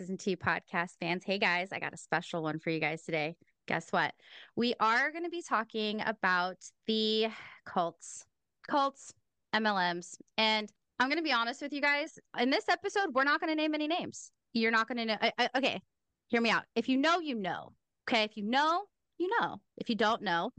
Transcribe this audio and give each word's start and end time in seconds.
Exes 0.00 0.08
and 0.08 0.18
Tea 0.18 0.34
podcast 0.34 0.96
fans. 0.98 1.24
Hey 1.26 1.38
guys, 1.38 1.68
I 1.72 1.78
got 1.78 1.92
a 1.92 1.96
special 1.98 2.42
one 2.42 2.58
for 2.58 2.70
you 2.70 2.80
guys 2.80 3.02
today. 3.02 3.36
Guess 3.68 3.90
what? 3.90 4.14
We 4.56 4.72
are 4.80 5.10
going 5.10 5.24
to 5.24 5.30
be 5.30 5.42
talking 5.46 6.00
about 6.06 6.56
the 6.86 7.26
cults, 7.66 8.24
cults, 8.66 9.12
MLMs, 9.54 10.16
and 10.38 10.72
I'm 10.98 11.08
going 11.08 11.18
to 11.18 11.22
be 11.22 11.32
honest 11.32 11.60
with 11.60 11.74
you 11.74 11.82
guys. 11.82 12.18
In 12.38 12.48
this 12.48 12.66
episode, 12.70 13.10
we're 13.12 13.24
not 13.24 13.40
going 13.40 13.50
to 13.50 13.54
name 13.54 13.74
any 13.74 13.88
names. 13.88 14.30
You're 14.54 14.70
not 14.70 14.88
going 14.88 14.98
to 14.98 15.04
know. 15.04 15.16
I, 15.20 15.32
I, 15.36 15.50
okay, 15.58 15.82
hear 16.28 16.40
me 16.40 16.48
out. 16.48 16.64
If 16.74 16.88
you 16.88 16.96
know, 16.96 17.20
you 17.20 17.34
know. 17.34 17.74
Okay, 18.08 18.22
if 18.22 18.38
you 18.38 18.44
know, 18.44 18.84
you 19.18 19.28
know. 19.38 19.60
If 19.76 19.90
you 19.90 19.96
don't 19.96 20.22
know, 20.22 20.50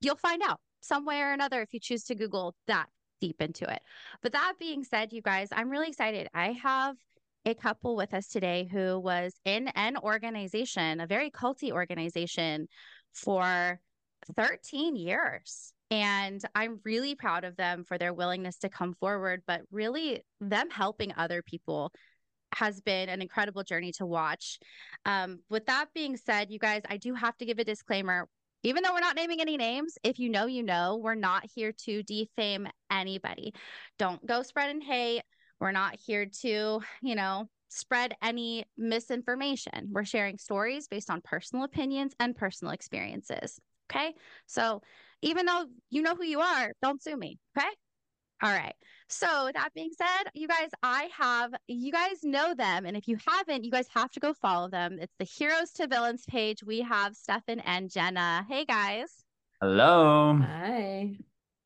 you'll 0.00 0.16
find 0.16 0.40
out 0.42 0.60
some 0.80 1.04
way 1.04 1.20
or 1.20 1.32
another 1.32 1.60
if 1.60 1.74
you 1.74 1.80
choose 1.80 2.04
to 2.04 2.14
Google 2.14 2.54
that 2.68 2.86
deep 3.20 3.42
into 3.42 3.70
it. 3.70 3.82
But 4.22 4.32
that 4.32 4.54
being 4.58 4.82
said, 4.82 5.12
you 5.12 5.20
guys, 5.20 5.48
I'm 5.52 5.68
really 5.68 5.88
excited. 5.88 6.28
I 6.32 6.52
have 6.52 6.96
a 7.46 7.54
couple 7.54 7.94
with 7.94 8.12
us 8.12 8.26
today 8.26 8.68
who 8.70 8.98
was 8.98 9.32
in 9.44 9.68
an 9.68 9.96
organization, 9.96 11.00
a 11.00 11.06
very 11.06 11.30
culty 11.30 11.70
organization 11.70 12.66
for 13.14 13.80
13 14.34 14.96
years. 14.96 15.72
And 15.92 16.42
I'm 16.56 16.80
really 16.84 17.14
proud 17.14 17.44
of 17.44 17.56
them 17.56 17.84
for 17.84 17.98
their 17.98 18.12
willingness 18.12 18.58
to 18.58 18.68
come 18.68 18.94
forward, 18.94 19.42
but 19.46 19.62
really 19.70 20.22
them 20.40 20.68
helping 20.70 21.12
other 21.16 21.40
people 21.40 21.92
has 22.52 22.80
been 22.80 23.08
an 23.08 23.22
incredible 23.22 23.62
journey 23.62 23.92
to 23.92 24.06
watch. 24.06 24.58
Um, 25.04 25.38
with 25.48 25.66
that 25.66 25.86
being 25.94 26.16
said, 26.16 26.50
you 26.50 26.58
guys, 26.58 26.82
I 26.90 26.96
do 26.96 27.14
have 27.14 27.36
to 27.36 27.46
give 27.46 27.60
a 27.60 27.64
disclaimer 27.64 28.28
even 28.62 28.82
though 28.82 28.92
we're 28.92 29.00
not 29.00 29.14
naming 29.14 29.40
any 29.40 29.56
names, 29.56 29.96
if 30.02 30.18
you 30.18 30.28
know, 30.28 30.46
you 30.46 30.64
know, 30.64 30.96
we're 31.00 31.14
not 31.14 31.44
here 31.54 31.72
to 31.84 32.02
defame 32.02 32.66
anybody. 32.90 33.54
Don't 33.96 34.24
go 34.26 34.42
spreading 34.42 34.80
hate. 34.80 35.22
We're 35.60 35.72
not 35.72 35.96
here 35.96 36.26
to, 36.42 36.80
you 37.02 37.14
know, 37.14 37.48
spread 37.68 38.14
any 38.22 38.64
misinformation. 38.76 39.88
We're 39.90 40.04
sharing 40.04 40.38
stories 40.38 40.88
based 40.88 41.10
on 41.10 41.20
personal 41.22 41.64
opinions 41.64 42.14
and 42.20 42.36
personal 42.36 42.72
experiences. 42.72 43.60
Okay. 43.90 44.14
So 44.46 44.82
even 45.22 45.46
though 45.46 45.66
you 45.90 46.02
know 46.02 46.14
who 46.14 46.24
you 46.24 46.40
are, 46.40 46.72
don't 46.82 47.02
sue 47.02 47.16
me. 47.16 47.38
Okay. 47.56 47.68
All 48.42 48.50
right. 48.50 48.74
So 49.08 49.50
that 49.54 49.70
being 49.74 49.92
said, 49.96 50.30
you 50.34 50.46
guys, 50.46 50.68
I 50.82 51.08
have 51.16 51.54
you 51.68 51.90
guys 51.90 52.22
know 52.22 52.54
them, 52.54 52.84
and 52.84 52.96
if 52.96 53.08
you 53.08 53.16
haven't, 53.26 53.64
you 53.64 53.70
guys 53.70 53.86
have 53.94 54.10
to 54.10 54.20
go 54.20 54.34
follow 54.34 54.68
them. 54.68 54.98
It's 55.00 55.14
the 55.18 55.24
Heroes 55.24 55.70
to 55.72 55.86
Villains 55.86 56.24
page. 56.26 56.62
We 56.62 56.80
have 56.82 57.14
Stefan 57.16 57.60
and 57.60 57.90
Jenna. 57.90 58.44
Hey 58.48 58.64
guys. 58.64 59.24
Hello. 59.60 60.38
Hi. 60.42 61.16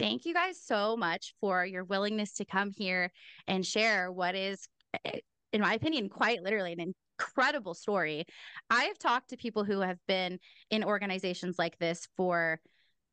Thank 0.01 0.25
you 0.25 0.33
guys 0.33 0.59
so 0.59 0.97
much 0.97 1.35
for 1.43 1.63
your 1.63 1.85
willingness 1.85 2.33
to 2.37 2.47
come 2.47 2.71
here 2.75 3.13
and 3.47 3.67
share 3.67 4.11
what 4.11 4.35
is, 4.35 4.67
eh, 5.05 5.19
in 5.53 5.61
my 5.61 5.75
opinion, 5.75 6.09
quite 6.09 6.43
literally 6.43 6.73
an 6.73 6.95
incredible 7.19 7.75
story. 7.75 8.25
I 8.71 8.85
have 8.85 8.99
talked 8.99 9.29
to 9.29 9.37
people 9.37 9.63
who 9.63 9.81
have 9.81 9.99
been 10.09 10.39
in 10.71 10.85
organizations 10.85 11.59
like 11.59 11.77
this 11.77 12.09
for, 12.17 12.61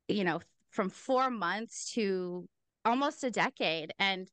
you 0.08 0.24
know, 0.24 0.40
from 0.70 0.88
four 0.88 1.28
months 1.28 1.92
to 1.92 2.48
almost 2.86 3.22
a 3.22 3.30
decade. 3.30 3.92
And 3.98 4.26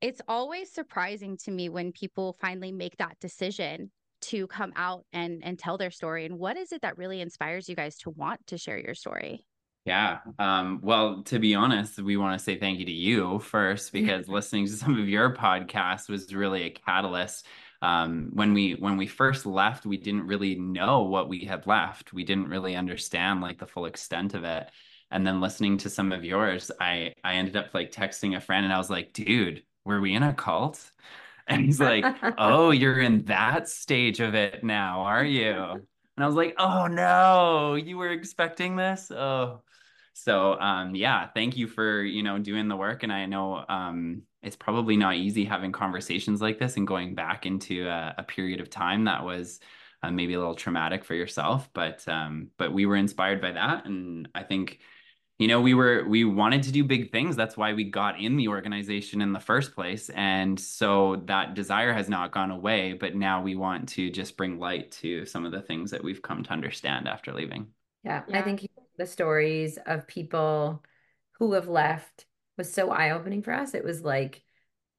it's 0.00 0.22
always 0.26 0.72
surprising 0.72 1.36
to 1.44 1.50
me 1.50 1.68
when 1.68 1.92
people 1.92 2.38
finally 2.40 2.72
make 2.72 2.96
that 2.96 3.20
decision 3.20 3.90
to 4.20 4.46
come 4.46 4.72
out 4.76 5.04
and 5.12 5.44
and 5.44 5.58
tell 5.58 5.78
their 5.78 5.92
story 5.92 6.24
and 6.24 6.40
what 6.40 6.56
is 6.56 6.72
it 6.72 6.82
that 6.82 6.98
really 6.98 7.20
inspires 7.20 7.68
you 7.68 7.76
guys 7.76 7.96
to 7.98 8.10
want 8.10 8.44
to 8.48 8.58
share 8.58 8.76
your 8.76 8.94
story 8.94 9.46
yeah 9.84 10.18
um, 10.38 10.80
well 10.82 11.22
to 11.22 11.38
be 11.38 11.54
honest 11.54 11.98
we 11.98 12.16
want 12.16 12.38
to 12.38 12.44
say 12.44 12.58
thank 12.58 12.78
you 12.78 12.84
to 12.84 12.92
you 12.92 13.38
first 13.38 13.92
because 13.98 14.28
listening 14.28 14.66
to 14.66 14.72
some 14.72 15.00
of 15.00 15.08
your 15.08 15.34
podcasts 15.34 16.08
was 16.08 16.34
really 16.34 16.64
a 16.64 16.70
catalyst. 16.70 17.46
Um, 17.80 18.30
when 18.32 18.54
we 18.54 18.72
when 18.72 18.96
we 18.96 19.06
first 19.06 19.46
left 19.46 19.86
we 19.86 19.96
didn't 19.96 20.26
really 20.26 20.56
know 20.56 21.02
what 21.02 21.28
we 21.28 21.44
had 21.44 21.66
left. 21.66 22.12
We 22.12 22.24
didn't 22.24 22.48
really 22.48 22.74
understand 22.74 23.40
like 23.40 23.58
the 23.58 23.66
full 23.68 23.86
extent 23.86 24.34
of 24.34 24.42
it. 24.44 24.68
And 25.10 25.26
then 25.26 25.40
listening 25.40 25.78
to 25.78 25.90
some 25.90 26.12
of 26.12 26.24
yours 26.24 26.70
i 26.80 27.14
i 27.24 27.34
ended 27.34 27.56
up 27.56 27.72
like 27.74 27.92
texting 27.92 28.36
a 28.36 28.40
friend 28.40 28.64
and 28.64 28.74
i 28.74 28.78
was 28.78 28.90
like 28.90 29.12
dude 29.12 29.62
were 29.84 30.00
we 30.00 30.14
in 30.14 30.22
a 30.22 30.34
cult? 30.34 30.90
And 31.50 31.64
he's 31.64 31.80
like 31.80 32.04
oh 32.38 32.72
you're 32.72 32.98
in 33.00 33.24
that 33.24 33.68
stage 33.70 34.20
of 34.20 34.34
it 34.34 34.62
now 34.62 35.02
are 35.02 35.24
you? 35.24 35.54
And 35.54 36.24
i 36.24 36.26
was 36.26 36.34
like 36.36 36.54
oh 36.58 36.86
no 36.88 37.74
you 37.76 37.96
were 37.96 38.10
expecting 38.10 38.76
this? 38.76 39.10
Oh 39.10 39.62
so 40.18 40.58
um 40.60 40.94
yeah 40.94 41.28
thank 41.34 41.56
you 41.56 41.66
for 41.66 42.02
you 42.02 42.22
know 42.22 42.38
doing 42.38 42.68
the 42.68 42.76
work 42.76 43.02
and 43.02 43.12
i 43.12 43.24
know 43.26 43.64
um 43.68 44.22
it's 44.42 44.56
probably 44.56 44.96
not 44.96 45.14
easy 45.14 45.44
having 45.44 45.72
conversations 45.72 46.40
like 46.40 46.58
this 46.58 46.76
and 46.76 46.86
going 46.86 47.14
back 47.14 47.46
into 47.46 47.86
a, 47.88 48.14
a 48.18 48.22
period 48.22 48.60
of 48.60 48.70
time 48.70 49.04
that 49.04 49.24
was 49.24 49.60
uh, 50.02 50.10
maybe 50.10 50.34
a 50.34 50.38
little 50.38 50.54
traumatic 50.54 51.04
for 51.04 51.14
yourself 51.14 51.68
but 51.72 52.06
um 52.08 52.48
but 52.56 52.72
we 52.72 52.86
were 52.86 52.96
inspired 52.96 53.40
by 53.40 53.52
that 53.52 53.84
and 53.86 54.28
i 54.34 54.42
think 54.42 54.80
you 55.38 55.46
know 55.46 55.60
we 55.60 55.74
were 55.74 56.04
we 56.08 56.24
wanted 56.24 56.62
to 56.64 56.72
do 56.72 56.82
big 56.82 57.12
things 57.12 57.36
that's 57.36 57.56
why 57.56 57.72
we 57.72 57.84
got 57.84 58.20
in 58.20 58.36
the 58.36 58.48
organization 58.48 59.20
in 59.20 59.32
the 59.32 59.40
first 59.40 59.74
place 59.74 60.10
and 60.10 60.58
so 60.58 61.22
that 61.26 61.54
desire 61.54 61.92
has 61.92 62.08
not 62.08 62.32
gone 62.32 62.50
away 62.50 62.92
but 62.92 63.14
now 63.14 63.40
we 63.40 63.54
want 63.54 63.88
to 63.88 64.10
just 64.10 64.36
bring 64.36 64.58
light 64.58 64.90
to 64.90 65.24
some 65.26 65.46
of 65.46 65.52
the 65.52 65.62
things 65.62 65.90
that 65.90 66.02
we've 66.02 66.22
come 66.22 66.42
to 66.42 66.50
understand 66.50 67.06
after 67.06 67.32
leaving 67.32 67.66
yeah, 68.04 68.22
yeah. 68.28 68.38
i 68.38 68.42
think 68.42 68.68
the 68.98 69.06
stories 69.06 69.78
of 69.86 70.06
people 70.06 70.82
who 71.38 71.54
have 71.54 71.68
left 71.68 72.26
was 72.56 72.72
so 72.72 72.90
eye-opening 72.90 73.42
for 73.42 73.52
us 73.52 73.74
it 73.74 73.84
was 73.84 74.02
like 74.02 74.42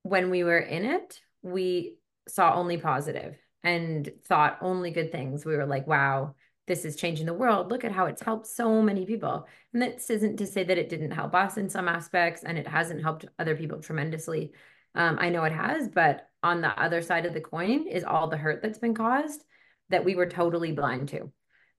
when 0.04 0.30
we 0.30 0.44
were 0.44 0.60
in 0.60 0.86
it 0.86 1.22
we 1.42 1.98
saw 2.28 2.56
only 2.56 2.78
positive 2.78 3.38
and 3.64 4.12
thought 4.26 4.58
only 4.62 4.92
good 4.92 5.12
things 5.12 5.46
we 5.46 5.56
were 5.56 5.66
like 5.66 5.86
wow 5.86 6.34
this 6.70 6.86
is 6.86 6.96
changing 6.96 7.26
the 7.26 7.34
world. 7.34 7.72
Look 7.72 7.84
at 7.84 7.92
how 7.92 8.06
it's 8.06 8.22
helped 8.22 8.46
so 8.46 8.82
many 8.82 9.04
people. 9.04 9.48
And 9.74 9.82
this 9.82 10.10
isn't 10.12 10.38
to 10.38 10.46
say 10.46 10.64
that 10.64 10.78
it 10.78 10.88
didn't 10.88 11.12
help 11.12 11.34
us 11.34 11.58
in 11.58 11.68
some 11.68 11.88
aspects 11.90 12.44
and 12.44 12.58
it 12.60 12.68
hasn't 12.68 13.02
helped 13.02 13.26
other 13.40 13.56
people 13.56 13.82
tremendously. 13.82 14.54
Um, 14.94 15.18
I 15.20 15.30
know 15.30 15.44
it 15.46 15.52
has, 15.52 15.90
but 15.90 16.30
on 16.44 16.62
the 16.62 16.80
other 16.80 17.02
side 17.02 17.26
of 17.26 17.34
the 17.34 17.42
coin 17.42 17.88
is 17.88 18.04
all 18.04 18.28
the 18.28 18.38
hurt 18.38 18.62
that's 18.62 18.78
been 18.78 18.94
caused 18.94 19.44
that 19.90 20.06
we 20.06 20.14
were 20.14 20.28
totally 20.28 20.72
blind 20.72 21.10
to. 21.10 21.32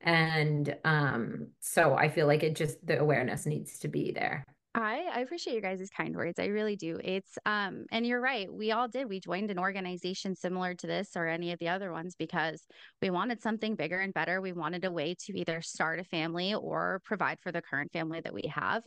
And 0.03 0.77
um, 0.84 1.49
so 1.61 1.94
I 1.94 2.09
feel 2.09 2.27
like 2.27 2.43
it 2.43 2.56
just, 2.56 2.84
the 2.87 2.99
awareness 2.99 3.47
needs 3.47 3.78
to 3.81 3.88
be 3.88 4.12
there. 4.12 4.44
I, 4.72 5.09
I 5.12 5.21
appreciate 5.21 5.55
your 5.55 5.62
guys' 5.62 5.91
kind 5.91 6.15
words. 6.15 6.38
I 6.38 6.47
really 6.47 6.77
do. 6.77 6.97
It's 7.03 7.37
um 7.44 7.87
and 7.91 8.06
you're 8.06 8.21
right. 8.21 8.53
We 8.53 8.71
all 8.71 8.87
did. 8.87 9.09
We 9.09 9.19
joined 9.19 9.50
an 9.50 9.59
organization 9.59 10.37
similar 10.37 10.75
to 10.75 10.87
this 10.87 11.16
or 11.16 11.27
any 11.27 11.50
of 11.50 11.59
the 11.59 11.69
other 11.69 11.91
ones 11.91 12.15
because 12.16 12.65
we 13.03 13.10
wanted 13.10 13.43
something 13.43 13.75
bigger 13.75 13.99
and 13.99 14.15
better. 14.15 14.41
We 14.41 14.53
wanted 14.53 14.84
a 14.84 14.93
way 14.93 15.16
to 15.27 15.37
either 15.37 15.60
start 15.60 15.99
a 15.99 16.05
family 16.05 16.55
or 16.55 17.00
provide 17.05 17.41
for 17.41 17.50
the 17.50 17.62
current 17.62 17.93
family 17.93 18.21
that 18.21 18.33
we 18.33 18.43
have. 18.55 18.84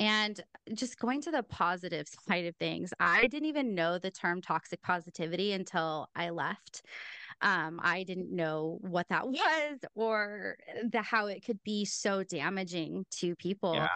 And 0.00 0.40
just 0.74 0.98
going 0.98 1.20
to 1.22 1.30
the 1.30 1.44
positive 1.44 2.08
side 2.28 2.46
of 2.46 2.56
things, 2.56 2.92
I 2.98 3.28
didn't 3.28 3.48
even 3.48 3.76
know 3.76 3.98
the 3.98 4.10
term 4.10 4.42
toxic 4.42 4.82
positivity 4.82 5.52
until 5.52 6.08
I 6.16 6.30
left. 6.30 6.82
Um, 7.42 7.80
I 7.82 8.02
didn't 8.02 8.34
know 8.34 8.78
what 8.82 9.08
that 9.08 9.26
was 9.28 9.78
or 9.94 10.56
the 10.90 11.02
how 11.02 11.26
it 11.26 11.44
could 11.44 11.62
be 11.64 11.84
so 11.84 12.22
damaging 12.22 13.06
to 13.20 13.34
people. 13.36 13.74
Yeah. 13.74 13.88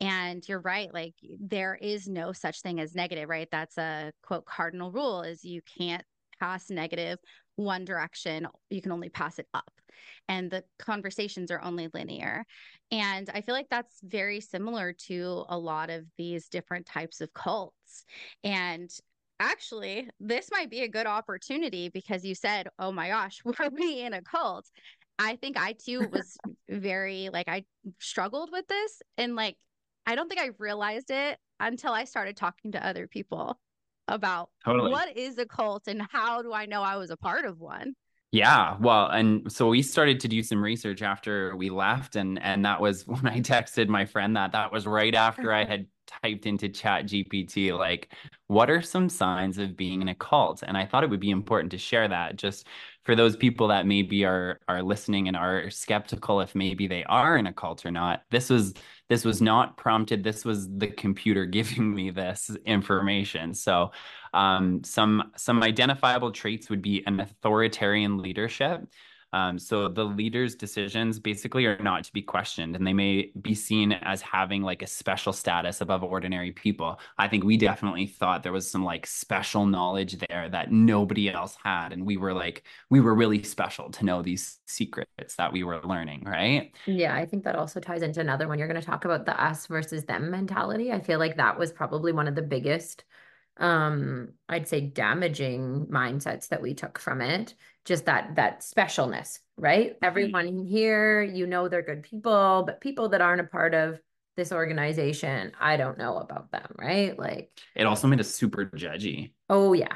And 0.00 0.46
you're 0.48 0.60
right, 0.60 0.92
like 0.92 1.14
there 1.40 1.78
is 1.80 2.08
no 2.08 2.32
such 2.32 2.60
thing 2.62 2.80
as 2.80 2.94
negative, 2.94 3.28
right? 3.28 3.48
That's 3.50 3.78
a 3.78 4.12
quote 4.22 4.44
cardinal 4.44 4.90
rule 4.90 5.22
is 5.22 5.44
you 5.44 5.62
can't 5.78 6.04
pass 6.38 6.68
negative 6.68 7.18
one 7.56 7.84
direction, 7.84 8.48
you 8.70 8.82
can 8.82 8.92
only 8.92 9.08
pass 9.08 9.38
it 9.38 9.46
up. 9.54 9.70
And 10.28 10.50
the 10.50 10.64
conversations 10.78 11.50
are 11.50 11.62
only 11.62 11.88
linear. 11.94 12.44
And 12.90 13.30
I 13.32 13.40
feel 13.40 13.54
like 13.54 13.68
that's 13.70 14.00
very 14.02 14.40
similar 14.40 14.92
to 15.06 15.44
a 15.48 15.56
lot 15.56 15.90
of 15.90 16.04
these 16.18 16.48
different 16.48 16.86
types 16.86 17.20
of 17.20 17.32
cults. 17.32 18.04
And 18.42 18.90
actually, 19.40 20.08
this 20.20 20.50
might 20.50 20.70
be 20.70 20.82
a 20.82 20.88
good 20.88 21.06
opportunity 21.06 21.88
because 21.88 22.24
you 22.24 22.34
said, 22.34 22.68
oh 22.78 22.92
my 22.92 23.08
gosh, 23.08 23.42
were 23.44 23.70
we 23.72 24.00
in 24.00 24.14
a 24.14 24.22
cult? 24.22 24.66
I 25.18 25.36
think 25.36 25.58
I 25.58 25.72
too 25.74 26.08
was 26.10 26.36
very 26.68 27.30
like, 27.32 27.48
I 27.48 27.64
struggled 28.00 28.50
with 28.52 28.66
this. 28.66 29.02
And 29.16 29.36
like, 29.36 29.56
I 30.06 30.14
don't 30.14 30.28
think 30.28 30.40
I 30.40 30.50
realized 30.58 31.10
it 31.10 31.38
until 31.60 31.92
I 31.92 32.04
started 32.04 32.36
talking 32.36 32.72
to 32.72 32.86
other 32.86 33.06
people 33.06 33.58
about 34.08 34.50
totally. 34.64 34.90
what 34.90 35.16
is 35.16 35.38
a 35.38 35.46
cult 35.46 35.84
and 35.86 36.02
how 36.10 36.42
do 36.42 36.52
I 36.52 36.66
know 36.66 36.82
I 36.82 36.96
was 36.96 37.10
a 37.10 37.16
part 37.16 37.44
of 37.44 37.58
one. 37.58 37.94
Yeah, 38.32 38.76
well, 38.80 39.06
and 39.06 39.50
so 39.50 39.68
we 39.68 39.80
started 39.80 40.18
to 40.20 40.28
do 40.28 40.42
some 40.42 40.60
research 40.62 41.02
after 41.02 41.54
we 41.54 41.70
left, 41.70 42.16
and 42.16 42.42
and 42.42 42.64
that 42.64 42.80
was 42.80 43.06
when 43.06 43.28
I 43.28 43.40
texted 43.40 43.86
my 43.86 44.06
friend 44.06 44.36
that 44.36 44.50
that 44.52 44.72
was 44.72 44.88
right 44.88 45.14
after 45.14 45.52
I 45.52 45.64
had 45.64 45.86
typed 46.06 46.46
into 46.46 46.68
Chat 46.68 47.06
GPT 47.06 47.76
like, 47.76 48.12
what 48.46 48.70
are 48.70 48.82
some 48.82 49.08
signs 49.08 49.58
of 49.58 49.76
being 49.76 50.02
in 50.02 50.08
a 50.08 50.14
cult? 50.14 50.62
And 50.66 50.76
I 50.76 50.86
thought 50.86 51.04
it 51.04 51.10
would 51.10 51.20
be 51.20 51.30
important 51.30 51.70
to 51.72 51.78
share 51.78 52.08
that 52.08 52.36
just 52.36 52.66
for 53.04 53.14
those 53.14 53.36
people 53.36 53.68
that 53.68 53.86
maybe 53.86 54.24
are 54.24 54.60
are 54.68 54.82
listening 54.82 55.28
and 55.28 55.36
are 55.36 55.70
skeptical 55.70 56.40
if 56.40 56.54
maybe 56.54 56.86
they 56.86 57.04
are 57.04 57.36
in 57.36 57.46
a 57.46 57.52
cult 57.52 57.84
or 57.84 57.90
not, 57.90 58.22
this 58.30 58.50
was 58.50 58.74
this 59.08 59.24
was 59.24 59.42
not 59.42 59.76
prompted. 59.76 60.24
This 60.24 60.44
was 60.44 60.68
the 60.68 60.88
computer 60.88 61.46
giving 61.58 61.94
me 61.94 62.10
this 62.10 62.50
information. 62.64 63.54
So 63.54 63.92
um, 64.32 64.82
some 64.84 65.32
some 65.36 65.62
identifiable 65.62 66.32
traits 66.32 66.70
would 66.70 66.82
be 66.82 67.02
an 67.06 67.20
authoritarian 67.20 68.18
leadership. 68.18 68.82
Um, 69.34 69.58
so 69.58 69.88
the 69.88 70.04
leader's 70.04 70.54
decisions 70.54 71.18
basically 71.18 71.66
are 71.66 71.76
not 71.82 72.04
to 72.04 72.12
be 72.12 72.22
questioned, 72.22 72.76
and 72.76 72.86
they 72.86 72.92
may 72.92 73.32
be 73.42 73.52
seen 73.52 73.90
as 73.90 74.22
having 74.22 74.62
like 74.62 74.80
a 74.80 74.86
special 74.86 75.32
status 75.32 75.80
above 75.80 76.04
ordinary 76.04 76.52
people. 76.52 77.00
I 77.18 77.26
think 77.26 77.42
we 77.42 77.56
definitely 77.56 78.06
thought 78.06 78.44
there 78.44 78.52
was 78.52 78.70
some 78.70 78.84
like 78.84 79.08
special 79.08 79.66
knowledge 79.66 80.18
there 80.28 80.48
that 80.50 80.70
nobody 80.70 81.28
else 81.28 81.56
had, 81.64 81.92
and 81.92 82.06
we 82.06 82.16
were 82.16 82.32
like 82.32 82.62
we 82.90 83.00
were 83.00 83.12
really 83.12 83.42
special 83.42 83.90
to 83.90 84.04
know 84.04 84.22
these 84.22 84.60
secrets 84.66 85.34
that 85.34 85.52
we 85.52 85.64
were 85.64 85.82
learning, 85.82 86.22
right? 86.24 86.72
Yeah, 86.86 87.12
I 87.12 87.26
think 87.26 87.42
that 87.42 87.56
also 87.56 87.80
ties 87.80 88.02
into 88.02 88.20
another 88.20 88.46
one. 88.46 88.60
You're 88.60 88.68
going 88.68 88.80
to 88.80 88.86
talk 88.86 89.04
about 89.04 89.26
the 89.26 89.42
us 89.44 89.66
versus 89.66 90.04
them 90.04 90.30
mentality. 90.30 90.92
I 90.92 91.00
feel 91.00 91.18
like 91.18 91.38
that 91.38 91.58
was 91.58 91.72
probably 91.72 92.12
one 92.12 92.28
of 92.28 92.36
the 92.36 92.42
biggest 92.42 93.02
um 93.58 94.32
i'd 94.48 94.66
say 94.66 94.80
damaging 94.80 95.86
mindsets 95.86 96.48
that 96.48 96.60
we 96.60 96.74
took 96.74 96.98
from 96.98 97.20
it 97.20 97.54
just 97.84 98.06
that 98.06 98.36
that 98.36 98.60
specialness 98.60 99.38
right? 99.56 99.90
Mm-hmm. 99.90 100.04
everyone 100.04 100.66
here 100.66 101.22
you 101.22 101.46
know 101.46 101.68
they're 101.68 101.82
good 101.82 102.02
people 102.02 102.64
but 102.66 102.80
people 102.80 103.08
that 103.10 103.20
aren't 103.20 103.40
a 103.40 103.44
part 103.44 103.74
of 103.74 104.00
this 104.36 104.50
organization 104.50 105.52
i 105.60 105.76
don't 105.76 105.96
know 105.96 106.16
about 106.16 106.50
them 106.50 106.74
right? 106.78 107.18
Like 107.18 107.50
it 107.74 107.86
also 107.86 108.06
made 108.06 108.20
us 108.20 108.28
super 108.28 108.66
judgy. 108.66 109.32
Oh 109.48 109.72
yeah. 109.72 109.94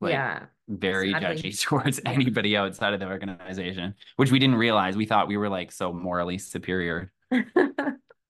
Like, 0.00 0.12
yeah. 0.12 0.46
very 0.68 1.12
Sadly. 1.12 1.42
judgy 1.42 1.60
towards 1.62 2.00
yeah. 2.04 2.10
anybody 2.10 2.56
outside 2.56 2.94
of 2.94 3.00
the 3.00 3.06
organization 3.06 3.94
which 4.16 4.30
we 4.30 4.38
didn't 4.38 4.56
realize. 4.56 4.96
We 4.96 5.06
thought 5.06 5.28
we 5.28 5.36
were 5.36 5.48
like 5.48 5.72
so 5.72 5.92
morally 5.92 6.38
superior 6.38 7.12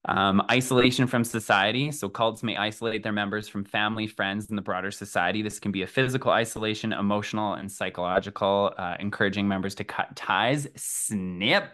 Um, 0.07 0.43
isolation 0.51 1.07
from 1.07 1.25
society. 1.25 1.91
So 1.91 2.11
cults 2.11 2.43
may 2.43 2.57
isolate 2.57 3.03
their 3.03 3.13
members 3.13 3.49
from 3.49 3.65
family, 3.65 4.07
friends, 4.07 4.51
and 4.51 4.59
the 4.59 4.63
broader 4.63 4.91
society. 4.91 5.41
This 5.41 5.59
can 5.59 5.73
be 5.73 5.83
a 5.83 5.87
physical 5.87 6.31
isolation, 6.31 6.93
emotional, 6.93 7.55
and 7.55 7.73
psychological, 7.73 8.75
uh, 8.77 8.97
encouraging 9.01 9.49
members 9.49 9.75
to 9.77 9.85
cut 9.85 10.15
ties, 10.15 10.69
snip 10.77 11.71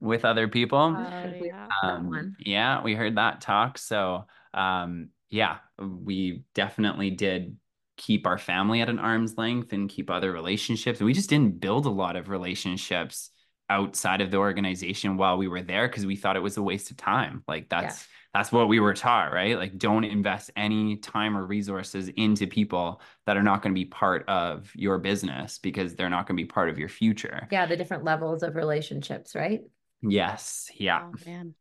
with 0.00 0.24
other 0.24 0.48
people. 0.48 0.96
Uh, 0.96 1.32
yeah. 1.42 1.68
Um, 1.82 2.36
yeah, 2.38 2.82
we 2.82 2.94
heard 2.94 3.16
that 3.16 3.42
talk. 3.42 3.76
So, 3.76 4.24
um, 4.54 5.10
yeah, 5.28 5.58
we 5.78 6.44
definitely 6.54 7.10
did 7.10 7.56
keep 7.98 8.26
our 8.26 8.38
family 8.38 8.80
at 8.80 8.88
an 8.88 8.98
arm's 8.98 9.36
length 9.36 9.72
and 9.72 9.88
keep 9.88 10.10
other 10.10 10.32
relationships. 10.32 11.00
We 11.00 11.12
just 11.12 11.30
didn't 11.30 11.60
build 11.60 11.86
a 11.86 11.90
lot 11.90 12.16
of 12.16 12.28
relationships 12.28 13.30
outside 13.68 14.20
of 14.20 14.30
the 14.30 14.36
organization 14.36 15.16
while 15.16 15.36
we 15.36 15.48
were 15.48 15.62
there 15.62 15.88
because 15.88 16.06
we 16.06 16.16
thought 16.16 16.36
it 16.36 16.42
was 16.42 16.56
a 16.56 16.62
waste 16.62 16.90
of 16.90 16.96
time. 16.96 17.42
Like 17.48 17.68
that's 17.68 18.02
yeah. 18.02 18.38
that's 18.38 18.52
what 18.52 18.68
we 18.68 18.80
were 18.80 18.94
taught, 18.94 19.32
right? 19.32 19.56
Like 19.56 19.78
don't 19.78 20.04
invest 20.04 20.50
any 20.56 20.96
time 20.96 21.36
or 21.36 21.44
resources 21.44 22.08
into 22.08 22.46
people 22.46 23.00
that 23.26 23.36
are 23.36 23.42
not 23.42 23.62
going 23.62 23.74
to 23.74 23.78
be 23.78 23.84
part 23.84 24.28
of 24.28 24.70
your 24.74 24.98
business 24.98 25.58
because 25.58 25.94
they're 25.94 26.10
not 26.10 26.26
going 26.26 26.36
to 26.36 26.42
be 26.42 26.46
part 26.46 26.68
of 26.68 26.78
your 26.78 26.88
future. 26.88 27.48
Yeah, 27.50 27.66
the 27.66 27.76
different 27.76 28.04
levels 28.04 28.42
of 28.42 28.54
relationships, 28.54 29.34
right? 29.34 29.60
Yes. 30.02 30.70
Yeah. 30.74 31.02
Oh 31.04 31.14
man. 31.26 31.54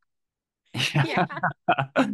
Yeah. 1.05 1.25
I'm 1.97 2.09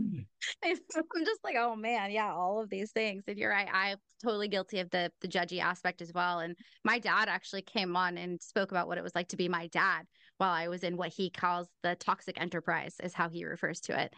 just 1.26 1.44
like, 1.44 1.56
oh 1.58 1.76
man, 1.76 2.12
yeah, 2.12 2.34
all 2.34 2.62
of 2.62 2.70
these 2.70 2.92
things. 2.92 3.24
And 3.28 3.38
you're 3.38 3.52
right. 3.52 3.68
I'm 3.72 3.98
totally 4.24 4.48
guilty 4.48 4.80
of 4.80 4.90
the 4.90 5.12
the 5.22 5.28
judgy 5.28 5.62
aspect 5.62 6.02
as 6.02 6.12
well. 6.14 6.40
And 6.40 6.56
my 6.84 7.00
dad 7.00 7.28
actually 7.28 7.62
came 7.64 7.96
on 7.96 8.18
and 8.18 8.42
spoke 8.42 8.72
about 8.72 8.88
what 8.88 8.98
it 8.98 9.04
was 9.04 9.16
like 9.16 9.30
to 9.30 9.38
be 9.38 9.48
my 9.48 9.68
dad 9.68 10.06
while 10.38 10.52
I 10.52 10.68
was 10.70 10.84
in 10.84 10.98
what 10.98 11.10
he 11.10 11.30
calls 11.30 11.68
the 11.84 11.96
toxic 11.96 12.42
enterprise, 12.42 12.96
is 13.04 13.14
how 13.14 13.30
he 13.30 13.46
refers 13.46 13.80
to 13.82 14.02
it 14.02 14.12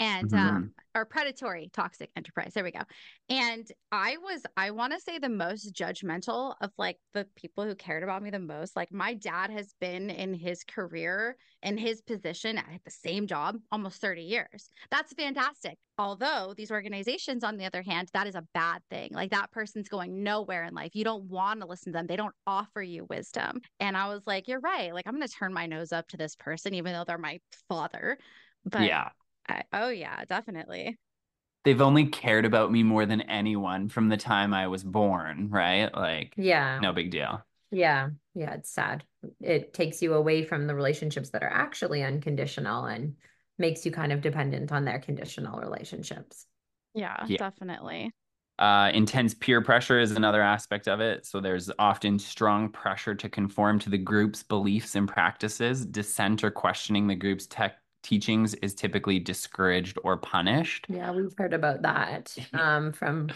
and 0.00 0.30
mm-hmm. 0.30 0.56
um, 0.56 0.72
or 0.96 1.04
predatory 1.04 1.70
toxic 1.72 2.10
enterprise. 2.16 2.52
There 2.54 2.64
we 2.64 2.72
go. 2.72 2.80
And 3.28 3.70
I 3.92 4.16
was, 4.16 4.42
I 4.56 4.72
want 4.72 4.94
to 4.94 5.00
say, 5.00 5.18
the 5.18 5.28
most 5.28 5.72
judgmental 5.74 6.54
of 6.60 6.72
like 6.78 6.96
the 7.14 7.26
people 7.36 7.64
who 7.64 7.74
cared 7.76 8.02
about 8.02 8.22
me 8.22 8.30
the 8.30 8.40
most. 8.40 8.74
Like 8.74 8.92
my 8.92 9.14
dad 9.14 9.50
has 9.50 9.74
been 9.80 10.10
in 10.10 10.34
his 10.34 10.64
career 10.64 11.36
in 11.62 11.76
his 11.76 12.00
position 12.02 12.58
at 12.58 12.80
the 12.84 12.90
same 12.90 13.26
job 13.26 13.56
almost 13.70 14.00
30 14.00 14.22
years. 14.22 14.70
That's 14.90 15.12
fantastic. 15.12 15.76
Although 15.98 16.54
these 16.56 16.70
organizations, 16.70 17.44
on 17.44 17.56
the 17.56 17.66
other 17.66 17.82
hand, 17.82 18.08
that 18.14 18.26
is 18.26 18.34
a 18.34 18.46
bad 18.54 18.82
thing. 18.90 19.10
Like 19.12 19.30
that 19.30 19.50
person's 19.50 19.88
going 19.88 20.22
nowhere 20.22 20.64
in 20.64 20.74
life. 20.74 20.94
You 20.94 21.04
don't 21.04 21.24
want 21.24 21.60
to 21.60 21.66
listen 21.66 21.92
to 21.92 21.98
them. 21.98 22.06
They 22.06 22.16
don't 22.16 22.34
offer 22.46 22.82
you 22.82 23.04
wisdom. 23.10 23.60
And 23.78 23.96
I 23.96 24.08
was 24.08 24.26
like, 24.26 24.48
you're 24.48 24.60
right. 24.60 24.94
Like 24.94 25.06
I'm 25.06 25.16
going 25.16 25.26
to 25.26 25.34
turn 25.34 25.52
my 25.52 25.66
nose 25.66 25.92
up 25.92 26.08
to 26.08 26.16
this 26.16 26.36
person, 26.36 26.74
even 26.74 26.92
though 26.92 27.04
they're 27.06 27.18
my 27.18 27.40
father. 27.68 28.18
But 28.64 28.82
yeah 28.82 29.10
I, 29.50 29.62
oh 29.72 29.88
yeah, 29.88 30.24
definitely. 30.24 30.98
They've 31.64 31.80
only 31.80 32.06
cared 32.06 32.46
about 32.46 32.72
me 32.72 32.82
more 32.82 33.04
than 33.04 33.20
anyone 33.22 33.88
from 33.88 34.08
the 34.08 34.16
time 34.16 34.54
I 34.54 34.68
was 34.68 34.82
born, 34.82 35.50
right? 35.50 35.94
Like, 35.94 36.32
yeah, 36.36 36.78
no 36.80 36.92
big 36.92 37.10
deal. 37.10 37.44
Yeah, 37.70 38.10
yeah, 38.34 38.54
it's 38.54 38.70
sad. 38.70 39.04
It 39.40 39.72
takes 39.72 40.02
you 40.02 40.14
away 40.14 40.44
from 40.44 40.66
the 40.66 40.74
relationships 40.74 41.30
that 41.30 41.42
are 41.42 41.52
actually 41.52 42.02
unconditional 42.02 42.84
and 42.84 43.16
makes 43.58 43.84
you 43.84 43.92
kind 43.92 44.12
of 44.12 44.20
dependent 44.20 44.72
on 44.72 44.84
their 44.84 44.98
conditional 44.98 45.60
relationships. 45.60 46.46
Yeah, 46.94 47.24
yeah. 47.26 47.36
definitely. 47.36 48.10
Uh, 48.58 48.90
intense 48.92 49.32
peer 49.34 49.62
pressure 49.62 49.98
is 49.98 50.10
another 50.10 50.42
aspect 50.42 50.86
of 50.86 51.00
it. 51.00 51.24
So 51.24 51.40
there's 51.40 51.70
often 51.78 52.18
strong 52.18 52.68
pressure 52.68 53.14
to 53.14 53.28
conform 53.28 53.78
to 53.80 53.90
the 53.90 53.98
group's 53.98 54.42
beliefs 54.42 54.96
and 54.96 55.08
practices. 55.08 55.86
Dissent 55.86 56.44
or 56.44 56.50
questioning 56.50 57.06
the 57.06 57.14
group's 57.14 57.46
tech 57.46 57.78
teachings 58.02 58.54
is 58.54 58.74
typically 58.74 59.18
discouraged 59.18 59.98
or 60.04 60.18
punished. 60.18 60.86
Yeah, 60.90 61.12
we've 61.12 61.34
heard 61.38 61.54
about 61.54 61.82
that 61.82 62.36
um, 62.52 62.92
from 62.92 63.28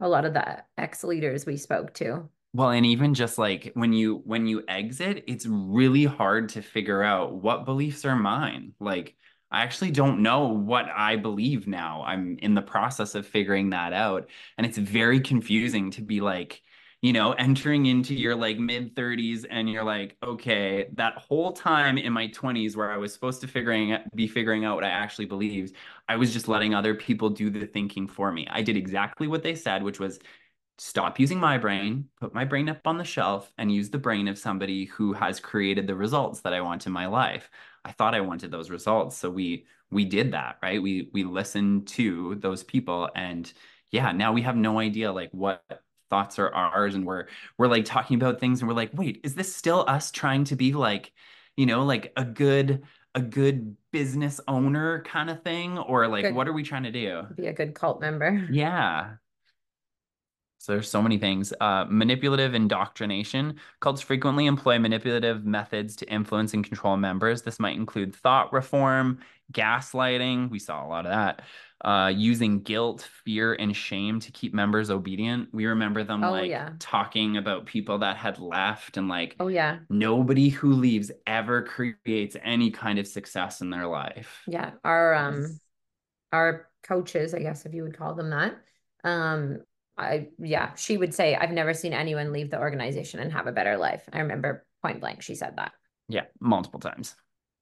a 0.00 0.08
lot 0.08 0.26
of 0.26 0.34
the 0.34 0.62
ex 0.76 1.04
leaders 1.04 1.46
we 1.46 1.56
spoke 1.56 1.94
to. 1.94 2.28
Well, 2.56 2.70
and 2.70 2.86
even 2.86 3.12
just 3.14 3.36
like 3.38 3.72
when 3.74 3.92
you 3.92 4.22
when 4.24 4.46
you 4.46 4.64
exit, 4.66 5.24
it's 5.26 5.44
really 5.46 6.04
hard 6.04 6.48
to 6.50 6.62
figure 6.62 7.02
out 7.02 7.34
what 7.34 7.66
beliefs 7.66 8.04
are 8.06 8.16
mine. 8.16 8.72
Like 8.80 9.14
I 9.50 9.62
actually 9.62 9.90
don't 9.90 10.22
know 10.22 10.48
what 10.48 10.86
I 10.86 11.16
believe 11.16 11.66
now. 11.66 12.02
I'm 12.04 12.38
in 12.38 12.54
the 12.54 12.62
process 12.62 13.14
of 13.14 13.26
figuring 13.26 13.70
that 13.70 13.92
out, 13.92 14.28
and 14.56 14.66
it's 14.66 14.78
very 14.78 15.20
confusing 15.20 15.90
to 15.92 16.02
be 16.02 16.20
like 16.20 16.62
you 17.02 17.12
know, 17.12 17.32
entering 17.32 17.84
into 17.86 18.14
your 18.14 18.34
like 18.34 18.58
mid 18.58 18.96
30s 18.96 19.44
and 19.48 19.70
you're 19.70 19.84
like, 19.84 20.16
okay, 20.22 20.88
that 20.94 21.14
whole 21.18 21.52
time 21.52 21.98
in 21.98 22.10
my 22.12 22.26
20s 22.28 22.74
where 22.74 22.90
I 22.90 22.96
was 22.96 23.12
supposed 23.12 23.42
to 23.42 23.46
figuring 23.48 23.96
be 24.14 24.26
figuring 24.26 24.64
out 24.64 24.76
what 24.76 24.84
I 24.84 24.88
actually 24.88 25.26
believed, 25.26 25.76
I 26.08 26.16
was 26.16 26.32
just 26.32 26.48
letting 26.48 26.74
other 26.74 26.94
people 26.94 27.28
do 27.30 27.50
the 27.50 27.66
thinking 27.66 28.08
for 28.08 28.32
me. 28.32 28.48
I 28.50 28.62
did 28.62 28.76
exactly 28.78 29.28
what 29.28 29.42
they 29.42 29.54
said, 29.54 29.82
which 29.82 30.00
was 30.00 30.18
stop 30.78 31.18
using 31.18 31.40
my 31.40 31.58
brain, 31.58 32.08
put 32.20 32.34
my 32.34 32.44
brain 32.44 32.68
up 32.68 32.86
on 32.86 32.98
the 32.98 33.04
shelf 33.04 33.52
and 33.58 33.72
use 33.72 33.90
the 33.90 33.98
brain 33.98 34.28
of 34.28 34.38
somebody 34.38 34.84
who 34.86 35.12
has 35.12 35.40
created 35.40 35.86
the 35.86 35.94
results 35.94 36.40
that 36.42 36.52
I 36.52 36.60
want 36.60 36.86
in 36.86 36.92
my 36.92 37.06
life. 37.06 37.50
I 37.84 37.92
thought 37.92 38.14
I 38.14 38.20
wanted 38.20 38.50
those 38.50 38.70
results, 38.70 39.16
so 39.16 39.30
we 39.30 39.66
we 39.90 40.04
did 40.04 40.32
that, 40.32 40.58
right? 40.62 40.82
We 40.82 41.10
we 41.12 41.24
listened 41.24 41.86
to 41.88 42.34
those 42.36 42.62
people 42.64 43.08
and 43.14 43.50
yeah, 43.90 44.12
now 44.12 44.32
we 44.32 44.42
have 44.42 44.56
no 44.56 44.78
idea 44.80 45.12
like 45.12 45.30
what 45.30 45.62
thoughts 46.10 46.38
are 46.38 46.52
ours 46.52 46.94
and 46.94 47.06
we're 47.06 47.26
we're 47.58 47.66
like 47.66 47.84
talking 47.84 48.16
about 48.16 48.40
things 48.40 48.60
and 48.60 48.68
we're 48.68 48.76
like 48.76 48.90
wait 48.94 49.20
is 49.24 49.34
this 49.34 49.54
still 49.54 49.84
us 49.88 50.10
trying 50.10 50.44
to 50.44 50.54
be 50.54 50.72
like 50.72 51.12
you 51.56 51.66
know 51.66 51.84
like 51.84 52.12
a 52.16 52.24
good 52.24 52.84
a 53.14 53.20
good 53.20 53.76
business 53.92 54.40
owner 54.46 55.02
kind 55.02 55.30
of 55.30 55.42
thing 55.42 55.78
or 55.78 56.06
like 56.06 56.24
good. 56.24 56.34
what 56.34 56.46
are 56.46 56.52
we 56.52 56.62
trying 56.62 56.84
to 56.84 56.92
do 56.92 57.22
be 57.34 57.46
a 57.46 57.52
good 57.52 57.74
cult 57.74 58.00
member 58.00 58.46
yeah 58.52 59.14
so 60.66 60.72
there's 60.72 60.90
so 60.90 61.00
many 61.00 61.16
things. 61.16 61.52
Uh, 61.60 61.84
manipulative 61.88 62.52
indoctrination. 62.52 63.54
Cults 63.78 64.02
frequently 64.02 64.46
employ 64.46 64.80
manipulative 64.80 65.44
methods 65.44 65.94
to 65.94 66.12
influence 66.12 66.54
and 66.54 66.64
control 66.64 66.96
members. 66.96 67.42
This 67.42 67.60
might 67.60 67.76
include 67.76 68.16
thought 68.16 68.52
reform, 68.52 69.20
gaslighting. 69.52 70.50
We 70.50 70.58
saw 70.58 70.84
a 70.84 70.88
lot 70.88 71.06
of 71.06 71.12
that 71.12 71.42
uh, 71.84 72.08
using 72.08 72.62
guilt, 72.62 73.08
fear, 73.24 73.54
and 73.54 73.76
shame 73.76 74.18
to 74.18 74.32
keep 74.32 74.54
members 74.54 74.90
obedient. 74.90 75.50
We 75.52 75.66
remember 75.66 76.02
them 76.02 76.24
oh, 76.24 76.32
like 76.32 76.50
yeah. 76.50 76.70
talking 76.80 77.36
about 77.36 77.66
people 77.66 77.98
that 77.98 78.16
had 78.16 78.40
left 78.40 78.96
and 78.96 79.06
like, 79.06 79.36
oh, 79.38 79.46
yeah, 79.46 79.78
nobody 79.88 80.48
who 80.48 80.72
leaves 80.72 81.12
ever 81.28 81.62
creates 81.62 82.36
any 82.42 82.72
kind 82.72 82.98
of 82.98 83.06
success 83.06 83.60
in 83.60 83.70
their 83.70 83.86
life. 83.86 84.42
Yeah. 84.48 84.72
Our, 84.82 85.14
um, 85.14 85.60
our 86.32 86.66
coaches, 86.82 87.34
I 87.34 87.38
guess, 87.38 87.66
if 87.66 87.72
you 87.72 87.84
would 87.84 87.96
call 87.96 88.14
them 88.16 88.30
that, 88.30 88.56
um, 89.04 89.60
I, 89.98 90.28
yeah, 90.38 90.74
she 90.74 90.96
would 90.96 91.14
say, 91.14 91.34
I've 91.34 91.52
never 91.52 91.72
seen 91.72 91.92
anyone 91.92 92.32
leave 92.32 92.50
the 92.50 92.60
organization 92.60 93.20
and 93.20 93.32
have 93.32 93.46
a 93.46 93.52
better 93.52 93.76
life. 93.76 94.08
I 94.12 94.18
remember 94.18 94.66
point 94.82 95.00
blank, 95.00 95.22
she 95.22 95.34
said 95.34 95.54
that. 95.56 95.72
Yeah, 96.08 96.24
multiple 96.40 96.80
times 96.80 97.16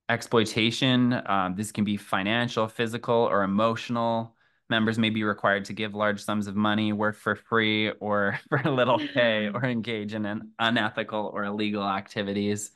exploitation. 0.08 1.20
Um, 1.26 1.54
this 1.56 1.72
can 1.72 1.84
be 1.84 1.96
financial, 1.96 2.68
physical, 2.68 3.14
or 3.14 3.42
emotional. 3.42 4.34
Members 4.70 4.98
may 4.98 5.10
be 5.10 5.24
required 5.24 5.66
to 5.66 5.72
give 5.72 5.94
large 5.94 6.22
sums 6.22 6.46
of 6.46 6.56
money, 6.56 6.92
work 6.92 7.16
for 7.16 7.34
free 7.36 7.90
or 7.90 8.38
for 8.48 8.60
a 8.64 8.70
little 8.70 8.98
pay, 8.98 9.48
or 9.48 9.64
engage 9.64 10.14
in 10.14 10.26
an 10.26 10.52
unethical 10.58 11.30
or 11.32 11.44
illegal 11.44 11.84
activities. 11.84 12.70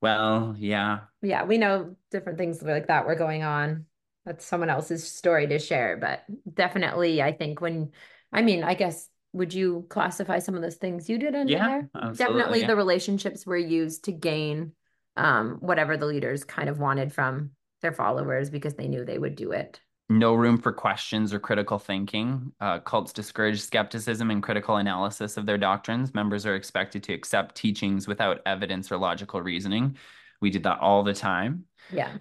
Well, 0.00 0.54
yeah. 0.58 1.00
Yeah, 1.22 1.44
we 1.44 1.56
know 1.56 1.96
different 2.10 2.38
things 2.38 2.62
like 2.62 2.88
that 2.88 3.06
were 3.06 3.14
going 3.14 3.42
on. 3.42 3.86
That's 4.26 4.44
someone 4.44 4.70
else's 4.70 5.10
story 5.10 5.46
to 5.48 5.58
share, 5.58 5.98
but 5.98 6.24
definitely, 6.52 7.22
I 7.22 7.32
think 7.32 7.60
when, 7.60 7.92
I 8.34 8.42
mean, 8.42 8.64
I 8.64 8.74
guess, 8.74 9.08
would 9.32 9.54
you 9.54 9.86
classify 9.88 10.38
some 10.38 10.54
of 10.54 10.62
those 10.62 10.76
things 10.76 11.08
you 11.08 11.18
did 11.18 11.34
under 11.34 11.52
Yeah, 11.52 11.66
there? 11.66 11.90
absolutely, 11.94 12.16
Definitely 12.18 12.60
yeah. 12.60 12.66
the 12.66 12.76
relationships 12.76 13.46
were 13.46 13.56
used 13.56 14.04
to 14.04 14.12
gain 14.12 14.72
um, 15.16 15.58
whatever 15.60 15.96
the 15.96 16.06
leaders 16.06 16.44
kind 16.44 16.68
of 16.68 16.78
wanted 16.78 17.12
from 17.12 17.50
their 17.82 17.92
followers 17.92 18.50
because 18.50 18.74
they 18.74 18.88
knew 18.88 19.04
they 19.04 19.18
would 19.18 19.36
do 19.36 19.52
it. 19.52 19.80
No 20.10 20.34
room 20.34 20.58
for 20.58 20.72
questions 20.72 21.32
or 21.32 21.38
critical 21.38 21.78
thinking. 21.78 22.52
Uh, 22.60 22.78
cults 22.80 23.12
discourage 23.12 23.60
skepticism 23.60 24.30
and 24.30 24.42
critical 24.42 24.76
analysis 24.76 25.36
of 25.36 25.46
their 25.46 25.56
doctrines. 25.56 26.12
Members 26.12 26.44
are 26.44 26.54
expected 26.54 27.02
to 27.04 27.14
accept 27.14 27.54
teachings 27.54 28.06
without 28.06 28.40
evidence 28.44 28.92
or 28.92 28.98
logical 28.98 29.40
reasoning. 29.40 29.96
We 30.40 30.50
did 30.50 30.64
that 30.64 30.80
all 30.80 31.04
the 31.04 31.14
time. 31.14 31.64
Yeah. 31.90 32.18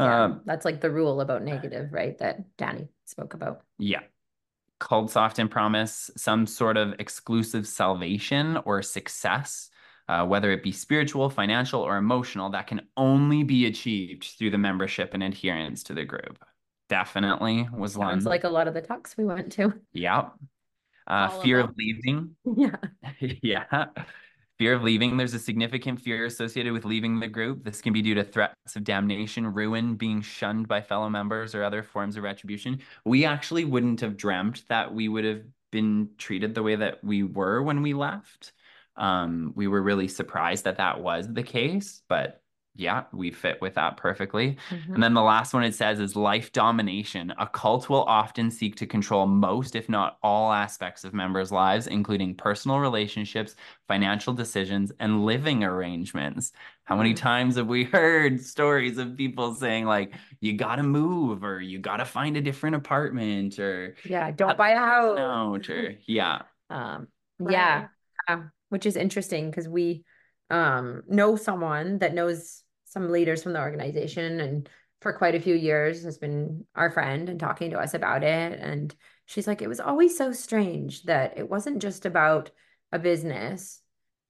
Yeah. 0.00 0.24
Um, 0.24 0.40
That's 0.44 0.64
like 0.64 0.80
the 0.80 0.90
rule 0.90 1.20
about 1.20 1.42
negative, 1.42 1.92
right? 1.92 2.18
That 2.18 2.56
Dani 2.56 2.88
spoke 3.04 3.34
about. 3.34 3.62
Yeah. 3.78 4.00
Cults 4.78 5.16
often 5.16 5.48
promise 5.48 6.10
some 6.16 6.46
sort 6.46 6.76
of 6.76 6.94
exclusive 6.98 7.66
salvation 7.66 8.58
or 8.64 8.82
success, 8.82 9.70
uh, 10.08 10.26
whether 10.26 10.50
it 10.50 10.62
be 10.62 10.72
spiritual, 10.72 11.30
financial, 11.30 11.80
or 11.80 11.96
emotional, 11.96 12.50
that 12.50 12.66
can 12.66 12.82
only 12.96 13.42
be 13.42 13.66
achieved 13.66 14.24
through 14.38 14.50
the 14.50 14.58
membership 14.58 15.14
and 15.14 15.22
adherence 15.22 15.82
to 15.84 15.94
the 15.94 16.04
group. 16.04 16.38
Definitely 16.88 17.68
was 17.72 17.96
one. 17.96 18.10
Sounds 18.12 18.26
like 18.26 18.44
a 18.44 18.48
lot 18.48 18.68
of 18.68 18.74
the 18.74 18.82
talks 18.82 19.16
we 19.16 19.24
went 19.24 19.52
to. 19.52 19.72
yeah. 19.92 20.28
Uh, 21.08 21.28
All 21.30 21.38
of 21.38 21.42
fear 21.42 21.60
of 21.60 21.74
leaving. 21.76 22.36
Yeah. 22.56 22.76
yeah. 23.20 23.86
Fear 24.58 24.72
of 24.72 24.82
leaving. 24.82 25.18
There's 25.18 25.34
a 25.34 25.38
significant 25.38 26.00
fear 26.00 26.24
associated 26.24 26.72
with 26.72 26.86
leaving 26.86 27.20
the 27.20 27.28
group. 27.28 27.62
This 27.62 27.82
can 27.82 27.92
be 27.92 28.00
due 28.00 28.14
to 28.14 28.24
threats 28.24 28.74
of 28.74 28.84
damnation, 28.84 29.52
ruin, 29.52 29.96
being 29.96 30.22
shunned 30.22 30.66
by 30.66 30.80
fellow 30.80 31.10
members, 31.10 31.54
or 31.54 31.62
other 31.62 31.82
forms 31.82 32.16
of 32.16 32.22
retribution. 32.22 32.80
We 33.04 33.26
actually 33.26 33.66
wouldn't 33.66 34.00
have 34.00 34.16
dreamt 34.16 34.64
that 34.68 34.94
we 34.94 35.08
would 35.08 35.24
have 35.24 35.42
been 35.70 36.08
treated 36.16 36.54
the 36.54 36.62
way 36.62 36.74
that 36.74 37.04
we 37.04 37.22
were 37.22 37.62
when 37.62 37.82
we 37.82 37.92
left. 37.92 38.52
Um, 38.96 39.52
we 39.54 39.68
were 39.68 39.82
really 39.82 40.08
surprised 40.08 40.64
that 40.64 40.78
that 40.78 41.02
was 41.02 41.30
the 41.30 41.42
case, 41.42 42.02
but 42.08 42.40
yeah, 42.76 43.04
we 43.12 43.30
fit 43.30 43.60
with 43.60 43.74
that 43.74 43.96
perfectly. 43.96 44.56
Mhm. 44.70 44.94
And 44.94 45.02
then 45.02 45.14
the 45.14 45.22
last 45.22 45.54
one 45.54 45.64
it 45.64 45.74
says 45.74 46.00
is 46.00 46.16
life 46.16 46.52
domination. 46.52 47.32
A 47.38 47.46
cult 47.46 47.88
will 47.88 48.04
often 48.04 48.50
seek 48.50 48.76
to 48.76 48.86
control 48.86 49.26
most, 49.26 49.74
if 49.76 49.88
not 49.88 50.18
all, 50.22 50.52
aspects 50.52 51.04
of 51.04 51.14
members' 51.14 51.52
lives, 51.52 51.86
including 51.86 52.34
personal 52.34 52.78
relationships, 52.80 53.54
financial 53.88 54.32
decisions, 54.32 54.92
and 55.00 55.24
living 55.24 55.64
arrangements. 55.64 56.52
How 56.84 56.96
many 56.96 57.12
Mm. 57.12 57.16
times 57.16 57.56
have 57.56 57.66
we 57.66 57.84
heard 57.92 58.40
stories 58.40 58.98
of 58.98 59.16
people 59.16 59.54
saying, 59.54 59.84
like, 59.86 60.14
you 60.40 60.54
gotta 60.54 60.82
move, 60.82 61.44
or 61.44 61.60
you 61.60 61.78
gotta 61.78 62.04
find 62.04 62.36
a 62.36 62.40
different 62.40 62.76
apartment, 62.76 63.58
or 63.58 63.96
Yeah. 64.04 64.30
Don't 64.30 64.56
buy 64.56 64.70
a 64.70 64.78
house. 64.78 65.18
out, 65.18 65.68
or 65.70 65.96
yeah. 66.06 66.42
Um, 66.70 67.08
Right. 67.38 67.52
yeah, 67.52 67.88
uh, 68.28 68.42
which 68.70 68.86
is 68.86 68.96
interesting 68.96 69.50
because 69.50 69.68
we 69.68 70.04
um 70.50 71.02
know 71.08 71.36
someone 71.36 71.98
that 71.98 72.14
knows 72.14 72.62
some 72.96 73.12
leaders 73.12 73.42
from 73.42 73.52
the 73.52 73.60
organization 73.60 74.40
and 74.40 74.70
for 75.02 75.12
quite 75.12 75.34
a 75.34 75.40
few 75.40 75.54
years 75.54 76.02
has 76.02 76.16
been 76.16 76.64
our 76.74 76.90
friend 76.90 77.28
and 77.28 77.38
talking 77.38 77.70
to 77.70 77.78
us 77.78 77.92
about 77.92 78.22
it. 78.22 78.58
And 78.58 78.94
she's 79.26 79.46
like, 79.46 79.60
it 79.60 79.68
was 79.68 79.80
always 79.80 80.16
so 80.16 80.32
strange 80.32 81.02
that 81.02 81.36
it 81.36 81.46
wasn't 81.46 81.82
just 81.82 82.06
about 82.06 82.50
a 82.92 82.98
business 82.98 83.82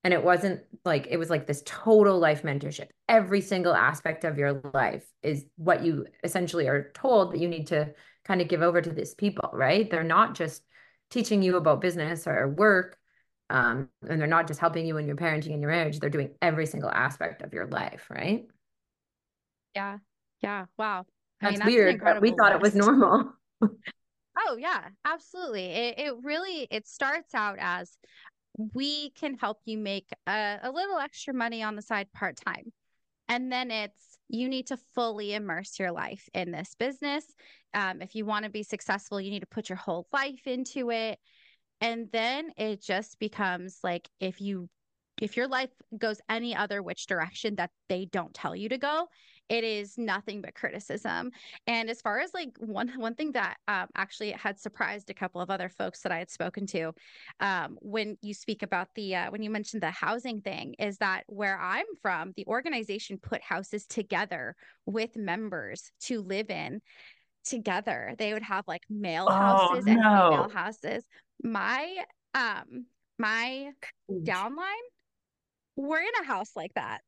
and 0.03 0.13
it 0.13 0.25
wasn't 0.25 0.63
like 0.85 1.07
it 1.09 1.17
was 1.17 1.31
like 1.31 1.47
this 1.47 1.63
total 1.65 2.19
life 2.19 2.43
mentorship. 2.43 2.89
Every 3.09 3.41
single 3.41 3.73
aspect 3.73 4.25
of 4.25 4.37
your 4.37 4.61
life 4.75 5.07
is 5.23 5.47
what 5.55 5.85
you 5.85 6.07
essentially 6.25 6.67
are 6.67 6.91
told 6.93 7.33
that 7.33 7.39
you 7.39 7.47
need 7.47 7.69
to 7.69 7.95
kind 8.25 8.41
of 8.41 8.49
give 8.49 8.63
over 8.63 8.83
to 8.83 8.91
these 8.91 9.15
people, 9.15 9.49
right? 9.53 9.89
They're 9.89 10.03
not 10.03 10.35
just 10.35 10.65
teaching 11.11 11.41
you 11.41 11.57
about 11.57 11.81
business 11.81 12.27
or 12.27 12.49
work 12.49 12.99
um, 13.49 13.89
and 14.09 14.21
they're 14.21 14.27
not 14.27 14.49
just 14.49 14.59
helping 14.59 14.87
you 14.87 14.97
in 14.97 15.07
your 15.07 15.15
parenting 15.17 15.53
and 15.53 15.61
your 15.61 15.71
marriage 15.71 16.01
they're 16.01 16.11
doing 16.11 16.31
every 16.43 16.67
single 16.67 16.91
aspect 16.91 17.43
of 17.43 17.53
your 17.53 17.67
life 17.69 18.07
right 18.11 18.49
Yeah. 19.77 19.99
Yeah. 20.43 20.65
Wow. 20.77 21.05
I 21.41 21.47
that's, 21.47 21.53
mean, 21.53 21.59
that's 21.61 21.69
weird 21.69 22.01
but 22.03 22.23
we 22.23 22.33
thought 22.33 22.53
it 22.53 22.61
was 22.61 22.75
normal 22.75 23.33
Oh 24.39 24.57
yeah, 24.59 24.89
absolutely. 25.05 25.65
It 25.65 25.99
it 25.99 26.15
really 26.23 26.69
it 26.71 26.87
starts 26.87 27.35
out 27.35 27.57
as 27.59 27.97
we 28.75 29.11
can 29.11 29.35
help 29.35 29.61
you 29.65 29.79
make 29.79 30.09
a, 30.27 30.59
a 30.63 30.71
little 30.71 30.99
extra 30.99 31.33
money 31.35 31.63
on 31.63 31.77
the 31.77 31.83
side 31.83 32.13
part 32.13 32.37
time. 32.37 32.73
And 33.29 33.51
then 33.51 33.71
it's 33.71 34.19
you 34.29 34.49
need 34.49 34.67
to 34.69 34.77
fully 34.95 35.35
immerse 35.35 35.79
your 35.79 35.93
life 35.93 36.29
in 36.35 36.51
this 36.51 36.75
business. 36.79 37.25
Um, 37.75 38.03
if 38.03 38.15
you 38.15 38.25
want 38.25 38.45
to 38.45 38.51
be 38.51 38.63
successful, 38.63 39.21
you 39.21 39.31
need 39.31 39.41
to 39.41 39.47
put 39.47 39.69
your 39.69 39.77
whole 39.77 40.07
life 40.13 40.47
into 40.47 40.91
it. 40.91 41.19
And 41.81 42.09
then 42.13 42.51
it 42.57 42.83
just 42.83 43.19
becomes 43.19 43.79
like 43.83 44.09
if 44.21 44.41
you 44.41 44.69
if 45.21 45.37
your 45.37 45.49
life 45.49 45.71
goes 45.97 46.21
any 46.29 46.55
other 46.55 46.83
which 46.83 47.07
direction 47.07 47.55
that 47.57 47.71
they 47.89 48.05
don't 48.05 48.35
tell 48.35 48.55
you 48.55 48.69
to 48.69 48.77
go, 48.77 49.09
it 49.49 49.65
is 49.65 49.97
nothing 49.97 50.41
but 50.41 50.55
criticism. 50.55 51.31
And 51.67 51.89
as 51.89 52.01
far 52.01 52.19
as 52.21 52.35
like 52.35 52.57
one 52.59 52.89
one 52.97 53.15
thing 53.15 53.33
that 53.33 53.57
um, 53.69 53.87
actually 53.95 54.33
had 54.33 54.59
surprised 54.59 55.11
a 55.11 55.15
couple 55.15 55.41
of 55.41 55.51
other 55.51 55.69
folks 55.69 56.01
that 56.03 56.13
I 56.13 56.19
had 56.19 56.31
spoken 56.31 56.67
to, 56.69 56.93
um, 57.41 57.79
when 57.81 58.17
you 58.23 58.35
speak 58.35 58.63
about 58.63 58.89
the 58.95 59.15
uh, 59.15 59.31
when 59.31 59.43
you 59.43 59.51
mentioned 59.51 59.83
the 59.83 59.91
housing 59.91 60.41
thing, 60.41 60.75
is 60.79 60.99
that 60.99 61.25
where 61.29 61.59
I'm 61.59 61.87
from, 62.03 62.33
the 62.37 62.47
organization 62.47 63.19
put 63.19 63.43
houses 63.43 63.87
together 63.87 64.57
with 64.85 65.17
members 65.17 65.91
to 66.03 66.23
live 66.23 66.51
in 66.51 66.81
together. 67.45 68.15
They 68.19 68.33
would 68.33 68.43
have 68.43 68.65
like 68.67 68.83
male 68.91 69.29
Oh, 69.29 69.33
houses 69.33 69.87
and 69.87 70.01
female 70.03 70.49
houses. 70.49 71.05
My 71.43 72.05
um 72.35 72.87
my 73.19 73.71
downline 74.11 74.87
were 75.77 75.99
in 75.99 76.23
a 76.23 76.25
house 76.25 76.57
like 76.57 76.75
that, 76.75 77.03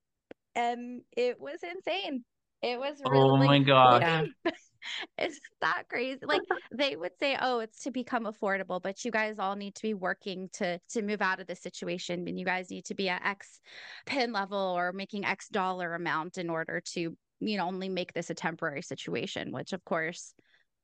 and 0.58 1.02
it 1.16 1.40
was 1.40 1.60
insane. 1.62 2.24
It 2.62 2.78
was 2.78 3.00
oh 3.04 3.10
really 3.10 3.30
Oh 3.30 3.36
my 3.36 3.58
god. 3.60 4.02
Yeah. 4.02 4.24
it's 5.18 5.38
that 5.60 5.84
crazy. 5.88 6.18
Like 6.24 6.42
they 6.74 6.96
would 6.96 7.16
say, 7.20 7.36
"Oh, 7.40 7.60
it's 7.60 7.82
to 7.84 7.92
become 7.92 8.24
affordable, 8.24 8.82
but 8.82 9.04
you 9.04 9.12
guys 9.12 9.36
all 9.38 9.54
need 9.54 9.76
to 9.76 9.82
be 9.82 9.94
working 9.94 10.48
to 10.54 10.80
to 10.90 11.02
move 11.02 11.22
out 11.22 11.40
of 11.40 11.46
this 11.46 11.62
situation, 11.62 12.26
and 12.26 12.38
you 12.38 12.44
guys 12.44 12.70
need 12.70 12.86
to 12.86 12.94
be 12.94 13.08
at 13.08 13.24
X 13.24 13.60
pin 14.06 14.32
level 14.32 14.58
or 14.58 14.92
making 14.92 15.24
X 15.24 15.48
dollar 15.48 15.94
amount 15.94 16.36
in 16.36 16.50
order 16.50 16.82
to, 16.94 17.16
you 17.40 17.56
know, 17.56 17.66
only 17.66 17.88
make 17.88 18.12
this 18.12 18.30
a 18.30 18.34
temporary 18.34 18.82
situation." 18.82 19.52
Which, 19.52 19.72
of 19.72 19.84
course, 19.84 20.34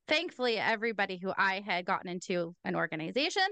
thankfully, 0.07 0.59
everybody 0.59 1.19
who 1.19 1.33
I 1.37 1.63
had 1.67 1.85
gotten 1.85 2.09
into 2.09 2.55
an 2.65 2.77
organization 2.77 3.43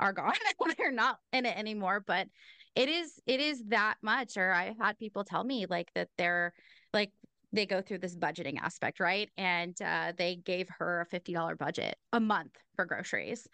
are 0.00 0.12
gone. 0.12 0.32
They're 0.78 0.90
not 0.92 1.18
in 1.32 1.44
it 1.44 1.56
anymore, 1.56 2.02
but 2.06 2.28
it 2.78 2.88
is 2.88 3.20
it 3.26 3.40
is 3.40 3.64
that 3.68 3.96
much. 4.02 4.36
Or 4.36 4.52
I've 4.52 4.78
had 4.78 4.98
people 4.98 5.24
tell 5.24 5.42
me 5.42 5.66
like 5.68 5.90
that 5.94 6.08
they're 6.16 6.54
like 6.94 7.10
they 7.52 7.66
go 7.66 7.82
through 7.82 7.98
this 7.98 8.14
budgeting 8.14 8.60
aspect, 8.60 9.00
right? 9.00 9.30
And 9.36 9.74
uh, 9.82 10.12
they 10.16 10.36
gave 10.36 10.68
her 10.78 11.00
a 11.00 11.16
$50 11.16 11.58
budget 11.58 11.96
a 12.12 12.20
month 12.20 12.52
for 12.76 12.84
groceries. 12.84 13.48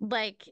Like 0.00 0.44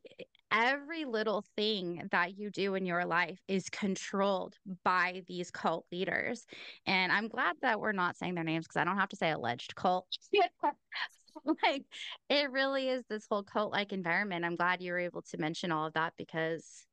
every 0.50 1.04
little 1.04 1.44
thing 1.56 2.08
that 2.10 2.38
you 2.38 2.50
do 2.50 2.74
in 2.74 2.86
your 2.86 3.04
life 3.04 3.38
is 3.48 3.68
controlled 3.68 4.56
by 4.82 5.22
these 5.28 5.50
cult 5.50 5.84
leaders. 5.92 6.46
And 6.86 7.12
I'm 7.12 7.28
glad 7.28 7.56
that 7.60 7.78
we're 7.78 7.92
not 7.92 8.16
saying 8.16 8.34
their 8.34 8.44
names 8.44 8.66
because 8.66 8.80
I 8.80 8.84
don't 8.84 8.98
have 8.98 9.10
to 9.10 9.16
say 9.16 9.30
alleged 9.30 9.74
cult. 9.76 10.06
like 11.62 11.84
it 12.30 12.50
really 12.50 12.88
is 12.88 13.04
this 13.10 13.26
whole 13.30 13.42
cult 13.42 13.72
like 13.72 13.92
environment. 13.92 14.44
I'm 14.44 14.56
glad 14.56 14.80
you 14.80 14.92
were 14.92 14.98
able 14.98 15.22
to 15.22 15.38
mention 15.38 15.70
all 15.70 15.86
of 15.86 15.92
that 15.92 16.14
because 16.16 16.86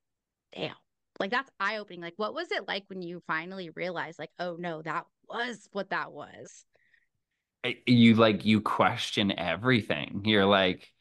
damn 0.53 0.75
like 1.19 1.31
that's 1.31 1.49
eye 1.59 1.77
opening. 1.77 2.01
Like, 2.01 2.15
what 2.17 2.33
was 2.33 2.51
it 2.51 2.67
like 2.67 2.83
when 2.87 3.01
you 3.01 3.21
finally 3.27 3.69
realized, 3.69 4.19
like, 4.19 4.31
oh 4.39 4.57
no, 4.59 4.81
that 4.81 5.05
was 5.29 5.67
what 5.71 5.89
that 5.91 6.11
was? 6.11 6.65
You 7.85 8.15
like 8.15 8.45
you 8.45 8.61
question 8.61 9.37
everything. 9.37 10.23
You're 10.25 10.45
like, 10.45 10.91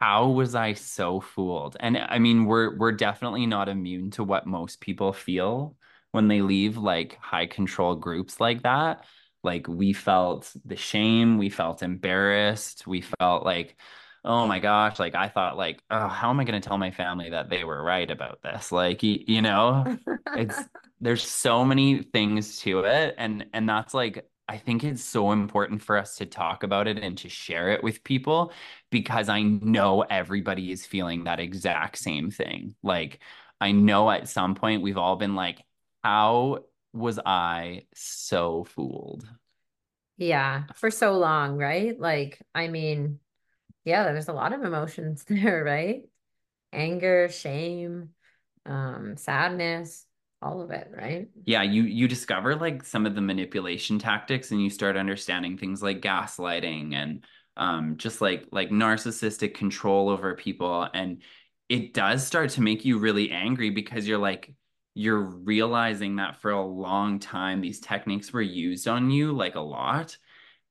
how 0.00 0.28
was 0.28 0.54
I 0.54 0.72
so 0.72 1.20
fooled? 1.20 1.76
And 1.78 1.96
I 1.96 2.18
mean, 2.18 2.46
we're 2.46 2.76
we're 2.76 2.92
definitely 2.92 3.46
not 3.46 3.68
immune 3.68 4.10
to 4.12 4.24
what 4.24 4.46
most 4.46 4.80
people 4.80 5.12
feel 5.12 5.76
when 6.12 6.26
they 6.26 6.42
leave 6.42 6.76
like 6.76 7.16
high 7.20 7.46
control 7.46 7.94
groups 7.94 8.40
like 8.40 8.62
that. 8.62 9.04
Like 9.44 9.68
we 9.68 9.92
felt 9.92 10.52
the 10.64 10.76
shame, 10.76 11.38
we 11.38 11.48
felt 11.48 11.82
embarrassed, 11.82 12.86
we 12.86 13.00
felt 13.02 13.44
like, 13.44 13.76
oh 14.24 14.46
my 14.46 14.58
gosh, 14.58 14.98
like 14.98 15.14
I 15.14 15.28
thought 15.28 15.56
like, 15.56 15.82
oh, 15.90 16.08
how 16.08 16.30
am 16.30 16.40
I 16.40 16.44
going 16.44 16.60
to 16.60 16.66
tell 16.66 16.78
my 16.78 16.90
family 16.90 17.30
that 17.30 17.48
they 17.50 17.64
were 17.64 17.82
right 17.82 18.10
about 18.10 18.42
this? 18.42 18.70
Like, 18.72 19.02
you, 19.02 19.22
you 19.26 19.42
know, 19.42 19.96
it's 20.34 20.58
there's 21.00 21.22
so 21.26 21.64
many 21.64 22.02
things 22.02 22.58
to 22.60 22.80
it 22.80 23.14
and 23.16 23.46
and 23.54 23.68
that's 23.68 23.94
like 23.94 24.26
I 24.48 24.58
think 24.58 24.82
it's 24.82 25.04
so 25.04 25.30
important 25.30 25.80
for 25.80 25.96
us 25.96 26.16
to 26.16 26.26
talk 26.26 26.64
about 26.64 26.88
it 26.88 26.98
and 26.98 27.16
to 27.18 27.28
share 27.28 27.70
it 27.70 27.84
with 27.84 28.02
people 28.02 28.52
because 28.90 29.28
I 29.28 29.42
know 29.42 30.02
everybody 30.02 30.72
is 30.72 30.84
feeling 30.84 31.22
that 31.24 31.38
exact 31.38 31.98
same 31.98 32.32
thing. 32.32 32.74
Like, 32.82 33.20
I 33.60 33.70
know 33.70 34.10
at 34.10 34.28
some 34.28 34.56
point 34.56 34.82
we've 34.82 34.98
all 34.98 35.14
been 35.14 35.36
like, 35.36 35.62
how 36.02 36.64
was 36.92 37.20
I 37.24 37.82
so 37.94 38.64
fooled? 38.64 39.24
Yeah, 40.16 40.64
for 40.74 40.90
so 40.90 41.16
long, 41.16 41.56
right? 41.56 41.98
Like, 41.98 42.42
I 42.52 42.66
mean, 42.66 43.20
yeah, 43.84 44.04
there's 44.04 44.28
a 44.28 44.32
lot 44.32 44.52
of 44.52 44.62
emotions 44.62 45.24
there, 45.28 45.64
right? 45.64 46.02
Anger, 46.72 47.28
shame, 47.28 48.10
um, 48.66 49.16
sadness, 49.16 50.06
all 50.42 50.62
of 50.62 50.70
it, 50.70 50.88
right? 50.96 51.28
Yeah, 51.44 51.62
you 51.62 51.82
you 51.82 52.08
discover 52.08 52.56
like 52.56 52.84
some 52.84 53.06
of 53.06 53.14
the 53.14 53.20
manipulation 53.20 53.98
tactics 53.98 54.50
and 54.50 54.62
you 54.62 54.70
start 54.70 54.96
understanding 54.96 55.58
things 55.58 55.82
like 55.82 56.00
gaslighting 56.00 56.94
and 56.94 57.24
um 57.56 57.96
just 57.96 58.20
like 58.20 58.46
like 58.52 58.70
narcissistic 58.70 59.54
control 59.54 60.08
over 60.08 60.34
people 60.34 60.88
and 60.94 61.22
it 61.68 61.92
does 61.94 62.26
start 62.26 62.50
to 62.50 62.62
make 62.62 62.84
you 62.84 62.98
really 62.98 63.30
angry 63.30 63.70
because 63.70 64.06
you're 64.06 64.18
like 64.18 64.54
you're 64.94 65.20
realizing 65.20 66.16
that 66.16 66.40
for 66.40 66.50
a 66.52 66.64
long 66.64 67.18
time 67.18 67.60
these 67.60 67.80
techniques 67.80 68.32
were 68.32 68.42
used 68.42 68.86
on 68.88 69.10
you 69.10 69.32
like 69.32 69.56
a 69.56 69.60
lot 69.60 70.16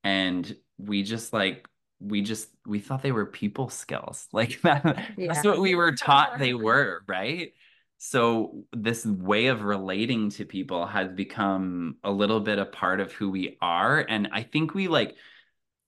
and 0.04 0.56
we 0.78 1.02
just 1.02 1.32
like 1.32 1.68
we 2.00 2.22
just 2.22 2.48
we 2.66 2.78
thought 2.78 3.02
they 3.02 3.12
were 3.12 3.26
people 3.26 3.68
skills 3.68 4.26
like 4.32 4.60
that 4.62 5.10
yeah. 5.16 5.32
that's 5.32 5.44
what 5.44 5.60
we 5.60 5.74
were 5.74 5.92
taught 5.92 6.38
they 6.38 6.54
were 6.54 7.02
right 7.06 7.52
so 7.98 8.64
this 8.72 9.04
way 9.04 9.46
of 9.46 9.62
relating 9.62 10.30
to 10.30 10.46
people 10.46 10.86
has 10.86 11.12
become 11.12 11.96
a 12.02 12.10
little 12.10 12.40
bit 12.40 12.58
a 12.58 12.64
part 12.64 13.00
of 13.00 13.12
who 13.12 13.30
we 13.30 13.56
are 13.60 14.04
and 14.08 14.28
i 14.32 14.42
think 14.42 14.74
we 14.74 14.88
like 14.88 15.14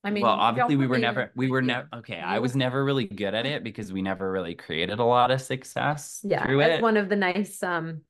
I 0.05 0.11
mean, 0.11 0.23
well, 0.23 0.33
obviously 0.33 0.75
we 0.75 0.85
were 0.85 0.97
never, 0.97 1.31
we 1.33 1.49
were 1.49 1.61
never, 1.61 1.87
okay. 1.93 2.19
I 2.19 2.39
was 2.39 2.57
never 2.57 2.83
really 2.83 3.05
good 3.05 3.33
at 3.33 3.45
it 3.45 3.63
because 3.63 3.93
we 3.93 4.01
never 4.01 4.29
really 4.29 4.53
created 4.53 4.99
a 4.99 5.03
lot 5.05 5.31
of 5.31 5.39
success 5.39 6.19
yeah, 6.25 6.45
through 6.45 6.57
that's 6.57 6.79
it. 6.79 6.81
one 6.81 6.97
of 6.97 7.07
the 7.07 7.15
nice 7.15 7.63
um 7.63 8.01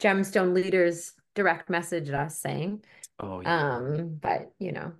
gemstone 0.00 0.54
leaders 0.54 1.12
direct 1.34 1.68
messaged 1.68 2.12
us 2.12 2.38
saying. 2.38 2.82
Oh, 3.18 3.40
yeah. 3.40 3.76
Um, 3.76 4.18
but 4.20 4.52
you 4.58 4.72
know, 4.72 4.92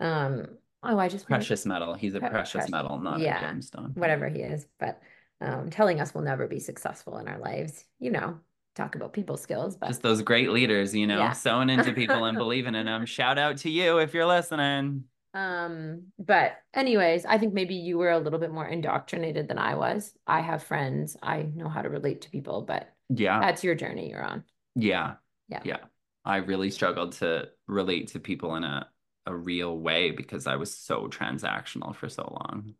um, 0.00 0.48
oh, 0.84 0.98
I 0.98 1.08
just 1.08 1.26
precious 1.26 1.66
metal. 1.66 1.94
He's 1.94 2.14
a 2.14 2.20
pre- 2.20 2.28
precious, 2.28 2.52
precious, 2.52 2.70
metal, 2.70 2.98
not 2.98 3.20
yeah, 3.20 3.38
a 3.38 3.52
gemstone. 3.52 3.96
Whatever 3.96 4.28
he 4.28 4.40
is, 4.40 4.66
but 4.78 5.00
um, 5.40 5.70
telling 5.70 6.00
us 6.00 6.14
we'll 6.14 6.24
never 6.24 6.46
be 6.46 6.60
successful 6.60 7.18
in 7.18 7.28
our 7.28 7.38
lives. 7.38 7.84
You 7.98 8.10
know, 8.10 8.38
talk 8.74 8.94
about 8.94 9.12
people 9.12 9.36
skills, 9.36 9.76
but 9.76 9.88
just 9.88 10.02
those 10.02 10.22
great 10.22 10.50
leaders, 10.50 10.94
you 10.94 11.06
know, 11.06 11.18
yeah. 11.18 11.32
sowing 11.32 11.70
into 11.70 11.92
people 11.92 12.24
and 12.24 12.36
believing 12.38 12.74
in 12.74 12.86
them. 12.86 13.06
Shout 13.06 13.38
out 13.38 13.58
to 13.58 13.70
you 13.70 13.98
if 13.98 14.14
you're 14.14 14.26
listening. 14.26 15.04
Um, 15.34 16.04
but 16.18 16.52
anyways, 16.72 17.26
I 17.26 17.38
think 17.38 17.54
maybe 17.54 17.74
you 17.74 17.98
were 17.98 18.10
a 18.10 18.18
little 18.18 18.38
bit 18.38 18.52
more 18.52 18.66
indoctrinated 18.66 19.48
than 19.48 19.58
I 19.58 19.74
was. 19.74 20.14
I 20.26 20.40
have 20.40 20.62
friends, 20.62 21.16
I 21.22 21.42
know 21.42 21.68
how 21.68 21.82
to 21.82 21.88
relate 21.88 22.22
to 22.22 22.30
people, 22.30 22.62
but 22.62 22.88
yeah, 23.08 23.40
that's 23.40 23.64
your 23.64 23.74
journey 23.74 24.10
you're 24.10 24.24
on. 24.24 24.44
Yeah. 24.76 25.14
Yeah. 25.48 25.60
Yeah. 25.64 25.78
I 26.24 26.36
really 26.36 26.70
struggled 26.70 27.12
to 27.14 27.48
relate 27.66 28.08
to 28.08 28.20
people 28.20 28.56
in 28.56 28.64
a 28.64 28.88
a 29.26 29.34
real 29.34 29.78
way 29.78 30.10
because 30.10 30.46
I 30.46 30.56
was 30.56 30.74
so 30.74 31.08
transactional 31.08 31.94
for 31.94 32.08
so 32.08 32.36
long. 32.40 32.74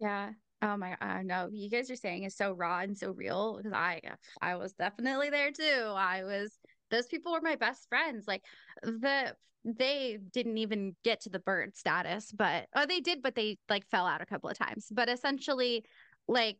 Yeah. 0.00 0.30
Oh 0.62 0.76
my 0.76 0.96
I 1.00 1.22
know 1.22 1.48
you 1.52 1.68
guys 1.68 1.90
are 1.90 1.96
saying 1.96 2.22
is 2.24 2.36
so 2.36 2.52
raw 2.52 2.80
and 2.80 2.96
so 2.96 3.10
real 3.10 3.56
because 3.56 3.72
I 3.72 4.00
I 4.40 4.56
was 4.56 4.72
definitely 4.72 5.30
there 5.30 5.50
too. 5.50 5.92
I 5.94 6.24
was 6.24 6.56
those 6.90 7.06
people 7.06 7.32
were 7.32 7.40
my 7.42 7.56
best 7.56 7.88
friends. 7.88 8.26
Like 8.26 8.42
the 8.82 9.34
they 9.64 10.18
didn't 10.32 10.58
even 10.58 10.94
get 11.04 11.22
to 11.22 11.30
the 11.30 11.38
bird 11.38 11.76
status, 11.76 12.30
but 12.32 12.66
oh 12.74 12.86
they 12.86 13.00
did, 13.00 13.22
but 13.22 13.34
they 13.34 13.58
like 13.68 13.86
fell 13.90 14.06
out 14.06 14.22
a 14.22 14.26
couple 14.26 14.48
of 14.50 14.58
times. 14.58 14.86
But 14.90 15.08
essentially, 15.08 15.84
like 16.28 16.58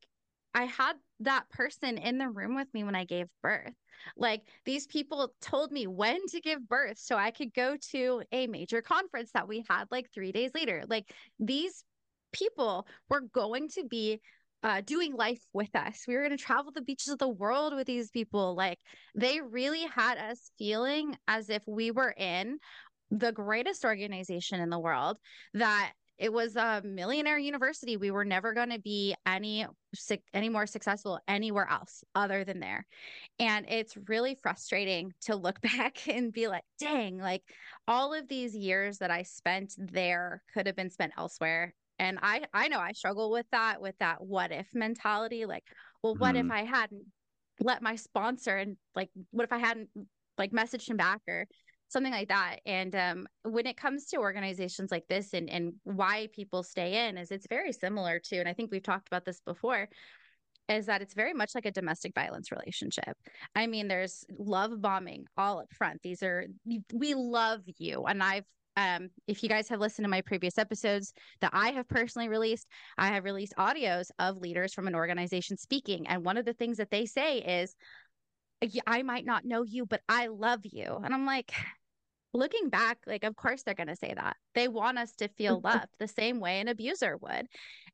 I 0.54 0.64
had 0.64 0.94
that 1.20 1.48
person 1.50 1.98
in 1.98 2.18
the 2.18 2.28
room 2.28 2.54
with 2.54 2.68
me 2.72 2.84
when 2.84 2.94
I 2.94 3.04
gave 3.04 3.26
birth. 3.42 3.74
Like 4.16 4.42
these 4.64 4.86
people 4.86 5.32
told 5.40 5.72
me 5.72 5.86
when 5.86 6.24
to 6.28 6.40
give 6.40 6.68
birth 6.68 6.98
so 6.98 7.16
I 7.16 7.30
could 7.30 7.52
go 7.54 7.76
to 7.90 8.22
a 8.32 8.46
major 8.46 8.80
conference 8.80 9.30
that 9.32 9.48
we 9.48 9.64
had 9.68 9.84
like 9.90 10.10
three 10.12 10.32
days 10.32 10.52
later. 10.54 10.84
Like 10.86 11.12
these 11.38 11.84
people 12.32 12.86
were 13.08 13.20
going 13.20 13.68
to 13.70 13.84
be 13.84 14.20
uh, 14.62 14.80
doing 14.80 15.14
life 15.14 15.42
with 15.52 15.74
us. 15.74 16.04
We 16.08 16.14
were 16.14 16.22
going 16.22 16.36
to 16.36 16.42
travel 16.42 16.72
the 16.72 16.82
beaches 16.82 17.08
of 17.08 17.18
the 17.18 17.28
world 17.28 17.74
with 17.74 17.86
these 17.86 18.10
people. 18.10 18.54
Like 18.54 18.78
they 19.14 19.40
really 19.40 19.82
had 19.82 20.18
us 20.18 20.50
feeling 20.58 21.16
as 21.28 21.50
if 21.50 21.62
we 21.66 21.90
were 21.90 22.14
in 22.16 22.58
the 23.10 23.32
greatest 23.32 23.84
organization 23.84 24.60
in 24.60 24.70
the 24.70 24.78
world 24.78 25.18
that 25.52 25.92
it 26.18 26.32
was 26.32 26.56
a 26.56 26.80
millionaire 26.84 27.38
university. 27.38 27.96
We 27.96 28.10
were 28.10 28.24
never 28.24 28.52
going 28.52 28.70
to 28.70 28.78
be 28.78 29.14
any 29.26 29.66
any 30.32 30.48
more 30.48 30.66
successful 30.66 31.20
anywhere 31.28 31.68
else 31.68 32.04
other 32.14 32.44
than 32.44 32.60
there. 32.60 32.86
And 33.38 33.66
it's 33.68 33.96
really 34.08 34.36
frustrating 34.42 35.12
to 35.22 35.36
look 35.36 35.60
back 35.76 36.08
and 36.08 36.32
be 36.32 36.48
like 36.48 36.64
dang 36.78 37.18
like 37.18 37.42
all 37.88 38.14
of 38.14 38.28
these 38.28 38.56
years 38.56 38.98
that 38.98 39.10
i 39.10 39.22
spent 39.22 39.74
there 39.78 40.42
could 40.52 40.66
have 40.66 40.76
been 40.76 40.90
spent 40.90 41.12
elsewhere. 41.16 41.74
And 41.98 42.18
i 42.22 42.42
i 42.52 42.68
know 42.68 42.80
i 42.80 42.92
struggle 42.92 43.30
with 43.30 43.46
that 43.52 43.80
with 43.80 43.96
that 43.98 44.20
what 44.20 44.50
if 44.50 44.66
mentality 44.74 45.46
like 45.46 45.64
well 46.02 46.16
what 46.16 46.34
mm-hmm. 46.34 46.50
if 46.50 46.52
i 46.52 46.64
hadn't 46.64 47.04
let 47.60 47.82
my 47.82 47.94
sponsor 47.94 48.56
and 48.56 48.76
like 48.96 49.10
what 49.30 49.44
if 49.44 49.52
i 49.52 49.58
hadn't 49.58 49.88
like 50.36 50.50
messaged 50.50 50.88
him 50.88 50.96
back 50.96 51.20
or 51.28 51.46
something 51.88 52.12
like 52.12 52.28
that 52.28 52.56
and 52.66 52.94
um, 52.94 53.26
when 53.42 53.66
it 53.66 53.76
comes 53.76 54.06
to 54.06 54.16
organizations 54.16 54.90
like 54.90 55.06
this 55.08 55.34
and 55.34 55.48
and 55.48 55.74
why 55.84 56.28
people 56.32 56.62
stay 56.62 57.06
in 57.08 57.16
is 57.16 57.30
it's 57.30 57.46
very 57.48 57.72
similar 57.72 58.18
to 58.18 58.36
and 58.38 58.48
i 58.48 58.52
think 58.52 58.70
we've 58.70 58.82
talked 58.82 59.06
about 59.06 59.24
this 59.24 59.40
before 59.40 59.88
is 60.68 60.86
that 60.86 61.02
it's 61.02 61.14
very 61.14 61.34
much 61.34 61.54
like 61.54 61.66
a 61.66 61.70
domestic 61.70 62.14
violence 62.14 62.50
relationship. 62.50 63.16
I 63.54 63.66
mean, 63.66 63.88
there's 63.88 64.24
love 64.38 64.80
bombing 64.80 65.26
all 65.36 65.60
up 65.60 65.72
front. 65.72 66.00
These 66.02 66.22
are 66.22 66.46
we 66.92 67.14
love 67.14 67.60
you, 67.78 68.04
and 68.04 68.22
I've 68.22 68.46
um, 68.76 69.10
if 69.28 69.42
you 69.42 69.48
guys 69.48 69.68
have 69.68 69.78
listened 69.78 70.04
to 70.04 70.10
my 70.10 70.20
previous 70.20 70.58
episodes 70.58 71.12
that 71.40 71.52
I 71.52 71.70
have 71.70 71.86
personally 71.88 72.28
released, 72.28 72.66
I 72.98 73.08
have 73.08 73.22
released 73.22 73.54
audios 73.56 74.06
of 74.18 74.38
leaders 74.38 74.74
from 74.74 74.88
an 74.88 74.96
organization 74.96 75.56
speaking, 75.56 76.06
and 76.08 76.24
one 76.24 76.36
of 76.36 76.44
the 76.44 76.54
things 76.54 76.78
that 76.78 76.90
they 76.90 77.06
say 77.06 77.38
is, 77.38 77.76
"I 78.86 79.02
might 79.02 79.24
not 79.24 79.44
know 79.44 79.62
you, 79.62 79.86
but 79.86 80.02
I 80.08 80.26
love 80.26 80.60
you," 80.64 81.00
and 81.02 81.12
I'm 81.12 81.26
like, 81.26 81.52
looking 82.34 82.68
back, 82.68 82.98
like, 83.06 83.24
of 83.24 83.36
course 83.36 83.62
they're 83.62 83.74
going 83.74 83.88
to 83.88 83.96
say 83.96 84.12
that. 84.14 84.36
They 84.54 84.68
want 84.68 84.98
us 84.98 85.12
to 85.16 85.28
feel 85.28 85.60
loved 85.64 85.94
the 85.98 86.08
same 86.08 86.40
way 86.40 86.60
an 86.60 86.68
abuser 86.68 87.16
would. 87.16 87.46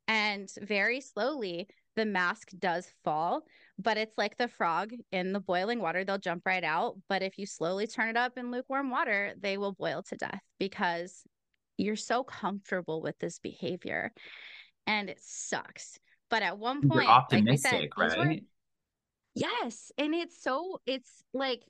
And 0.08 0.48
very 0.60 1.00
slowly, 1.00 1.68
the 1.96 2.06
mask 2.06 2.50
does 2.58 2.92
fall, 3.04 3.42
but 3.78 3.98
it's 3.98 4.16
like 4.16 4.38
the 4.38 4.48
frog 4.48 4.92
in 5.12 5.32
the 5.32 5.40
boiling 5.40 5.80
water. 5.80 6.04
They'll 6.04 6.18
jump 6.18 6.46
right 6.46 6.64
out. 6.64 6.96
But 7.08 7.22
if 7.22 7.38
you 7.38 7.46
slowly 7.46 7.86
turn 7.86 8.08
it 8.08 8.16
up 8.16 8.38
in 8.38 8.50
lukewarm 8.50 8.90
water, 8.90 9.34
they 9.38 9.58
will 9.58 9.72
boil 9.72 10.02
to 10.04 10.16
death 10.16 10.40
because 10.58 11.22
you're 11.76 11.96
so 11.96 12.24
comfortable 12.24 13.02
with 13.02 13.18
this 13.18 13.38
behavior 13.38 14.12
and 14.86 15.08
it 15.08 15.20
sucks. 15.20 15.98
But 16.28 16.42
at 16.42 16.58
one 16.58 16.80
point, 16.80 17.02
you're 17.02 17.10
optimistic, 17.10 17.96
like 17.96 18.10
said, 18.12 18.18
right? 18.18 18.44
Yes. 19.34 19.92
And 19.98 20.14
it's 20.14 20.42
so, 20.42 20.80
it's 20.86 21.22
like, 21.32 21.62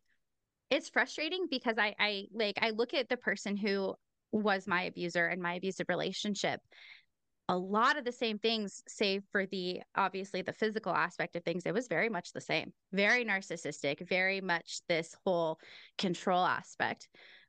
it's 0.71 0.89
frustrating 0.89 1.47
because 1.51 1.77
I 1.79 1.95
I 1.99 2.27
like 2.33 2.59
I 2.63 2.71
look 2.71 2.95
at 2.95 3.09
the 3.09 3.17
person 3.17 3.57
who 3.57 3.95
was 4.33 4.67
my 4.69 4.83
abuser 4.85 5.27
and 5.27 5.43
my 5.43 5.55
abusive 5.55 5.87
relationship. 5.89 6.61
A 7.49 7.59
lot 7.59 7.99
of 7.99 8.05
the 8.05 8.13
same 8.13 8.39
things 8.39 8.81
save 8.87 9.25
for 9.33 9.45
the 9.47 9.83
obviously 9.97 10.43
the 10.43 10.53
physical 10.53 10.95
aspect 10.95 11.35
of 11.35 11.43
things 11.43 11.65
it 11.67 11.75
was 11.75 11.89
very 11.89 12.09
much 12.09 12.33
the 12.33 12.41
same. 12.41 12.73
Very 12.93 13.25
narcissistic 13.25 14.09
very 14.09 14.41
much 14.41 14.81
this 14.89 15.15
whole 15.27 15.59
control 15.99 16.45
aspect. 16.45 17.09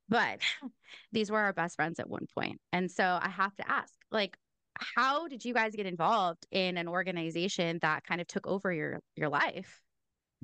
But 0.10 0.39
these 1.12 1.30
were 1.30 1.39
our 1.39 1.54
best 1.54 1.76
friends 1.76 2.00
at 2.00 2.10
one 2.10 2.26
point 2.38 2.60
and 2.74 2.89
so 2.91 3.19
i 3.21 3.30
have 3.30 3.56
to 3.56 3.69
ask 3.69 3.93
like 4.12 4.36
how 4.76 5.28
did 5.28 5.45
you 5.45 5.54
guys 5.54 5.76
get 5.76 5.86
involved 5.86 6.45
in 6.52 6.78
an 6.78 6.88
organization 6.88 7.80
that 7.82 8.04
kind 8.04 8.19
of 8.19 8.28
took 8.28 8.47
over 8.47 8.74
your 8.74 9.00
your 9.15 9.30
life 9.30 9.82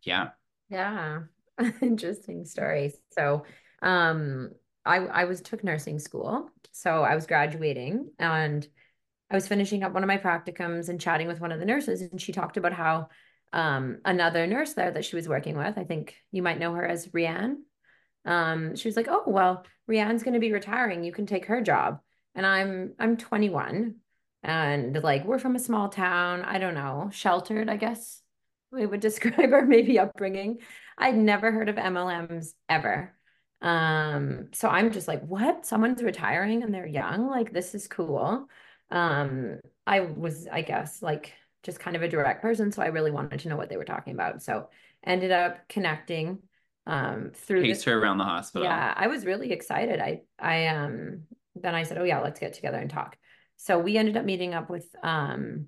yeah 0.03 0.29
yeah 0.69 1.19
interesting 1.81 2.45
story. 2.45 2.93
So, 3.11 3.43
um, 3.81 4.51
I 4.85 4.97
I 4.97 5.23
was 5.25 5.41
took 5.41 5.63
nursing 5.63 5.99
school, 5.99 6.49
so 6.71 7.03
I 7.03 7.15
was 7.15 7.27
graduating 7.27 8.11
and 8.19 8.67
I 9.29 9.35
was 9.35 9.47
finishing 9.47 9.83
up 9.83 9.93
one 9.93 10.03
of 10.03 10.07
my 10.07 10.17
practicums 10.17 10.89
and 10.89 11.01
chatting 11.01 11.27
with 11.27 11.41
one 11.41 11.51
of 11.51 11.59
the 11.59 11.65
nurses, 11.65 12.01
and 12.01 12.21
she 12.21 12.31
talked 12.31 12.57
about 12.57 12.73
how 12.73 13.09
um 13.53 13.99
another 14.05 14.45
nurse 14.45 14.73
there 14.73 14.91
that 14.91 15.05
she 15.05 15.15
was 15.15 15.27
working 15.29 15.57
with, 15.57 15.77
I 15.77 15.83
think 15.83 16.15
you 16.31 16.41
might 16.43 16.59
know 16.59 16.73
her 16.73 16.85
as 16.85 17.07
Rianne. 17.07 17.57
Um, 18.25 18.75
she 18.75 18.87
was 18.87 18.97
like, 18.97 19.07
"Oh 19.09 19.23
well, 19.27 19.65
Rianne's 19.89 20.23
going 20.23 20.33
to 20.35 20.39
be 20.39 20.53
retiring. 20.53 21.03
You 21.03 21.11
can 21.13 21.25
take 21.25 21.45
her 21.47 21.61
job." 21.61 22.01
And 22.35 22.45
I'm 22.45 22.93
I'm 22.99 23.17
21, 23.17 23.95
and 24.43 25.03
like 25.03 25.25
we're 25.25 25.39
from 25.39 25.55
a 25.55 25.59
small 25.59 25.89
town. 25.89 26.43
I 26.43 26.59
don't 26.59 26.75
know, 26.75 27.09
sheltered, 27.11 27.69
I 27.69 27.77
guess 27.77 28.21
we 28.71 28.85
would 28.85 28.99
describe 29.01 29.53
our 29.53 29.65
maybe 29.65 29.99
upbringing. 29.99 30.59
I'd 30.97 31.17
never 31.17 31.51
heard 31.51 31.69
of 31.69 31.75
MLMs 31.75 32.53
ever. 32.69 33.13
Um, 33.61 34.49
so 34.53 34.67
I'm 34.69 34.91
just 34.91 35.07
like, 35.07 35.23
what? 35.23 35.65
Someone's 35.65 36.03
retiring 36.03 36.63
and 36.63 36.73
they're 36.73 36.87
young? 36.87 37.27
Like, 37.27 37.51
this 37.51 37.73
is 37.73 37.87
cool. 37.87 38.47
Um, 38.91 39.59
I 39.85 40.01
was, 40.01 40.47
I 40.51 40.61
guess, 40.61 41.01
like 41.01 41.33
just 41.63 41.79
kind 41.79 41.95
of 41.95 42.01
a 42.01 42.07
direct 42.07 42.41
person. 42.41 42.71
So 42.71 42.81
I 42.81 42.87
really 42.87 43.11
wanted 43.11 43.41
to 43.41 43.49
know 43.49 43.57
what 43.57 43.69
they 43.69 43.77
were 43.77 43.85
talking 43.85 44.13
about. 44.13 44.41
So 44.41 44.69
ended 45.03 45.31
up 45.31 45.67
connecting 45.69 46.39
um 46.85 47.31
through 47.35 47.73
her 47.85 47.99
around 47.99 48.17
the 48.17 48.23
hospital. 48.23 48.65
yeah, 48.65 48.93
I 48.95 49.07
was 49.07 49.25
really 49.25 49.51
excited. 49.51 49.99
I 49.99 50.21
I 50.39 50.67
um 50.67 51.23
then 51.55 51.75
I 51.75 51.83
said, 51.83 51.97
"Oh 51.97 52.05
yeah, 52.05 52.21
let's 52.21 52.39
get 52.39 52.53
together 52.53 52.77
and 52.77 52.89
talk." 52.89 53.17
So 53.57 53.77
we 53.77 53.97
ended 53.97 54.15
up 54.15 54.23
meeting 54.23 54.53
up 54.53 54.69
with 54.69 54.87
um 55.03 55.67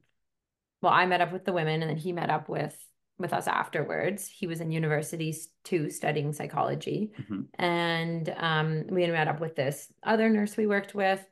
well, 0.81 0.93
I 0.93 1.05
met 1.05 1.19
up 1.19 1.33
with 1.33 1.43
the 1.43 1.51
women 1.51 1.81
and 1.81 1.89
then 1.89 1.97
he 1.97 2.13
met 2.13 2.29
up 2.29 2.47
with 2.47 2.77
with 3.19 3.33
us 3.33 3.47
afterwards. 3.47 4.27
He 4.27 4.47
was 4.47 4.61
in 4.61 4.71
university 4.71 5.35
too 5.63 5.89
studying 5.89 6.33
psychology. 6.33 7.11
Mhm. 7.19 7.47
And 7.55 8.33
um 8.37 8.87
we 8.87 9.05
met 9.07 9.27
up 9.27 9.39
with 9.41 9.55
this 9.55 9.91
other 10.03 10.29
nurse 10.29 10.57
we 10.57 10.67
worked 10.67 10.95
with 10.95 11.23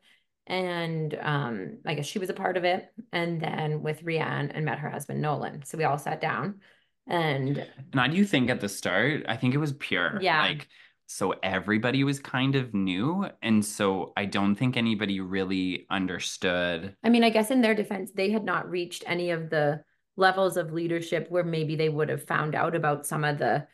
and 0.46 1.18
um 1.22 1.80
I 1.86 1.96
guess 1.96 2.06
she 2.06 2.20
was 2.20 2.30
a 2.30 2.34
part 2.34 2.58
of 2.58 2.64
it 2.66 2.88
and 3.12 3.42
then 3.42 3.82
with 3.82 4.04
Rianne 4.04 4.52
and 4.54 4.66
met 4.66 4.80
her 4.80 4.90
husband 4.90 5.22
Nolan. 5.22 5.64
So 5.66 5.78
we 5.78 5.84
all 5.86 5.98
sat 5.98 6.22
down 6.22 6.62
and 7.08 7.58
And 7.94 8.02
I 8.02 8.08
do 8.08 8.26
think 8.26 8.50
at 8.50 8.60
the 8.60 8.70
start, 8.70 9.26
I 9.28 9.38
think 9.38 9.54
it 9.56 9.60
was 9.60 9.74
pure. 9.74 10.20
Yeah. 10.22 10.42
Like, 10.42 10.68
so 11.10 11.36
everybody 11.42 12.04
was 12.04 12.20
kind 12.20 12.56
of 12.56 12.74
new. 12.74 13.30
And 13.42 13.64
so 13.64 14.12
I 14.18 14.26
don't 14.26 14.56
think 14.56 14.76
anybody 14.76 15.22
really 15.22 15.86
understood. 15.90 16.98
I 17.04 17.10
mean, 17.10 17.24
I 17.24 17.30
guess 17.30 17.50
in 17.50 17.62
their 17.62 17.76
defense, 17.76 18.12
they 18.12 18.30
had 18.32 18.44
not 18.44 18.70
reached 18.70 19.04
any 19.08 19.32
of 19.32 19.50
the 19.50 19.84
levels 20.18 20.58
of 20.58 20.74
leadership 20.74 21.28
where 21.30 21.46
maybe 21.46 21.76
they 21.78 21.90
would 21.90 22.10
have 22.10 22.26
found 22.26 22.56
out 22.56 22.76
about 22.76 23.08
some 23.08 23.24
of 23.24 23.38
the 23.38 23.68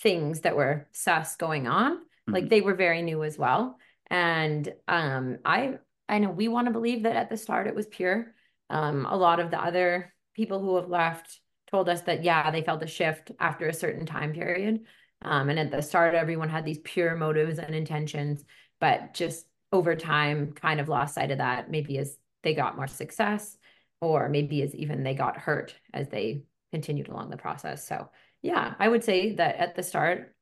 things 0.00 0.40
that 0.40 0.56
were 0.56 0.88
sus 0.92 1.36
going 1.36 1.68
on. 1.68 1.98
Like 2.32 2.44
Mhm. 2.44 2.50
they 2.50 2.60
were 2.60 2.74
very 2.74 3.02
new 3.02 3.22
as 3.24 3.38
well. 3.38 3.78
And 4.08 4.72
um, 4.88 5.38
I 5.44 5.78
I 6.08 6.18
know 6.18 6.30
we 6.30 6.48
want 6.48 6.66
to 6.66 6.72
believe 6.72 7.04
that 7.04 7.16
at 7.16 7.30
the 7.30 7.36
start 7.36 7.68
it 7.68 7.74
was 7.74 7.86
pure. 7.86 8.34
Um, 8.68 9.06
a 9.06 9.16
lot 9.16 9.40
of 9.40 9.50
the 9.50 9.62
other 9.62 10.14
people 10.34 10.60
who 10.60 10.76
have 10.76 10.88
left 10.88 11.40
told 11.70 11.88
us 11.88 12.02
that 12.02 12.24
yeah, 12.24 12.50
they 12.50 12.62
felt 12.62 12.82
a 12.82 12.86
shift 12.86 13.30
after 13.38 13.68
a 13.68 13.72
certain 13.74 14.06
time 14.06 14.32
period. 14.32 14.80
Um, 15.22 15.50
and 15.50 15.58
at 15.58 15.70
the 15.70 15.82
start, 15.82 16.14
everyone 16.14 16.48
had 16.48 16.64
these 16.64 16.78
pure 16.78 17.14
motives 17.14 17.58
and 17.58 17.74
intentions, 17.74 18.44
but 18.80 19.14
just 19.14 19.46
over 19.72 19.94
time 19.94 20.52
kind 20.52 20.80
of 20.80 20.88
lost 20.88 21.14
sight 21.14 21.30
of 21.30 21.38
that, 21.38 21.70
maybe 21.70 21.98
as 21.98 22.16
they 22.42 22.54
got 22.54 22.76
more 22.76 22.86
success, 22.88 23.56
or 24.00 24.28
maybe 24.28 24.62
as 24.62 24.74
even 24.74 25.02
they 25.02 25.14
got 25.14 25.36
hurt 25.36 25.74
as 25.92 26.08
they 26.08 26.44
continued 26.72 27.08
along 27.08 27.30
the 27.30 27.36
process. 27.36 27.86
So 27.86 28.08
yeah, 28.42 28.74
I 28.78 28.88
would 28.88 29.04
say 29.04 29.34
that 29.34 29.56
at 29.56 29.74
the 29.74 29.82
start, 29.82 30.34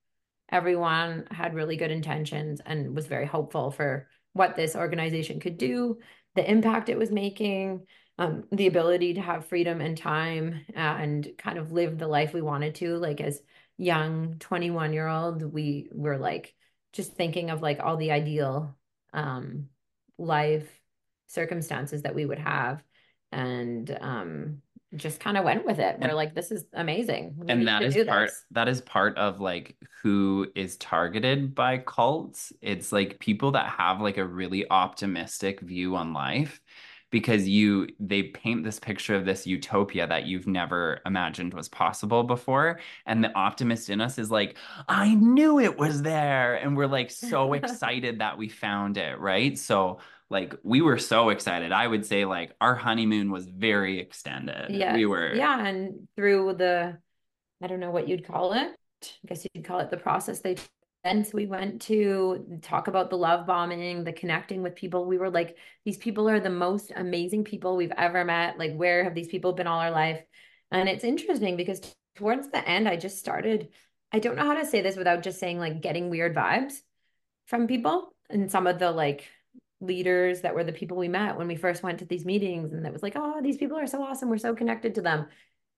everyone 0.51 1.27
had 1.31 1.55
really 1.55 1.77
good 1.77 1.90
intentions 1.90 2.61
and 2.64 2.94
was 2.94 3.07
very 3.07 3.27
hopeful 3.27 3.71
for 3.71 4.09
what 4.33 4.57
this 4.57 4.77
organization 4.77 5.40
could 5.40 5.59
do, 5.59 5.99
the 6.35 6.49
impact 6.49 6.88
it 6.88 6.99
was 6.99 7.11
making, 7.11 7.87
um, 8.18 8.44
the 8.53 8.66
ability 8.66 9.14
to 9.14 9.21
have 9.21 9.47
freedom 9.47 9.81
and 9.81 9.97
time 9.97 10.61
and 10.75 11.29
kind 11.38 11.59
of 11.59 11.73
live 11.73 11.99
the 11.99 12.07
life 12.07 12.33
we 12.33 12.42
wanted 12.42 12.77
to. 12.77 12.97
Like 12.97 13.21
as 13.21 13.40
young 13.77 14.37
21 14.38 14.92
year 14.92 15.09
old, 15.09 15.42
we 15.42 15.88
were 15.92 16.18
like 16.18 16.55
just 16.92 17.14
thinking 17.14 17.51
of 17.51 17.62
like 17.62 17.81
all 17.81 17.97
the 17.97 18.12
ideal 18.12 18.77
um, 19.12 19.68
life 20.18 20.68
circumstances 21.27 22.03
that 22.03 22.14
we 22.14 22.25
would 22.25 22.38
have 22.38 22.83
and 23.33 23.97
um, 24.01 24.62
just 24.97 25.21
kind 25.21 25.37
of 25.37 25.45
went 25.45 25.64
with 25.67 25.79
it. 25.79 25.97
We're 26.01 26.09
And- 26.09 26.17
like, 26.17 26.35
this 26.35 26.51
is 26.51 26.64
amazing. 26.73 27.35
We 27.37 27.49
and 27.49 27.67
that 27.69 27.83
is 27.83 27.95
part 28.07 28.29
this. 28.31 28.45
that 28.53 28.69
is 28.69 28.81
part 28.81 29.17
of 29.19 29.41
like 29.41 29.77
who 30.03 30.47
is 30.55 30.77
targeted 30.77 31.55
by 31.55 31.79
cults 31.79 32.53
it's 32.62 32.93
like 32.93 33.19
people 33.19 33.51
that 33.53 33.67
have 33.69 34.01
like 34.01 34.17
a 34.17 34.25
really 34.25 34.69
optimistic 34.71 35.61
view 35.61 35.97
on 35.97 36.12
life 36.12 36.61
because 37.11 37.49
you 37.49 37.88
they 37.99 38.23
paint 38.23 38.62
this 38.64 38.79
picture 38.79 39.14
of 39.17 39.25
this 39.25 39.45
utopia 39.47 40.07
that 40.07 40.27
you've 40.27 40.47
never 40.47 41.01
imagined 41.05 41.53
was 41.53 41.69
possible 41.69 42.23
before 42.23 42.79
and 43.07 43.25
the 43.25 43.35
optimist 43.37 43.91
in 43.91 44.01
us 44.01 44.19
is 44.19 44.31
like 44.31 44.57
i 44.88 45.14
knew 45.17 45.59
it 45.59 45.77
was 45.77 46.03
there 46.03 46.55
and 46.55 46.77
we're 46.77 46.87
like 46.87 47.11
so 47.11 47.53
excited 47.61 48.21
that 48.21 48.38
we 48.38 48.49
found 48.49 48.97
it 48.97 49.19
right 49.19 49.59
so 49.59 49.99
like 50.31 50.55
we 50.62 50.81
were 50.81 50.99
so 50.99 51.31
excited 51.31 51.73
i 51.73 51.87
would 51.87 52.05
say 52.05 52.25
like 52.25 52.55
our 52.61 52.75
honeymoon 52.75 53.31
was 53.31 53.47
very 53.47 53.99
extended 53.99 54.71
Yeah. 54.71 54.95
we 54.95 55.07
were 55.07 55.35
Yeah, 55.35 55.67
and 55.67 56.09
through 56.17 56.55
the, 56.55 56.99
I 57.62 57.67
don't 57.67 57.81
know 57.81 57.91
what 57.91 58.09
you'd 58.09 58.27
call 58.27 58.53
it. 58.53 58.77
I 59.03 59.27
guess 59.27 59.47
you'd 59.55 59.64
call 59.64 59.81
it 59.81 59.91
the 59.91 59.97
process 59.97 60.41
they 60.41 60.57
so 61.05 61.31
we 61.33 61.47
went 61.47 61.81
to 61.83 62.59
talk 62.61 62.88
about 62.88 63.09
the 63.09 63.17
love 63.17 63.47
bombing, 63.47 64.05
the 64.05 64.12
connecting 64.12 64.62
with 64.62 64.75
people. 64.75 65.07
We 65.07 65.17
were 65.17 65.31
like, 65.31 65.57
these 65.85 65.97
people 65.97 66.29
are 66.29 66.41
the 66.41 66.51
most 66.51 66.93
amazing 66.95 67.45
people 67.45 67.77
we've 67.77 67.93
ever 67.97 68.25
met. 68.25 68.59
Like, 68.59 68.75
where 68.75 69.05
have 69.05 69.14
these 69.14 69.29
people 69.29 69.53
been 69.53 69.67
all 69.67 69.81
our 69.81 69.91
life? 69.91 70.21
And 70.71 70.88
it's 70.88 71.05
interesting 71.05 71.57
because 71.57 71.81
towards 72.17 72.51
the 72.51 72.67
end, 72.69 72.88
I 72.88 72.97
just 72.97 73.19
started, 73.19 73.69
I 74.12 74.19
don't 74.19 74.37
know 74.37 74.45
how 74.45 74.55
to 74.55 74.67
say 74.67 74.83
this 74.83 74.97
without 74.97 75.23
just 75.23 75.38
saying 75.38 75.59
like 75.59 75.81
getting 75.81 76.11
weird 76.11 76.35
vibes 76.35 76.75
from 77.47 77.67
people 77.69 78.14
and 78.29 78.51
some 78.51 78.67
of 78.67 78.79
the 78.79 78.91
like 78.91 79.25
leaders 79.81 80.41
that 80.41 80.55
were 80.55 80.64
the 80.64 80.73
people 80.73 80.97
we 80.97 81.09
met 81.09 81.37
when 81.37 81.47
we 81.47 81.57
first 81.57 81.83
went 81.83 82.01
to 82.01 82.05
these 82.05 82.25
meetings 82.25 82.73
and 82.73 82.85
it 82.85 82.93
was 82.93 83.03
like 83.03 83.12
oh 83.14 83.41
these 83.43 83.57
people 83.57 83.79
are 83.79 83.87
so 83.87 84.03
awesome. 84.03 84.29
We're 84.29 84.38
so 84.38 84.55
connected 84.55 84.97
to 84.97 85.03
them. 85.03 85.27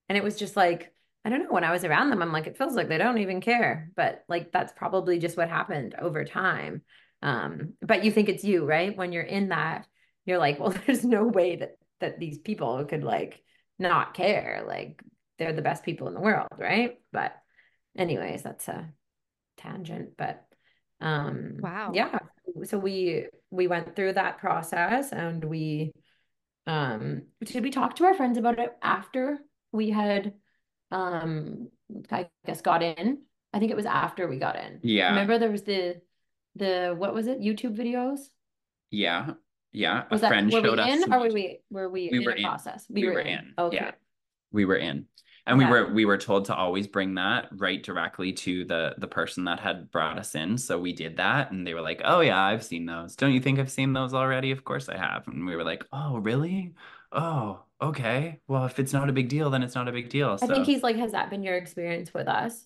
And 0.09 0.17
it 0.17 0.23
was 0.23 0.37
just 0.37 0.55
like 0.55 0.91
i 1.23 1.29
don't 1.29 1.43
know 1.43 1.51
when 1.51 1.63
i 1.63 1.71
was 1.71 1.83
around 1.85 2.09
them 2.09 2.23
i'm 2.23 2.31
like 2.31 2.47
it 2.47 2.57
feels 2.57 2.73
like 2.73 2.89
they 2.89 2.97
don't 2.97 3.19
even 3.19 3.41
care. 3.41 3.91
But 3.95 4.23
like 4.27 4.51
that's 4.51 4.73
probably 4.73 5.19
just 5.19 5.37
what 5.37 5.49
happened 5.49 5.95
over 5.99 6.25
time. 6.25 6.81
Um 7.21 7.73
but 7.81 8.03
you 8.03 8.11
think 8.11 8.27
it's 8.29 8.43
you 8.43 8.65
right? 8.65 8.97
When 8.97 9.11
you're 9.11 9.23
in 9.23 9.49
that 9.49 9.87
you're 10.25 10.39
like 10.39 10.59
well 10.59 10.73
there's 10.87 11.05
no 11.05 11.25
way 11.25 11.57
that 11.57 11.77
that 11.99 12.19
these 12.19 12.39
people 12.39 12.83
could 12.85 13.03
like 13.03 13.41
not 13.77 14.15
care. 14.15 14.63
Like 14.67 15.01
they're 15.37 15.53
the 15.53 15.61
best 15.61 15.83
people 15.83 16.07
in 16.07 16.15
the 16.15 16.21
world 16.21 16.47
right? 16.57 16.99
But 17.11 17.35
anyways 17.95 18.41
that's 18.41 18.67
a 18.67 18.89
tangent 19.57 20.17
but 20.17 20.43
um 21.01 21.57
Wow. 21.59 21.91
yeah. 21.93 22.17
So 22.63 22.79
we 22.79 23.27
we 23.51 23.67
went 23.67 23.95
through 23.95 24.13
that 24.13 24.37
process 24.39 25.11
and 25.11 25.43
we 25.43 25.91
um 26.67 27.23
did 27.43 27.63
we 27.63 27.69
talk 27.71 27.95
to 27.95 28.05
our 28.05 28.13
friends 28.13 28.37
about 28.37 28.59
it 28.59 28.71
after 28.81 29.39
we 29.71 29.89
had 29.89 30.33
um 30.91 31.67
I 32.11 32.29
guess 32.45 32.61
got 32.61 32.81
in 32.83 33.19
I 33.53 33.59
think 33.59 33.71
it 33.71 33.75
was 33.77 33.85
after 33.85 34.27
we 34.27 34.37
got 34.37 34.55
in 34.55 34.79
Yeah. 34.83 35.09
remember 35.09 35.37
there 35.37 35.51
was 35.51 35.63
the 35.63 36.01
the 36.55 36.95
what 36.97 37.13
was 37.13 37.27
it 37.27 37.39
YouTube 37.39 37.75
videos 37.77 38.19
Yeah, 38.89 39.31
yeah. 39.71 40.03
was 40.11 40.19
a 40.19 40.23
that 40.23 40.27
friend 40.29 40.51
were 40.51 40.61
showed 40.61 40.77
we 40.77 40.83
us. 40.83 41.03
in 41.03 41.13
or 41.13 41.19
were 41.19 41.29
we 41.29 41.59
were 41.69 41.89
we, 41.89 42.09
We 42.11 42.17
in 42.19 42.25
were 42.25 42.31
in. 42.31 42.43
process 42.43 42.85
We 42.89 43.05
were 43.05 43.19
in, 43.19 43.53
okay 43.57 43.75
yeah. 43.77 43.91
we 44.51 44.65
were 44.65 44.75
in, 44.77 45.05
and 45.47 45.57
we 45.57 45.65
were 45.65 45.91
we 45.93 46.05
were 46.05 46.17
told 46.17 46.45
to 46.45 46.55
always 46.55 46.87
bring 46.87 47.15
that 47.15 47.49
right 47.53 47.81
directly 47.83 48.33
to 48.33 48.65
the 48.65 48.95
the 48.97 49.07
person 49.07 49.45
that 49.45 49.59
had 49.59 49.91
brought 49.91 50.17
us 50.19 50.35
in. 50.35 50.57
So 50.57 50.79
we 50.79 50.93
did 50.93 51.17
that, 51.17 51.51
and 51.51 51.65
they 51.65 51.73
were 51.73 51.81
like, 51.81 52.01
"Oh 52.03 52.21
yeah, 52.21 52.41
I've 52.41 52.63
seen 52.63 52.85
those. 52.85 53.15
Don't 53.15 53.33
you 53.33 53.39
think 53.41 53.59
I've 53.59 53.71
seen 53.71 53.93
those 53.93 54.13
already? 54.13 54.51
Of 54.51 54.63
course 54.63 54.89
I 54.89 54.97
have." 54.97 55.27
And 55.27 55.45
we 55.45 55.55
were 55.55 55.63
like, 55.63 55.85
"Oh 55.91 56.17
really? 56.17 56.73
Oh 57.11 57.63
okay. 57.81 58.39
Well, 58.47 58.65
if 58.65 58.79
it's 58.79 58.93
not 58.93 59.09
a 59.09 59.13
big 59.13 59.29
deal, 59.29 59.49
then 59.49 59.63
it's 59.63 59.75
not 59.75 59.87
a 59.87 59.91
big 59.91 60.09
deal." 60.09 60.37
I 60.41 60.47
think 60.47 60.65
he's 60.65 60.83
like 60.83 60.95
has 60.95 61.11
that 61.11 61.29
been 61.29 61.43
your 61.43 61.55
experience 61.55 62.13
with 62.13 62.27
us 62.27 62.65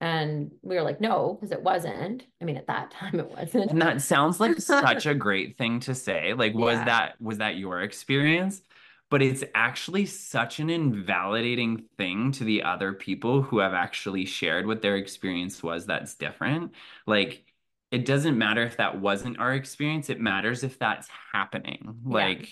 and 0.00 0.52
we 0.62 0.76
were 0.76 0.82
like 0.82 1.00
no 1.00 1.34
because 1.34 1.52
it 1.52 1.62
wasn't 1.62 2.26
I 2.40 2.46
mean 2.46 2.56
at 2.58 2.68
that 2.68 2.90
time 2.92 3.20
it 3.20 3.30
wasn't 3.30 3.70
And 3.70 3.82
that 3.82 4.00
sounds 4.02 4.40
like 4.40 4.58
such 4.58 5.04
a 5.06 5.14
great 5.14 5.58
thing 5.58 5.80
to 5.80 5.94
say. 5.94 6.32
Like, 6.34 6.54
was 6.54 6.78
Yeah. 6.78 6.84
that 6.84 7.20
was 7.20 7.38
that 7.38 7.56
your 7.56 7.82
experience? 7.82 8.62
But 9.10 9.22
it's 9.22 9.44
actually 9.54 10.04
such 10.06 10.60
an 10.60 10.68
invalidating 10.68 11.84
thing 11.96 12.32
to 12.32 12.44
the 12.44 12.62
other 12.62 12.92
people 12.92 13.40
who 13.42 13.58
have 13.58 13.72
actually 13.72 14.26
shared 14.26 14.66
what 14.66 14.82
their 14.82 14.96
experience 14.96 15.62
was 15.62 15.86
that's 15.86 16.14
different. 16.14 16.72
Like, 17.06 17.44
it 17.90 18.04
doesn't 18.04 18.36
matter 18.36 18.62
if 18.62 18.76
that 18.76 19.00
wasn't 19.00 19.38
our 19.38 19.54
experience, 19.54 20.10
it 20.10 20.20
matters 20.20 20.62
if 20.62 20.78
that's 20.78 21.08
happening. 21.32 22.00
Yeah. 22.06 22.12
Like, 22.12 22.50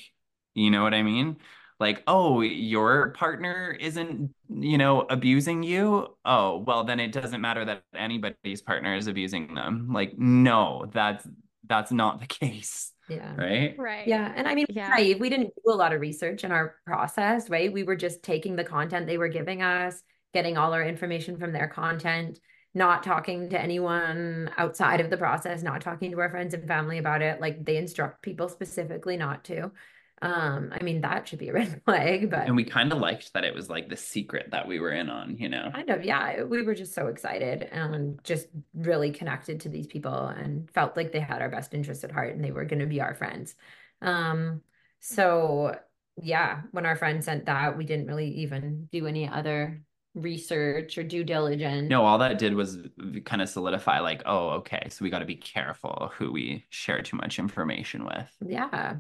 you 0.55 0.71
know 0.71 0.83
what 0.83 0.95
I 0.95 1.03
mean? 1.03 1.37
Like, 1.79 2.03
oh, 2.07 2.41
your 2.41 3.11
partner 3.11 3.77
isn't, 3.79 4.35
you 4.49 4.79
know, 4.79 5.03
abusing 5.03 5.63
you. 5.63 6.17
Oh, 6.25 6.59
well, 6.67 6.85
then 6.85 7.01
it 7.01 7.13
doesn't 7.13 7.41
matter 7.43 7.67
that 7.67 7.83
anybody's 7.95 8.63
partner 8.63 8.95
is 8.97 9.09
abusing 9.09 9.55
them. 9.55 9.93
Like, 9.93 10.19
no, 10.19 10.87
that's 10.93 11.29
that's 11.69 11.93
not 11.93 12.21
the 12.21 12.27
case, 12.27 12.93
yeah 13.09 13.35
right? 13.37 13.75
Right. 13.79 14.07
Yeah, 14.07 14.33
and 14.35 14.47
I 14.49 14.55
mean, 14.55 14.67
Yeah. 14.69 14.89
naive. 14.89 15.21
We 15.21 15.29
didn't 15.31 15.53
do 15.65 15.73
a 15.73 15.75
lot 15.75 15.93
of 15.93 16.01
research 16.01 16.45
in 16.45 16.53
our 16.53 16.77
process, 16.87 17.49
right? 17.51 17.73
We 17.73 17.83
were 17.83 17.97
just 17.97 18.23
taking 18.23 18.57
the 18.57 18.65
content 18.65 19.07
they 19.07 19.19
were 19.19 19.29
giving 19.29 19.63
us, 19.63 20.03
getting 20.33 20.57
all 20.57 20.73
our 20.73 20.85
information 20.85 21.39
from 21.39 21.53
their 21.53 21.69
content, 21.69 22.39
not 22.75 23.03
talking 23.03 23.49
to 23.51 23.61
anyone 23.61 24.51
outside 24.57 25.01
of 25.01 25.11
the 25.11 25.17
process, 25.17 25.63
not 25.63 25.81
talking 25.81 26.11
to 26.11 26.21
our 26.21 26.31
friends 26.31 26.55
and 26.55 26.67
family 26.67 26.99
about 26.99 27.23
it. 27.23 27.41
Like 27.41 27.65
they 27.65 27.77
instruct 27.77 28.23
people 28.23 28.49
specifically 28.49 29.17
not 29.17 29.45
to. 29.45 29.73
Um, 30.23 30.73
I 30.73 30.83
mean, 30.83 31.03
that 31.03 31.29
should 31.29 31.39
be 31.39 31.49
a 31.49 31.53
red 31.53 31.83
flag, 31.85 32.31
but 32.31 32.47
And 32.47 32.57
we 32.57 32.65
kind 32.65 32.93
of 32.93 32.99
liked 32.99 33.33
that 33.35 33.45
it 33.45 33.55
was 33.55 33.69
like 33.69 33.89
the 33.89 33.97
secret 33.97 34.51
that 34.51 34.67
we 34.67 34.81
were 34.81 34.93
in 34.93 35.11
on, 35.11 35.37
you 35.37 35.49
know? 35.49 35.71
kind 35.73 35.91
of, 35.91 36.05
yeah, 36.05 36.43
we 36.43 36.63
were 36.63 36.75
just 36.75 36.95
so 36.95 37.09
excited 37.09 37.63
and 37.65 38.23
just 38.25 38.47
really 38.75 39.11
connected 39.11 39.61
to 39.61 39.69
these 39.69 39.87
people 39.87 40.29
and 40.29 40.71
felt 40.71 40.97
like 40.97 41.13
they 41.13 41.21
had 41.21 41.43
our 41.43 41.51
best 41.51 41.75
interest 41.75 42.03
at 42.03 42.13
heart 42.13 42.35
and 42.35 42.43
they 42.43 42.51
were 42.51 42.65
going 42.65 42.81
to 42.81 42.87
be 42.87 43.01
our 43.01 43.15
friends. 43.15 43.55
Um, 44.01 44.63
so 45.01 45.77
yeah, 46.23 46.63
when 46.71 46.87
our 46.87 46.97
friend 46.97 47.23
sent 47.23 47.47
that, 47.47 47.77
we 47.77 47.85
didn't 47.85 48.07
really 48.07 48.31
even 48.31 48.89
do 48.91 49.07
any 49.07 49.29
other 49.29 49.83
research 50.15 50.97
or 50.97 51.03
due 51.03 51.25
diligence. 51.25 51.91
No, 51.91 52.05
all 52.05 52.19
that 52.19 52.39
did 52.39 52.55
was 52.55 52.79
kind 53.27 53.43
of 53.43 53.51
solidify, 53.51 54.01
like, 54.01 54.23
oh, 54.25 54.49
okay, 54.51 54.89
so 54.89 55.05
we 55.05 55.11
got 55.11 55.19
to 55.19 55.27
be 55.27 55.37
careful 55.37 56.11
who 56.17 56.33
we 56.33 56.65
share 56.71 57.03
too 57.03 57.19
much 57.19 57.39
information 57.39 58.05
with. 58.07 58.35
Yeah. 58.41 58.97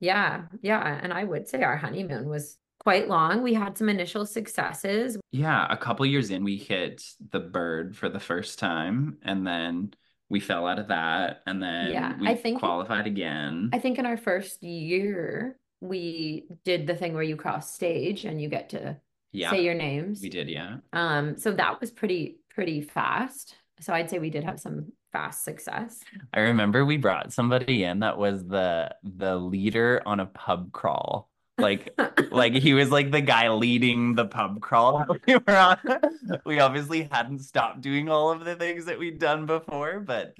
Yeah. 0.00 0.42
Yeah. 0.62 0.98
And 1.02 1.12
I 1.12 1.24
would 1.24 1.48
say 1.48 1.62
our 1.62 1.76
honeymoon 1.76 2.28
was 2.28 2.56
quite 2.80 3.08
long. 3.08 3.42
We 3.42 3.52
had 3.54 3.76
some 3.76 3.88
initial 3.88 4.24
successes. 4.26 5.18
Yeah, 5.32 5.66
a 5.68 5.76
couple 5.76 6.06
years 6.06 6.30
in, 6.30 6.42
we 6.44 6.56
hit 6.56 7.02
the 7.30 7.40
bird 7.40 7.94
for 7.96 8.08
the 8.08 8.18
first 8.20 8.58
time, 8.58 9.18
and 9.22 9.46
then 9.46 9.92
we 10.30 10.40
fell 10.40 10.66
out 10.66 10.78
of 10.78 10.88
that, 10.88 11.42
and 11.46 11.62
then 11.62 11.92
Yeah, 11.92 12.16
we 12.18 12.28
I 12.28 12.36
think- 12.36 12.58
qualified 12.60 13.06
again. 13.06 13.68
I 13.74 13.78
think 13.80 13.98
in 13.98 14.06
our 14.06 14.16
first 14.16 14.62
year, 14.62 15.58
we 15.82 16.46
did 16.64 16.86
the 16.86 16.94
thing 16.94 17.12
where 17.14 17.22
you 17.22 17.36
cross 17.36 17.74
stage 17.74 18.24
and 18.24 18.40
you 18.40 18.48
get 18.48 18.70
to 18.70 18.96
yeah, 19.32 19.50
say 19.50 19.62
your 19.64 19.74
names. 19.74 20.20
we 20.22 20.28
did. 20.30 20.48
Yeah. 20.48 20.76
Um, 20.92 21.36
so 21.36 21.52
that 21.52 21.80
was 21.80 21.90
pretty, 21.90 22.38
pretty 22.50 22.80
fast. 22.80 23.56
So 23.80 23.92
I'd 23.92 24.08
say 24.10 24.18
we 24.18 24.30
did 24.30 24.44
have 24.44 24.58
some 24.60 24.92
fast 25.12 25.44
success. 25.44 26.00
I 26.32 26.40
remember 26.40 26.84
we 26.84 26.96
brought 26.96 27.32
somebody 27.32 27.84
in 27.84 28.00
that 28.00 28.18
was 28.18 28.46
the 28.46 28.94
the 29.02 29.36
leader 29.36 30.02
on 30.06 30.20
a 30.20 30.26
pub 30.26 30.72
crawl. 30.72 31.28
Like 31.58 31.94
like 32.30 32.54
he 32.54 32.72
was 32.74 32.90
like 32.90 33.10
the 33.10 33.20
guy 33.20 33.48
leading 33.50 34.14
the 34.14 34.24
pub 34.26 34.60
crawl 34.60 35.04
we 35.26 35.36
were 35.36 35.56
on. 35.56 35.78
We 36.46 36.58
obviously 36.60 37.08
hadn't 37.10 37.40
stopped 37.40 37.82
doing 37.82 38.08
all 38.08 38.30
of 38.30 38.44
the 38.44 38.56
things 38.56 38.86
that 38.86 38.98
we'd 38.98 39.18
done 39.18 39.44
before, 39.46 40.00
but 40.00 40.34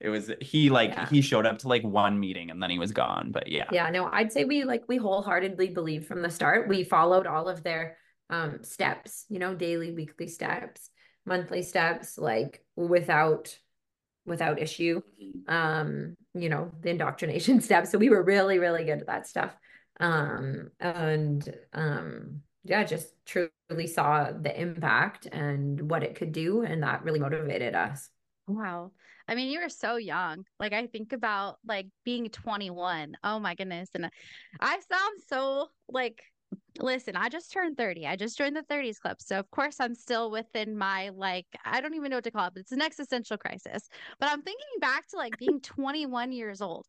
it 0.00 0.10
was 0.10 0.30
he 0.42 0.68
like 0.68 0.90
Yeah. 0.90 1.08
he 1.08 1.22
showed 1.22 1.46
up 1.46 1.58
to 1.60 1.68
like 1.68 1.82
one 1.82 2.20
meeting 2.20 2.50
and 2.50 2.62
then 2.62 2.68
he 2.68 2.78
was 2.78 2.92
gone. 2.92 3.30
But 3.32 3.48
yeah. 3.48 3.64
Yeah, 3.72 3.88
no, 3.88 4.10
I'd 4.12 4.32
say 4.32 4.44
we 4.44 4.64
like 4.64 4.84
we 4.86 4.98
wholeheartedly 4.98 5.68
believed 5.70 6.06
from 6.06 6.20
the 6.20 6.30
start. 6.30 6.68
We 6.68 6.84
followed 6.84 7.26
all 7.26 7.48
of 7.48 7.62
their 7.62 7.96
um 8.28 8.62
steps, 8.62 9.24
you 9.30 9.38
know, 9.38 9.54
daily, 9.54 9.92
weekly 9.92 10.28
steps, 10.28 10.90
monthly 11.24 11.62
steps, 11.62 12.18
like 12.18 12.62
without 12.76 13.56
without 14.26 14.60
issue. 14.60 15.00
Um, 15.48 16.16
you 16.34 16.48
know, 16.48 16.70
the 16.80 16.90
indoctrination 16.90 17.60
steps. 17.62 17.90
So 17.90 17.98
we 17.98 18.10
were 18.10 18.22
really, 18.22 18.58
really 18.58 18.84
good 18.84 19.00
at 19.00 19.06
that 19.06 19.26
stuff. 19.26 19.56
Um, 19.98 20.70
and 20.80 21.56
um, 21.72 22.42
yeah, 22.64 22.84
just 22.84 23.08
truly 23.24 23.86
saw 23.86 24.30
the 24.32 24.58
impact 24.60 25.26
and 25.26 25.90
what 25.90 26.02
it 26.02 26.16
could 26.16 26.32
do, 26.32 26.62
and 26.62 26.82
that 26.82 27.02
really 27.04 27.20
motivated 27.20 27.74
us. 27.74 28.10
Wow. 28.48 28.92
I 29.28 29.34
mean, 29.34 29.50
you 29.50 29.60
were 29.60 29.68
so 29.68 29.96
young. 29.96 30.44
Like 30.60 30.72
I 30.72 30.86
think 30.86 31.12
about 31.12 31.56
like 31.66 31.86
being 32.04 32.28
21. 32.28 33.16
Oh 33.24 33.40
my 33.40 33.54
goodness. 33.54 33.88
And 33.94 34.08
I 34.60 34.80
sound 34.88 35.20
so 35.28 35.68
like 35.88 36.22
listen, 36.78 37.16
I 37.16 37.28
just 37.28 37.52
turned 37.52 37.76
30. 37.76 38.06
I 38.06 38.16
just 38.16 38.36
joined 38.38 38.56
the 38.56 38.62
30s 38.62 38.98
club. 38.98 39.16
So 39.20 39.38
of 39.38 39.50
course 39.50 39.80
I'm 39.80 39.94
still 39.94 40.30
within 40.30 40.76
my 40.76 41.10
like 41.10 41.46
I 41.64 41.80
don't 41.80 41.94
even 41.94 42.10
know 42.10 42.18
what 42.18 42.24
to 42.24 42.30
call 42.30 42.48
it, 42.48 42.54
but 42.54 42.60
it's 42.60 42.72
an 42.72 42.82
existential 42.82 43.38
crisis. 43.38 43.88
But 44.20 44.30
I'm 44.30 44.42
thinking 44.42 44.66
back 44.80 45.06
to 45.08 45.16
like 45.16 45.38
being 45.38 45.60
21 45.60 46.32
years 46.32 46.60
old. 46.60 46.86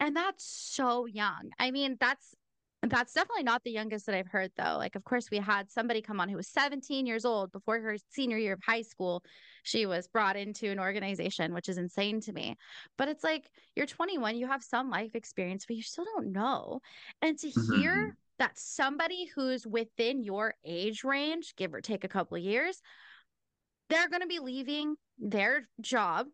And 0.00 0.16
that's 0.16 0.44
so 0.44 1.06
young. 1.06 1.50
I 1.58 1.70
mean, 1.70 1.96
that's 2.00 2.34
that's 2.82 3.12
definitely 3.12 3.42
not 3.42 3.64
the 3.64 3.72
youngest 3.72 4.06
that 4.06 4.14
I've 4.14 4.28
heard 4.28 4.52
though. 4.56 4.76
Like 4.78 4.94
of 4.96 5.04
course 5.04 5.30
we 5.32 5.38
had 5.38 5.70
somebody 5.70 6.00
come 6.02 6.20
on 6.20 6.28
who 6.28 6.36
was 6.36 6.48
17 6.48 7.06
years 7.06 7.24
old 7.24 7.50
before 7.52 7.80
her 7.80 7.96
senior 8.10 8.38
year 8.38 8.52
of 8.54 8.60
high 8.64 8.82
school 8.82 9.24
she 9.64 9.86
was 9.86 10.08
brought 10.08 10.36
into 10.36 10.70
an 10.70 10.78
organization, 10.80 11.54
which 11.54 11.68
is 11.68 11.78
insane 11.78 12.20
to 12.22 12.32
me. 12.32 12.56
But 12.96 13.08
it's 13.08 13.24
like 13.24 13.50
you're 13.76 13.86
21, 13.86 14.36
you 14.36 14.46
have 14.46 14.62
some 14.62 14.90
life 14.90 15.14
experience, 15.14 15.66
but 15.66 15.76
you 15.76 15.82
still 15.82 16.04
don't 16.04 16.32
know. 16.32 16.80
And 17.22 17.38
to 17.40 17.48
hear 17.48 17.92
Mhm. 17.92 18.16
That 18.38 18.58
somebody 18.58 19.26
who's 19.34 19.66
within 19.66 20.22
your 20.22 20.54
age 20.64 21.04
range, 21.04 21.54
give 21.56 21.74
or 21.74 21.80
take 21.80 22.04
a 22.04 22.08
couple 22.08 22.36
of 22.36 22.42
years, 22.42 22.80
they're 23.88 24.08
going 24.08 24.22
to 24.22 24.28
be 24.28 24.38
leaving 24.38 24.96
their 25.18 25.68
job. 25.80 26.26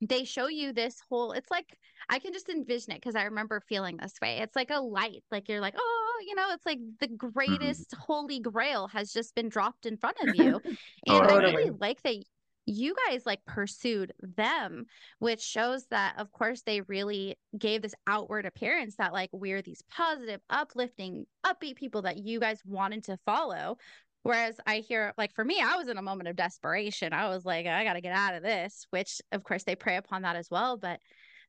They 0.00 0.24
show 0.24 0.46
you 0.46 0.72
this 0.72 0.96
whole, 1.08 1.32
it's 1.32 1.50
like, 1.50 1.76
I 2.08 2.20
can 2.20 2.32
just 2.32 2.48
envision 2.48 2.92
it 2.92 3.00
because 3.00 3.16
I 3.16 3.24
remember 3.24 3.60
feeling 3.68 3.96
this 3.96 4.14
way. 4.22 4.38
It's 4.38 4.54
like 4.54 4.70
a 4.70 4.80
light, 4.80 5.24
like 5.30 5.48
you're 5.48 5.60
like, 5.60 5.74
oh, 5.76 6.22
you 6.26 6.34
know, 6.34 6.46
it's 6.52 6.66
like 6.66 6.78
the 7.00 7.08
mm-hmm. 7.08 7.30
greatest 7.30 7.94
holy 7.98 8.38
grail 8.38 8.86
has 8.88 9.12
just 9.12 9.34
been 9.34 9.48
dropped 9.48 9.86
in 9.86 9.96
front 9.96 10.18
of 10.22 10.34
you. 10.36 10.60
Oh, 11.08 11.20
and 11.20 11.30
I 11.30 11.36
really 11.36 11.70
like 11.70 12.00
that 12.02 12.24
you 12.68 12.94
guys 13.08 13.24
like 13.24 13.44
pursued 13.46 14.12
them, 14.20 14.84
which 15.18 15.40
shows 15.40 15.86
that, 15.86 16.14
of 16.18 16.30
course, 16.32 16.62
they 16.62 16.82
really 16.82 17.38
gave 17.56 17.82
this 17.82 17.94
outward 18.06 18.44
appearance 18.44 18.96
that 18.96 19.12
like 19.12 19.30
we're 19.32 19.62
these 19.62 19.82
positive, 19.90 20.40
uplifting, 20.50 21.26
upbeat 21.44 21.76
people 21.76 22.02
that 22.02 22.18
you 22.18 22.38
guys 22.38 22.60
wanted 22.64 23.04
to 23.04 23.18
follow. 23.24 23.78
Whereas 24.22 24.56
I 24.66 24.78
hear, 24.78 25.14
like, 25.16 25.32
for 25.34 25.44
me, 25.44 25.60
I 25.60 25.76
was 25.76 25.88
in 25.88 25.96
a 25.96 26.02
moment 26.02 26.28
of 26.28 26.36
desperation. 26.36 27.12
I 27.12 27.28
was 27.28 27.44
like, 27.44 27.66
I 27.66 27.84
got 27.84 27.94
to 27.94 28.00
get 28.00 28.12
out 28.12 28.34
of 28.34 28.42
this, 28.42 28.86
which, 28.90 29.22
of 29.32 29.42
course, 29.44 29.62
they 29.64 29.76
prey 29.76 29.96
upon 29.96 30.22
that 30.22 30.36
as 30.36 30.50
well. 30.50 30.76
But 30.76 31.00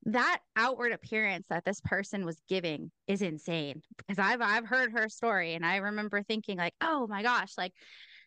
that 0.05 0.39
outward 0.55 0.93
appearance 0.93 1.47
that 1.49 1.65
this 1.65 1.81
person 1.81 2.25
was 2.25 2.41
giving 2.47 2.91
is 3.07 3.21
insane 3.21 3.81
because 3.97 4.17
I've 4.17 4.41
I've 4.41 4.65
heard 4.65 4.93
her 4.93 5.09
story 5.09 5.55
and 5.55 5.65
I 5.65 5.77
remember 5.77 6.23
thinking 6.23 6.57
like, 6.57 6.73
oh 6.79 7.05
my 7.07 7.21
gosh, 7.21 7.57
like 7.57 7.73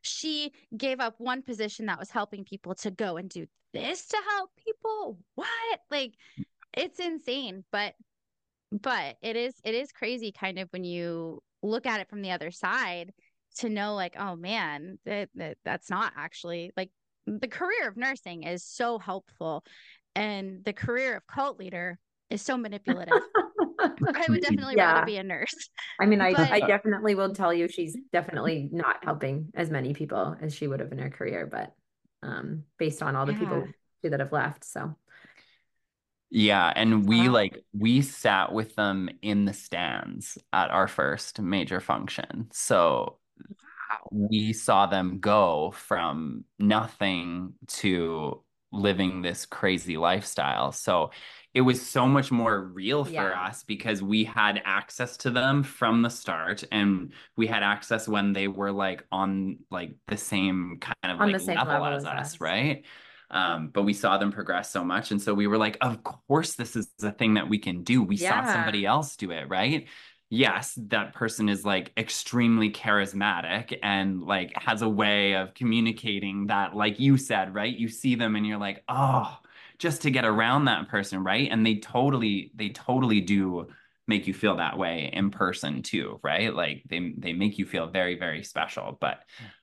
she 0.02 0.52
gave 0.76 1.00
up 1.00 1.14
one 1.18 1.42
position 1.42 1.86
that 1.86 1.98
was 1.98 2.10
helping 2.10 2.44
people 2.44 2.74
to 2.76 2.90
go 2.90 3.16
and 3.16 3.28
do 3.28 3.46
this 3.72 4.06
to 4.08 4.16
help 4.30 4.50
people. 4.64 5.18
What? 5.34 5.80
Like 5.90 6.14
it's 6.76 7.00
insane, 7.00 7.64
but 7.72 7.94
but 8.70 9.16
it 9.22 9.36
is 9.36 9.54
it 9.64 9.74
is 9.74 9.92
crazy 9.92 10.32
kind 10.32 10.58
of 10.58 10.68
when 10.70 10.84
you 10.84 11.42
look 11.62 11.86
at 11.86 12.00
it 12.00 12.08
from 12.08 12.22
the 12.22 12.32
other 12.32 12.50
side 12.50 13.12
to 13.58 13.68
know 13.68 13.94
like, 13.94 14.16
oh 14.18 14.36
man, 14.36 14.98
that, 15.04 15.28
that 15.34 15.58
that's 15.64 15.90
not 15.90 16.12
actually 16.16 16.72
like 16.76 16.90
the 17.26 17.48
career 17.48 17.88
of 17.88 17.96
nursing 17.96 18.42
is 18.42 18.64
so 18.64 18.98
helpful 18.98 19.64
and 20.14 20.64
the 20.64 20.72
career 20.72 21.16
of 21.16 21.26
cult 21.26 21.58
leader 21.58 21.98
is 22.30 22.42
so 22.42 22.56
manipulative. 22.56 23.22
I 24.14 24.26
would 24.28 24.40
definitely 24.40 24.76
Yeah. 24.76 24.92
rather 24.94 25.06
be 25.06 25.16
a 25.16 25.22
nurse. 25.22 25.70
I 26.00 26.06
mean, 26.06 26.20
I, 26.20 26.30
But- 26.32 26.52
I 26.52 26.60
definitely 26.60 27.14
will 27.14 27.34
tell 27.34 27.52
you 27.52 27.68
she's 27.68 27.96
definitely 28.12 28.68
not 28.72 29.04
helping 29.04 29.48
as 29.54 29.70
many 29.70 29.94
people 29.94 30.36
as 30.40 30.54
she 30.54 30.66
would 30.66 30.80
have 30.80 30.92
in 30.92 30.98
her 30.98 31.10
career, 31.10 31.46
but 31.46 31.74
um, 32.22 32.64
based 32.78 33.02
on 33.02 33.16
all 33.16 33.26
the 33.26 33.34
people 33.34 33.74
Yeah. 34.02 34.10
that 34.10 34.20
have 34.20 34.32
left. 34.32 34.64
So 34.64 34.96
Yeah, 36.30 36.72
and 36.74 37.06
we 37.06 37.28
Wow. 37.28 37.34
like 37.34 37.62
we 37.74 38.00
sat 38.00 38.52
with 38.52 38.74
them 38.74 39.10
in 39.20 39.44
the 39.44 39.52
stands 39.52 40.38
at 40.52 40.70
our 40.70 40.88
first 40.88 41.40
major 41.40 41.78
function. 41.80 42.48
So 42.52 43.18
we 44.10 44.52
saw 44.52 44.86
them 44.86 45.20
go 45.20 45.72
from 45.72 46.44
nothing 46.58 47.54
to 47.68 48.42
living 48.72 49.22
this 49.22 49.46
crazy 49.46 49.96
lifestyle. 49.98 50.72
So 50.72 51.10
it 51.54 51.60
was 51.60 51.86
so 51.86 52.06
much 52.08 52.30
more 52.30 52.60
real 52.62 53.04
for 53.04 53.12
Yeah. 53.12 53.40
us 53.46 53.62
because 53.64 54.02
we 54.02 54.24
had 54.24 54.62
access 54.64 55.16
to 55.18 55.30
them 55.30 55.62
from 55.62 56.02
the 56.02 56.08
start 56.10 56.64
and 56.72 57.12
we 57.36 57.46
had 57.46 57.62
access 57.62 58.08
when 58.08 58.32
they 58.32 58.48
were 58.48 58.72
like 58.72 59.04
on 59.12 59.58
like 59.70 59.94
the 60.08 60.16
same 60.16 60.78
kind 60.80 61.12
of 61.12 61.20
On 61.20 61.26
like 61.26 61.34
the 61.34 61.40
same 61.40 61.56
level 61.56 61.72
level 61.72 61.86
as 61.98 62.04
us, 62.04 62.34
us. 62.34 62.40
right? 62.40 62.84
Um, 63.30 63.68
but 63.68 63.82
we 63.84 63.94
saw 63.94 64.18
them 64.18 64.32
progress 64.32 64.70
so 64.70 64.84
much. 64.84 65.10
And 65.10 65.20
so 65.20 65.32
we 65.34 65.46
were 65.46 65.56
like, 65.58 65.78
of 65.80 66.02
course, 66.02 66.54
this 66.54 66.76
is 66.76 66.88
the 66.98 67.12
thing 67.12 67.34
that 67.34 67.48
we 67.48 67.58
can 67.58 67.82
do. 67.82 68.02
We 68.02 68.16
saw 68.16 68.44
somebody 68.44 68.84
else 68.84 69.16
do 69.16 69.30
it, 69.30 69.48
right? 69.48 69.88
Yes, 70.30 70.72
that 70.88 71.12
person 71.14 71.48
is 71.50 71.64
like 71.64 71.92
extremely 71.96 72.70
charismatic 72.70 73.78
and 73.82 74.22
like 74.22 74.52
has 74.56 74.80
a 74.82 74.88
way 74.88 75.34
of 75.34 75.52
communicating 75.54 76.46
that, 76.46 76.74
like 76.74 76.98
you 77.00 77.18
said, 77.18 77.54
right? 77.54 77.74
You 77.74 77.88
see 77.88 78.14
them 78.14 78.34
and 78.36 78.46
you're 78.46 78.58
like, 78.58 78.82
oh, 78.88 79.38
just 79.82 80.02
to 80.02 80.12
get 80.12 80.24
around 80.24 80.66
that 80.66 80.88
person, 80.88 81.24
right? 81.24 81.48
And 81.50 81.66
they 81.66 81.80
totally, 81.80 82.52
they 82.54 82.68
totally 82.68 83.20
do 83.20 83.66
make 84.06 84.28
you 84.28 84.32
feel 84.32 84.56
that 84.58 84.78
way 84.78 85.10
in 85.12 85.30
person 85.30 85.82
too, 85.82 86.20
right? 86.22 86.54
Like 86.54 86.84
they 86.88 87.12
they 87.18 87.32
make 87.32 87.58
you 87.58 87.66
feel 87.66 87.88
very, 87.88 88.16
very 88.16 88.44
special. 88.44 88.96
But 89.00 89.18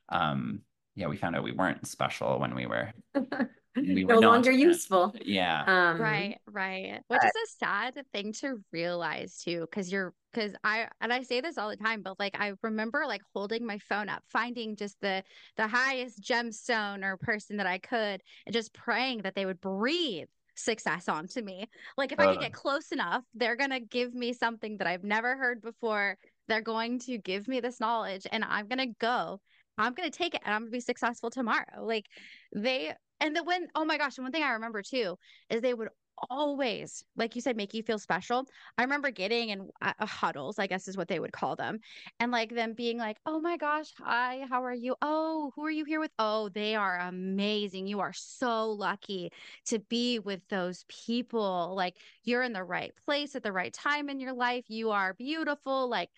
um, 0.09 0.59
yeah, 0.95 1.07
we 1.07 1.15
found 1.15 1.37
out 1.37 1.43
we 1.43 1.53
weren't 1.53 1.87
special 1.87 2.37
when 2.37 2.53
we 2.53 2.65
were 2.65 2.91
we 3.75 4.05
were 4.05 4.13
no 4.15 4.19
not. 4.19 4.31
longer 4.31 4.51
useful. 4.51 5.13
Yeah. 5.23 5.63
Um, 5.65 6.01
right 6.01 6.37
right 6.47 7.01
which 7.07 7.23
is 7.23 7.31
a 7.31 7.65
sad 7.65 8.05
thing 8.13 8.33
to 8.33 8.57
realize 8.71 9.41
too 9.43 9.61
because 9.61 9.91
you're 9.91 10.13
because 10.33 10.53
i 10.63 10.87
and 11.01 11.11
i 11.11 11.21
say 11.21 11.41
this 11.41 11.57
all 11.57 11.69
the 11.69 11.75
time 11.75 12.01
but 12.01 12.19
like 12.19 12.35
i 12.39 12.53
remember 12.61 13.03
like 13.07 13.21
holding 13.33 13.65
my 13.65 13.77
phone 13.77 14.09
up 14.09 14.23
finding 14.27 14.75
just 14.75 14.95
the 15.01 15.23
the 15.57 15.67
highest 15.67 16.21
gemstone 16.21 17.03
or 17.03 17.17
person 17.17 17.57
that 17.57 17.67
i 17.67 17.77
could 17.77 18.21
and 18.45 18.53
just 18.53 18.73
praying 18.73 19.21
that 19.21 19.35
they 19.35 19.45
would 19.45 19.61
breathe 19.61 20.27
success 20.59 21.07
onto 21.07 21.41
me. 21.41 21.67
Like 21.97 22.11
if 22.11 22.19
I 22.19 22.27
could 22.27 22.41
get 22.41 22.53
close 22.53 22.91
enough, 22.91 23.23
they're 23.33 23.55
going 23.55 23.69
to 23.71 23.79
give 23.79 24.13
me 24.13 24.33
something 24.33 24.77
that 24.77 24.87
I've 24.87 25.03
never 25.03 25.37
heard 25.37 25.61
before. 25.61 26.17
They're 26.47 26.61
going 26.61 26.99
to 27.01 27.17
give 27.17 27.47
me 27.47 27.59
this 27.59 27.79
knowledge 27.79 28.27
and 28.31 28.43
I'm 28.43 28.67
going 28.67 28.79
to 28.79 28.95
go. 28.99 29.39
I'm 29.77 29.93
going 29.93 30.11
to 30.11 30.17
take 30.17 30.35
it 30.35 30.41
and 30.43 30.53
I'm 30.53 30.61
going 30.61 30.71
to 30.71 30.77
be 30.77 30.81
successful 30.81 31.29
tomorrow. 31.29 31.83
Like 31.83 32.05
they 32.53 32.93
and 33.21 33.35
the 33.35 33.43
when 33.43 33.67
oh 33.75 33.85
my 33.85 33.97
gosh, 33.97 34.17
and 34.17 34.25
one 34.25 34.31
thing 34.31 34.43
I 34.43 34.51
remember 34.51 34.81
too 34.81 35.17
is 35.49 35.61
they 35.61 35.73
would 35.73 35.89
always, 36.29 37.03
like 37.15 37.35
you 37.35 37.41
said, 37.41 37.55
make 37.55 37.73
you 37.73 37.81
feel 37.83 37.97
special. 37.99 38.45
I 38.77 38.83
remember 38.83 39.09
getting 39.11 39.49
in 39.49 39.69
uh, 39.81 39.93
huddles, 40.05 40.59
I 40.59 40.67
guess 40.67 40.87
is 40.87 40.97
what 40.97 41.07
they 41.07 41.19
would 41.19 41.31
call 41.31 41.55
them, 41.55 41.79
and 42.19 42.31
like 42.31 42.53
them 42.53 42.73
being 42.73 42.97
like, 42.97 43.17
"Oh 43.25 43.39
my 43.39 43.57
gosh, 43.57 43.91
hi, 43.97 44.45
how 44.49 44.63
are 44.63 44.73
you? 44.73 44.95
Oh, 45.01 45.51
who 45.55 45.65
are 45.65 45.71
you 45.71 45.85
here 45.85 45.99
with? 45.99 46.11
Oh, 46.19 46.49
they 46.49 46.75
are 46.75 46.99
amazing. 46.99 47.87
You 47.87 47.99
are 48.01 48.13
so 48.13 48.71
lucky 48.71 49.31
to 49.67 49.79
be 49.79 50.19
with 50.19 50.41
those 50.49 50.85
people. 50.89 51.73
Like 51.75 51.95
you're 52.23 52.43
in 52.43 52.53
the 52.53 52.63
right 52.63 52.93
place 53.05 53.35
at 53.35 53.43
the 53.43 53.51
right 53.51 53.73
time 53.73 54.09
in 54.09 54.19
your 54.19 54.33
life. 54.33 54.65
You 54.67 54.91
are 54.91 55.13
beautiful. 55.13 55.89
Like." 55.89 56.09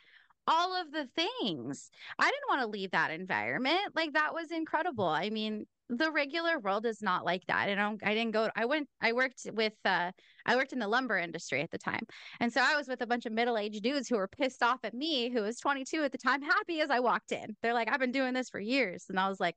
all 0.47 0.75
of 0.75 0.91
the 0.91 1.07
things. 1.15 1.91
I 2.17 2.25
didn't 2.25 2.49
want 2.49 2.61
to 2.61 2.67
leave 2.67 2.91
that 2.91 3.11
environment. 3.11 3.95
Like 3.95 4.13
that 4.13 4.33
was 4.33 4.51
incredible. 4.51 5.05
I 5.05 5.29
mean, 5.29 5.65
the 5.91 6.10
regular 6.10 6.58
world 6.58 6.86
is 6.86 7.01
not 7.01 7.25
like 7.25 7.45
that. 7.47 7.67
I 7.67 7.75
don't 7.75 8.01
I 8.04 8.13
didn't 8.13 8.32
go 8.32 8.49
I 8.56 8.65
went 8.65 8.88
I 9.01 9.12
worked 9.12 9.45
with 9.54 9.73
uh 9.84 10.12
I 10.45 10.56
worked 10.56 10.71
in 10.71 10.80
the 10.80 10.88
lumber 10.88 11.17
industry 11.17 11.62
at 11.62 11.69
the 11.69 11.77
time. 11.77 12.04
And 12.39 12.51
so 12.51 12.62
I 12.62 12.77
was 12.77 12.88
with 12.88 13.01
a 13.01 13.08
bunch 13.08 13.25
of 13.25 13.34
middle-aged 13.34 13.84
dudes 13.84 14.08
who 14.08 14.15
were 14.15 14.30
pissed 14.30 14.63
off 14.63 14.80
at 14.84 14.93
me 14.93 15.30
who 15.30 15.41
was 15.41 15.60
22 15.60 16.04
at 16.04 16.13
the 16.13 16.17
time 16.17 16.41
happy 16.41 16.80
as 16.80 16.89
I 16.89 17.01
walked 17.01 17.34
in. 17.34 17.58
They're 17.62 17.73
like 17.73 17.91
I've 17.91 17.99
been 17.99 18.13
doing 18.13 18.34
this 18.34 18.49
for 18.49 18.60
years 18.60 19.06
and 19.10 19.19
I 19.19 19.27
was 19.27 19.39
like 19.39 19.56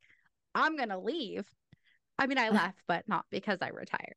I'm 0.57 0.77
going 0.77 0.89
to 0.89 0.99
leave. 0.99 1.47
I 2.19 2.27
mean 2.27 2.39
I 2.39 2.49
left 2.51 2.81
but 2.89 3.05
not 3.07 3.25
because 3.31 3.59
I 3.63 3.69
retired. 3.69 4.17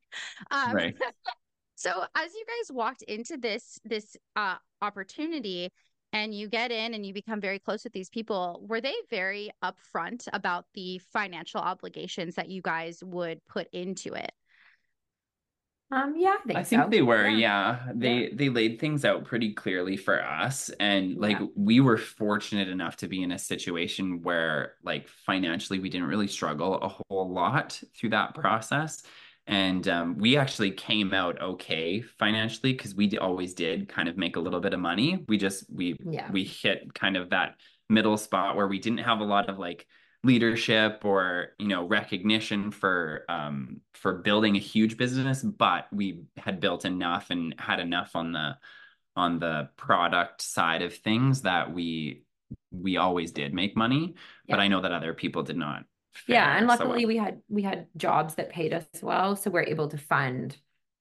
Um, 0.50 0.74
right. 0.74 0.96
so 1.76 1.92
as 2.16 2.34
you 2.34 2.46
guys 2.48 2.76
walked 2.76 3.04
into 3.04 3.38
this 3.38 3.78
this 3.86 4.16
uh 4.36 4.56
opportunity 4.82 5.72
and 6.14 6.34
you 6.34 6.48
get 6.48 6.72
in 6.72 6.94
and 6.94 7.06
you 7.06 7.14
become 7.14 7.42
very 7.42 7.60
close 7.60 7.84
with 7.84 7.94
these 7.94 8.10
people, 8.10 8.64
were 8.68 8.82
they 8.82 8.96
very 9.10 9.52
upfront 9.64 10.28
about 10.34 10.66
the 10.74 11.00
financial 11.12 11.60
obligations 11.62 12.36
that 12.36 12.50
you 12.50 12.62
guys 12.62 13.04
would 13.04 13.46
put 13.48 13.68
into 13.74 14.14
it? 14.14 14.32
Um, 15.90 16.16
yeah, 16.18 16.36
I 16.38 16.48
think, 16.48 16.60
I 16.60 16.64
think 16.64 16.84
so. 16.84 16.90
they 16.90 17.02
were. 17.02 17.30
Yeah. 17.30 17.38
yeah. 17.38 17.92
They 17.96 18.16
yeah. 18.16 18.30
they 18.34 18.50
laid 18.50 18.80
things 18.80 19.06
out 19.06 19.24
pretty 19.24 19.54
clearly 19.54 19.96
for 19.96 20.22
us, 20.22 20.70
and 20.82 21.16
like 21.18 21.40
yeah. 21.40 21.46
we 21.56 21.80
were 21.80 21.98
fortunate 21.98 22.68
enough 22.68 22.98
to 22.98 23.08
be 23.08 23.24
in 23.24 23.32
a 23.32 23.40
situation 23.40 24.22
where 24.22 24.74
like 24.84 25.08
financially 25.08 25.80
we 25.80 25.90
didn't 25.90 26.08
really 26.08 26.28
struggle 26.28 26.76
a 26.76 26.90
whole 26.90 27.32
lot 27.32 27.82
through 27.96 28.10
that 28.10 28.36
process 28.36 29.04
and 29.48 29.88
um, 29.88 30.18
we 30.18 30.38
actually 30.38 30.72
came 30.72 31.14
out 31.14 31.42
okay 31.42 32.02
financially 32.02 32.74
because 32.74 32.94
we 32.94 33.18
always 33.18 33.54
did 33.54 33.88
kind 33.88 34.10
of 34.10 34.18
make 34.18 34.36
a 34.36 34.40
little 34.40 34.60
bit 34.60 34.74
of 34.74 34.80
money 34.80 35.24
we 35.28 35.38
just 35.38 35.66
we 35.74 35.96
yeah. 36.06 36.30
we 36.32 36.44
hit 36.44 36.94
kind 36.94 37.16
of 37.18 37.30
that 37.30 37.56
middle 37.90 38.18
spot 38.18 38.56
where 38.56 38.68
we 38.68 38.80
didn't 38.80 39.00
have 39.00 39.20
a 39.20 39.26
lot 39.26 39.50
of 39.50 39.58
like 39.58 39.88
leadership 40.24 41.02
or 41.06 41.50
you 41.58 41.68
know 41.68 41.88
recognition 41.88 42.72
for 42.72 43.24
um 43.30 43.80
for 43.94 44.16
building 44.16 44.56
a 44.56 44.60
huge 44.60 44.98
business 44.98 45.42
but 45.42 45.88
we 45.92 46.24
had 46.36 46.60
built 46.60 46.86
enough 46.86 47.28
and 47.30 47.56
had 47.58 47.80
enough 47.80 48.12
on 48.16 48.32
the 48.34 48.58
on 49.16 49.40
the 49.40 49.70
product 49.78 50.42
side 50.42 50.82
of 50.82 50.94
things 50.94 51.44
that 51.44 51.74
we 51.74 52.24
we 52.72 52.98
always 52.98 53.32
did 53.32 53.54
make 53.54 53.78
money 53.78 54.16
yeah. 54.46 54.56
but 54.56 54.60
i 54.60 54.68
know 54.68 54.82
that 54.82 54.92
other 54.92 55.14
people 55.14 55.44
did 55.44 55.58
not 55.58 55.86
yeah 56.28 56.58
and 56.58 56.68
luckily 56.68 57.02
so 57.02 57.08
we 57.08 57.18
had 57.18 57.42
we 57.50 57.62
had 57.62 57.88
jobs 57.96 58.36
that 58.36 58.50
paid 58.50 58.74
us 58.74 58.86
well 59.02 59.36
so 59.36 59.50
we're 59.50 59.64
able 59.64 59.88
to 59.88 59.98
fund 59.98 60.58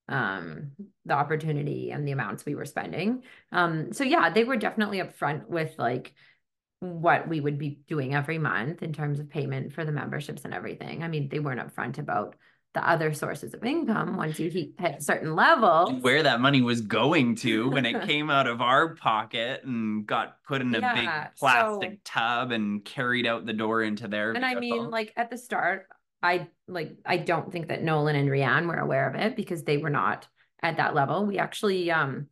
um 0.09 0.73
the 1.05 1.15
opportunity 1.15 1.91
and 1.91 2.07
the 2.07 2.13
amounts 2.13 2.45
we 2.45 2.55
were 2.55 2.65
spending. 2.65 3.23
Um 3.53 3.93
so 3.93 4.05
yeah 4.05 4.31
they 4.31 4.45
were 4.45 4.57
definitely 4.57 4.99
upfront 4.99 5.49
with 5.49 5.75
like 5.79 6.15
what 6.81 7.27
we 7.29 7.41
would 7.41 7.59
be 7.59 7.81
doing 7.89 8.15
every 8.15 8.39
month 8.39 8.83
in 8.83 8.93
terms 8.93 9.19
of 9.19 9.31
payment 9.31 9.73
for 9.73 9.85
the 9.85 9.93
memberships 9.93 10.45
and 10.45 10.55
everything. 10.55 11.03
I 11.03 11.09
mean 11.09 11.29
they 11.29 11.41
weren't 11.41 11.61
upfront 11.61 11.99
about 11.99 12.37
the 12.77 12.87
other 12.87 13.15
sources 13.15 13.55
of 13.55 13.65
income 13.65 14.19
once 14.19 14.39
you 14.39 14.51
hit 14.51 14.75
a 14.79 15.01
certain 15.01 15.35
level. 15.35 15.99
Where 16.03 16.23
that 16.23 16.43
money 16.43 16.61
was 16.61 16.83
going 16.83 17.37
to 17.37 17.71
when 17.71 17.87
it 17.87 18.03
came 18.07 18.29
out 18.29 18.47
of 18.47 18.61
our 18.61 18.95
pocket 18.95 19.65
and 19.65 20.07
got 20.07 20.43
put 20.47 20.61
in 20.61 20.75
a 20.75 20.79
yeah, 20.79 20.95
big 20.95 21.39
plastic 21.39 21.93
so, 21.93 21.99
tub 22.05 22.53
and 22.53 22.85
carried 22.85 23.27
out 23.27 23.47
the 23.47 23.55
door 23.55 23.83
into 23.83 24.09
their. 24.09 24.33
And 24.33 24.45
vehicle. 24.45 24.59
I 24.59 24.61
mean, 24.61 24.91
like 24.91 25.15
at 25.17 25.31
the 25.31 25.39
start, 25.39 25.87
I 26.23 26.49
like 26.69 26.99
I 27.07 27.17
don't 27.17 27.51
think 27.51 27.69
that 27.69 27.83
Nolan 27.83 28.15
and 28.15 28.29
Rianne 28.29 28.67
were 28.67 28.77
aware 28.77 29.09
of 29.09 29.15
it 29.15 29.37
because 29.37 29.63
they 29.63 29.79
were 29.79 29.89
not 29.89 30.29
at 30.63 30.77
that 30.77 30.95
level. 30.95 31.25
We 31.25 31.39
actually 31.39 31.91
um 31.91 32.27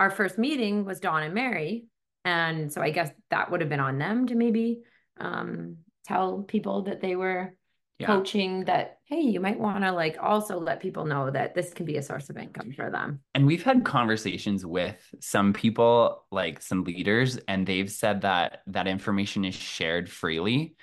our 0.00 0.10
first 0.10 0.38
meeting 0.38 0.84
was 0.84 0.98
Dawn 0.98 1.22
and 1.22 1.34
Mary. 1.34 1.86
And 2.24 2.72
so 2.72 2.82
I 2.82 2.90
guess 2.90 3.10
that 3.30 3.52
would 3.52 3.60
have 3.60 3.70
been 3.70 3.78
on 3.78 3.98
them 3.98 4.26
to 4.26 4.34
maybe 4.34 4.80
um 5.20 5.76
tell 6.04 6.42
people 6.42 6.82
that 6.82 7.00
they 7.00 7.14
were 7.14 7.54
yeah. 7.98 8.06
coaching 8.06 8.64
that 8.64 8.98
hey 9.04 9.20
you 9.20 9.40
might 9.40 9.58
want 9.58 9.84
to 9.84 9.92
like 9.92 10.16
also 10.20 10.58
let 10.58 10.80
people 10.80 11.04
know 11.04 11.30
that 11.30 11.54
this 11.54 11.72
can 11.72 11.86
be 11.86 11.96
a 11.96 12.02
source 12.02 12.28
of 12.28 12.36
income 12.36 12.72
for 12.72 12.90
them. 12.90 13.20
And 13.34 13.46
we've 13.46 13.62
had 13.62 13.84
conversations 13.84 14.66
with 14.66 14.96
some 15.20 15.52
people 15.52 16.24
like 16.32 16.60
some 16.60 16.84
leaders 16.84 17.38
and 17.48 17.66
they've 17.66 17.90
said 17.90 18.22
that 18.22 18.62
that 18.66 18.86
information 18.88 19.44
is 19.44 19.54
shared 19.54 20.10
freely. 20.10 20.74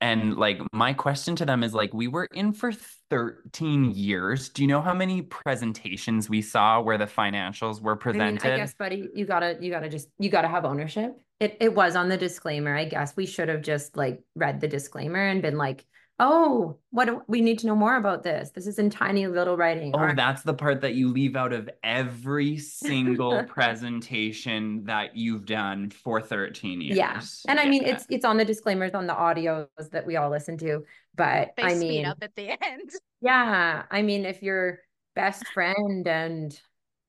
And 0.00 0.36
like 0.36 0.60
my 0.72 0.92
question 0.92 1.34
to 1.36 1.44
them 1.44 1.64
is 1.64 1.74
like 1.74 1.92
we 1.92 2.06
were 2.06 2.28
in 2.32 2.52
for 2.52 2.72
13 3.10 3.90
years. 3.90 4.48
Do 4.48 4.62
you 4.62 4.68
know 4.68 4.80
how 4.80 4.94
many 4.94 5.22
presentations 5.22 6.30
we 6.30 6.40
saw 6.40 6.80
where 6.80 6.98
the 6.98 7.06
financials 7.06 7.82
were 7.82 7.96
presented 7.96 8.44
I, 8.44 8.48
mean, 8.48 8.54
I 8.54 8.56
guess 8.58 8.74
buddy 8.74 9.08
you 9.12 9.26
gotta 9.26 9.58
you 9.60 9.70
gotta 9.70 9.88
just 9.88 10.08
you 10.18 10.30
gotta 10.30 10.48
have 10.48 10.64
ownership. 10.64 11.20
It, 11.40 11.56
it 11.60 11.74
was 11.74 11.94
on 11.94 12.08
the 12.08 12.16
disclaimer 12.16 12.74
i 12.74 12.84
guess. 12.84 13.16
We 13.16 13.26
should 13.26 13.48
have 13.48 13.62
just 13.62 13.96
like 13.96 14.22
read 14.34 14.60
the 14.60 14.68
disclaimer 14.68 15.26
and 15.26 15.42
been 15.42 15.58
like 15.58 15.84
oh, 16.18 16.78
what 16.90 17.04
do, 17.04 17.22
we 17.28 17.40
need 17.40 17.58
to 17.60 17.66
know 17.66 17.76
more 17.76 17.96
about 17.96 18.22
this. 18.22 18.50
This 18.50 18.66
is 18.66 18.78
in 18.78 18.90
tiny 18.90 19.26
little 19.26 19.56
writing. 19.56 19.92
Oh, 19.94 20.00
or, 20.00 20.14
that's 20.14 20.42
the 20.42 20.54
part 20.54 20.80
that 20.80 20.94
you 20.94 21.08
leave 21.12 21.36
out 21.36 21.52
of 21.52 21.70
every 21.84 22.58
single 22.58 23.44
presentation 23.48 24.84
that 24.84 25.16
you've 25.16 25.46
done 25.46 25.90
for 25.90 26.20
13 26.20 26.80
years. 26.80 26.96
Yeah. 26.96 27.20
And 27.48 27.58
yeah. 27.58 27.64
I 27.64 27.68
mean 27.68 27.84
it's 27.84 28.06
it's 28.10 28.24
on 28.24 28.36
the 28.36 28.44
disclaimers 28.44 28.94
on 28.94 29.06
the 29.06 29.14
audios 29.14 29.68
that 29.92 30.06
we 30.06 30.16
all 30.16 30.30
listen 30.30 30.58
to, 30.58 30.84
but 31.14 31.52
they 31.56 31.62
I 31.62 31.74
mean 31.74 32.04
up 32.04 32.18
at 32.22 32.34
the 32.34 32.50
end. 32.64 32.90
Yeah. 33.20 33.84
I 33.90 34.02
mean 34.02 34.24
if 34.24 34.42
your 34.42 34.80
best 35.14 35.46
friend 35.48 36.06
and 36.06 36.58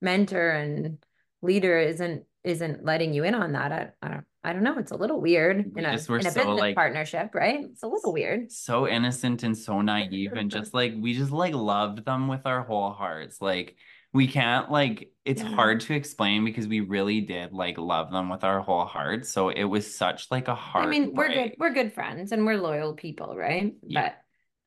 mentor 0.02 0.52
and 0.52 0.98
leader 1.42 1.78
isn't 1.80 2.24
isn't 2.50 2.84
letting 2.84 3.14
you 3.14 3.24
in 3.24 3.36
on 3.36 3.54
that, 3.54 3.72
I, 3.72 3.90
I 4.02 4.10
don't 4.10 4.26
I 4.42 4.54
don't 4.54 4.64
know. 4.64 4.78
It's 4.78 4.92
a 4.92 4.96
little 4.96 5.20
weird 5.20 5.58
in 5.76 5.86
a, 5.86 5.90
in 5.90 5.96
a 5.96 5.98
so, 5.98 6.18
business 6.18 6.46
like, 6.46 6.76
partnership, 6.76 7.36
right? 7.36 7.60
It's 7.62 7.84
a 7.84 7.88
little 7.88 8.14
weird. 8.14 8.52
So 8.52 8.88
innocent 8.88 9.44
and 9.44 9.58
so 9.58 9.82
naive, 9.82 10.32
and 10.34 10.50
just 10.50 10.74
like 10.74 10.94
we 10.98 11.14
just 11.14 11.32
like 11.32 11.54
loved 11.54 12.06
them 12.06 12.30
with 12.30 12.46
our 12.46 12.64
whole 12.64 12.92
hearts. 12.92 13.42
Like 13.42 13.76
we 14.14 14.28
can't 14.28 14.72
like 14.72 15.12
it's 15.26 15.42
yeah. 15.42 15.50
hard 15.50 15.82
to 15.82 15.94
explain 15.94 16.46
because 16.46 16.68
we 16.68 16.80
really 16.80 17.20
did 17.20 17.52
like 17.52 17.78
love 17.78 18.12
them 18.12 18.30
with 18.30 18.46
our 18.46 18.62
whole 18.62 18.86
hearts. 18.86 19.30
So 19.30 19.50
it 19.50 19.66
was 19.66 19.94
such 19.94 20.32
like 20.32 20.48
a 20.48 20.56
hard. 20.56 20.86
I 20.86 20.90
mean, 20.90 21.14
we're 21.14 21.34
good. 21.34 21.56
We're 21.58 21.74
good 21.74 21.94
friends 21.94 22.32
and 22.32 22.46
we're 22.46 22.58
loyal 22.58 22.94
people, 22.94 23.36
right? 23.36 23.74
Yeah. 23.84 24.14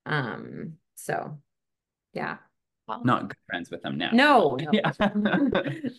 But 0.04 0.12
um, 0.12 0.74
so 0.96 1.38
yeah, 2.12 2.36
not 3.04 3.28
good 3.28 3.36
friends 3.48 3.70
with 3.70 3.82
them 3.82 3.98
now. 3.98 4.10
No, 4.12 4.56
no. 4.60 4.70
Yeah. 4.72 4.92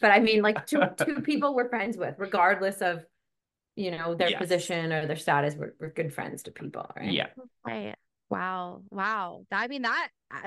but 0.01 0.11
I 0.11 0.19
mean, 0.19 0.41
like 0.41 0.65
two 0.65 0.81
two 1.05 1.21
people 1.21 1.55
we're 1.55 1.69
friends 1.69 1.97
with, 1.97 2.15
regardless 2.17 2.81
of 2.81 3.05
you 3.75 3.91
know 3.91 4.13
their 4.15 4.29
yes. 4.29 4.39
position 4.39 4.93
or 4.93 5.07
their 5.07 5.15
status 5.15 5.55
we're, 5.55 5.73
we're 5.79 5.89
good 5.89 6.13
friends 6.13 6.43
to 6.43 6.51
people 6.51 6.85
right 6.95 7.11
yeah 7.11 7.27
right 7.65 7.95
wow 8.33 8.81
wow. 8.89 9.45
I 9.51 9.67
mean 9.67 9.83
that 9.83 10.09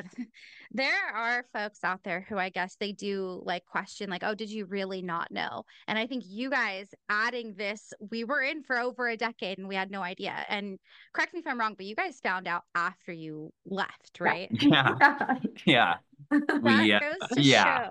there 0.72 1.14
are 1.14 1.44
folks 1.53 1.85
out 1.85 2.03
there 2.03 2.27
who 2.29 2.37
i 2.37 2.49
guess 2.49 2.77
they 2.81 2.92
do 2.92 3.40
like 3.44 3.64
question 3.66 4.11
like 4.11 4.22
oh 4.25 4.35
did 4.35 4.51
you 4.51 4.64
really 4.66 5.03
not 5.03 5.31
know? 5.31 5.64
And 5.87 5.99
i 5.99 6.07
think 6.07 6.25
you 6.27 6.51
guys 6.51 6.88
adding 7.09 7.55
this 7.55 7.92
we 8.11 8.25
were 8.25 8.42
in 8.42 8.62
for 8.62 8.79
over 8.79 9.09
a 9.09 9.16
decade 9.16 9.59
and 9.59 9.68
we 9.68 9.75
had 9.75 9.90
no 9.90 10.03
idea. 10.03 10.44
And 10.49 10.79
correct 11.12 11.35
me 11.35 11.40
if 11.40 11.46
i'm 11.46 11.59
wrong 11.59 11.75
but 11.77 11.87
you 11.87 11.94
guys 11.94 12.20
found 12.20 12.49
out 12.49 12.62
after 12.75 13.12
you 13.12 13.53
left 13.64 14.18
right? 14.20 14.51
Yeah. 14.51 14.94
Yeah. 15.64 15.94
We, 16.62 16.92
uh, 16.92 17.11
yeah. 17.37 17.90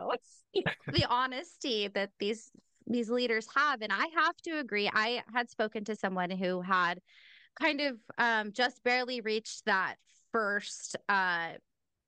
the 0.53 1.05
honesty 1.09 1.87
that 1.89 2.09
these 2.19 2.51
these 2.87 3.09
leaders 3.09 3.47
have. 3.55 3.81
And 3.81 3.91
i 3.91 4.07
have 4.15 4.35
to 4.43 4.59
agree 4.59 4.89
i 4.93 5.23
had 5.33 5.49
spoken 5.49 5.85
to 5.85 5.95
someone 5.95 6.29
who 6.29 6.61
had 6.61 6.99
kind 7.59 7.81
of 7.81 7.97
um, 8.17 8.51
just 8.51 8.83
barely 8.83 9.21
reached 9.21 9.65
that 9.65 9.95
first 10.31 10.95
uh, 11.09 11.49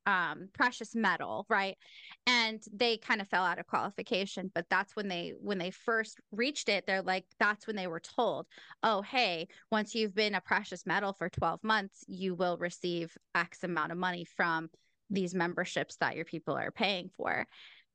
um, 0.06 0.48
precious 0.54 0.96
metal 0.96 1.46
right 1.50 1.78
and 2.26 2.62
they 2.72 2.96
kind 2.98 3.20
of 3.20 3.28
fell 3.28 3.44
out 3.44 3.60
of 3.60 3.68
qualification 3.68 4.50
but 4.56 4.66
that's 4.70 4.96
when 4.96 5.10
they 5.10 5.34
when 5.42 5.58
they 5.58 5.70
first 5.70 6.22
reached 6.32 6.70
it 6.70 6.86
they're 6.88 7.02
like 7.02 7.26
that's 7.40 7.68
when 7.68 7.76
they 7.76 7.88
were 7.88 8.00
told 8.00 8.48
oh 8.84 9.02
hey 9.02 9.50
once 9.70 9.94
you've 9.94 10.16
been 10.16 10.36
a 10.36 10.40
precious 10.40 10.86
metal 10.86 11.12
for 11.12 11.28
12 11.28 11.62
months 11.62 12.06
you 12.08 12.36
will 12.36 12.58
receive 12.58 13.18
x 13.36 13.66
amount 13.66 13.92
of 13.92 13.98
money 13.98 14.24
from 14.24 14.70
these 15.10 15.34
memberships 15.34 15.98
that 15.98 16.16
your 16.16 16.26
people 16.26 16.56
are 16.56 16.72
paying 16.72 17.10
for. 17.16 17.48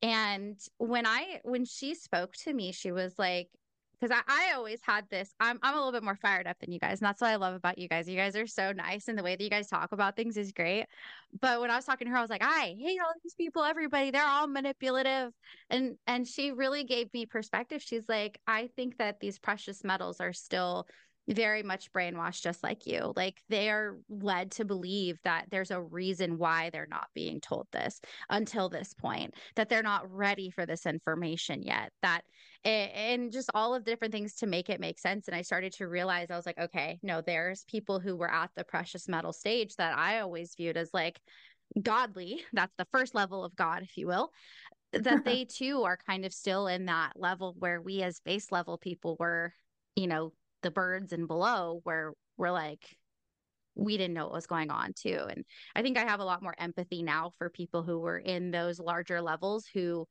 And 0.03 0.59
when 0.79 1.07
I 1.07 1.41
when 1.45 1.65
she 1.65 1.95
spoke 1.95 2.35
to 2.45 2.53
me, 2.53 2.73
she 2.73 2.93
was 2.93 3.15
like, 3.19 3.49
because 4.03 4.21
I, 4.29 4.51
I 4.51 4.55
always 4.55 4.81
had 4.83 5.09
this. 5.11 5.33
I'm 5.39 5.61
I'm 5.63 5.75
a 5.75 5.77
little 5.77 5.93
bit 5.93 6.03
more 6.03 6.17
fired 6.17 6.47
up 6.49 6.59
than 6.59 6.73
you 6.73 6.81
guys, 6.81 7.01
and 7.01 7.07
that's 7.07 7.21
what 7.21 7.31
I 7.31 7.37
love 7.37 7.55
about 7.55 7.79
you 7.79 7.89
guys. 7.89 8.09
You 8.09 8.17
guys 8.17 8.35
are 8.35 8.49
so 8.49 8.73
nice, 8.73 9.07
and 9.07 9.17
the 9.17 9.23
way 9.23 9.37
that 9.37 9.45
you 9.45 9.51
guys 9.51 9.69
talk 9.69 9.93
about 9.93 10.17
things 10.17 10.37
is 10.37 10.51
great. 10.51 10.87
But 11.41 11.61
when 11.61 11.71
I 11.71 11.77
was 11.77 11.85
talking 11.85 12.07
to 12.07 12.11
her, 12.11 12.19
I 12.19 12.21
was 12.21 12.31
like, 12.31 12.43
I 12.43 12.75
hate 12.79 12.99
all 13.01 13.13
these 13.23 13.35
people, 13.35 13.63
everybody. 13.63 14.11
They're 14.11 14.27
all 14.27 14.49
manipulative, 14.49 15.33
and 15.71 15.97
and 16.07 16.27
she 16.27 16.51
really 16.51 16.83
gave 16.83 17.13
me 17.15 17.27
perspective. 17.27 17.81
She's 17.81 18.09
like, 18.09 18.41
I 18.47 18.71
think 18.75 18.99
that 18.99 19.21
these 19.21 19.39
precious 19.39 19.85
metals 19.85 20.21
are 20.21 20.33
still 20.33 20.89
very 21.29 21.63
much 21.63 21.93
brainwashed 21.93 22.43
just 22.43 22.63
like 22.63 22.87
you. 22.87 23.13
Like 23.17 23.41
they 23.49 23.71
are 23.71 23.99
led 24.09 24.51
to 24.53 24.65
believe 24.65 25.21
that 25.25 25.47
there's 25.51 25.71
a 25.71 25.81
reason 25.81 26.39
why 26.39 26.71
they're 26.71 26.89
not 26.91 27.09
being 27.15 27.41
told 27.41 27.69
this 27.73 28.01
until 28.29 28.69
this 28.69 28.93
point 28.95 29.35
that 29.57 29.69
they're 29.69 29.83
not 29.83 30.11
ready 30.13 30.51
for 30.51 30.67
this 30.67 30.87
information 30.87 31.63
yet 31.63 31.93
that 32.03 32.23
and 32.65 33.33
just 33.33 33.51
all 33.55 33.75
of 33.75 33.85
the 33.85 33.91
different 33.91 34.13
things 34.13 34.35
to 34.37 34.47
make 34.47 34.69
it 34.69 34.81
make 34.81 34.99
sense. 34.99 35.29
And 35.29 35.37
i 35.37 35.43
started 35.43 35.73
to 35.75 35.89
realize 35.89 36.29
i 36.31 36.37
was 36.37 36.47
like 36.47 36.59
okay 36.59 36.99
no 37.03 37.21
there's 37.21 37.65
people 37.65 38.01
who 38.01 38.17
were 38.17 38.31
at 38.33 38.51
the 38.57 38.65
precious 38.65 39.09
metal 39.09 39.33
stage 39.33 39.77
that 39.77 39.97
i 39.97 40.21
always 40.21 40.55
viewed 40.57 40.77
as 40.77 40.91
like 40.93 41.21
godly. 41.81 42.45
That's 42.53 42.75
the 42.77 42.87
first 42.93 43.15
level 43.15 43.45
of 43.45 43.57
god 43.57 43.83
if 43.83 43.97
you 43.97 44.07
will. 44.07 44.31
That 44.93 45.25
they 45.25 45.45
too 45.45 45.83
are 45.85 45.97
kind 45.97 46.25
of 46.25 46.33
still 46.33 46.67
in 46.67 46.87
that 46.87 47.13
level 47.17 47.55
where 47.59 47.81
we 47.81 48.03
as 48.03 48.21
base 48.21 48.53
level 48.53 48.79
people 48.79 49.17
were 49.19 49.53
you 49.97 50.07
know 50.07 50.33
the 50.63 50.71
birds 50.71 51.13
and 51.13 51.27
below 51.27 51.81
where 51.85 52.13
we're 52.37 52.51
like 52.51 52.97
we 53.75 53.97
didn't 53.97 54.15
know 54.15 54.25
what 54.25 54.35
was 54.35 54.47
going 54.47 54.71
on 54.71 54.93
too. 54.95 55.25
And 55.29 55.45
i 55.75 55.83
think 55.83 55.97
i 55.99 56.05
have 56.05 56.21
a 56.21 56.25
lot 56.25 56.43
more 56.43 56.55
empathy 56.59 57.03
now 57.03 57.33
for 57.39 57.51
people 57.51 57.83
who 57.83 57.99
were 57.99 58.19
in 58.19 58.51
those 58.51 58.79
larger 58.79 59.21
levels 59.21 59.67
who 59.73 60.07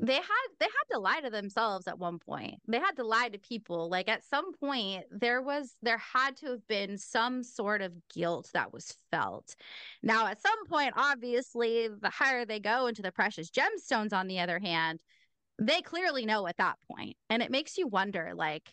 they 0.00 0.14
had 0.14 0.46
they 0.60 0.66
had 0.66 0.94
to 0.94 1.00
lie 1.00 1.20
to 1.20 1.30
themselves 1.30 1.88
at 1.88 1.98
one 1.98 2.18
point. 2.18 2.60
They 2.68 2.78
had 2.78 2.96
to 2.96 3.04
lie 3.04 3.28
to 3.28 3.38
people. 3.38 3.88
Like 3.88 4.08
at 4.08 4.24
some 4.24 4.52
point 4.54 5.04
there 5.10 5.42
was 5.42 5.74
there 5.82 5.98
had 5.98 6.36
to 6.38 6.50
have 6.50 6.66
been 6.68 6.96
some 6.96 7.42
sort 7.42 7.82
of 7.82 7.92
guilt 8.14 8.50
that 8.54 8.72
was 8.72 8.94
felt. 9.10 9.56
Now 10.02 10.28
at 10.28 10.40
some 10.40 10.66
point 10.68 10.94
obviously 10.96 11.88
the 11.88 12.10
higher 12.10 12.44
they 12.44 12.60
go 12.60 12.86
into 12.86 13.02
the 13.02 13.12
precious 13.12 13.50
gemstones 13.50 14.12
on 14.12 14.28
the 14.28 14.40
other 14.40 14.58
hand 14.58 15.00
they 15.62 15.82
clearly 15.82 16.24
know 16.24 16.46
at 16.46 16.56
that 16.56 16.76
point. 16.90 17.16
And 17.28 17.42
it 17.42 17.50
makes 17.50 17.76
you 17.76 17.86
wonder 17.86 18.32
like 18.34 18.72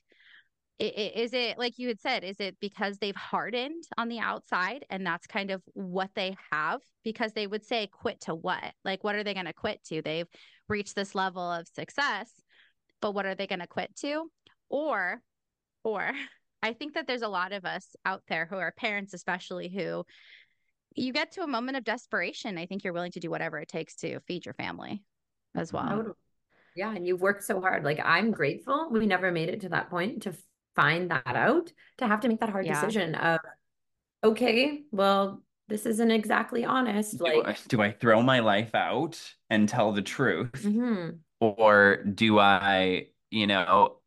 is 0.80 1.34
it 1.34 1.58
like 1.58 1.80
you 1.80 1.88
had 1.88 2.00
said 2.00 2.24
is 2.24 2.40
it 2.40 2.56
because 2.62 3.00
they've 3.00 3.16
hardened 3.16 3.84
on 3.98 4.10
the 4.10 4.20
outside 4.20 4.86
and 4.92 5.06
that's 5.06 5.26
kind 5.26 5.52
of 5.52 5.62
what 5.74 6.12
they 6.16 6.36
have? 6.52 6.82
Because 7.04 7.34
they 7.34 7.48
would 7.48 7.66
say 7.66 7.88
quit 7.88 8.22
to 8.22 8.36
what? 8.36 8.74
Like 8.86 9.04
what 9.04 9.16
are 9.16 9.24
they 9.24 9.34
going 9.34 9.48
to 9.48 9.54
quit 9.54 9.84
to? 9.86 10.02
They've 10.02 10.28
reached 10.70 10.96
this 10.96 11.16
level 11.16 11.52
of 11.52 11.68
success 11.68 12.30
but 13.02 13.14
what 13.14 13.26
are 13.26 13.36
they 13.36 13.48
going 13.48 13.60
to 13.60 13.68
quit 13.68 13.96
to? 13.98 14.30
Or 14.70 15.22
or 15.84 16.12
i 16.64 16.74
think 16.74 16.96
that 16.96 17.08
there's 17.08 17.22
a 17.22 17.28
lot 17.28 17.54
of 17.54 17.66
us 17.66 17.96
out 18.06 18.24
there 18.28 18.48
who 18.50 18.58
are 18.58 18.72
parents 18.72 19.14
especially 19.14 19.70
who 19.70 20.04
you 20.96 21.14
get 21.14 21.32
to 21.32 21.42
a 21.42 21.48
moment 21.48 21.78
of 21.78 21.84
desperation 21.84 22.58
i 22.58 22.66
think 22.66 22.84
you're 22.84 22.94
willing 22.94 23.12
to 23.12 23.20
do 23.20 23.30
whatever 23.30 23.60
it 23.60 23.68
takes 23.68 23.96
to 23.96 24.20
feed 24.22 24.46
your 24.46 24.56
family 24.56 25.04
as 25.56 25.72
well. 25.72 26.14
Yeah 26.76 26.94
and 26.94 27.08
you've 27.08 27.22
worked 27.22 27.44
so 27.44 27.62
hard. 27.62 27.84
Like 27.84 28.00
i'm 28.04 28.32
grateful 28.32 28.90
we 28.92 29.06
never 29.06 29.32
made 29.32 29.50
it 29.50 29.62
to 29.62 29.70
that 29.70 29.90
point 29.90 30.24
to 30.24 30.34
find 30.78 31.12
that 31.12 31.36
out 31.36 31.74
to 31.98 32.08
have 32.08 32.22
to 32.22 32.30
make 32.30 32.40
that 32.40 32.50
hard 32.50 32.66
yeah. 32.66 32.80
decision 32.80 33.16
of 33.16 33.40
okay 34.24 34.84
well 34.92 35.44
this 35.68 35.86
isn't 35.86 36.12
exactly 36.12 36.64
honest 36.64 37.18
do 37.18 37.24
like 37.24 37.48
I, 37.48 37.58
do 37.68 37.82
I 37.82 37.92
throw 37.92 38.22
my 38.22 38.40
life 38.40 38.74
out 38.74 39.20
and 39.50 39.68
tell 39.68 39.92
the 39.92 40.02
truth 40.02 40.52
mm-hmm. 40.54 41.18
or 41.42 42.04
do 42.04 42.40
I 42.40 43.08
you 43.32 43.48
know 43.48 43.98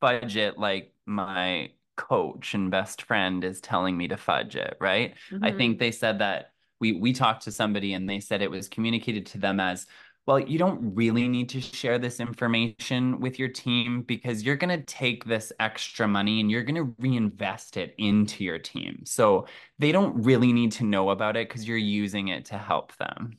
fudge 0.00 0.36
it 0.36 0.58
like 0.58 0.92
my 1.06 1.70
coach 1.96 2.52
and 2.52 2.70
best 2.70 3.02
friend 3.02 3.42
is 3.42 3.60
telling 3.60 3.96
me 3.96 4.08
to 4.08 4.18
fudge 4.18 4.56
it 4.56 4.76
right 4.80 5.14
mm-hmm. 5.30 5.44
I 5.44 5.52
think 5.52 5.78
they 5.78 5.92
said 5.92 6.18
that 6.18 6.50
we 6.80 6.92
we 6.92 7.12
talked 7.12 7.44
to 7.44 7.52
somebody 7.52 7.94
and 7.94 8.10
they 8.10 8.20
said 8.20 8.42
it 8.42 8.50
was 8.50 8.68
communicated 8.68 9.26
to 9.26 9.38
them 9.38 9.60
as 9.60 9.86
well, 10.26 10.40
you 10.40 10.58
don't 10.58 10.94
really 10.94 11.28
need 11.28 11.48
to 11.50 11.60
share 11.60 11.98
this 11.98 12.18
information 12.18 13.20
with 13.20 13.38
your 13.38 13.48
team 13.48 14.02
because 14.02 14.42
you're 14.42 14.56
going 14.56 14.76
to 14.76 14.84
take 14.84 15.24
this 15.24 15.52
extra 15.60 16.08
money 16.08 16.40
and 16.40 16.50
you're 16.50 16.64
going 16.64 16.74
to 16.74 16.94
reinvest 16.98 17.76
it 17.76 17.94
into 17.96 18.42
your 18.42 18.58
team. 18.58 19.02
So 19.04 19.46
they 19.78 19.92
don't 19.92 20.24
really 20.24 20.52
need 20.52 20.72
to 20.72 20.84
know 20.84 21.10
about 21.10 21.36
it 21.36 21.48
because 21.48 21.66
you're 21.66 21.76
using 21.76 22.28
it 22.28 22.46
to 22.46 22.58
help 22.58 22.96
them. 22.96 23.38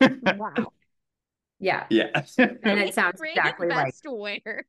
wow. 0.00 0.72
Yeah. 1.60 1.84
Yeah. 1.90 2.22
and 2.38 2.80
it 2.80 2.94
sounds 2.94 3.20
exactly 3.20 3.68
like 3.68 3.94
where 4.04 4.64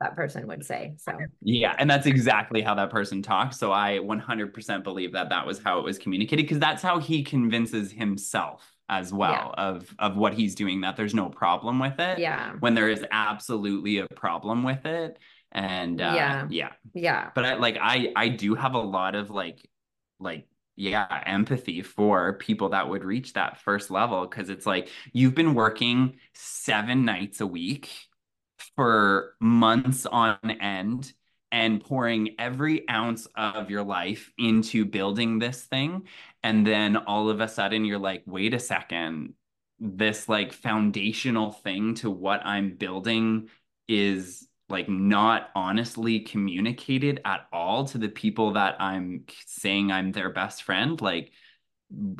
that 0.00 0.16
person 0.16 0.46
would 0.48 0.64
say. 0.64 0.94
So, 0.96 1.16
yeah. 1.42 1.76
And 1.78 1.88
that's 1.88 2.06
exactly 2.06 2.62
how 2.62 2.74
that 2.74 2.90
person 2.90 3.22
talks. 3.22 3.58
So, 3.58 3.72
I 3.72 3.98
100% 3.98 4.82
believe 4.82 5.12
that 5.12 5.28
that 5.28 5.46
was 5.46 5.60
how 5.62 5.78
it 5.78 5.84
was 5.84 5.98
communicated 5.98 6.42
because 6.42 6.58
that's 6.58 6.82
how 6.82 6.98
he 6.98 7.22
convinces 7.22 7.92
himself 7.92 8.74
as 8.90 9.12
well 9.12 9.54
yeah. 9.56 9.64
of 9.64 9.94
of 10.00 10.16
what 10.16 10.34
he's 10.34 10.54
doing 10.54 10.80
that 10.80 10.96
there's 10.96 11.14
no 11.14 11.30
problem 11.30 11.78
with 11.78 11.98
it. 11.98 12.18
Yeah. 12.18 12.52
When 12.58 12.74
there 12.74 12.90
is 12.90 13.04
absolutely 13.10 13.98
a 13.98 14.08
problem 14.08 14.64
with 14.64 14.84
it 14.84 15.18
and 15.52 16.00
uh, 16.00 16.12
yeah. 16.14 16.46
yeah. 16.50 16.72
Yeah. 16.92 17.30
But 17.34 17.46
i 17.46 17.54
like 17.54 17.78
i 17.80 18.12
i 18.16 18.28
do 18.28 18.54
have 18.54 18.74
a 18.74 18.80
lot 18.80 19.14
of 19.14 19.30
like 19.30 19.66
like 20.18 20.46
yeah 20.76 21.22
empathy 21.24 21.82
for 21.82 22.34
people 22.34 22.70
that 22.70 22.88
would 22.88 23.04
reach 23.04 23.34
that 23.34 23.60
first 23.60 23.90
level 23.90 24.26
because 24.26 24.50
it's 24.50 24.66
like 24.66 24.88
you've 25.12 25.34
been 25.34 25.54
working 25.54 26.16
seven 26.34 27.04
nights 27.04 27.40
a 27.40 27.46
week 27.46 27.90
for 28.76 29.34
months 29.40 30.04
on 30.04 30.38
end 30.60 31.12
and 31.52 31.84
pouring 31.84 32.36
every 32.38 32.88
ounce 32.88 33.26
of 33.36 33.70
your 33.70 33.82
life 33.82 34.32
into 34.38 34.84
building 34.84 35.38
this 35.38 35.62
thing. 35.64 36.06
And 36.42 36.66
then 36.66 36.96
all 36.96 37.28
of 37.28 37.40
a 37.40 37.48
sudden 37.48 37.84
you're 37.84 37.98
like 37.98 38.22
wait 38.26 38.54
a 38.54 38.58
second. 38.58 39.34
This 39.78 40.28
like 40.28 40.52
foundational 40.52 41.52
thing 41.52 41.94
to 41.96 42.10
what 42.10 42.44
i'm 42.44 42.76
building 42.76 43.48
is 43.88 44.46
like 44.68 44.88
not 44.88 45.48
honestly 45.54 46.20
communicated 46.20 47.20
at 47.24 47.46
all 47.52 47.84
to 47.86 47.98
the 47.98 48.08
people 48.08 48.52
that 48.52 48.76
i'm 48.80 49.24
saying 49.46 49.90
i'm 49.90 50.12
their 50.12 50.30
best 50.30 50.62
friend. 50.62 51.00
Like 51.00 51.32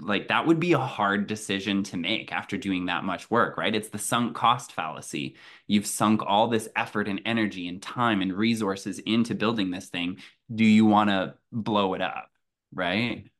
like 0.00 0.28
that 0.28 0.46
would 0.46 0.58
be 0.58 0.72
a 0.72 0.78
hard 0.78 1.26
decision 1.26 1.84
to 1.84 1.96
make 1.96 2.32
after 2.32 2.56
doing 2.56 2.86
that 2.86 3.04
much 3.04 3.30
work, 3.30 3.56
right? 3.56 3.74
It's 3.74 3.90
the 3.90 3.98
sunk 3.98 4.34
cost 4.34 4.72
fallacy. 4.72 5.36
You've 5.66 5.86
sunk 5.86 6.22
all 6.26 6.48
this 6.48 6.68
effort 6.74 7.06
and 7.06 7.20
energy 7.24 7.68
and 7.68 7.80
time 7.80 8.20
and 8.20 8.32
resources 8.32 8.98
into 8.98 9.34
building 9.34 9.70
this 9.70 9.88
thing. 9.88 10.18
Do 10.52 10.64
you 10.64 10.86
want 10.86 11.10
to 11.10 11.34
blow 11.52 11.94
it 11.94 12.02
up? 12.02 12.30
Right. 12.74 13.30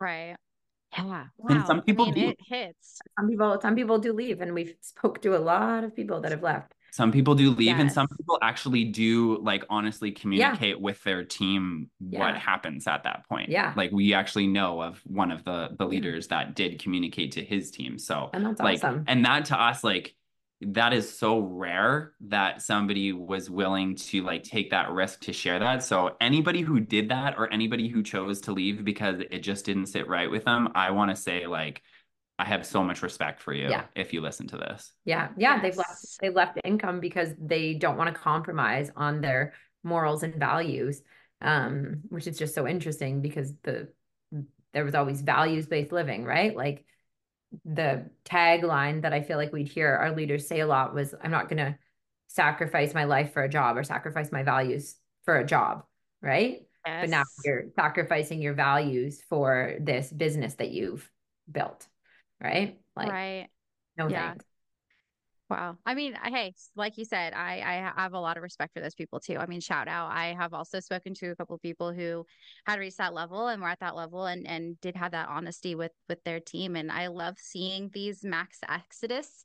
Right. 0.00 0.36
Yeah. 0.96 1.26
Wow. 1.36 1.48
And 1.48 1.66
some 1.66 1.82
people 1.82 2.06
I 2.06 2.12
mean, 2.12 2.14
do. 2.14 2.28
It 2.30 2.38
hits. 2.46 3.00
Some 3.18 3.28
people, 3.28 3.58
some 3.60 3.74
people 3.74 3.98
do 3.98 4.12
leave, 4.12 4.40
and 4.40 4.54
we've 4.54 4.74
spoke 4.80 5.20
to 5.22 5.36
a 5.36 5.38
lot 5.38 5.84
of 5.84 5.94
people 5.94 6.20
that 6.20 6.30
have 6.30 6.42
left 6.42 6.74
some 6.94 7.10
people 7.10 7.34
do 7.34 7.50
leave 7.50 7.66
yes. 7.66 7.80
and 7.80 7.92
some 7.92 8.06
people 8.06 8.38
actually 8.40 8.84
do 8.84 9.36
like 9.42 9.64
honestly 9.68 10.12
communicate 10.12 10.76
yeah. 10.76 10.80
with 10.80 11.02
their 11.02 11.24
team 11.24 11.90
yeah. 11.98 12.20
what 12.20 12.36
happens 12.36 12.86
at 12.86 13.02
that 13.02 13.28
point 13.28 13.48
yeah 13.48 13.72
like 13.76 13.90
we 13.90 14.14
actually 14.14 14.46
know 14.46 14.80
of 14.80 15.00
one 15.04 15.32
of 15.32 15.42
the 15.42 15.70
the 15.76 15.84
mm. 15.84 15.90
leaders 15.90 16.28
that 16.28 16.54
did 16.54 16.78
communicate 16.80 17.32
to 17.32 17.44
his 17.44 17.72
team 17.72 17.98
so 17.98 18.30
and 18.32 18.46
that's 18.46 18.60
like 18.60 18.76
awesome. 18.76 19.02
and 19.08 19.24
that 19.24 19.46
to 19.46 19.60
us 19.60 19.82
like 19.82 20.14
that 20.60 20.92
is 20.92 21.18
so 21.18 21.40
rare 21.40 22.12
that 22.20 22.62
somebody 22.62 23.12
was 23.12 23.50
willing 23.50 23.96
to 23.96 24.22
like 24.22 24.44
take 24.44 24.70
that 24.70 24.92
risk 24.92 25.20
to 25.22 25.32
share 25.32 25.58
that 25.58 25.82
so 25.82 26.14
anybody 26.20 26.60
who 26.60 26.78
did 26.78 27.08
that 27.08 27.34
or 27.36 27.52
anybody 27.52 27.88
who 27.88 28.04
chose 28.04 28.42
to 28.42 28.52
leave 28.52 28.84
because 28.84 29.20
it 29.32 29.40
just 29.40 29.64
didn't 29.64 29.86
sit 29.86 30.06
right 30.06 30.30
with 30.30 30.44
them 30.44 30.68
i 30.76 30.92
want 30.92 31.10
to 31.10 31.16
say 31.16 31.48
like 31.48 31.82
I 32.38 32.44
have 32.44 32.66
so 32.66 32.82
much 32.82 33.02
respect 33.02 33.40
for 33.40 33.52
you 33.52 33.68
yeah. 33.68 33.84
if 33.94 34.12
you 34.12 34.20
listen 34.20 34.46
to 34.48 34.56
this. 34.56 34.92
Yeah. 35.04 35.28
Yeah. 35.36 35.54
Yes. 35.54 35.62
They've 35.62 35.76
left 35.76 36.20
they 36.20 36.30
left 36.30 36.58
income 36.64 37.00
because 37.00 37.30
they 37.38 37.74
don't 37.74 37.96
want 37.96 38.12
to 38.12 38.20
compromise 38.20 38.90
on 38.96 39.20
their 39.20 39.54
morals 39.82 40.22
and 40.22 40.34
values. 40.34 41.02
Um, 41.40 42.00
which 42.08 42.26
is 42.26 42.38
just 42.38 42.54
so 42.54 42.66
interesting 42.66 43.20
because 43.20 43.52
the 43.64 43.88
there 44.72 44.84
was 44.84 44.94
always 44.94 45.20
values-based 45.20 45.92
living, 45.92 46.24
right? 46.24 46.56
Like 46.56 46.84
the 47.64 48.10
tagline 48.24 49.02
that 49.02 49.12
I 49.12 49.20
feel 49.20 49.36
like 49.36 49.52
we'd 49.52 49.68
hear 49.68 49.94
our 49.94 50.16
leaders 50.16 50.48
say 50.48 50.60
a 50.60 50.66
lot 50.66 50.94
was 50.94 51.14
I'm 51.22 51.30
not 51.30 51.48
gonna 51.48 51.78
sacrifice 52.28 52.94
my 52.94 53.04
life 53.04 53.32
for 53.32 53.42
a 53.42 53.48
job 53.48 53.76
or 53.76 53.84
sacrifice 53.84 54.32
my 54.32 54.42
values 54.42 54.96
for 55.24 55.36
a 55.36 55.46
job, 55.46 55.84
right? 56.20 56.62
Yes. 56.86 57.02
But 57.02 57.10
now 57.10 57.22
you're 57.44 57.64
sacrificing 57.76 58.42
your 58.42 58.54
values 58.54 59.22
for 59.28 59.76
this 59.80 60.10
business 60.10 60.54
that 60.54 60.70
you've 60.70 61.08
built 61.50 61.86
right? 62.42 62.78
Like, 62.96 63.10
right. 63.10 63.48
No 63.96 64.08
yeah. 64.08 64.30
thanks. 64.30 64.44
Wow. 65.50 65.76
I 65.84 65.94
mean, 65.94 66.14
hey, 66.24 66.54
like 66.74 66.96
you 66.96 67.04
said, 67.04 67.34
I 67.34 67.60
I 67.60 67.92
have 68.00 68.14
a 68.14 68.18
lot 68.18 68.38
of 68.38 68.42
respect 68.42 68.72
for 68.72 68.80
those 68.80 68.94
people 68.94 69.20
too. 69.20 69.36
I 69.36 69.44
mean, 69.46 69.60
shout 69.60 69.88
out. 69.88 70.10
I 70.10 70.32
have 70.32 70.54
also 70.54 70.80
spoken 70.80 71.12
to 71.14 71.28
a 71.30 71.36
couple 71.36 71.54
of 71.54 71.60
people 71.60 71.92
who 71.92 72.24
had 72.66 72.78
reached 72.78 72.96
that 72.96 73.12
level 73.12 73.48
and 73.48 73.60
were 73.60 73.68
at 73.68 73.80
that 73.80 73.94
level 73.94 74.24
and 74.24 74.46
and 74.46 74.80
did 74.80 74.96
have 74.96 75.12
that 75.12 75.28
honesty 75.28 75.74
with 75.74 75.92
with 76.08 76.24
their 76.24 76.40
team. 76.40 76.76
And 76.76 76.90
I 76.90 77.08
love 77.08 77.36
seeing 77.38 77.90
these 77.92 78.24
max 78.24 78.60
exodus 78.66 79.44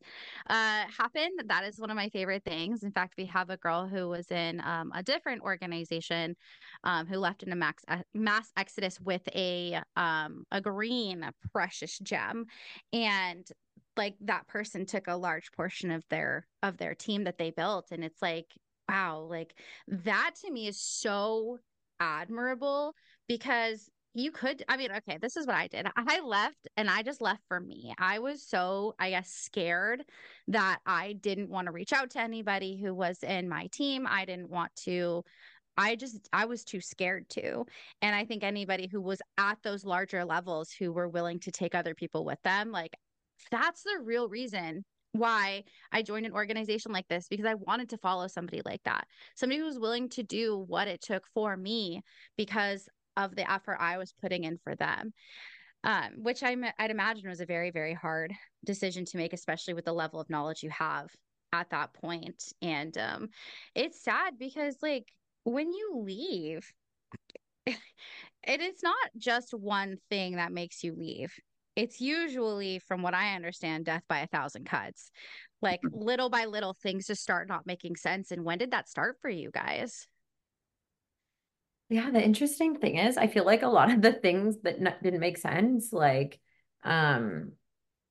uh, 0.49 0.85
happen. 0.97 1.31
That 1.47 1.65
is 1.65 1.79
one 1.79 1.89
of 1.91 1.97
my 1.97 2.07
favorite 2.07 2.45
things. 2.45 2.81
In 2.83 2.93
fact, 2.93 3.15
we 3.17 3.25
have 3.25 3.49
a 3.49 3.57
girl 3.57 3.85
who 3.85 4.07
was 4.07 4.31
in 4.31 4.61
um, 4.61 4.91
a 4.95 5.03
different 5.03 5.41
organization 5.41 6.37
um, 6.85 7.07
who 7.07 7.17
left 7.17 7.43
in 7.43 7.51
a 7.51 7.57
max 7.57 7.83
mass 8.13 8.51
exodus 8.55 9.01
with 9.01 9.27
a 9.35 9.81
um, 9.97 10.45
a 10.49 10.61
green 10.61 11.29
precious 11.51 11.99
gem, 11.99 12.45
and 12.93 13.45
like 13.99 14.15
that 14.21 14.47
person 14.47 14.85
took 14.85 15.07
a 15.07 15.15
large 15.15 15.51
portion 15.51 15.91
of 15.91 16.03
their 16.09 16.47
of 16.63 16.77
their 16.77 16.95
team 16.95 17.25
that 17.25 17.37
they 17.37 17.51
built 17.51 17.87
and 17.91 18.03
it's 18.03 18.21
like 18.21 18.47
wow 18.87 19.27
like 19.29 19.53
that 19.87 20.31
to 20.41 20.49
me 20.49 20.67
is 20.67 20.81
so 20.81 21.59
admirable 21.99 22.95
because 23.27 23.89
you 24.15 24.31
could 24.31 24.63
i 24.69 24.77
mean 24.77 24.89
okay 24.91 25.17
this 25.21 25.35
is 25.35 25.45
what 25.45 25.57
i 25.57 25.67
did. 25.67 25.85
I 25.95 26.21
left 26.21 26.67
and 26.77 26.89
i 26.89 27.03
just 27.03 27.21
left 27.21 27.41
for 27.47 27.59
me. 27.59 27.93
I 27.99 28.19
was 28.19 28.41
so 28.41 28.95
i 28.97 29.09
guess 29.11 29.29
scared 29.29 30.03
that 30.47 30.79
i 30.85 31.13
didn't 31.13 31.49
want 31.49 31.65
to 31.67 31.73
reach 31.73 31.91
out 31.91 32.09
to 32.11 32.21
anybody 32.21 32.81
who 32.81 32.93
was 32.95 33.21
in 33.21 33.49
my 33.49 33.67
team. 33.67 34.07
I 34.09 34.23
didn't 34.25 34.49
want 34.49 34.73
to 34.85 35.23
I 35.77 35.95
just 35.95 36.27
I 36.33 36.45
was 36.45 36.63
too 36.63 36.81
scared 36.81 37.29
to. 37.29 37.65
And 38.01 38.15
I 38.15 38.25
think 38.25 38.43
anybody 38.43 38.87
who 38.91 39.01
was 39.01 39.21
at 39.37 39.59
those 39.63 39.85
larger 39.85 40.25
levels 40.25 40.71
who 40.71 40.91
were 40.91 41.07
willing 41.07 41.39
to 41.41 41.51
take 41.51 41.73
other 41.73 41.95
people 41.95 42.25
with 42.25 42.41
them, 42.43 42.71
like 42.71 42.95
that's 43.51 43.83
the 43.83 43.99
real 44.03 44.29
reason 44.29 44.83
why 45.11 45.63
I 45.91 46.01
joined 46.03 46.25
an 46.25 46.33
organization 46.33 46.91
like 46.91 47.07
this 47.07 47.27
because 47.27 47.45
I 47.45 47.55
wanted 47.55 47.89
to 47.89 47.97
follow 47.97 48.27
somebody 48.27 48.61
like 48.63 48.81
that. 48.83 49.07
Somebody 49.35 49.59
who 49.59 49.65
was 49.65 49.79
willing 49.79 50.09
to 50.09 50.23
do 50.23 50.63
what 50.67 50.87
it 50.87 51.01
took 51.01 51.23
for 51.33 51.57
me 51.57 52.01
because 52.37 52.87
of 53.17 53.35
the 53.35 53.49
effort 53.51 53.77
I 53.79 53.97
was 53.97 54.13
putting 54.21 54.43
in 54.43 54.57
for 54.63 54.75
them. 54.75 55.13
Um, 55.85 56.23
which 56.23 56.43
I, 56.43 56.57
I'd 56.77 56.91
imagine 56.91 57.29
was 57.29 57.39
a 57.39 57.45
very, 57.45 57.71
very 57.71 57.93
hard 57.93 58.33
decision 58.65 59.05
to 59.05 59.17
make, 59.17 59.31
especially 59.31 59.73
with 59.73 59.85
the 59.85 59.93
level 59.93 60.19
of 60.19 60.29
knowledge 60.29 60.61
you 60.61 60.69
have 60.71 61.07
at 61.53 61.69
that 61.69 61.93
point. 61.93 62.43
And 62.61 62.97
um, 62.97 63.29
it's 63.75 64.03
sad 64.03 64.33
because, 64.37 64.75
like, 64.81 65.05
when 65.45 65.71
you 65.71 66.03
leave, 66.05 66.69
it 67.65 67.79
is 68.61 68.83
not 68.83 69.09
just 69.17 69.53
one 69.53 69.95
thing 70.09 70.35
that 70.35 70.51
makes 70.51 70.83
you 70.83 70.93
leave 70.97 71.33
it's 71.75 72.01
usually, 72.01 72.79
from 72.79 73.01
what 73.01 73.13
I 73.13 73.35
understand, 73.35 73.85
death 73.85 74.03
by 74.07 74.19
a 74.19 74.27
thousand 74.27 74.65
cuts. 74.65 75.11
Like 75.61 75.81
hmm. 75.81 75.89
little 75.93 76.29
by 76.29 76.45
little, 76.45 76.73
things 76.73 77.07
just 77.07 77.21
start 77.21 77.47
not 77.47 77.65
making 77.65 77.95
sense. 77.95 78.31
And 78.31 78.43
when 78.43 78.57
did 78.57 78.71
that 78.71 78.89
start 78.89 79.17
for 79.21 79.29
you 79.29 79.51
guys? 79.51 80.07
Yeah, 81.89 82.11
the 82.11 82.23
interesting 82.23 82.77
thing 82.77 82.97
is, 82.97 83.17
I 83.17 83.27
feel 83.27 83.45
like 83.45 83.63
a 83.63 83.67
lot 83.67 83.91
of 83.91 84.01
the 84.01 84.13
things 84.13 84.57
that 84.63 85.01
didn't 85.01 85.19
make 85.19 85.37
sense, 85.37 85.91
like 85.91 86.39
um, 86.83 87.53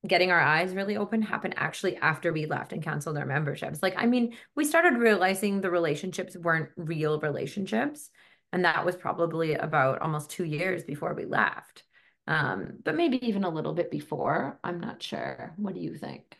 getting 0.06 0.32
our 0.32 0.40
eyes 0.40 0.74
really 0.74 0.96
open, 0.96 1.22
happened 1.22 1.54
actually 1.56 1.96
after 1.96 2.32
we 2.32 2.46
left 2.46 2.72
and 2.72 2.82
canceled 2.82 3.16
our 3.16 3.26
memberships. 3.26 3.80
Like, 3.82 3.94
I 3.96 4.06
mean, 4.06 4.34
we 4.56 4.64
started 4.64 4.98
realizing 4.98 5.60
the 5.60 5.70
relationships 5.70 6.36
weren't 6.36 6.70
real 6.76 7.20
relationships. 7.20 8.10
And 8.52 8.64
that 8.64 8.84
was 8.84 8.96
probably 8.96 9.54
about 9.54 10.00
almost 10.00 10.30
two 10.30 10.44
years 10.44 10.82
before 10.82 11.14
we 11.14 11.24
left 11.24 11.84
um, 12.28 12.74
but 12.84 12.94
maybe 12.94 13.26
even 13.26 13.42
a 13.42 13.48
little 13.48 13.72
bit 13.72 13.90
before. 13.90 14.60
I'm 14.62 14.78
not 14.78 15.02
sure. 15.02 15.54
What 15.56 15.74
do 15.74 15.80
you 15.80 15.94
think? 15.94 16.36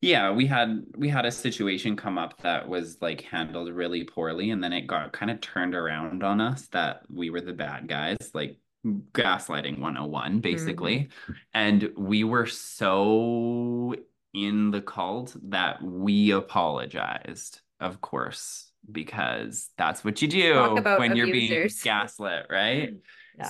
Yeah, 0.00 0.32
we 0.32 0.46
had 0.46 0.84
we 0.96 1.08
had 1.08 1.24
a 1.24 1.30
situation 1.30 1.94
come 1.94 2.18
up 2.18 2.42
that 2.42 2.68
was 2.68 2.98
like 3.00 3.20
handled 3.20 3.72
really 3.72 4.02
poorly, 4.02 4.50
and 4.50 4.62
then 4.62 4.72
it 4.72 4.88
got 4.88 5.12
kind 5.12 5.30
of 5.30 5.40
turned 5.40 5.76
around 5.76 6.24
on 6.24 6.40
us 6.40 6.66
that 6.72 7.02
we 7.08 7.30
were 7.30 7.40
the 7.40 7.52
bad 7.52 7.86
guys, 7.86 8.32
like 8.34 8.58
gaslighting 8.84 9.78
101 9.78 10.40
basically. 10.40 10.98
Mm-hmm. 10.98 11.32
And 11.54 11.90
we 11.96 12.24
were 12.24 12.46
so 12.46 13.94
in 14.34 14.72
the 14.72 14.80
cult 14.80 15.36
that 15.44 15.80
we 15.84 16.32
apologized, 16.32 17.60
of 17.78 18.00
course, 18.00 18.72
because 18.90 19.70
that's 19.78 20.04
what 20.04 20.20
you 20.20 20.26
do 20.26 20.54
when 20.98 21.12
abusers. 21.12 21.16
you're 21.16 21.26
being 21.32 21.70
gaslit, 21.84 22.46
right? 22.50 22.94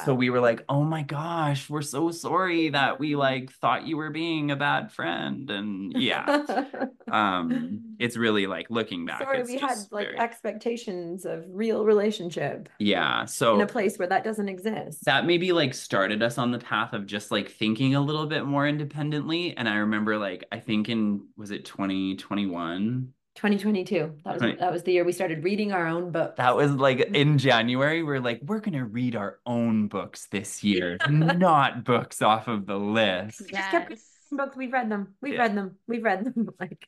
So 0.05 0.15
we 0.15 0.31
were 0.31 0.41
like, 0.41 0.65
"Oh 0.69 0.85
my 0.85 1.03
gosh, 1.03 1.69
we're 1.69 1.83
so 1.83 2.11
sorry 2.11 2.71
that 2.71 3.01
we 3.01 3.17
like 3.17 3.53
thought 3.53 3.87
you 3.87 3.97
were 3.97 4.11
being 4.11 4.51
a 4.51 4.57
bad 4.57 4.93
friend." 4.93 5.51
And 5.51 5.93
yeah. 6.01 6.45
um 7.11 7.81
it's 7.99 8.17
really 8.17 8.47
like 8.47 8.71
looking 8.71 9.05
back 9.05 9.23
sorry, 9.23 9.43
we 9.43 9.59
had 9.59 9.77
like 9.91 10.07
very... 10.07 10.19
expectations 10.19 11.25
of 11.25 11.45
real 11.49 11.85
relationship. 11.85 12.69
Yeah. 12.79 13.25
So 13.25 13.57
in 13.57 13.61
a 13.61 13.67
place 13.67 13.99
where 13.99 14.09
that 14.09 14.25
doesn't 14.25 14.49
exist. 14.49 15.05
That 15.05 15.27
maybe 15.27 15.53
like 15.53 15.75
started 15.75 16.23
us 16.23 16.39
on 16.39 16.53
the 16.53 16.59
path 16.59 16.93
of 16.93 17.07
just 17.07 17.31
like 17.31 17.51
thinking 17.51 17.95
a 17.95 18.01
little 18.01 18.27
bit 18.27 18.45
more 18.45 18.67
independently 18.67 19.57
and 19.57 19.69
I 19.69 19.77
remember 19.77 20.17
like 20.17 20.45
I 20.53 20.59
think 20.59 20.89
in 20.89 21.27
was 21.37 21.51
it 21.51 21.65
2021 21.65 23.13
2022. 23.35 24.19
That 24.25 24.35
was 24.35 24.41
20. 24.41 24.57
that 24.57 24.73
was 24.73 24.83
the 24.83 24.93
year 24.93 25.05
we 25.05 25.13
started 25.13 25.43
reading 25.43 25.73
our 25.73 25.87
own 25.87 26.11
books. 26.11 26.37
That 26.37 26.55
was 26.55 26.73
like 26.73 27.01
in 27.15 27.39
January. 27.39 28.03
We 28.03 28.13
are 28.13 28.21
like, 28.21 28.41
we're 28.45 28.61
gonna 28.61 28.85
read 28.85 29.17
our 29.17 29.39
own 29.47 29.89
books 29.89 30.27
this 30.31 30.63
year, 30.63 30.99
not 31.09 31.85
books 31.85 32.23
off 32.23 32.49
of 32.49 32.67
the 32.67 32.79
list. 32.79 33.41
Yes. 33.41 33.51
Just 33.51 33.71
kept 33.71 33.95
books. 34.31 34.57
We've 34.57 34.73
read 34.73 34.91
them. 34.91 35.15
We've 35.21 35.35
yeah. 35.35 35.41
read 35.41 35.57
them. 35.57 35.77
We've 35.87 36.05
read 36.05 36.25
them. 36.25 36.49
Like, 36.61 36.87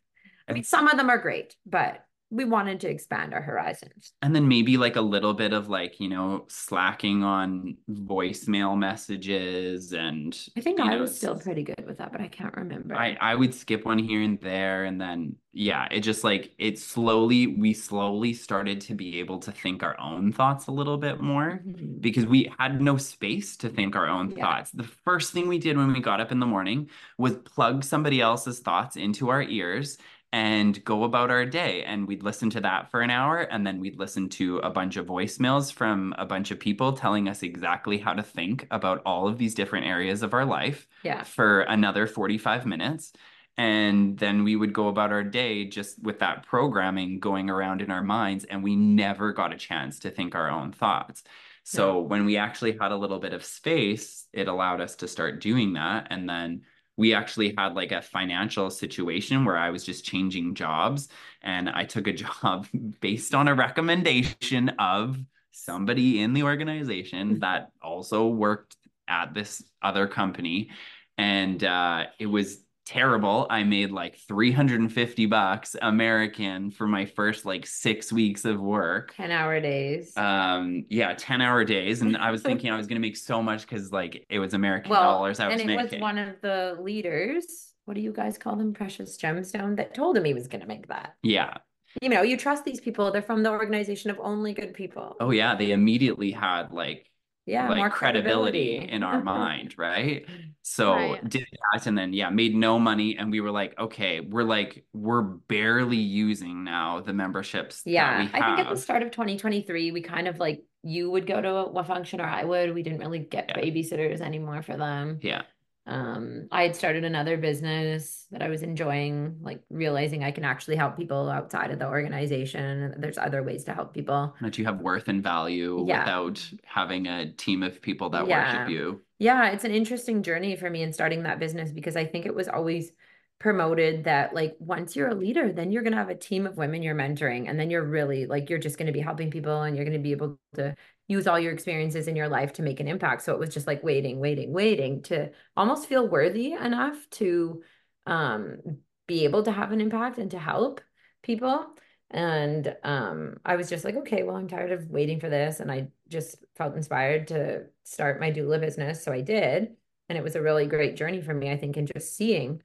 I 0.48 0.52
mean, 0.52 0.64
some 0.64 0.88
of 0.88 0.96
them 0.96 1.10
are 1.10 1.18
great, 1.18 1.56
but 1.66 2.04
we 2.30 2.44
wanted 2.44 2.80
to 2.80 2.88
expand 2.88 3.32
our 3.32 3.40
horizons. 3.40 4.12
And 4.22 4.34
then 4.34 4.48
maybe 4.48 4.76
like 4.76 4.96
a 4.96 5.00
little 5.00 5.34
bit 5.34 5.52
of 5.52 5.68
like, 5.68 6.00
you 6.00 6.08
know, 6.08 6.46
slacking 6.48 7.22
on 7.22 7.76
voicemail 7.90 8.76
messages 8.76 9.92
and 9.92 10.36
I 10.56 10.60
think 10.60 10.80
I 10.80 10.94
know, 10.94 11.02
was 11.02 11.16
still 11.16 11.38
pretty 11.38 11.62
good 11.62 11.84
with 11.86 11.98
that, 11.98 12.12
but 12.12 12.20
I 12.20 12.28
can't 12.28 12.56
remember. 12.56 12.96
I, 12.96 13.16
I 13.20 13.34
would 13.34 13.54
skip 13.54 13.84
one 13.84 13.98
here 13.98 14.22
and 14.22 14.40
there 14.40 14.84
and 14.84 15.00
then 15.00 15.36
yeah, 15.56 15.86
it 15.92 16.00
just 16.00 16.24
like 16.24 16.52
it 16.58 16.80
slowly 16.80 17.46
we 17.46 17.72
slowly 17.72 18.32
started 18.32 18.80
to 18.82 18.94
be 18.94 19.20
able 19.20 19.38
to 19.38 19.52
think 19.52 19.84
our 19.84 19.98
own 20.00 20.32
thoughts 20.32 20.66
a 20.66 20.72
little 20.72 20.98
bit 20.98 21.20
more 21.20 21.62
mm-hmm. 21.64 22.00
because 22.00 22.26
we 22.26 22.52
had 22.58 22.82
no 22.82 22.96
space 22.96 23.56
to 23.58 23.68
think 23.68 23.94
our 23.94 24.08
own 24.08 24.32
yeah. 24.32 24.44
thoughts. 24.44 24.72
The 24.72 24.82
first 24.82 25.32
thing 25.32 25.46
we 25.46 25.58
did 25.58 25.76
when 25.76 25.92
we 25.92 26.00
got 26.00 26.20
up 26.20 26.32
in 26.32 26.40
the 26.40 26.46
morning 26.46 26.90
was 27.18 27.36
plug 27.36 27.84
somebody 27.84 28.20
else's 28.20 28.58
thoughts 28.58 28.96
into 28.96 29.28
our 29.28 29.42
ears 29.42 29.96
and 30.34 30.84
go 30.84 31.04
about 31.04 31.30
our 31.30 31.46
day. 31.46 31.84
And 31.84 32.08
we'd 32.08 32.24
listen 32.24 32.50
to 32.50 32.60
that 32.62 32.90
for 32.90 33.02
an 33.02 33.10
hour. 33.10 33.42
And 33.42 33.64
then 33.64 33.78
we'd 33.78 34.00
listen 34.00 34.28
to 34.30 34.58
a 34.58 34.68
bunch 34.68 34.96
of 34.96 35.06
voicemails 35.06 35.72
from 35.72 36.12
a 36.18 36.26
bunch 36.26 36.50
of 36.50 36.58
people 36.58 36.92
telling 36.92 37.28
us 37.28 37.44
exactly 37.44 37.98
how 37.98 38.14
to 38.14 38.22
think 38.24 38.66
about 38.72 39.00
all 39.06 39.28
of 39.28 39.38
these 39.38 39.54
different 39.54 39.86
areas 39.86 40.24
of 40.24 40.34
our 40.34 40.44
life 40.44 40.88
yeah. 41.04 41.22
for 41.22 41.60
another 41.60 42.08
45 42.08 42.66
minutes. 42.66 43.12
And 43.56 44.18
then 44.18 44.42
we 44.42 44.56
would 44.56 44.72
go 44.72 44.88
about 44.88 45.12
our 45.12 45.22
day 45.22 45.66
just 45.66 46.02
with 46.02 46.18
that 46.18 46.44
programming 46.44 47.20
going 47.20 47.48
around 47.48 47.80
in 47.80 47.92
our 47.92 48.02
minds. 48.02 48.42
And 48.42 48.64
we 48.64 48.74
never 48.74 49.32
got 49.32 49.54
a 49.54 49.56
chance 49.56 50.00
to 50.00 50.10
think 50.10 50.34
our 50.34 50.50
own 50.50 50.72
thoughts. 50.72 51.22
So 51.62 52.00
yeah. 52.00 52.08
when 52.08 52.24
we 52.24 52.38
actually 52.38 52.76
had 52.76 52.90
a 52.90 52.96
little 52.96 53.20
bit 53.20 53.34
of 53.34 53.44
space, 53.44 54.26
it 54.32 54.48
allowed 54.48 54.80
us 54.80 54.96
to 54.96 55.06
start 55.06 55.40
doing 55.40 55.74
that. 55.74 56.08
And 56.10 56.28
then 56.28 56.62
we 56.96 57.14
actually 57.14 57.54
had 57.56 57.74
like 57.74 57.92
a 57.92 58.02
financial 58.02 58.70
situation 58.70 59.44
where 59.44 59.56
I 59.56 59.70
was 59.70 59.84
just 59.84 60.04
changing 60.04 60.54
jobs 60.54 61.08
and 61.42 61.68
I 61.68 61.84
took 61.84 62.06
a 62.06 62.12
job 62.24 62.66
based 63.00 63.34
on 63.34 63.48
a 63.48 63.54
recommendation 63.54 64.70
of 64.78 65.18
somebody 65.52 66.20
in 66.20 66.34
the 66.34 66.42
organization 66.42 67.30
mm-hmm. 67.30 67.38
that 67.40 67.70
also 67.82 68.28
worked 68.28 68.76
at 69.08 69.34
this 69.34 69.62
other 69.82 70.06
company 70.06 70.70
and 71.16 71.62
uh, 71.62 72.04
it 72.18 72.26
was 72.26 72.63
terrible. 72.84 73.46
I 73.50 73.64
made 73.64 73.90
like 73.90 74.16
350 74.28 75.26
bucks 75.26 75.76
American 75.80 76.70
for 76.70 76.86
my 76.86 77.06
first 77.06 77.44
like 77.44 77.66
six 77.66 78.12
weeks 78.12 78.44
of 78.44 78.60
work. 78.60 79.14
10 79.16 79.30
hour 79.30 79.60
days. 79.60 80.16
Um, 80.16 80.84
yeah, 80.88 81.14
10 81.14 81.40
hour 81.40 81.64
days. 81.64 82.02
And 82.02 82.16
I 82.16 82.30
was 82.30 82.42
thinking 82.48 82.70
I 82.70 82.76
was 82.76 82.86
gonna 82.86 83.00
make 83.00 83.16
so 83.16 83.42
much 83.42 83.62
because 83.62 83.92
like 83.92 84.26
it 84.28 84.38
was 84.38 84.54
American 84.54 84.90
well, 84.90 85.02
dollars. 85.02 85.40
I 85.40 85.48
was 85.48 85.60
and 85.60 85.70
it 85.70 85.76
making. 85.76 86.00
was 86.00 86.00
one 86.00 86.18
of 86.18 86.40
the 86.40 86.76
leaders. 86.80 87.72
What 87.84 87.94
do 87.94 88.00
you 88.00 88.12
guys 88.12 88.38
call 88.38 88.56
them? 88.56 88.72
Precious 88.72 89.16
gemstone 89.18 89.76
that 89.76 89.94
told 89.94 90.16
him 90.16 90.24
he 90.24 90.34
was 90.34 90.48
gonna 90.48 90.66
make 90.66 90.88
that. 90.88 91.14
Yeah. 91.22 91.58
You 92.02 92.08
know, 92.08 92.22
you 92.22 92.36
trust 92.36 92.64
these 92.64 92.80
people. 92.80 93.12
They're 93.12 93.22
from 93.22 93.42
the 93.42 93.50
organization 93.50 94.10
of 94.10 94.18
only 94.20 94.52
good 94.52 94.74
people. 94.74 95.16
Oh 95.20 95.30
yeah. 95.30 95.54
They 95.54 95.72
immediately 95.72 96.32
had 96.32 96.72
like 96.72 97.10
yeah 97.46 97.68
like 97.68 97.92
credibility, 97.92 98.78
credibility. 98.78 98.92
in 98.92 99.02
our 99.02 99.22
mind 99.22 99.74
right? 99.78 100.24
So 100.62 100.94
right. 100.94 101.28
did 101.28 101.46
that 101.72 101.86
and 101.86 101.96
then 101.96 102.12
yeah 102.12 102.30
made 102.30 102.54
no 102.54 102.78
money 102.78 103.16
and 103.18 103.30
we 103.30 103.40
were 103.40 103.50
like 103.50 103.78
okay 103.78 104.20
we're 104.20 104.44
like 104.44 104.84
we're 104.92 105.22
barely 105.22 105.96
using 105.96 106.64
now 106.64 107.00
the 107.00 107.12
memberships 107.12 107.82
yeah 107.84 108.28
i 108.32 108.40
think 108.40 108.66
at 108.66 108.70
the 108.70 108.80
start 108.80 109.02
of 109.02 109.10
2023 109.10 109.92
we 109.92 110.00
kind 110.00 110.26
of 110.26 110.38
like 110.38 110.64
you 110.82 111.10
would 111.10 111.26
go 111.26 111.40
to 111.40 111.54
a 111.54 111.84
function 111.84 112.20
or 112.20 112.24
i 112.24 112.44
would 112.44 112.74
we 112.74 112.82
didn't 112.82 112.98
really 113.00 113.18
get 113.18 113.46
yeah. 113.48 113.60
babysitters 113.62 114.20
anymore 114.20 114.62
for 114.62 114.76
them. 114.76 115.18
Yeah 115.22 115.42
Um, 115.86 116.48
I 116.50 116.62
had 116.62 116.76
started 116.76 117.04
another 117.04 117.36
business 117.36 118.26
that 118.30 118.42
I 118.42 118.48
was 118.48 118.62
enjoying, 118.62 119.38
like 119.42 119.62
realizing 119.68 120.24
I 120.24 120.30
can 120.30 120.44
actually 120.44 120.76
help 120.76 120.96
people 120.96 121.28
outside 121.28 121.70
of 121.70 121.78
the 121.78 121.86
organization. 121.88 122.94
There's 122.98 123.18
other 123.18 123.42
ways 123.42 123.64
to 123.64 123.74
help 123.74 123.92
people. 123.92 124.34
That 124.40 124.56
you 124.56 124.64
have 124.64 124.80
worth 124.80 125.08
and 125.08 125.22
value 125.22 125.82
Yeah. 125.82 125.98
without 125.98 126.50
having 126.64 127.06
a 127.06 127.32
team 127.32 127.62
of 127.62 127.82
people 127.82 128.10
that 128.10 128.26
Yeah. 128.26 128.44
worship 128.44 128.68
you. 128.68 129.02
Yeah, 129.18 129.50
it's 129.50 129.64
an 129.64 129.70
interesting 129.72 130.22
journey 130.22 130.56
for 130.56 130.68
me 130.70 130.82
in 130.82 130.92
starting 130.92 131.22
that 131.22 131.38
business 131.38 131.70
because 131.70 131.96
I 131.96 132.04
think 132.04 132.26
it 132.26 132.34
was 132.34 132.48
always 132.48 132.92
promoted 133.38 134.04
that 134.04 134.34
like 134.34 134.56
once 134.58 134.96
you're 134.96 135.08
a 135.08 135.14
leader, 135.14 135.52
then 135.52 135.70
you're 135.70 135.82
gonna 135.82 135.96
have 135.96 136.08
a 136.08 136.14
team 136.14 136.46
of 136.46 136.56
women 136.56 136.82
you're 136.82 136.94
mentoring, 136.94 137.48
and 137.48 137.58
then 137.60 137.70
you're 137.70 137.84
really 137.84 138.26
like 138.26 138.48
you're 138.50 138.58
just 138.58 138.78
gonna 138.78 138.92
be 138.92 139.00
helping 139.00 139.30
people 139.30 139.62
and 139.62 139.76
you're 139.76 139.84
gonna 139.84 139.98
be 139.98 140.12
able 140.12 140.38
to 140.54 140.74
use 141.06 141.26
all 141.26 141.38
your 141.38 141.52
experiences 141.52 142.08
in 142.08 142.16
your 142.16 142.28
life 142.28 142.54
to 142.54 142.62
make 142.62 142.80
an 142.80 142.88
impact. 142.88 143.22
So 143.22 143.32
it 143.32 143.38
was 143.38 143.52
just 143.52 143.66
like 143.66 143.82
waiting, 143.82 144.20
waiting, 144.20 144.52
waiting 144.52 145.02
to 145.02 145.30
almost 145.56 145.88
feel 145.88 146.08
worthy 146.08 146.52
enough 146.52 146.96
to 147.12 147.62
um 148.06 148.58
be 149.06 149.24
able 149.24 149.42
to 149.42 149.52
have 149.52 149.72
an 149.72 149.80
impact 149.80 150.18
and 150.18 150.30
to 150.30 150.38
help 150.38 150.80
people. 151.22 151.66
And 152.10 152.74
um, 152.84 153.36
I 153.44 153.56
was 153.56 153.68
just 153.68 153.84
like, 153.84 153.96
okay, 153.96 154.22
well, 154.22 154.36
I'm 154.36 154.48
tired 154.48 154.72
of 154.72 154.88
waiting 154.88 155.20
for 155.20 155.28
this. 155.28 155.60
And 155.60 155.70
I 155.70 155.88
just 156.08 156.36
felt 156.56 156.76
inspired 156.76 157.28
to 157.28 157.64
start 157.82 158.20
my 158.20 158.30
doula 158.30 158.60
business. 158.60 159.02
So 159.02 159.12
I 159.12 159.20
did. 159.20 159.72
And 160.08 160.18
it 160.18 160.22
was 160.22 160.36
a 160.36 160.42
really 160.42 160.66
great 160.66 160.96
journey 160.96 161.22
for 161.22 161.34
me, 161.34 161.50
I 161.50 161.56
think, 161.56 161.76
in 161.76 161.86
just 161.86 162.16
seeing 162.16 162.62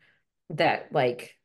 that 0.52 0.90
like 0.92 1.36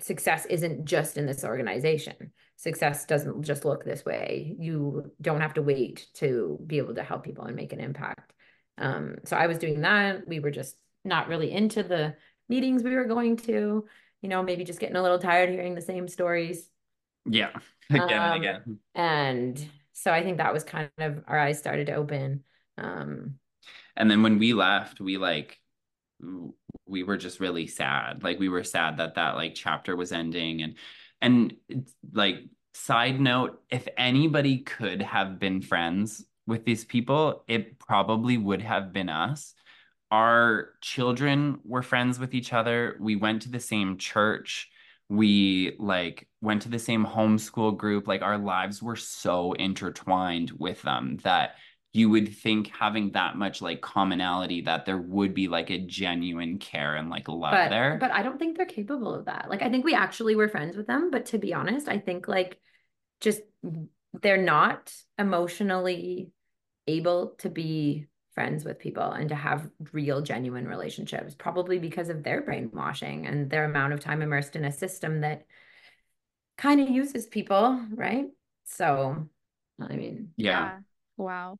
success 0.00 0.46
isn't 0.46 0.84
just 0.84 1.16
in 1.16 1.26
this 1.26 1.44
organization. 1.44 2.32
Success 2.58 3.06
doesn't 3.06 3.44
just 3.44 3.64
look 3.64 3.84
this 3.84 4.04
way. 4.04 4.56
You 4.58 5.12
don't 5.20 5.40
have 5.40 5.54
to 5.54 5.62
wait 5.62 6.08
to 6.14 6.58
be 6.66 6.78
able 6.78 6.94
to 6.96 7.04
help 7.04 7.24
people 7.24 7.44
and 7.44 7.56
make 7.56 7.72
an 7.72 7.80
impact. 7.80 8.32
Um, 8.76 9.16
so 9.24 9.36
I 9.36 9.46
was 9.46 9.58
doing 9.58 9.82
that. 9.82 10.26
We 10.26 10.40
were 10.40 10.50
just 10.50 10.76
not 11.04 11.28
really 11.28 11.52
into 11.52 11.82
the 11.82 12.16
meetings 12.48 12.82
we 12.82 12.94
were 12.94 13.04
going 13.04 13.36
to, 13.38 13.86
you 14.22 14.28
know, 14.28 14.42
maybe 14.42 14.64
just 14.64 14.80
getting 14.80 14.96
a 14.96 15.02
little 15.02 15.18
tired 15.20 15.50
hearing 15.50 15.74
the 15.76 15.80
same 15.82 16.08
stories. 16.08 16.68
Yeah. 17.24 17.50
Again 17.90 18.10
and 18.10 18.12
Um, 18.12 18.40
again. 18.40 18.78
And 18.94 19.70
so 19.92 20.12
I 20.12 20.22
think 20.22 20.38
that 20.38 20.52
was 20.52 20.64
kind 20.64 20.90
of 20.98 21.24
our 21.26 21.38
eyes 21.38 21.58
started 21.58 21.86
to 21.86 21.94
open. 21.94 22.44
Um, 22.76 23.38
And 23.96 24.10
then 24.10 24.22
when 24.22 24.38
we 24.38 24.52
left, 24.52 25.00
we 25.00 25.16
like 25.16 25.58
we 26.86 27.02
were 27.02 27.16
just 27.16 27.40
really 27.40 27.66
sad. 27.66 28.22
Like 28.22 28.38
we 28.38 28.48
were 28.48 28.64
sad 28.64 28.96
that 28.96 29.14
that 29.14 29.36
like 29.36 29.54
chapter 29.54 29.94
was 29.96 30.12
ending 30.12 30.62
and 30.62 30.74
and 31.20 31.54
like 32.12 32.44
side 32.74 33.20
note, 33.20 33.60
if 33.70 33.88
anybody 33.96 34.58
could 34.58 35.02
have 35.02 35.38
been 35.38 35.60
friends 35.60 36.24
with 36.46 36.64
these 36.64 36.84
people, 36.84 37.44
it 37.48 37.78
probably 37.78 38.38
would 38.38 38.62
have 38.62 38.92
been 38.92 39.08
us. 39.08 39.54
Our 40.10 40.70
children 40.80 41.60
were 41.64 41.82
friends 41.82 42.18
with 42.18 42.34
each 42.34 42.52
other. 42.52 42.96
We 43.00 43.16
went 43.16 43.42
to 43.42 43.50
the 43.50 43.60
same 43.60 43.98
church. 43.98 44.70
We 45.10 45.76
like 45.78 46.28
went 46.40 46.62
to 46.62 46.68
the 46.68 46.78
same 46.78 47.04
homeschool 47.04 47.76
group. 47.76 48.06
Like 48.06 48.22
our 48.22 48.38
lives 48.38 48.82
were 48.82 48.96
so 48.96 49.52
intertwined 49.52 50.52
with 50.52 50.80
them 50.82 51.18
that 51.24 51.56
you 51.92 52.10
would 52.10 52.34
think 52.36 52.68
having 52.68 53.12
that 53.12 53.36
much 53.36 53.62
like 53.62 53.80
commonality 53.80 54.60
that 54.62 54.84
there 54.84 54.98
would 54.98 55.34
be 55.34 55.48
like 55.48 55.70
a 55.70 55.78
genuine 55.78 56.58
care 56.58 56.96
and 56.96 57.08
like 57.08 57.28
love 57.28 57.52
but 57.52 57.70
there. 57.70 57.96
but 57.98 58.10
I 58.10 58.22
don't 58.22 58.38
think 58.38 58.56
they're 58.56 58.66
capable 58.66 59.14
of 59.14 59.24
that. 59.24 59.46
Like 59.48 59.62
I 59.62 59.70
think 59.70 59.84
we 59.84 59.94
actually 59.94 60.36
were 60.36 60.48
friends 60.48 60.76
with 60.76 60.86
them, 60.86 61.10
but 61.10 61.26
to 61.26 61.38
be 61.38 61.54
honest, 61.54 61.88
I 61.88 61.98
think 61.98 62.28
like 62.28 62.60
just 63.20 63.40
they're 64.22 64.42
not 64.42 64.92
emotionally 65.18 66.30
able 66.86 67.34
to 67.38 67.48
be 67.48 68.06
friends 68.34 68.64
with 68.64 68.78
people 68.78 69.10
and 69.10 69.30
to 69.30 69.34
have 69.34 69.68
real 69.92 70.20
genuine 70.20 70.68
relationships 70.68 71.34
probably 71.36 71.78
because 71.78 72.08
of 72.08 72.22
their 72.22 72.40
brainwashing 72.40 73.26
and 73.26 73.50
their 73.50 73.64
amount 73.64 73.92
of 73.92 74.00
time 74.00 74.22
immersed 74.22 74.54
in 74.54 74.64
a 74.64 74.70
system 74.70 75.22
that 75.22 75.44
kind 76.56 76.80
of 76.80 76.88
uses 76.88 77.26
people, 77.26 77.80
right? 77.90 78.26
So, 78.64 79.28
I 79.80 79.96
mean, 79.96 80.30
yeah. 80.36 80.78
Wow. 81.16 81.56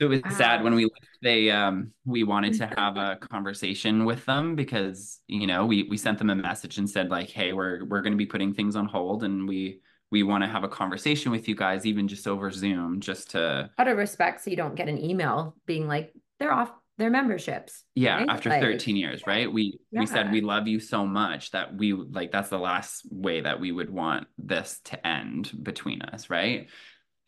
So 0.00 0.10
it 0.10 0.24
was 0.24 0.36
sad 0.36 0.64
when 0.64 0.74
we 0.74 0.84
left. 0.84 1.18
They 1.22 1.50
um 1.50 1.92
we 2.06 2.24
wanted 2.24 2.54
to 2.54 2.66
have 2.78 2.96
a 2.96 3.16
conversation 3.16 4.04
with 4.06 4.24
them 4.24 4.56
because 4.56 5.20
you 5.26 5.46
know 5.46 5.66
we 5.66 5.82
we 5.84 5.96
sent 5.98 6.18
them 6.18 6.30
a 6.30 6.34
message 6.34 6.78
and 6.78 6.88
said 6.88 7.10
like 7.10 7.28
hey 7.28 7.52
we're 7.52 7.84
we're 7.84 8.00
going 8.00 8.14
to 8.14 8.16
be 8.18 8.26
putting 8.26 8.54
things 8.54 8.76
on 8.76 8.86
hold 8.86 9.24
and 9.24 9.46
we 9.46 9.80
we 10.10 10.22
want 10.22 10.42
to 10.42 10.48
have 10.48 10.64
a 10.64 10.68
conversation 10.68 11.30
with 11.30 11.48
you 11.48 11.54
guys 11.54 11.84
even 11.84 12.08
just 12.08 12.26
over 12.26 12.50
Zoom 12.50 13.00
just 13.00 13.30
to 13.32 13.68
out 13.78 13.88
of 13.88 13.96
respect, 13.98 14.42
so 14.42 14.50
you 14.50 14.56
don't 14.56 14.74
get 14.74 14.88
an 14.88 14.98
email 15.02 15.54
being 15.66 15.86
like, 15.86 16.12
they're 16.38 16.52
off 16.52 16.72
their 16.98 17.10
memberships. 17.10 17.84
yeah 17.94 18.16
right? 18.16 18.28
after 18.28 18.50
Like, 18.50 18.60
13 18.60 18.94
years 18.96 19.22
right 19.26 19.50
we 19.50 19.78
we 19.90 20.04
said 20.06 20.32
we 20.32 20.42
love 20.42 20.68
you 20.68 20.80
so 20.80 21.06
much 21.06 21.50
that 21.52 21.74
we 21.74 21.94
like 21.94 22.30
that's 22.30 22.50
the 22.50 22.58
last 22.58 23.06
way 23.10 23.40
that 23.40 23.58
we 23.58 23.72
would 23.72 23.88
want 23.88 24.26
this 24.36 24.80
to 24.84 25.06
end 25.06 25.50
between 25.62 26.02
us 26.02 26.28
right 26.28 26.68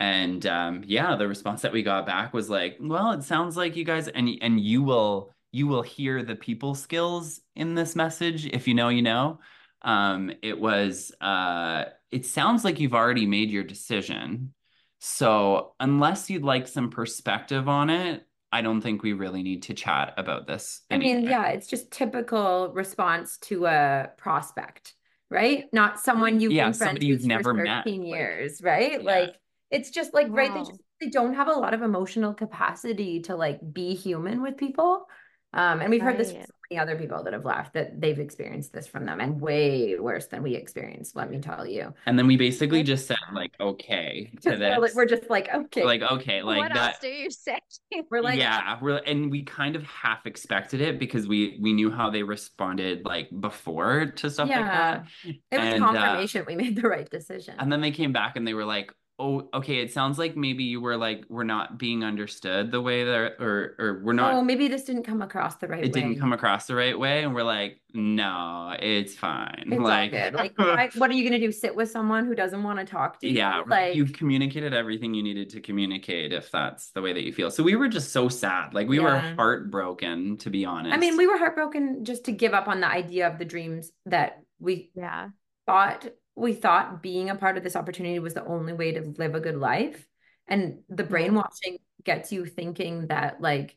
and 0.03 0.47
um 0.47 0.83
yeah 0.87 1.15
the 1.17 1.29
response 1.29 1.63
that 1.63 1.73
we 1.73 1.83
got 1.83 2.05
back 2.07 2.35
was 2.35 2.51
like 2.51 2.77
well 2.81 3.13
it 3.13 3.23
sounds 3.23 3.57
like 3.57 3.77
you 3.77 3.85
guys 3.85 4.09
and 4.09 4.29
and 4.43 4.61
you 4.61 4.83
will 4.83 5.31
you 5.53 5.67
will 5.69 5.83
hear 5.83 6.23
the 6.23 6.35
people 6.35 6.75
skills 6.75 7.41
in 7.55 7.75
this 7.75 7.95
message 7.95 8.47
if 8.47 8.67
you 8.67 8.75
know 8.75 8.89
you 8.89 9.03
know 9.03 9.39
um 9.83 10.33
it 10.43 10.59
was 10.59 11.13
uh 11.21 11.85
it 12.11 12.27
sounds 12.27 12.65
like 12.65 12.81
you've 12.81 12.95
already 12.95 13.27
made 13.27 13.51
your 13.51 13.65
decision 13.65 14.53
so 14.99 15.75
unless 15.81 16.29
you'd 16.31 16.43
like 16.45 16.67
some 16.69 16.91
perspective 16.91 17.69
on 17.69 17.89
it 17.91 18.27
I 18.55 18.61
don't 18.61 18.83
think 18.83 19.03
we 19.03 19.15
really 19.15 19.43
need 19.43 19.63
to 19.69 19.75
chat 19.75 20.15
about 20.19 20.47
this 20.47 20.83
I 20.91 20.99
mean, 20.99 21.23
yeah, 21.23 21.47
it's 21.55 21.67
just 21.69 21.91
typical 21.91 22.71
response 22.75 23.39
to 23.49 23.65
a 23.65 24.11
prospect, 24.19 24.93
right? 25.31 25.65
Not 25.73 25.99
someone 25.99 26.39
you've 26.39 26.53
Yeah, 26.53 26.67
been 26.67 26.75
friends 26.75 26.91
somebody 26.91 27.07
you've 27.07 27.21
with 27.21 27.27
never 27.29 27.55
for 27.55 27.55
met, 27.55 27.85
13 27.85 28.03
like- 28.03 28.19
years, 28.19 28.61
right? 28.63 29.03
Yeah. 29.03 29.11
Like 29.11 29.35
it's 29.73 29.91
just 29.91 30.15
like 30.15 30.29
right, 30.31 30.53
they 30.53 30.61
just 30.61 30.81
they 31.01 31.09
don't 31.09 31.35
have 31.35 31.49
a 31.49 31.53
lot 31.53 31.75
of 31.75 31.83
emotional 31.83 32.35
capacity 32.35 33.21
to 33.23 33.35
like 33.35 33.59
be 33.73 33.95
human 33.95 34.43
with 34.43 34.57
people. 34.57 35.07
Um, 35.55 35.81
and 35.83 35.91
we've 35.91 36.03
heard 36.03 36.17
this 36.17 36.33
from 36.33 36.43
so 36.43 36.53
many 36.71 36.81
other 36.81 36.97
people 36.97 37.23
that 37.25 37.35
have 37.35 37.45
left 37.45 37.75
that 37.75 38.01
they've 38.01 38.19
experienced 38.19 38.73
this 38.73 38.87
from 38.87 39.05
them 39.05 39.21
and 39.21 39.39
way 39.39 39.99
worse 39.99 40.27
than 40.27 40.43
we 40.43 40.55
experienced, 40.55 41.15
let 41.15 41.31
me 41.31 41.41
tell 41.41 41.67
you. 41.67 41.93
And 42.07 42.19
then 42.19 42.27
we 42.27 42.39
basically 42.39 42.79
That's 42.79 42.89
just 42.89 43.07
said 43.07 43.19
like 43.35 43.53
okay 43.61 44.33
to 44.41 44.51
Just, 44.51 44.61
we're, 44.67 44.79
like, 44.79 44.81
this. 44.81 44.95
we're 44.95 45.07
just 45.07 45.29
like, 45.29 45.49
okay, 45.55 45.85
like 45.85 46.01
okay, 46.03 46.43
like 46.43 46.57
what 46.57 46.73
that 46.73 46.95
else 46.95 46.99
do 47.03 47.09
you 47.09 47.31
say? 47.31 47.59
we're 48.11 48.23
like, 48.23 48.39
yeah, 48.39 48.79
we're 48.81 48.97
and 48.97 49.31
we 49.31 49.43
kind 49.43 49.77
of 49.77 49.83
half 49.83 50.25
expected 50.27 50.81
it 50.81 50.99
because 50.99 51.29
we 51.29 51.59
we 51.61 51.75
knew 51.75 51.91
how 51.91 52.09
they 52.09 52.23
responded 52.23 53.05
like 53.05 53.29
before 53.39 54.07
to 54.17 54.31
stuff 54.31 54.49
like 54.49 54.59
that. 54.59 55.05
it 55.25 55.37
was 55.51 55.75
And, 55.75 55.85
uh, 55.85 55.87
confirmation 55.93 56.45
we 56.47 56.57
made 56.57 56.77
the 56.77 56.89
right 56.89 57.11
decision. 57.11 57.57
And 57.59 57.71
then 57.71 57.83
they 57.83 57.91
came 57.91 58.13
back 58.13 58.37
and 58.37 58.47
they 58.47 58.55
were 58.55 58.65
like, 58.65 58.91
"Oh, 59.19 59.49
okay, 59.55 59.79
it 59.81 59.93
sounds 59.93 60.19
like 60.19 60.37
maybe 60.37 60.65
you 60.65 60.81
were 60.81 60.97
like 60.97 61.25
we're 61.29 61.45
not 61.45 61.79
being 61.79 62.03
understood 62.03 62.71
the 62.71 62.81
way 62.81 63.05
that 63.05 63.37
or 63.41 63.77
or 63.79 64.01
we're 64.05 64.13
not 64.15 64.35
oh, 64.35 64.43
maybe 64.43 64.69
this 64.69 64.85
didn't 64.85 65.05
come 65.05 65.23
across 65.23 65.57
the 65.57 65.69
right 65.69 65.83
way. 65.83 65.87
it 65.89 65.95
way. 65.95 66.01
didn't 66.01 66.19
come 66.19 66.33
across 66.33 66.67
the 66.67 66.75
right 66.75 66.99
way." 66.99 67.23
And 67.23 67.35
we're 67.35 67.43
like, 67.43 67.81
"No, 67.95 68.75
it's 68.81 69.15
fine." 69.15 69.65
It's 69.67 69.81
like 69.81 70.13
all 70.13 70.19
good. 70.19 70.35
Like, 70.35 70.53
why, 70.59 70.91
what 70.97 71.11
are 71.11 71.15
you 71.15 71.25
gonna 71.25 71.39
do? 71.39 71.53
Sit 71.53 71.75
with 71.77 71.91
someone 71.91 72.27
who 72.27 72.35
doesn't 72.35 72.63
want 72.63 72.79
to 72.79 72.85
talk 72.85 73.21
to 73.21 73.29
you? 73.29 73.35
yeah, 73.35 73.63
like 73.67 73.95
you've 73.95 74.13
communicated 74.13 74.75
everything 74.75 75.15
you 75.15 75.23
needed 75.23 75.51
to 75.51 75.61
communicate 75.61 76.33
if 76.33 76.51
that's 76.51 76.91
the 76.91 77.03
way 77.03 77.13
that 77.13 77.23
you 77.25 77.33
feel. 77.33 77.51
So 77.51 77.63
we 77.63 77.77
were 77.77 77.89
just 77.89 78.13
so 78.13 78.29
sad. 78.29 78.75
Like 78.75 78.89
we 78.89 78.99
were 78.99 79.19
heartbroken 79.19 80.39
to 80.39 80.51
be 80.51 80.65
honest. 80.65 80.95
I 80.95 80.99
mean, 80.99 81.17
we 81.17 81.27
were 81.27 81.39
heartbroken 81.39 82.05
just 82.05 82.25
to 82.25 82.33
give 82.33 82.55
up 82.55 82.67
on 82.67 82.81
the 82.81 82.89
idea 82.89 83.29
of 83.29 83.39
the 83.39 83.45
dreams 83.45 83.93
that 84.07 84.43
we 84.59 84.91
Yeah. 84.95 85.29
thought 85.67 86.07
we 86.35 86.55
thought 86.55 87.03
being 87.03 87.31
a 87.31 87.35
part 87.35 87.57
of 87.57 87.63
this 87.63 87.77
opportunity 87.77 88.19
was 88.19 88.35
the 88.35 88.45
only 88.45 88.73
way 88.73 88.93
to 88.93 89.15
live 89.19 89.35
a 89.35 89.41
good 89.41 89.57
life. 89.57 90.07
And 90.49 90.81
the 90.89 91.05
brainwashing 91.05 91.79
gets 92.05 92.33
you 92.33 92.47
thinking 92.47 93.09
that 93.09 93.41
like 93.41 93.77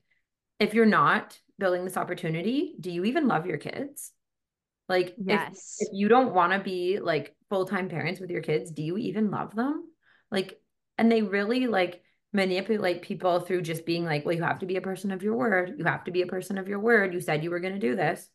if 0.59 0.73
you're 0.73 0.85
not 0.85 1.37
building 1.59 1.83
this 1.83 1.97
opportunity, 1.97 2.75
do 2.79 2.91
you 2.91 3.05
even 3.05 3.27
love 3.27 3.45
your 3.45 3.57
kids? 3.57 4.11
Like 4.87 5.09
if 5.09 5.25
Yes. 5.27 5.77
if 5.79 5.89
you 5.93 6.07
don't 6.07 6.33
want 6.33 6.53
to 6.53 6.59
be 6.59 6.99
like 6.99 7.35
full-time 7.49 7.89
parents 7.89 8.19
with 8.19 8.29
your 8.29 8.41
kids, 8.41 8.71
do 8.71 8.83
you 8.83 8.97
even 8.97 9.31
love 9.31 9.55
them? 9.55 9.87
Like, 10.31 10.59
and 10.97 11.11
they 11.11 11.21
really 11.21 11.67
like 11.67 12.01
manipulate 12.33 13.01
people 13.01 13.39
through 13.39 13.61
just 13.61 13.85
being 13.85 14.05
like, 14.05 14.25
well, 14.25 14.35
you 14.35 14.43
have 14.43 14.59
to 14.59 14.65
be 14.65 14.75
a 14.75 14.81
person 14.81 15.11
of 15.11 15.23
your 15.23 15.35
word. 15.35 15.75
You 15.77 15.85
have 15.85 16.03
to 16.05 16.11
be 16.11 16.21
a 16.21 16.27
person 16.27 16.57
of 16.57 16.67
your 16.67 16.79
word. 16.79 17.13
You 17.13 17.21
said 17.21 17.43
you 17.43 17.49
were 17.49 17.59
going 17.59 17.73
to 17.73 17.79
do 17.79 17.95
this. 17.95 18.27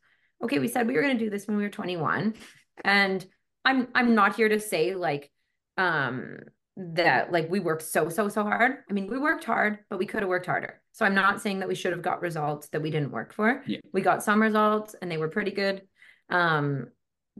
Okay, 0.42 0.58
we 0.58 0.68
said 0.68 0.86
we 0.86 0.94
were 0.94 1.02
going 1.02 1.18
to 1.18 1.24
do 1.24 1.30
this 1.30 1.46
when 1.46 1.56
we 1.56 1.62
were 1.62 1.68
21. 1.68 2.34
And 2.82 3.24
I'm 3.64 3.88
I'm 3.94 4.14
not 4.14 4.36
here 4.36 4.48
to 4.48 4.60
say 4.60 4.94
like 4.94 5.30
um 5.76 6.38
that 6.76 7.30
like 7.32 7.50
we 7.50 7.60
worked 7.60 7.82
so 7.82 8.08
so 8.08 8.28
so 8.28 8.42
hard. 8.42 8.78
I 8.88 8.92
mean, 8.92 9.06
we 9.06 9.18
worked 9.18 9.44
hard, 9.44 9.80
but 9.88 9.98
we 9.98 10.06
could 10.06 10.20
have 10.20 10.28
worked 10.28 10.46
harder. 10.46 10.80
So 10.92 11.04
I'm 11.04 11.14
not 11.14 11.40
saying 11.40 11.60
that 11.60 11.68
we 11.68 11.74
should 11.74 11.92
have 11.92 12.02
got 12.02 12.22
results 12.22 12.68
that 12.68 12.82
we 12.82 12.90
didn't 12.90 13.12
work 13.12 13.32
for. 13.32 13.62
Yeah. 13.66 13.78
We 13.92 14.00
got 14.00 14.22
some 14.22 14.40
results 14.40 14.94
and 15.00 15.10
they 15.10 15.18
were 15.18 15.28
pretty 15.28 15.50
good. 15.50 15.82
Um 16.30 16.88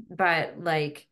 but 0.09 0.55
like 0.59 1.07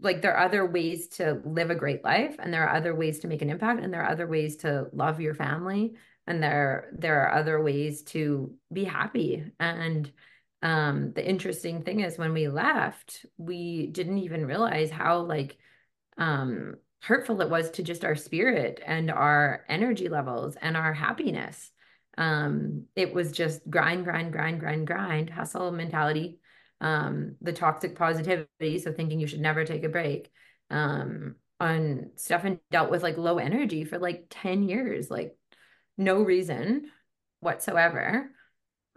like 0.00 0.22
there 0.22 0.34
are 0.34 0.46
other 0.46 0.64
ways 0.64 1.08
to 1.08 1.40
live 1.44 1.70
a 1.70 1.74
great 1.74 2.02
life 2.02 2.36
and 2.38 2.52
there 2.52 2.66
are 2.66 2.74
other 2.74 2.94
ways 2.94 3.20
to 3.20 3.28
make 3.28 3.42
an 3.42 3.50
impact 3.50 3.82
and 3.82 3.92
there 3.92 4.02
are 4.02 4.10
other 4.10 4.26
ways 4.26 4.56
to 4.58 4.86
love 4.92 5.20
your 5.20 5.34
family 5.34 5.94
and 6.26 6.42
there 6.42 6.90
there 6.96 7.22
are 7.22 7.38
other 7.38 7.62
ways 7.62 8.02
to 8.02 8.54
be 8.72 8.84
happy 8.84 9.44
and 9.60 10.10
um 10.62 11.12
the 11.14 11.26
interesting 11.26 11.82
thing 11.82 12.00
is 12.00 12.18
when 12.18 12.32
we 12.32 12.48
left 12.48 13.24
we 13.36 13.86
didn't 13.86 14.18
even 14.18 14.46
realize 14.46 14.90
how 14.90 15.20
like 15.20 15.56
um 16.16 16.74
hurtful 17.02 17.40
it 17.40 17.50
was 17.50 17.70
to 17.70 17.82
just 17.82 18.04
our 18.04 18.16
spirit 18.16 18.80
and 18.84 19.10
our 19.10 19.64
energy 19.68 20.08
levels 20.08 20.56
and 20.60 20.76
our 20.76 20.92
happiness. 20.92 21.70
Um 22.16 22.86
it 22.96 23.14
was 23.14 23.30
just 23.30 23.68
grind 23.70 24.04
grind 24.04 24.32
grind 24.32 24.58
grind 24.58 24.86
grind 24.86 25.30
hustle 25.30 25.70
mentality 25.70 26.40
um 26.80 27.36
the 27.40 27.52
toxic 27.52 27.96
positivity 27.96 28.78
so 28.78 28.92
thinking 28.92 29.20
you 29.20 29.26
should 29.28 29.40
never 29.40 29.64
take 29.64 29.84
a 29.84 29.88
break 29.88 30.30
um 30.70 31.36
on 31.60 32.10
Stefan 32.16 32.60
dealt 32.70 32.90
with 32.90 33.02
like 33.02 33.16
low 33.16 33.38
energy 33.38 33.84
for 33.84 33.98
like 33.98 34.26
10 34.30 34.62
years 34.64 35.10
like 35.10 35.36
no 35.96 36.22
reason 36.22 36.90
whatsoever 37.40 38.30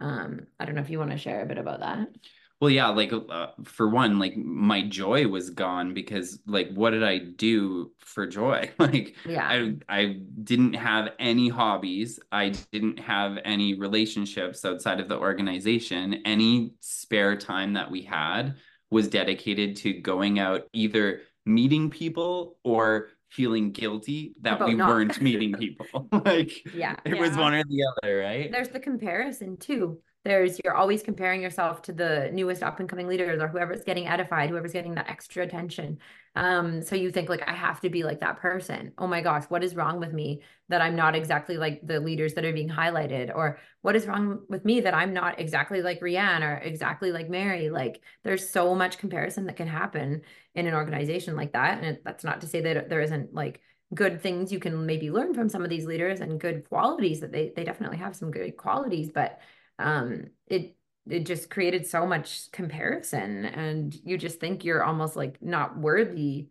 um 0.02 0.40
i 0.60 0.64
don't 0.64 0.74
know 0.74 0.80
if 0.80 0.90
you 0.90 0.98
want 0.98 1.10
to 1.10 1.16
share 1.16 1.42
a 1.42 1.46
bit 1.46 1.58
about 1.58 1.80
that. 1.80 2.08
Well 2.60 2.70
yeah 2.70 2.88
like 2.88 3.12
uh, 3.12 3.48
for 3.64 3.88
one 3.88 4.20
like 4.20 4.36
my 4.36 4.82
joy 4.82 5.26
was 5.26 5.50
gone 5.50 5.94
because 5.94 6.38
like 6.46 6.70
what 6.72 6.90
did 6.90 7.02
i 7.02 7.18
do 7.18 7.90
for 7.98 8.26
joy? 8.26 8.70
Like 8.78 9.16
yeah. 9.24 9.48
I 9.48 9.76
i 9.88 10.16
didn't 10.44 10.74
have 10.74 11.10
any 11.18 11.48
hobbies. 11.48 12.20
I 12.30 12.50
didn't 12.70 13.00
have 13.00 13.38
any 13.44 13.74
relationships 13.74 14.64
outside 14.64 15.00
of 15.00 15.08
the 15.08 15.18
organization. 15.18 16.22
Any 16.24 16.74
spare 16.80 17.36
time 17.36 17.72
that 17.72 17.90
we 17.90 18.02
had 18.02 18.54
was 18.90 19.08
dedicated 19.08 19.74
to 19.76 19.94
going 19.94 20.38
out 20.38 20.68
either 20.72 21.22
meeting 21.44 21.90
people 21.90 22.58
or 22.62 23.08
feeling 23.32 23.72
guilty 23.72 24.34
that 24.42 24.56
About 24.56 24.68
we 24.68 24.74
not. 24.74 24.88
weren't 24.88 25.20
meeting 25.20 25.52
people. 25.58 26.08
Like 26.24 26.52
yeah 26.74 26.96
it 27.04 27.18
was 27.18 27.36
one 27.36 27.54
or 27.54 27.64
the 27.64 27.84
other 28.02 28.18
right? 28.18 28.50
There's 28.52 28.68
the 28.68 28.80
comparison 28.80 29.56
too 29.56 29.98
there's 30.24 30.60
you're 30.62 30.74
always 30.74 31.02
comparing 31.02 31.42
yourself 31.42 31.82
to 31.82 31.92
the 31.92 32.30
newest 32.32 32.62
up 32.62 32.78
and 32.78 32.88
coming 32.88 33.08
leaders 33.08 33.40
or 33.40 33.48
whoever's 33.48 33.82
getting 33.82 34.06
edified 34.06 34.50
whoever's 34.50 34.72
getting 34.72 34.94
that 34.94 35.08
extra 35.08 35.42
attention. 35.44 35.98
Um 36.36 36.82
so 36.82 36.94
you 36.96 37.10
think 37.10 37.28
like 37.28 37.46
i 37.48 37.52
have 37.52 37.80
to 37.80 37.90
be 37.90 38.04
like 38.04 38.20
that 38.20 38.38
person. 38.38 38.92
Oh 38.98 39.06
my 39.06 39.20
gosh 39.20 39.44
what 39.48 39.64
is 39.64 39.74
wrong 39.74 39.98
with 39.98 40.12
me 40.12 40.42
that 40.68 40.80
i'm 40.80 40.96
not 40.96 41.14
exactly 41.16 41.56
like 41.56 41.86
the 41.86 42.00
leaders 42.00 42.34
that 42.34 42.44
are 42.44 42.52
being 42.52 42.68
highlighted? 42.68 43.34
Or 43.34 43.58
what 43.82 43.96
is 43.96 44.06
wrong 44.06 44.42
with 44.48 44.64
me 44.64 44.80
that 44.80 44.94
i'm 44.94 45.12
not 45.12 45.40
exactly 45.40 45.82
like 45.82 46.00
Rianne 46.00 46.42
or 46.42 46.58
exactly 46.58 47.10
like 47.12 47.28
Mary? 47.28 47.70
Like 47.70 48.00
there's 48.22 48.48
so 48.48 48.74
much 48.74 48.98
comparison 48.98 49.46
that 49.46 49.56
can 49.56 49.68
happen 49.68 50.22
in 50.54 50.66
an 50.66 50.74
organization 50.74 51.36
like 51.36 51.52
that. 51.52 51.82
And 51.82 51.98
that's 52.04 52.24
not 52.24 52.40
to 52.42 52.46
say 52.46 52.60
that 52.60 52.88
there 52.88 53.00
isn't 53.00 53.34
like 53.34 53.60
good 53.94 54.22
things 54.22 54.52
you 54.52 54.58
can 54.58 54.86
maybe 54.86 55.10
learn 55.10 55.34
from 55.34 55.48
some 55.48 55.62
of 55.62 55.68
these 55.68 55.84
leaders 55.86 56.20
and 56.20 56.40
good 56.40 56.66
qualities 56.68 57.20
that 57.20 57.32
they 57.32 57.52
they 57.54 57.64
definitely 57.64 57.98
have 57.98 58.16
some 58.16 58.30
good 58.30 58.56
qualities. 58.56 59.10
But 59.12 59.40
um 59.82 60.26
it 60.46 60.76
it 61.08 61.26
just 61.26 61.50
created 61.50 61.86
so 61.86 62.06
much 62.06 62.50
comparison 62.52 63.44
and 63.46 63.96
you 64.04 64.16
just 64.18 64.40
think 64.40 64.64
you're 64.64 64.84
almost 64.84 65.16
like 65.16 65.42
not 65.42 65.76
worthy 65.78 66.48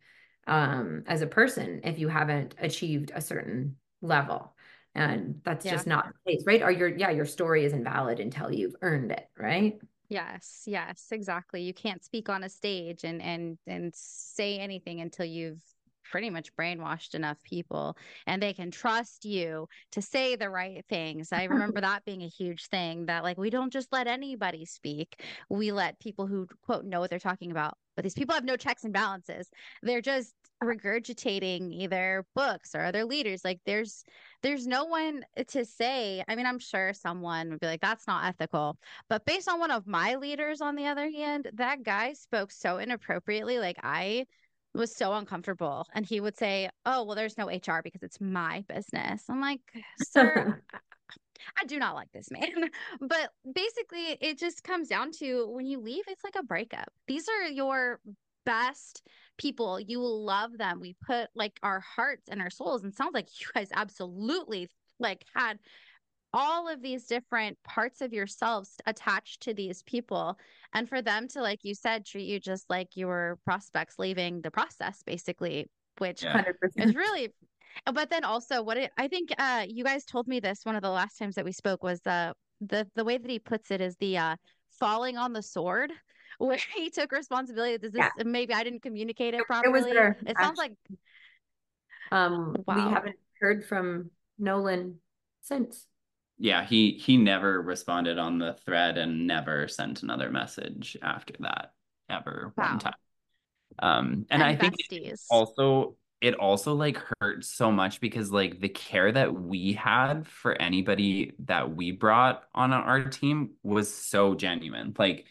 um 0.48 1.04
as 1.08 1.22
a 1.22 1.28
person 1.28 1.82
if 1.84 2.00
you 2.00 2.08
haven't 2.08 2.56
achieved 2.60 3.12
a 3.16 3.22
certain 3.22 3.78
level 4.02 4.56
and 4.96 5.42
that's 5.44 5.66
Yeah. 5.66 5.70
just 5.70 5.88
not 5.88 6.06
the 6.26 6.32
case 6.34 6.44
right 6.46 6.62
or 6.62 6.72
your 6.72 6.90
yeah 6.90 7.12
your 7.12 7.26
story 7.26 7.66
isn't 7.66 7.84
valid 7.84 8.20
until 8.20 8.52
you've 8.52 8.76
earned 8.82 9.12
it 9.12 9.30
right 9.38 9.80
Yes, 10.10 10.64
yes, 10.68 11.08
exactly. 11.12 11.62
You 11.62 11.74
can't 11.74 12.04
speak 12.04 12.28
on 12.28 12.44
a 12.44 12.50
stage 12.50 13.04
and 13.06 13.22
and 13.22 13.58
and 13.66 13.94
say 13.96 14.58
anything 14.60 15.00
until 15.00 15.26
you've 15.26 15.62
pretty 16.12 16.30
much 16.30 16.54
brainwashed 16.56 17.16
enough 17.16 17.42
people 17.44 17.98
and 18.28 18.44
they 18.44 18.54
can 18.54 18.70
trust 18.70 19.24
you 19.24 19.68
to 19.94 20.02
say 20.02 20.36
the 20.36 20.50
right 20.50 20.86
things. 20.90 21.32
I 21.32 21.46
remember 21.46 21.82
that 21.82 22.06
being 22.06 22.22
a 22.22 22.28
huge 22.28 22.68
thing 22.68 23.06
that 23.06 23.24
like 23.24 23.38
we 23.38 23.50
don't 23.50 23.72
just 23.72 23.92
let 23.94 24.08
anybody 24.08 24.66
speak. 24.66 25.24
We 25.50 25.72
let 25.72 26.00
people 26.00 26.28
who 26.28 26.48
quote 26.66 26.86
know 26.86 27.00
what 27.00 27.10
they're 27.10 27.20
talking 27.20 27.52
about. 27.52 27.78
But 27.96 28.04
these 28.04 28.14
people 28.14 28.36
have 28.36 28.46
no 28.46 28.56
checks 28.56 28.84
and 28.84 28.94
balances. 28.94 29.50
They're 29.82 30.02
just 30.02 30.34
regurgitating 30.64 31.74
either 31.74 32.26
books 32.36 32.76
or 32.76 32.82
other 32.84 33.04
leaders. 33.04 33.44
Like 33.44 33.60
there's 33.66 34.04
there's 34.42 34.66
no 34.68 34.86
one 34.86 35.24
to 35.48 35.66
say. 35.66 36.24
I 36.28 36.36
mean, 36.36 36.46
I'm 36.46 36.60
sure 36.60 36.94
someone 36.94 37.50
would 37.50 37.60
be 37.60 37.68
like, 37.68 37.82
that's 37.82 38.08
not 38.08 38.26
ethical. 38.26 38.78
But 39.10 39.26
based 39.26 39.50
on 39.50 39.60
one 39.60 39.72
of 39.72 39.88
my 39.88 40.16
leaders, 40.16 40.62
on 40.62 40.76
the 40.76 40.88
other 40.88 41.10
hand, 41.10 41.50
that 41.54 41.84
guy 41.84 42.14
spoke 42.14 42.52
so 42.52 42.78
inappropriately. 42.78 43.60
Like 43.60 43.78
I 43.84 44.26
was 44.74 44.96
so 44.96 45.14
uncomfortable. 45.14 45.88
And 45.94 46.06
he 46.06 46.20
would 46.20 46.38
say, 46.38 46.70
Oh, 46.86 47.04
well, 47.04 47.16
there's 47.16 47.38
no 47.38 47.48
HR 47.48 47.82
because 47.84 48.04
it's 48.04 48.22
my 48.22 48.64
business. 48.68 49.24
I'm 49.30 49.42
like, 49.42 49.62
Sir, 50.04 50.62
I 51.62 51.66
do 51.66 51.80
not 51.80 51.96
like 51.96 52.12
this 52.12 52.30
man. 52.32 52.70
But 53.02 53.32
basically, 53.54 54.18
it 54.22 54.38
just 54.38 54.64
comes 54.64 54.88
down 54.88 55.12
to 55.20 55.48
when 55.50 55.66
you 55.66 55.80
leave, 55.80 56.04
it's 56.08 56.24
like 56.24 56.36
a 56.38 56.44
breakup. 56.44 56.90
These 57.08 57.28
are 57.28 57.48
your 57.48 58.00
best 58.46 59.04
people. 59.38 59.80
You 59.80 60.00
will 60.00 60.24
love 60.24 60.58
them. 60.58 60.80
We 60.80 60.96
put 61.06 61.30
like 61.36 61.60
our 61.64 61.80
hearts 61.80 62.30
and 62.30 62.42
our 62.42 62.50
souls, 62.50 62.84
and 62.84 62.94
sounds 62.94 63.14
like 63.14 63.28
you 63.40 63.48
guys 63.54 63.70
absolutely 63.74 64.70
like 65.00 65.26
had 65.36 65.58
all 66.34 66.68
of 66.68 66.82
these 66.82 67.06
different 67.06 67.58
parts 67.64 68.02
of 68.02 68.14
yourselves 68.14 68.76
attached 68.86 69.42
to 69.42 69.54
these 69.54 69.84
people. 69.84 70.38
And 70.74 70.88
for 70.88 71.02
them 71.02 71.28
to 71.30 71.42
like 71.42 71.60
you 71.64 71.76
said 71.76 72.06
treat 72.06 72.24
you 72.28 72.40
just 72.40 72.70
like 72.70 72.96
you 72.96 73.08
were 73.08 73.38
prospects 73.44 73.96
leaving 74.00 74.42
the 74.42 74.52
process 74.52 75.04
basically 75.06 75.70
which 75.98 76.24
Yeah. 76.24 76.34
100% 76.34 76.90
is 76.90 76.96
really 77.06 77.34
but 77.94 78.10
then 78.10 78.24
also 78.24 78.62
what 78.64 78.78
it, 78.78 78.92
i 78.98 79.08
think 79.08 79.30
uh 79.38 79.66
you 79.68 79.84
guys 79.84 80.06
told 80.06 80.28
me 80.28 80.40
this 80.40 80.62
one 80.64 80.76
of 80.76 80.82
the 80.82 80.90
last 80.90 81.18
times 81.18 81.36
that 81.36 81.46
we 81.46 81.52
spoke 81.52 81.84
was 81.84 82.00
the 82.02 82.34
the 82.62 82.88
the 82.96 83.04
way 83.04 83.18
that 83.18 83.30
he 83.30 83.40
puts 83.40 83.72
it 83.72 83.82
is 83.82 83.96
the 83.98 84.18
uh 84.18 84.36
falling 84.80 85.18
on 85.18 85.34
the 85.34 85.42
sword 85.42 85.92
where 86.38 86.58
he 86.76 86.90
took 86.90 87.12
responsibility. 87.12 87.78
Does 87.78 87.92
this 87.92 88.06
maybe 88.26 88.54
i 88.54 88.64
didn't 88.64 88.82
communicate 88.82 89.34
it 89.34 89.38
It- 89.38 89.42
it 89.42 89.48
properly? 89.48 89.74
was 89.74 89.86
there, 89.86 90.18
it 90.26 90.38
sounds 90.40 90.58
like 90.58 90.74
um 92.12 92.56
we 92.68 92.82
haven't 92.94 93.16
heard 93.40 93.66
from 93.66 94.10
nolan 94.40 95.00
since 95.42 95.88
yeah 96.42 96.66
he 96.66 96.94
he 96.94 97.18
never 97.18 97.62
responded 97.62 98.18
on 98.18 98.40
the 98.40 98.54
thread 98.66 98.98
and 98.98 99.28
never 99.28 99.68
sent 99.68 100.02
another 100.02 100.30
message 100.30 100.98
after 101.02 101.34
that 101.40 101.74
ever 102.10 102.52
Wow. 102.58 102.72
one 102.72 102.80
time. 102.80 102.94
Um 103.80 104.26
and, 104.30 104.44
i 104.44 104.56
think 104.56 104.76
it 104.90 105.20
also 105.30 105.96
it 106.20 106.36
also 106.36 106.74
like 106.74 107.00
hurts 107.20 107.50
so 107.50 107.72
much 107.72 108.02
because 108.02 108.32
like 108.32 108.60
the 108.60 108.70
care 108.70 109.12
that 109.12 109.34
we 109.34 109.74
had 109.74 110.28
for 110.28 110.60
anybody 110.62 111.34
that 111.46 111.76
we 111.76 111.92
brought 111.92 112.44
on 112.54 112.74
our 112.74 113.04
team 113.06 113.52
was 113.64 113.92
so 113.92 114.36
genuine. 114.36 114.94
Like 114.98 115.26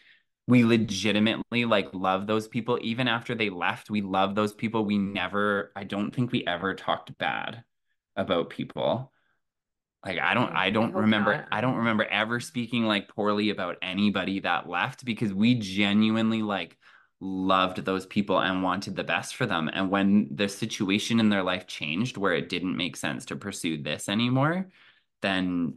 we 0.47 0.65
legitimately 0.65 1.63
like 1.65 1.93
love 1.93 2.27
those 2.27 2.47
people. 2.47 2.77
Even 2.81 3.07
after 3.07 3.35
they 3.35 3.49
left 3.49 3.89
we 3.89 4.01
love 4.01 4.35
those 4.35 4.53
people. 4.53 4.85
We 4.85 4.97
never 4.97 5.71
i 5.75 5.83
don't 5.83 6.11
think 6.13 6.31
we 6.31 6.45
ever 6.47 6.73
talked 6.73 7.17
bad 7.17 7.63
about 8.15 8.49
people 8.49 9.11
like 10.05 10.19
i 10.19 10.33
don't 10.33 10.51
Mm, 10.51 10.55
i 10.55 10.69
I 10.71 10.71
don't 10.71 10.93
hope 10.93 10.95
remember 10.95 11.45
not. 11.45 11.47
i 11.51 11.61
don't 11.61 11.77
remember 11.77 12.05
ever 12.05 12.39
speaking 12.39 12.83
like 12.85 13.07
poorly 13.07 13.49
about 13.49 13.77
anybody 13.81 14.39
that 14.41 14.67
left 14.69 15.05
because 15.05 15.33
we 15.33 15.55
genuinely 15.55 16.41
like 16.41 16.77
loved 17.19 17.85
those 17.85 18.05
people 18.07 18.39
and 18.39 18.63
wanted 18.63 18.95
the 18.95 19.03
best 19.03 19.35
for 19.35 19.45
them. 19.45 19.69
And 19.71 19.91
when 19.91 20.27
the 20.33 20.49
situation 20.49 21.19
in 21.19 21.29
their 21.29 21.43
life 21.43 21.67
changed 21.67 22.17
where 22.17 22.33
it 22.33 22.49
didn't 22.49 22.75
make 22.75 22.95
sense 22.95 23.25
to 23.25 23.35
pursue 23.35 23.77
this 23.81 24.09
anymore 24.09 24.69
then 25.21 25.75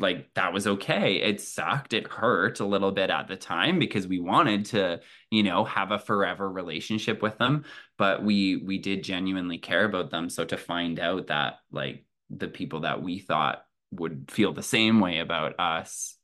like 0.00 0.32
that 0.34 0.52
was 0.52 0.66
okay. 0.66 1.16
It 1.16 1.40
sucked. 1.40 1.92
It 1.92 2.06
hurt 2.06 2.60
a 2.60 2.64
little 2.66 2.92
bit 2.92 3.10
at 3.10 3.26
the 3.26 3.36
time 3.36 3.78
because 3.80 4.06
we 4.06 4.20
wanted 4.20 4.66
to 4.66 5.00
you 5.30 5.42
know 5.42 5.64
have 5.64 5.90
a 5.90 5.98
forever 5.98 6.48
relationship 6.50 7.20
with 7.22 7.38
them 7.38 7.64
but 7.96 8.22
we 8.22 8.56
we 8.56 8.78
did 8.78 9.02
genuinely 9.04 9.58
care 9.58 9.84
about 9.84 10.10
them. 10.10 10.30
So 10.30 10.44
to 10.44 10.56
find 10.56 11.00
out 11.00 11.28
that 11.28 11.60
like 11.72 12.04
the 12.30 12.48
people 12.48 12.80
that 12.80 13.02
we 13.02 13.18
thought 13.18 13.64
would 13.90 14.30
feel 14.30 14.52
the 14.52 14.62
same 14.62 15.00
way 15.00 15.18
about 15.18 15.58
us 15.58 16.16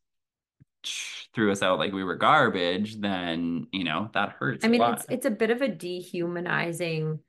threw 1.35 1.51
us 1.51 1.63
out 1.63 1.79
like 1.79 1.95
we 1.95 2.05
were 2.05 2.15
garbage 2.15 3.01
then 3.01 3.67
you 3.73 3.85
know 3.85 4.11
that 4.13 4.37
hurts 4.39 4.65
I 4.65 4.69
mean, 4.69 4.83
a 4.83 4.85
lot 4.85 4.95
it's 4.95 5.07
it's 5.09 5.27
a 5.27 5.31
bit 5.31 5.51
of 5.51 5.63
a 5.63 5.69
dehumanizing 5.69 7.21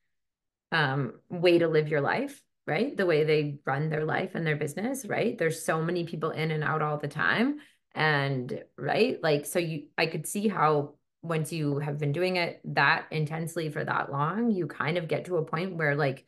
um 0.72 1.14
way 1.30 1.60
to 1.60 1.68
live 1.68 1.88
your 1.88 2.02
life, 2.02 2.42
right? 2.68 2.96
The 2.96 3.06
way 3.06 3.24
they 3.24 3.60
run 3.66 3.90
their 3.90 4.06
life 4.06 4.32
and 4.34 4.46
their 4.46 4.56
business, 4.56 5.06
right? 5.06 5.38
There's 5.38 5.64
so 5.64 5.82
many 5.82 6.06
people 6.06 6.32
in 6.32 6.52
and 6.52 6.64
out 6.64 6.82
all 6.82 6.98
the 6.98 7.08
time. 7.08 7.60
And 7.94 8.62
right, 8.78 9.22
like 9.24 9.46
so 9.46 9.60
you 9.60 9.88
I 9.98 10.08
could 10.08 10.28
see 10.28 10.48
how 10.48 10.96
once 11.22 11.52
you 11.52 11.80
have 11.80 11.98
been 11.98 12.12
doing 12.12 12.36
it 12.36 12.62
that 12.66 13.06
intensely 13.12 13.70
for 13.70 13.84
that 13.84 14.12
long, 14.12 14.52
you 14.52 14.68
kind 14.68 14.98
of 14.98 15.08
get 15.08 15.26
to 15.26 15.38
a 15.38 15.46
point 15.46 15.76
where 15.76 15.96
like 15.96 16.26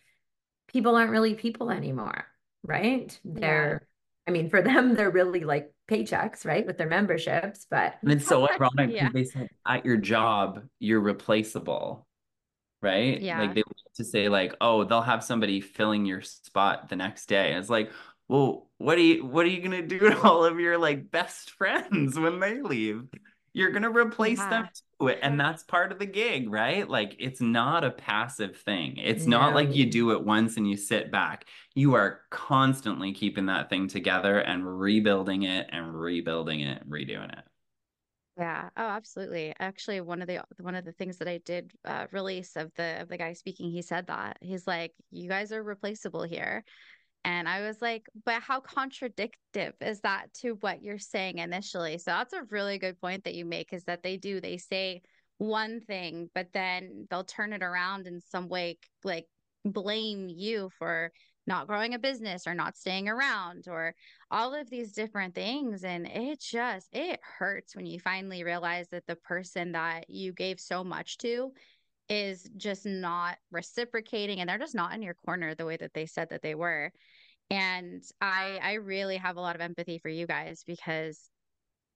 people 0.67 0.95
aren't 0.95 1.11
really 1.11 1.35
people 1.35 1.69
anymore, 1.69 2.25
right? 2.68 3.20
They're 3.26 3.82
I 4.28 4.32
mean, 4.32 4.49
for 4.49 4.61
them, 4.61 4.93
they're 4.95 5.09
really 5.09 5.45
like 5.45 5.72
paychecks, 5.89 6.45
right? 6.45 6.65
With 6.68 6.78
their 6.78 6.89
memberships, 6.89 7.65
but 7.70 7.95
and 8.03 8.11
it's 8.11 8.28
so 8.28 8.47
ironic 8.51 8.95
Yeah. 8.95 9.09
they 9.13 9.24
said 9.24 9.49
at 9.65 9.86
your 9.86 9.97
job 9.97 10.63
you're 10.80 10.99
replaceable 11.01 12.05
right 12.82 13.22
Yeah. 13.22 13.39
like 13.39 13.55
they 13.55 13.61
love 13.63 13.93
to 13.95 14.03
say 14.03 14.30
like 14.30 14.55
oh 14.61 14.84
they'll 14.84 15.01
have 15.01 15.24
somebody 15.24 15.61
filling 15.61 16.05
your 16.05 16.22
spot 16.22 16.89
the 16.89 16.95
next 16.95 17.26
day 17.28 17.49
and 17.51 17.59
it's 17.59 17.70
like 17.70 17.91
well, 18.30 18.68
what 18.78 18.97
are 18.97 19.01
you 19.01 19.26
what 19.26 19.45
are 19.45 19.49
you 19.49 19.61
gonna 19.61 19.82
do 19.88 19.99
to 19.99 20.22
all 20.22 20.43
of 20.43 20.59
your 20.59 20.78
like 20.78 21.09
best 21.09 21.51
friends 21.51 22.20
when 22.20 22.39
they 22.41 22.61
leave? 22.61 23.03
You're 23.58 23.72
gonna 23.72 23.89
replace 23.89 24.38
Yeah. 24.38 24.49
them 24.49 24.70
too. 24.99 25.10
And 25.10 25.39
that's 25.39 25.64
part 25.64 25.91
of 25.91 25.97
the 25.97 26.05
gig, 26.05 26.47
right? 26.47 26.88
Like 26.88 27.16
it's 27.18 27.41
not 27.41 27.84
a 27.84 27.89
passive 27.89 28.55
thing. 28.58 28.97
It's 28.97 29.26
not 29.26 29.55
like 29.55 29.74
you 29.74 29.89
do 29.89 30.12
it 30.12 30.24
once 30.24 30.58
and 30.58 30.70
you 30.70 30.78
sit 30.78 31.12
back. 31.12 31.45
You 31.74 31.95
are 31.95 32.22
constantly 32.30 33.14
keeping 33.14 33.47
that 33.47 33.72
thing 33.72 33.88
together 33.88 34.38
and 34.38 34.80
rebuilding 34.80 35.41
it 35.41 35.70
and 35.72 35.99
rebuilding 35.99 36.60
it 36.60 36.84
and 36.84 36.91
redoing 36.91 37.36
it. 37.36 37.45
Yeah. 38.38 38.70
Oh, 38.78 38.84
absolutely. 38.84 39.55
Actually, 39.60 40.01
one 40.01 40.22
of 40.22 40.28
the 40.28 40.43
one 40.60 40.76
of 40.76 40.86
the 40.86 40.91
things 40.91 41.18
that 41.18 41.28
I 41.28 41.39
did 41.39 41.72
uh, 41.84 42.05
release 42.12 42.55
of 42.55 42.72
the 42.76 43.01
of 43.01 43.08
the 43.10 43.18
guy 43.18 43.34
speaking, 43.34 43.72
he 43.72 43.82
said 43.82 44.05
that 44.08 44.38
he's 44.41 44.68
like, 44.68 44.93
"You 45.10 45.28
guys 45.28 45.51
are 45.51 45.64
replaceable 45.64 46.22
here," 46.22 46.64
and 47.24 47.47
I 47.47 47.61
was 47.61 47.82
like, 47.82 48.07
"But 48.26 48.41
how 48.41 48.59
contradictive 48.61 49.74
is 49.82 50.01
that 50.01 50.34
to 50.41 50.53
what 50.61 50.82
you're 50.82 50.99
saying 50.99 51.39
initially?" 51.39 51.97
So 51.97 52.11
that's 52.11 52.34
a 52.34 52.43
really 52.49 52.78
good 52.78 52.99
point 52.99 53.24
that 53.26 53.36
you 53.36 53.45
make. 53.45 53.74
Is 53.74 53.84
that 53.86 54.03
they 54.03 54.18
do 54.18 54.41
they 54.41 54.57
say 54.57 55.01
one 55.38 55.82
thing, 55.82 56.30
but 56.34 56.53
then 56.53 57.07
they'll 57.09 57.24
turn 57.24 57.53
it 57.53 57.63
around 57.63 58.07
in 58.07 58.22
some 58.22 58.47
way, 58.49 58.78
like 59.03 59.28
blame 59.65 60.30
you 60.30 60.70
for 60.78 61.11
not 61.47 61.68
growing 61.68 61.93
a 61.93 61.99
business 61.99 62.45
or 62.45 62.53
not 62.53 62.76
staying 62.76 63.07
around 63.07 63.65
or 63.68 63.95
all 64.30 64.53
of 64.53 64.70
these 64.70 64.91
different 64.91 65.34
things 65.34 65.84
and 65.84 66.05
it 66.05 66.41
just 66.41 66.88
it 66.91 67.20
hurts 67.39 67.76
when 67.76 67.86
you 67.86 67.99
finally 67.99 68.43
realize 68.43 68.88
that 68.89 69.07
the 69.07 69.15
person 69.15 69.72
that 69.72 70.09
you 70.09 70.34
gave 70.34 70.59
so 70.59 70.84
much 70.84 71.18
to 71.18 71.51
is 72.10 72.49
just 72.58 72.86
not 72.86 73.38
reciprocating 73.51 74.39
and 74.39 74.49
they're 74.49 74.58
just 74.58 74.76
not 74.76 74.93
in 74.93 75.01
your 75.01 75.16
corner 75.26 75.55
the 75.55 75.66
way 75.66 75.78
that 75.78 75.93
they 75.93 76.05
said 76.05 76.30
that 76.30 76.41
they 76.41 76.55
were 76.55 76.91
and 77.49 78.03
i 78.22 78.60
i 78.64 78.74
really 78.74 79.18
have 79.18 79.38
a 79.38 79.41
lot 79.41 79.55
of 79.55 79.62
empathy 79.62 79.99
for 79.99 80.10
you 80.10 80.28
guys 80.28 80.64
because 80.66 81.30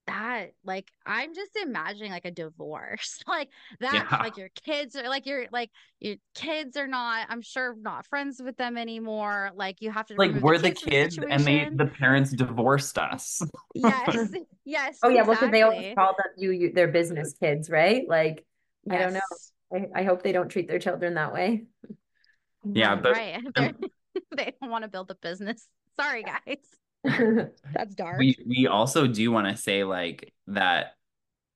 that 0.07 0.47
like 0.65 0.89
i'm 1.05 1.33
just 1.33 1.55
imagining 1.57 2.11
like 2.11 2.25
a 2.25 2.31
divorce 2.31 3.19
like 3.27 3.49
that 3.79 4.05
Yeah. 4.09 4.17
like 4.19 4.37
your 4.37 4.49
kids 4.65 4.95
are 4.95 5.07
like 5.07 5.25
your 5.25 5.45
like 5.51 5.69
your 5.99 6.15
kids 6.33 6.75
are 6.75 6.87
not 6.87 7.27
i'm 7.29 7.41
sure 7.41 7.75
not 7.81 8.05
friends 8.07 8.41
with 8.43 8.57
them 8.57 8.77
anymore 8.77 9.51
like 9.55 9.81
you 9.81 9.91
have 9.91 10.07
to 10.07 10.15
Like 10.17 10.31
remove 10.31 10.43
we're 10.43 10.57
the 10.57 10.71
kids 10.71 11.17
kids 11.17 11.17
and 11.29 11.45
they 11.45 11.69
the 11.73 11.85
parents 11.85 12.31
divorced 12.31 12.97
us. 12.97 13.41
yes 13.75 14.33
yes 14.65 14.99
Oh 15.03 15.09
yeah, 15.09 15.23
well, 15.23 15.31
because 15.35 15.49
they 15.51 15.61
always 15.63 15.77
exactly. 15.79 15.95
call 15.97 16.15
them 16.17 16.27
you, 16.37 16.51
you 16.51 16.73
their 16.73 16.87
business 16.87 17.33
kids, 17.41 17.69
right? 17.69 18.07
Like 18.07 18.45
I 18.89 18.99
don't 18.99 19.13
know. 19.13 19.19
Yes. 19.71 19.87
I, 19.95 20.01
I 20.01 20.03
hope 20.03 20.23
they 20.23 20.31
don't 20.31 20.49
treat 20.49 20.67
their 20.67 20.79
children 20.79 21.15
that 21.15 21.33
way. 21.33 21.63
Yeah, 22.63 22.95
but- 22.95 23.13
right 23.13 23.41
They're- 23.55 23.73
they 24.35 24.53
don't 24.61 24.69
want 24.69 24.83
to 24.83 24.89
build 24.89 25.09
a 25.09 25.15
business 25.15 25.67
sorry 25.99 26.23
guys 26.23 26.57
that's 27.73 27.95
dark 27.95 28.19
we 28.19 28.35
we 28.45 28.67
also 28.67 29.07
do 29.07 29.31
want 29.31 29.47
to 29.47 29.55
say 29.55 29.83
like 29.83 30.33
that 30.47 30.95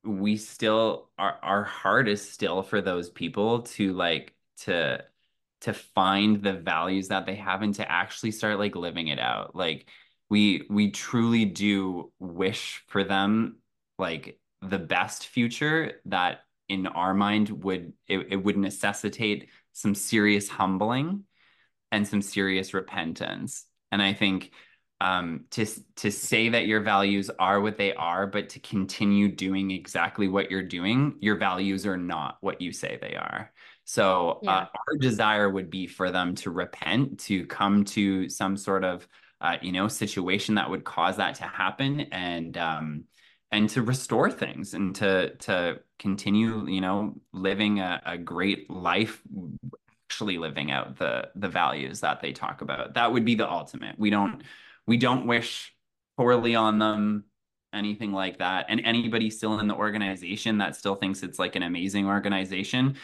we 0.03 0.37
still 0.37 1.09
our 1.17 1.37
our 1.41 1.63
heart 1.63 2.07
is 2.07 2.27
still 2.29 2.63
for 2.63 2.81
those 2.81 3.09
people 3.09 3.63
to 3.63 3.93
like 3.93 4.33
to 4.59 5.03
to 5.61 5.73
find 5.73 6.41
the 6.43 6.53
values 6.53 7.09
that 7.09 7.25
they 7.25 7.35
have 7.35 7.61
and 7.61 7.75
to 7.75 7.91
actually 7.91 8.31
start 8.31 8.57
like 8.57 8.75
living 8.75 9.07
it 9.09 9.19
out 9.19 9.55
like 9.55 9.87
we 10.29 10.65
we 10.69 10.91
truly 10.91 11.45
do 11.45 12.11
wish 12.19 12.83
for 12.87 13.03
them 13.03 13.57
like 13.99 14.39
the 14.61 14.79
best 14.79 15.27
future 15.27 15.93
that 16.05 16.39
in 16.69 16.87
our 16.87 17.13
mind 17.13 17.49
would 17.63 17.93
it, 18.07 18.27
it 18.31 18.37
would 18.37 18.57
necessitate 18.57 19.49
some 19.73 19.95
serious 19.95 20.47
humbling 20.49 21.23
and 21.91 22.07
some 22.07 22.21
serious 22.21 22.73
repentance 22.73 23.65
and 23.91 24.01
i 24.01 24.13
think 24.13 24.51
um, 25.01 25.45
to 25.51 25.65
to 25.97 26.09
say 26.09 26.49
that 26.49 26.67
your 26.67 26.81
values 26.81 27.29
are 27.37 27.59
what 27.59 27.77
they 27.77 27.93
are, 27.93 28.25
but 28.25 28.49
to 28.49 28.59
continue 28.59 29.27
doing 29.27 29.71
exactly 29.71 30.27
what 30.27 30.49
you're 30.49 30.63
doing, 30.63 31.17
your 31.19 31.35
values 31.37 31.85
are 31.85 31.97
not 31.97 32.37
what 32.39 32.61
you 32.61 32.71
say 32.71 32.97
they 33.01 33.15
are. 33.15 33.51
So 33.83 34.39
Yeah. 34.41 34.51
uh, 34.51 34.65
our 34.73 34.97
desire 34.97 35.49
would 35.49 35.69
be 35.69 35.85
for 35.85 36.11
them 36.11 36.33
to 36.35 36.49
repent, 36.49 37.19
to 37.21 37.45
come 37.45 37.83
to 37.85 38.29
some 38.29 38.55
sort 38.57 38.83
of 38.83 39.07
uh, 39.41 39.57
you 39.61 39.73
know 39.73 39.87
situation 39.89 40.55
that 40.55 40.69
would 40.69 40.85
cause 40.85 41.17
that 41.17 41.35
to 41.35 41.43
happen, 41.43 41.99
and 42.11 42.57
um, 42.57 43.03
and 43.55 43.69
to 43.69 43.81
restore 43.81 44.29
things 44.29 44.73
and 44.73 44.93
to 44.95 45.33
to 45.37 45.79
continue 45.97 46.67
you 46.67 46.81
know 46.81 47.15
living 47.31 47.79
a, 47.79 48.01
a 48.05 48.17
great 48.17 48.69
life 48.69 49.21
actually 50.07 50.37
living 50.37 50.71
out 50.71 50.97
the 50.97 51.29
the 51.35 51.47
values 51.47 52.01
that 52.01 52.21
they 52.21 52.31
talk 52.31 52.61
about. 52.61 52.93
That 52.93 53.11
would 53.11 53.25
be 53.25 53.35
the 53.35 53.49
ultimate. 53.49 53.97
We 53.97 54.09
don't 54.09 54.43
we 54.85 54.97
don't 54.97 55.25
wish 55.25 55.73
poorly 56.17 56.55
on 56.55 56.79
them 56.79 57.25
anything 57.73 58.13
like 58.13 58.39
that. 58.39 58.65
And 58.69 58.81
anybody 58.85 59.29
still 59.29 59.59
in 59.59 59.67
the 59.67 59.75
organization 59.75 60.59
that 60.59 60.75
still 60.75 60.95
thinks 60.95 61.23
it's 61.23 61.39
like 61.39 61.55
an 61.55 61.63
amazing 61.63 62.07
organization 62.07 62.95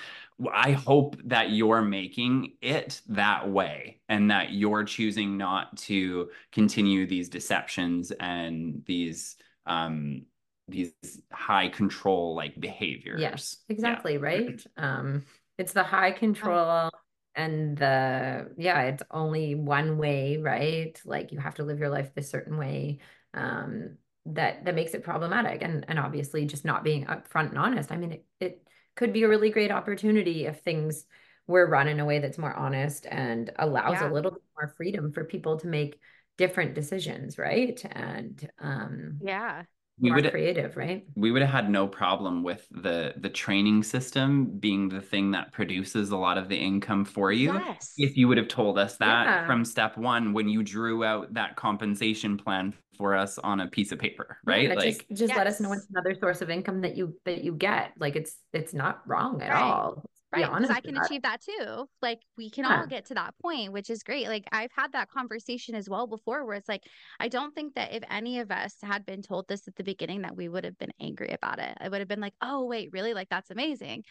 i 0.53 0.71
hope 0.71 1.15
that 1.23 1.51
you're 1.51 1.81
making 1.81 2.53
it 2.61 3.01
that 3.07 3.47
way 3.47 3.99
and 4.09 4.31
that 4.31 4.53
you're 4.53 4.83
choosing 4.83 5.37
not 5.37 5.75
to 5.77 6.29
continue 6.51 7.05
these 7.05 7.29
deceptions 7.29 8.11
and 8.19 8.81
these 8.87 9.35
um 9.67 10.23
these 10.71 10.93
high 11.31 11.69
control 11.69 12.35
like 12.35 12.59
behaviors 12.59 13.21
Yes, 13.29 13.57
Yeah. 13.67 13.69
exactly, 13.75 14.17
right? 14.17 14.63
Um, 14.77 15.25
it's 15.57 15.73
the 15.73 15.83
high 15.83 16.11
control 16.11 16.89
and 17.35 17.77
the 17.77 18.53
yeah, 18.57 18.83
it's 18.83 19.03
only 19.11 19.55
one 19.55 19.97
way, 19.97 20.37
right? 20.37 20.99
Like 21.05 21.31
you 21.31 21.39
have 21.39 21.55
to 21.55 21.63
live 21.63 21.79
your 21.79 21.89
life 21.89 22.13
this 22.15 22.29
certain 22.29 22.57
way. 22.57 22.99
Um, 23.33 23.97
that 24.27 24.65
that 24.65 24.75
makes 24.75 24.93
it 24.93 25.03
problematic 25.03 25.61
and 25.63 25.83
and 25.87 25.97
obviously 25.99 26.45
just 26.45 26.63
not 26.63 26.83
being 26.83 27.05
upfront 27.05 27.49
and 27.49 27.57
honest. 27.57 27.91
I 27.91 27.97
mean, 27.97 28.11
it, 28.13 28.25
it 28.39 28.67
could 28.95 29.13
be 29.13 29.23
a 29.23 29.27
really 29.29 29.49
great 29.49 29.71
opportunity 29.71 30.45
if 30.45 30.59
things 30.61 31.05
were 31.47 31.67
run 31.67 31.87
in 31.87 31.99
a 31.99 32.05
way 32.05 32.19
that's 32.19 32.37
more 32.37 32.53
honest 32.53 33.07
and 33.09 33.49
allows 33.57 33.93
Yeah. 33.93 34.07
a 34.07 34.07
little 34.07 34.31
bit 34.31 34.43
more 34.55 34.73
freedom 34.77 35.11
for 35.11 35.23
people 35.25 35.57
to 35.59 35.67
make 35.67 35.99
different 36.37 36.75
decisions, 36.75 37.37
right? 37.37 37.83
And 37.91 38.49
um 38.59 39.21
yeah 39.21 39.63
we 39.99 40.09
more 40.09 40.15
would 40.21 40.31
creative, 40.31 40.75
right? 40.77 41.05
we 41.15 41.31
would 41.31 41.41
have 41.41 41.51
had 41.51 41.69
no 41.69 41.87
problem 41.87 42.43
with 42.43 42.67
the 42.71 43.13
the 43.17 43.29
training 43.29 43.83
system 43.83 44.57
being 44.59 44.89
the 44.89 45.01
thing 45.01 45.31
that 45.31 45.51
produces 45.51 46.09
a 46.11 46.17
lot 46.17 46.37
of 46.37 46.47
the 46.49 46.55
income 46.57 47.05
for 47.05 47.31
you 47.31 47.53
yes 47.53 47.93
if 47.97 48.15
you 48.17 48.27
would 48.27 48.37
have 48.37 48.47
told 48.47 48.79
us 48.79 48.97
that 48.97 49.25
Yeah. 49.25 49.45
from 49.45 49.65
step 49.65 49.97
one 49.97 50.33
when 50.33 50.47
you 50.49 50.63
drew 50.63 51.03
out 51.03 51.33
that 51.33 51.55
compensation 51.55 52.37
plan 52.37 52.73
for 52.97 53.15
us 53.15 53.37
on 53.39 53.59
a 53.61 53.67
piece 53.67 53.91
of 53.91 53.99
paper 53.99 54.37
right 54.45 54.69
Yeah, 54.69 54.75
like 54.75 55.05
just 55.09 55.09
just 55.13 55.35
let 55.35 55.47
us 55.47 55.59
know 55.59 55.69
Yes. 55.69 55.79
it's 55.83 55.87
another 55.89 56.15
source 56.19 56.41
of 56.41 56.49
income 56.49 56.81
that 56.81 56.95
you 56.95 57.15
that 57.25 57.43
you 57.43 57.53
get. 57.55 57.93
Like 57.97 58.15
it's 58.15 58.37
it's 58.53 58.73
not 58.73 59.01
wrong 59.07 59.41
at 59.41 59.49
Right. 59.51 59.61
all. 59.61 60.05
Right, 60.33 60.49
because 60.49 60.69
I 60.69 60.79
can 60.79 60.95
it. 60.95 61.05
achieve 61.05 61.23
that 61.23 61.41
too. 61.41 61.89
Like 62.01 62.19
we 62.37 62.49
can 62.49 62.63
Yeah. 62.63 62.81
all 62.81 62.87
get 62.87 63.05
to 63.07 63.13
that 63.15 63.33
point, 63.41 63.73
which 63.73 63.89
is 63.89 64.01
great. 64.03 64.27
Like 64.27 64.45
I've 64.51 64.71
had 64.75 64.93
that 64.93 65.09
conversation 65.09 65.75
as 65.75 65.89
well 65.89 66.07
before 66.07 66.45
where 66.45 66.55
it's 66.55 66.69
like, 66.69 66.83
I 67.19 67.27
don't 67.27 67.53
think 67.53 67.75
that 67.75 67.93
if 67.93 68.03
any 68.09 68.39
of 68.39 68.49
us 68.49 68.75
had 68.81 69.05
been 69.05 69.21
told 69.21 69.47
this 69.47 69.67
at 69.67 69.75
the 69.75 69.83
beginning 69.83 70.21
that 70.21 70.35
we 70.35 70.47
would 70.47 70.63
have 70.63 70.77
been 70.77 70.93
angry 71.01 71.31
about 71.31 71.59
it. 71.59 71.77
I 71.81 71.89
would 71.89 71.99
have 71.99 72.07
been 72.07 72.21
like, 72.21 72.35
oh 72.41 72.65
wait, 72.65 72.89
really? 72.93 73.13
Like 73.13 73.29
that's 73.29 73.51
amazing. 73.51 74.03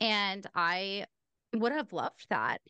And 0.00 0.46
I 0.54 1.06
would 1.52 1.72
have 1.72 1.92
loved 1.92 2.26
that. 2.30 2.60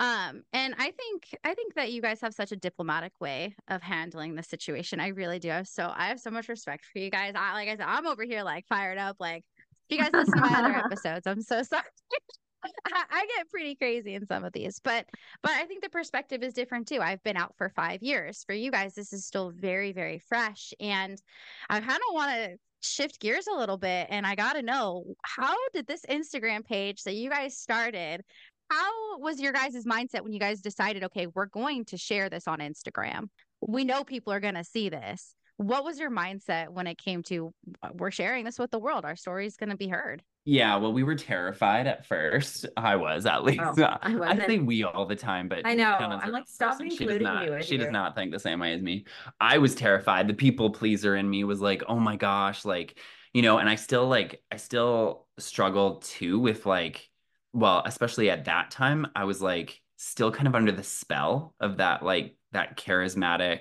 Um, 0.00 0.42
and 0.52 0.74
I 0.78 0.90
think 0.90 1.28
I 1.44 1.54
think 1.54 1.74
that 1.74 1.92
you 1.92 2.02
guys 2.02 2.20
have 2.20 2.34
such 2.34 2.52
a 2.52 2.56
diplomatic 2.56 3.12
way 3.20 3.54
of 3.68 3.82
handling 3.82 4.34
the 4.34 4.42
situation. 4.42 5.00
I 5.00 5.08
really 5.08 5.38
do. 5.38 5.62
So 5.64 5.92
I 5.94 6.08
have 6.08 6.20
so 6.20 6.30
much 6.30 6.48
respect 6.48 6.84
for 6.92 6.98
you 6.98 7.10
guys. 7.10 7.34
I 7.36 7.52
like 7.52 7.68
I 7.68 7.72
said, 7.76 7.86
I'm 7.86 8.06
over 8.06 8.24
here 8.24 8.42
like 8.42 8.66
fired 8.68 8.98
up. 8.98 9.16
Like 9.20 9.44
if 9.88 9.96
you 9.96 10.02
guys 10.02 10.12
listen 10.14 10.34
to 10.36 10.40
my 10.40 10.58
other 10.58 10.72
episodes, 10.76 11.26
I'm 11.26 11.42
so 11.42 11.62
sorry. 11.62 11.84
I, 12.86 13.26
get 13.36 13.48
pretty 13.50 13.74
crazy 13.74 14.14
in 14.14 14.26
some 14.26 14.44
of 14.44 14.52
these, 14.52 14.80
but 14.82 15.06
but 15.42 15.52
I 15.52 15.64
think 15.64 15.82
the 15.82 15.88
perspective 15.88 16.42
is 16.42 16.54
different 16.54 16.88
too. 16.88 17.00
I've 17.00 17.22
been 17.22 17.36
out 17.36 17.54
for 17.56 17.70
five 17.70 18.02
years. 18.02 18.44
For 18.44 18.54
you 18.54 18.70
guys, 18.70 18.94
this 18.94 19.12
is 19.12 19.26
still 19.26 19.50
very, 19.54 19.92
very 19.92 20.18
fresh. 20.18 20.72
And 20.80 21.20
I 21.68 21.80
kind 21.80 21.92
of 21.92 22.14
want 22.14 22.30
to 22.32 22.56
shift 22.80 23.20
gears 23.20 23.46
a 23.46 23.56
little 23.56 23.78
bit. 23.78 24.08
And 24.10 24.26
I 24.26 24.34
got 24.34 24.54
to 24.54 24.62
know 24.62 25.04
how 25.22 25.54
did 25.72 25.86
this 25.86 26.04
Instagram 26.08 26.64
page 26.64 27.02
that 27.04 27.14
you 27.14 27.30
guys 27.30 27.56
started? 27.56 28.22
How 28.70 29.18
was 29.18 29.40
your 29.40 29.52
guys' 29.52 29.84
mindset 29.84 30.22
when 30.22 30.32
you 30.32 30.40
guys 30.40 30.60
decided, 30.60 31.04
okay, 31.04 31.26
we're 31.26 31.46
going 31.46 31.84
to 31.86 31.96
share 31.96 32.28
this 32.28 32.48
on 32.48 32.58
Instagram? 32.58 33.28
We 33.66 33.84
know 33.84 34.04
people 34.04 34.32
are 34.32 34.40
going 34.40 34.54
to 34.54 34.64
see 34.64 34.88
this. 34.88 35.34
What 35.56 35.84
was 35.84 35.98
your 35.98 36.10
mindset 36.10 36.68
when 36.70 36.86
it 36.86 36.98
came 36.98 37.22
to 37.24 37.52
we're 37.92 38.10
sharing 38.10 38.44
this 38.44 38.58
with 38.58 38.70
the 38.70 38.78
world? 38.78 39.04
Our 39.04 39.16
story 39.16 39.46
is 39.46 39.56
going 39.56 39.70
to 39.70 39.76
be 39.76 39.88
heard. 39.88 40.22
Yeah 40.44 40.76
well 40.76 40.92
we 40.92 41.02
were 41.02 41.14
terrified 41.14 41.86
at 41.86 42.06
first 42.06 42.66
i 42.76 42.96
was 42.96 43.24
at 43.24 43.44
least 43.44 43.60
Oh, 43.62 43.82
uh, 43.82 43.98
I 44.02 44.12
i 44.12 44.14
wasn't. 44.16 44.46
say 44.46 44.58
we 44.58 44.84
all 44.84 45.06
the 45.06 45.16
time 45.16 45.48
but 45.48 45.62
I 45.64 45.74
know. 45.74 45.84
I'm 45.84 46.30
like, 46.32 46.48
stop 46.48 46.72
person. 46.72 46.90
she 46.90 47.04
including 47.04 47.22
not 47.24 47.44
me 47.44 47.50
with 47.50 47.64
she 47.64 47.76
does 47.78 47.90
not 47.90 48.14
think 48.14 48.30
the 48.30 48.38
same 48.38 48.60
way 48.60 48.74
as 48.74 48.82
me 48.82 49.06
i 49.40 49.58
was 49.58 49.74
terrified 49.74 50.28
the 50.28 50.34
people 50.34 50.70
pleaser 50.70 51.16
in 51.16 51.28
me 51.28 51.44
was 51.44 51.60
like 51.60 51.82
oh 51.88 51.98
my 51.98 52.16
gosh 52.16 52.64
like 52.64 52.98
you 53.32 53.40
know 53.42 53.58
and 53.58 53.68
i 53.70 53.74
still 53.76 54.06
like 54.06 54.42
i 54.52 54.56
still 54.56 55.26
struggle 55.38 55.96
too 55.96 56.38
with 56.38 56.66
like 56.66 57.08
well 57.54 57.82
especially 57.86 58.28
at 58.30 58.44
that 58.44 58.70
time 58.70 59.06
i 59.16 59.24
was 59.24 59.40
like 59.40 59.80
still 59.96 60.30
kind 60.30 60.46
of 60.46 60.54
under 60.54 60.72
the 60.72 60.82
spell 60.82 61.54
of 61.60 61.78
that 61.78 62.02
like 62.02 62.36
that 62.52 62.76
charismatic 62.76 63.60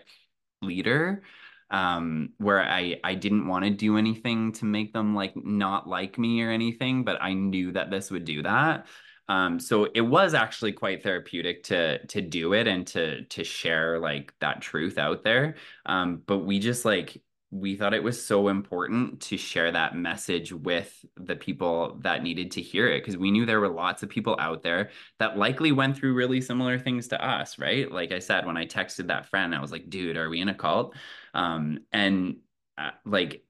leader 0.62 1.24
um 1.74 2.30
where 2.38 2.62
i 2.62 2.96
i 3.04 3.16
didn't 3.16 3.48
want 3.48 3.66
to 3.66 3.72
do 3.72 3.98
anything 3.98 4.52
to 4.54 4.64
make 4.64 4.94
them 4.94 5.14
like 5.16 5.34
not 5.36 5.88
like 5.90 6.18
me 6.18 6.42
or 6.42 6.52
anything 6.52 7.04
but 7.04 7.22
i 7.22 7.34
knew 7.34 7.72
that 7.72 7.90
this 7.90 8.12
would 8.12 8.24
do 8.24 8.44
that 8.44 8.86
um 9.28 9.60
so 9.60 9.88
it 9.96 10.02
was 10.02 10.34
actually 10.34 10.72
quite 10.72 11.02
therapeutic 11.02 11.64
to 11.64 12.06
to 12.06 12.22
do 12.22 12.54
it 12.54 12.68
and 12.68 12.86
to 12.86 13.24
to 13.26 13.44
share 13.44 14.00
like 14.00 14.34
that 14.40 14.62
truth 14.62 14.98
out 14.98 15.24
there 15.24 15.56
um 15.88 16.22
but 16.28 16.40
we 16.40 16.60
just 16.60 16.86
like 16.86 17.22
we 17.54 17.76
thought 17.76 17.94
it 17.94 18.04
was 18.04 18.24
so 18.24 18.48
important 18.48 19.22
to 19.22 19.38
share 19.38 19.72
that 19.72 19.96
message 19.96 20.52
with 20.52 21.06
the 21.18 21.36
people 21.36 22.00
that 22.02 22.24
needed 22.24 22.50
to 22.50 22.62
hear 22.62 22.88
it 22.88 23.02
because 23.02 23.16
we 23.16 23.30
knew 23.30 23.46
there 23.46 23.60
were 23.60 23.70
lots 23.70 24.02
of 24.02 24.10
people 24.10 24.36
out 24.40 24.64
there 24.64 24.90
that 25.20 25.38
likely 25.38 25.72
went 25.72 25.96
through 25.96 26.16
really 26.16 26.42
similar 26.42 26.80
things 26.80 27.08
to 27.10 27.24
us, 27.24 27.60
right? 27.60 27.92
Like 27.92 28.12
I 28.12 28.18
said, 28.18 28.48
when 28.48 28.58
I 28.58 28.66
texted 28.66 29.08
that 29.08 29.28
friend, 29.28 29.54
I 29.54 29.62
was 29.62 29.72
like, 29.72 29.88
dude, 29.88 30.18
are 30.18 30.30
we 30.30 30.42
in 30.42 30.50
a 30.50 30.56
cult? 30.56 30.96
Um, 31.34 31.80
and 31.92 32.38
uh, 32.78 32.92
like, 33.06 33.44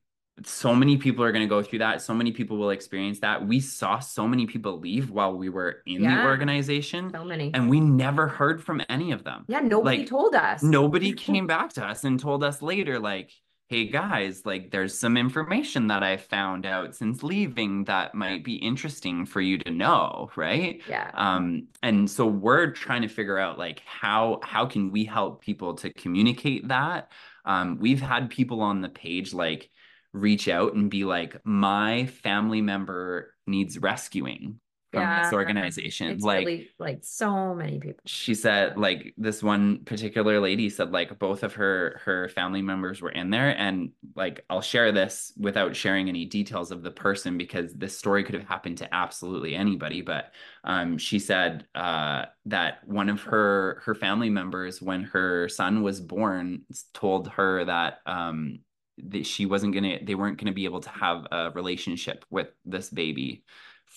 so 0.43 0.73
many 0.73 0.97
people 0.97 1.23
are 1.23 1.31
going 1.31 1.43
to 1.43 1.49
go 1.49 1.61
through 1.61 1.79
that. 1.79 2.01
So 2.01 2.13
many 2.13 2.31
people 2.31 2.57
will 2.57 2.71
experience 2.71 3.19
that. 3.19 3.45
We 3.45 3.59
saw 3.59 3.99
so 3.99 4.27
many 4.27 4.47
people 4.47 4.79
leave 4.79 5.11
while 5.11 5.35
we 5.35 5.49
were 5.49 5.83
in 5.85 6.03
yeah, 6.03 6.23
the 6.23 6.27
organization. 6.27 7.11
So 7.13 7.23
many. 7.23 7.51
And 7.53 7.69
we 7.69 7.79
never 7.79 8.27
heard 8.27 8.63
from 8.63 8.81
any 8.89 9.11
of 9.11 9.23
them. 9.23 9.45
Yeah, 9.47 9.59
nobody 9.59 9.99
like, 9.99 10.07
told 10.07 10.33
us. 10.33 10.63
Nobody 10.63 11.13
came 11.27 11.45
back 11.45 11.73
to 11.73 11.85
us 11.85 12.03
and 12.03 12.19
told 12.19 12.43
us 12.43 12.61
later, 12.63 12.99
like, 12.99 13.31
hey 13.69 13.87
guys, 13.87 14.45
like 14.45 14.71
there's 14.71 14.97
some 14.97 15.17
information 15.17 15.87
that 15.87 16.03
I 16.03 16.17
found 16.17 16.65
out 16.65 16.95
since 16.95 17.23
leaving 17.23 17.85
that 17.85 18.13
might 18.13 18.43
be 18.43 18.55
interesting 18.55 19.25
for 19.25 19.41
you 19.41 19.57
to 19.59 19.71
know, 19.71 20.29
right? 20.35 20.81
Yeah. 20.87 21.09
Um, 21.13 21.69
and 21.81 22.09
so 22.09 22.27
we're 22.27 22.71
trying 22.71 23.01
to 23.03 23.07
figure 23.07 23.37
out 23.37 23.57
like 23.57 23.81
how 23.85 24.39
how 24.43 24.65
can 24.65 24.91
we 24.91 25.05
help 25.05 25.41
people 25.41 25.75
to 25.75 25.91
communicate 25.93 26.67
that. 26.67 27.11
Um, 27.45 27.77
we've 27.79 28.01
had 28.01 28.29
people 28.29 28.61
on 28.61 28.81
the 28.81 28.89
page 28.89 29.33
like 29.33 29.69
reach 30.13 30.47
out 30.47 30.73
and 30.73 30.89
be 30.89 31.03
like, 31.03 31.35
my 31.45 32.05
family 32.05 32.61
member 32.61 33.33
needs 33.47 33.77
rescuing 33.77 34.59
yeah. 35.01 35.23
this 35.23 35.33
organization. 35.33 36.17
Like 36.19 36.45
really, 36.45 36.69
like 36.79 36.99
so 37.01 37.53
many 37.53 37.79
people. 37.79 38.01
She 38.05 38.35
said 38.35 38.77
like 38.77 39.13
this 39.17 39.41
one 39.41 39.83
particular 39.85 40.39
lady 40.39 40.69
said 40.69 40.91
like 40.91 41.17
both 41.19 41.43
of 41.43 41.53
her 41.55 42.01
her 42.05 42.29
family 42.29 42.61
members 42.61 43.01
were 43.01 43.11
in 43.11 43.29
there 43.29 43.57
and 43.57 43.91
like 44.15 44.45
I'll 44.49 44.61
share 44.61 44.91
this 44.91 45.33
without 45.37 45.75
sharing 45.75 46.09
any 46.09 46.25
details 46.25 46.71
of 46.71 46.83
the 46.83 46.91
person 46.91 47.37
because 47.37 47.73
this 47.73 47.97
story 47.97 48.23
could 48.23 48.35
have 48.35 48.47
happened 48.47 48.77
to 48.79 48.93
absolutely 48.93 49.55
anybody 49.55 50.01
but 50.01 50.31
um 50.63 50.97
she 50.97 51.19
said 51.19 51.65
uh 51.75 52.25
that 52.45 52.87
one 52.87 53.09
of 53.09 53.21
her 53.21 53.81
her 53.85 53.95
family 53.95 54.29
members 54.29 54.81
when 54.81 55.03
her 55.03 55.49
son 55.49 55.81
was 55.81 55.99
born 55.99 56.61
told 56.93 57.27
her 57.29 57.65
that 57.65 57.99
um 58.05 58.59
that 58.97 59.25
she 59.25 59.45
wasn't 59.45 59.73
going 59.73 59.99
to 59.99 60.05
they 60.05 60.15
weren't 60.15 60.37
going 60.37 60.47
to 60.47 60.53
be 60.53 60.65
able 60.65 60.81
to 60.81 60.89
have 60.89 61.25
a 61.31 61.51
relationship 61.51 62.25
with 62.29 62.47
this 62.65 62.89
baby 62.89 63.43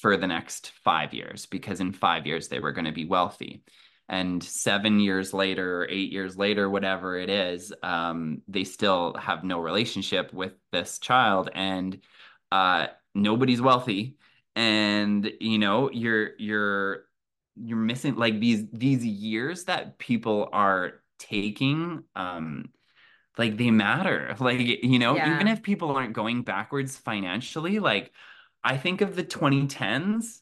for 0.00 0.16
the 0.16 0.26
next 0.26 0.72
five 0.84 1.14
years 1.14 1.46
because 1.46 1.80
in 1.80 1.92
five 1.92 2.26
years 2.26 2.48
they 2.48 2.60
were 2.60 2.72
going 2.72 2.84
to 2.84 2.92
be 2.92 3.06
wealthy. 3.06 3.62
And 4.08 4.42
seven 4.42 5.00
years 5.00 5.34
later, 5.34 5.82
or 5.82 5.88
eight 5.88 6.12
years 6.12 6.36
later, 6.36 6.70
whatever 6.70 7.18
it 7.18 7.28
is, 7.28 7.72
um, 7.82 8.42
they 8.46 8.62
still 8.62 9.14
have 9.14 9.42
no 9.42 9.58
relationship 9.58 10.32
with 10.32 10.52
this 10.70 11.00
child, 11.00 11.50
and 11.52 12.00
uh, 12.52 12.86
nobody's 13.16 13.60
wealthy. 13.60 14.16
And 14.54 15.28
you 15.40 15.58
know, 15.58 15.90
you're 15.90 16.30
you're 16.38 17.06
you're 17.56 17.78
missing 17.78 18.14
like 18.14 18.38
these 18.38 18.64
these 18.72 19.04
years 19.04 19.64
that 19.64 19.98
people 19.98 20.50
are 20.52 20.92
taking 21.18 22.04
um 22.14 22.68
like 23.38 23.56
they 23.56 23.70
matter 23.70 24.36
like 24.40 24.60
you 24.60 24.98
know 24.98 25.16
yeah. 25.16 25.34
even 25.34 25.48
if 25.48 25.62
people 25.62 25.90
aren't 25.90 26.12
going 26.12 26.42
backwards 26.42 26.96
financially 26.96 27.78
like 27.78 28.12
I 28.66 28.76
think 28.76 29.00
of 29.00 29.14
the 29.14 29.22
2010s 29.22 30.40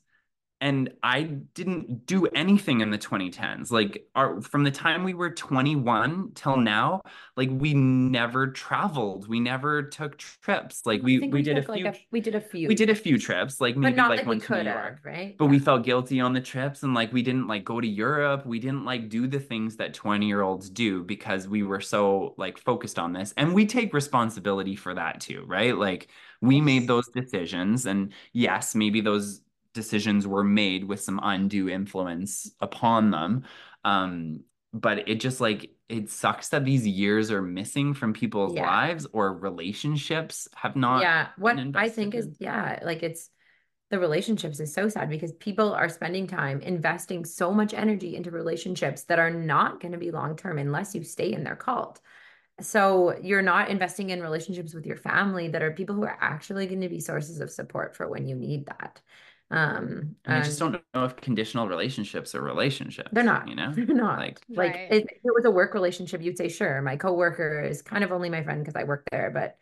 and 0.64 0.90
I 1.02 1.24
didn't 1.24 2.06
do 2.06 2.24
anything 2.28 2.80
in 2.80 2.90
the 2.90 2.96
2010s. 2.96 3.70
Like 3.70 4.06
our 4.14 4.40
from 4.40 4.64
the 4.64 4.70
time 4.70 5.04
we 5.04 5.12
were 5.12 5.30
21 5.30 6.30
till 6.34 6.56
now, 6.56 7.02
like 7.36 7.50
we 7.52 7.74
never 7.74 8.46
traveled. 8.46 9.28
We 9.28 9.40
never 9.40 9.82
took 9.82 10.16
trips. 10.16 10.86
Like 10.86 11.02
we 11.02 11.18
we, 11.18 11.28
we, 11.28 11.42
did 11.42 11.58
a 11.58 11.62
few 11.62 11.84
like 11.84 11.96
a, 11.96 11.98
we 12.10 12.20
did 12.22 12.34
a 12.34 12.40
few. 12.40 12.66
We 12.66 12.74
did 12.74 12.88
a 12.88 12.94
few 12.94 13.18
trips, 13.18 13.60
like 13.60 13.76
maybe 13.76 13.98
like, 13.98 14.24
one 14.24 14.40
to 14.40 14.62
New 14.62 14.70
York, 14.70 15.00
right? 15.04 15.36
But 15.36 15.44
yeah. 15.44 15.50
we 15.50 15.58
felt 15.58 15.84
guilty 15.84 16.18
on 16.20 16.32
the 16.32 16.40
trips 16.40 16.82
and 16.82 16.94
like 16.94 17.12
we 17.12 17.20
didn't 17.20 17.46
like 17.46 17.64
go 17.64 17.78
to 17.78 17.86
Europe. 17.86 18.46
We 18.46 18.58
didn't 18.58 18.86
like 18.86 19.10
do 19.10 19.26
the 19.26 19.40
things 19.40 19.76
that 19.76 19.92
20-year-olds 19.94 20.70
do 20.70 21.04
because 21.04 21.46
we 21.46 21.62
were 21.62 21.82
so 21.82 22.34
like 22.38 22.56
focused 22.56 22.98
on 22.98 23.12
this. 23.12 23.34
And 23.36 23.52
we 23.52 23.66
take 23.66 23.92
responsibility 23.92 24.76
for 24.76 24.94
that 24.94 25.20
too, 25.20 25.44
right? 25.46 25.76
Like 25.76 26.08
we 26.44 26.60
made 26.60 26.86
those 26.86 27.08
decisions 27.08 27.86
and 27.86 28.12
yes 28.32 28.74
maybe 28.74 29.00
those 29.00 29.40
decisions 29.72 30.26
were 30.26 30.44
made 30.44 30.84
with 30.84 31.00
some 31.00 31.20
undue 31.22 31.68
influence 31.68 32.50
upon 32.60 33.10
them. 33.10 33.44
Um 33.84 34.40
but 34.74 35.08
it 35.08 35.20
just 35.20 35.40
like 35.40 35.70
it 35.88 36.10
sucks 36.10 36.48
that 36.48 36.64
these 36.64 36.86
years 36.86 37.30
are 37.30 37.40
missing 37.40 37.94
from 37.94 38.12
people's 38.12 38.54
yeah. 38.54 38.66
lives 38.66 39.06
or 39.12 39.32
relationships 39.32 40.48
have 40.54 40.74
not 40.74 41.00
yeah 41.00 41.28
what 41.38 41.56
i 41.74 41.88
think 41.88 42.14
is 42.14 42.28
yeah 42.40 42.80
like 42.82 43.02
it's 43.02 43.30
the 43.90 43.98
relationships 43.98 44.58
is 44.58 44.74
so 44.74 44.88
sad 44.88 45.08
because 45.08 45.32
people 45.32 45.72
are 45.72 45.88
spending 45.88 46.26
time 46.26 46.60
investing 46.60 47.24
so 47.24 47.52
much 47.52 47.72
energy 47.72 48.16
into 48.16 48.30
relationships 48.30 49.04
that 49.04 49.20
are 49.20 49.30
not 49.30 49.80
going 49.80 49.92
to 49.92 49.98
be 49.98 50.10
long 50.10 50.36
term 50.36 50.58
unless 50.58 50.94
you 50.94 51.04
stay 51.04 51.32
in 51.32 51.44
their 51.44 51.56
cult 51.56 52.00
so 52.60 53.18
you're 53.20 53.42
not 53.42 53.68
investing 53.68 54.10
in 54.10 54.22
relationships 54.22 54.74
with 54.74 54.86
your 54.86 54.96
family 54.96 55.48
that 55.48 55.62
are 55.62 55.72
people 55.72 55.94
who 55.94 56.04
are 56.04 56.18
actually 56.20 56.66
going 56.66 56.80
to 56.80 56.88
be 56.88 57.00
sources 57.00 57.40
of 57.40 57.50
support 57.50 57.96
for 57.96 58.08
when 58.08 58.28
you 58.28 58.36
need 58.36 58.66
that. 58.66 59.00
Um, 59.50 60.16
and 60.24 60.36
I 60.36 60.42
just 60.42 60.58
don't 60.58 60.80
know 60.94 61.04
if 61.04 61.16
conditional 61.16 61.68
relationships 61.68 62.34
are 62.34 62.40
relationships. 62.40 63.10
They're 63.12 63.24
not. 63.24 63.48
You 63.48 63.56
know, 63.56 63.72
they're 63.74 63.86
not. 63.86 64.18
Like, 64.18 64.40
like 64.48 64.74
right. 64.74 64.88
if 64.90 65.04
it 65.04 65.34
was 65.34 65.44
a 65.44 65.50
work 65.50 65.74
relationship, 65.74 66.22
you'd 66.22 66.38
say, 66.38 66.48
sure, 66.48 66.80
my 66.80 66.96
coworker 66.96 67.62
is 67.62 67.82
kind 67.82 68.04
of 68.04 68.12
only 68.12 68.30
my 68.30 68.42
friend 68.42 68.64
because 68.64 68.80
I 68.80 68.84
work 68.84 69.06
there, 69.10 69.30
but 69.30 69.56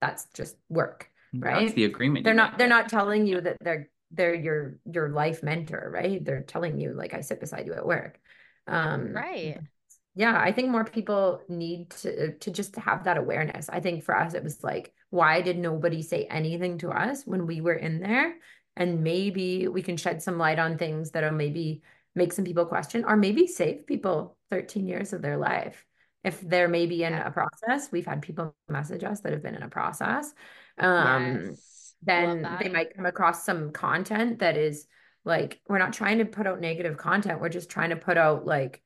that's 0.00 0.26
just 0.34 0.56
work, 0.68 1.10
right? 1.34 1.64
That's 1.64 1.74
the 1.74 1.84
agreement. 1.84 2.24
They're 2.24 2.34
not. 2.34 2.58
They're 2.58 2.68
not 2.68 2.88
telling 2.88 3.26
you 3.26 3.40
that 3.42 3.58
they're 3.60 3.88
they're 4.10 4.34
your 4.34 4.78
your 4.90 5.10
life 5.10 5.42
mentor, 5.42 5.90
right? 5.92 6.24
They're 6.24 6.42
telling 6.42 6.80
you 6.80 6.94
like 6.94 7.14
I 7.14 7.20
sit 7.20 7.40
beside 7.40 7.66
you 7.66 7.74
at 7.74 7.86
work. 7.86 8.18
Um, 8.66 9.12
right 9.14 9.60
yeah 10.18 10.38
i 10.42 10.50
think 10.50 10.68
more 10.68 10.84
people 10.84 11.40
need 11.48 11.88
to 11.90 12.32
to 12.38 12.50
just 12.50 12.74
have 12.76 13.04
that 13.04 13.16
awareness. 13.16 13.68
I 13.68 13.80
think 13.80 14.02
for 14.02 14.16
us 14.16 14.34
it 14.34 14.42
was 14.42 14.64
like 14.64 14.92
why 15.10 15.40
did 15.40 15.56
nobody 15.56 16.02
say 16.02 16.24
anything 16.24 16.76
to 16.78 16.90
us 16.90 17.22
when 17.24 17.46
we 17.46 17.62
were 17.62 17.74
in 17.74 18.00
there? 18.00 18.34
And 18.76 19.02
maybe 19.02 19.68
we 19.68 19.80
can 19.80 19.96
shed 19.96 20.22
some 20.22 20.36
light 20.36 20.58
on 20.58 20.76
things 20.76 21.12
that'll 21.12 21.30
maybe 21.30 21.82
make 22.14 22.32
some 22.32 22.44
people 22.44 22.66
question 22.66 23.04
or 23.04 23.16
maybe 23.16 23.46
save 23.46 23.86
people 23.86 24.36
13 24.50 24.86
years 24.86 25.12
of 25.12 25.22
their 25.22 25.38
life. 25.38 25.86
If 26.24 26.40
they're 26.40 26.68
maybe 26.68 27.04
in 27.04 27.14
a 27.14 27.30
process 27.30 27.90
we've 27.92 28.04
had 28.04 28.20
people 28.20 28.56
message 28.68 29.04
us 29.04 29.20
that 29.20 29.32
have 29.32 29.42
been 29.42 29.54
in 29.54 29.62
a 29.62 29.68
process 29.68 30.34
um 30.78 31.46
yes. 31.46 31.94
then 32.02 32.58
they 32.60 32.68
might 32.68 32.94
come 32.94 33.06
across 33.06 33.44
some 33.44 33.70
content 33.70 34.40
that 34.40 34.56
is 34.56 34.86
like 35.24 35.60
we're 35.68 35.78
not 35.78 35.92
trying 35.92 36.18
to 36.18 36.24
put 36.24 36.46
out 36.46 36.60
negative 36.60 36.96
content. 36.96 37.40
We're 37.40 37.50
just 37.50 37.70
trying 37.70 37.90
to 37.90 37.96
put 37.96 38.16
out 38.16 38.46
like 38.46 38.82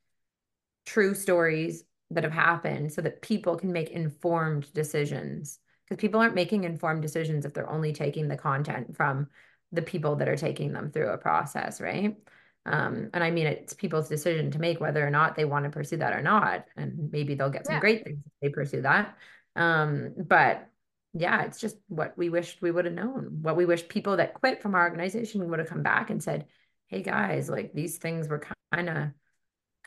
true 0.87 1.15
stories 1.15 1.85
that 2.11 2.25
have 2.25 2.33
happened 2.33 2.93
so 2.93 3.01
that 3.03 3.23
people 3.23 3.57
can 3.57 3.73
make 3.73 3.91
informed 3.91 4.73
decisions. 4.73 5.59
Because 5.85 6.01
people 6.01 6.21
aren't 6.21 6.35
making 6.35 6.65
informed 6.65 7.03
decisions 7.03 7.45
if 7.45 7.55
they're 7.55 7.71
only 7.71 7.93
taking 7.93 8.29
the 8.29 8.37
content 8.37 8.97
from 8.97 9.29
the 9.73 9.83
people 9.83 10.17
that 10.17 10.29
are 10.29 10.37
taking 10.37 10.73
them 10.73 10.91
through 10.91 11.09
a 11.09 11.19
process 11.19 11.81
right? 11.81 12.17
Um, 12.65 13.11
and 13.13 13.25
i 13.25 13.31
mean 13.33 13.49
it's 13.49 13.75
people's 13.75 14.09
decision 14.09 14.53
to 14.53 14.61
make 14.61 14.81
whether 14.81 15.05
or 15.05 15.11
not 15.11 15.35
they 15.35 15.45
want 15.45 15.65
to 15.65 15.71
pursue 15.71 15.97
that 15.97 16.13
or 16.13 16.23
not 16.23 16.67
and 16.77 17.11
maybe 17.11 17.35
they'll 17.35 17.51
get 17.51 17.67
some 17.67 17.75
yeah. 17.75 17.81
great 17.81 18.05
things 18.05 18.19
if 18.25 18.33
they 18.41 18.49
pursue 18.51 18.83
that. 18.83 19.17
Um, 19.57 20.15
but 20.17 20.69
yeah 21.15 21.43
it's 21.43 21.61
just 21.61 21.77
what 21.89 22.17
we 22.17 22.29
wished 22.29 22.63
we 22.63 22.71
would 22.71 22.85
have 22.85 22.95
known 22.95 23.39
what 23.43 23.57
we 23.57 23.67
wish 23.67 23.87
people 23.89 24.17
that 24.17 24.35
quit 24.35 24.63
from 24.63 24.75
our 24.75 24.85
organization 24.85 25.49
would 25.51 25.59
have 25.59 25.69
come 25.69 25.83
back 25.83 26.11
and 26.11 26.23
said 26.23 26.47
hey 26.87 27.03
guys 27.03 27.49
like 27.51 27.73
these 27.75 27.99
things 27.99 28.29
were 28.29 28.43
kind 28.73 28.89
of 28.89 29.09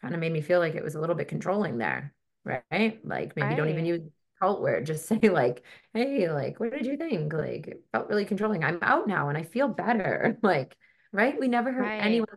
kind 0.01 0.13
of 0.13 0.19
made 0.19 0.31
me 0.31 0.41
feel 0.41 0.59
like 0.59 0.75
it 0.75 0.83
was 0.83 0.95
a 0.95 0.99
little 0.99 1.15
bit 1.15 1.27
controlling 1.27 1.77
there, 1.77 2.13
right? 2.43 2.99
Like 3.03 3.35
maybe 3.35 3.49
right. 3.49 3.57
don't 3.57 3.69
even 3.69 3.85
use 3.85 4.01
cult 4.41 4.61
word, 4.61 4.85
just 4.85 5.07
say 5.07 5.19
like, 5.29 5.63
hey, 5.93 6.29
like, 6.29 6.59
what 6.59 6.71
did 6.71 6.85
you 6.85 6.97
think? 6.97 7.33
Like 7.33 7.67
it 7.67 7.83
felt 7.91 8.09
really 8.09 8.25
controlling. 8.25 8.63
I'm 8.63 8.79
out 8.81 9.07
now 9.07 9.29
and 9.29 9.37
I 9.37 9.43
feel 9.43 9.67
better. 9.67 10.37
like, 10.43 10.75
right? 11.11 11.39
We 11.39 11.47
never 11.47 11.71
heard 11.71 11.83
right. 11.83 12.03
anyone 12.03 12.27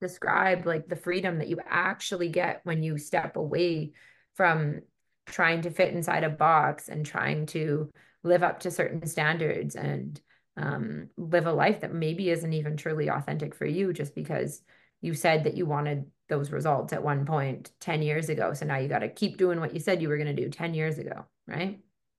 describe 0.00 0.66
like 0.66 0.88
the 0.88 0.96
freedom 0.96 1.38
that 1.38 1.48
you 1.48 1.58
actually 1.66 2.28
get 2.28 2.60
when 2.64 2.82
you 2.82 2.98
step 2.98 3.36
away 3.36 3.92
from 4.34 4.80
trying 5.26 5.62
to 5.62 5.70
fit 5.70 5.94
inside 5.94 6.24
a 6.24 6.28
box 6.28 6.88
and 6.88 7.04
trying 7.04 7.46
to 7.46 7.90
live 8.22 8.42
up 8.42 8.60
to 8.60 8.70
certain 8.70 9.06
standards 9.06 9.74
and 9.74 10.20
um, 10.56 11.08
live 11.16 11.46
a 11.46 11.52
life 11.52 11.80
that 11.80 11.92
maybe 11.92 12.30
isn't 12.30 12.52
even 12.52 12.76
truly 12.76 13.08
authentic 13.08 13.54
for 13.54 13.66
you 13.66 13.92
just 13.92 14.14
because 14.14 14.62
you 15.06 15.14
said 15.14 15.44
that 15.44 15.56
you 15.56 15.64
wanted 15.64 16.04
those 16.28 16.50
results 16.50 16.92
at 16.92 17.02
one 17.02 17.24
point 17.24 17.70
10 17.80 18.02
years 18.02 18.28
ago. 18.28 18.52
So 18.52 18.66
now 18.66 18.78
you 18.78 18.88
got 18.88 18.98
to 18.98 19.08
keep 19.08 19.38
doing 19.38 19.60
what 19.60 19.72
you 19.72 19.80
said 19.80 20.02
you 20.02 20.08
were 20.08 20.18
going 20.18 20.34
to 20.34 20.42
do 20.42 20.50
10 20.50 20.74
years 20.74 20.98
ago, 20.98 21.24
right? 21.46 21.78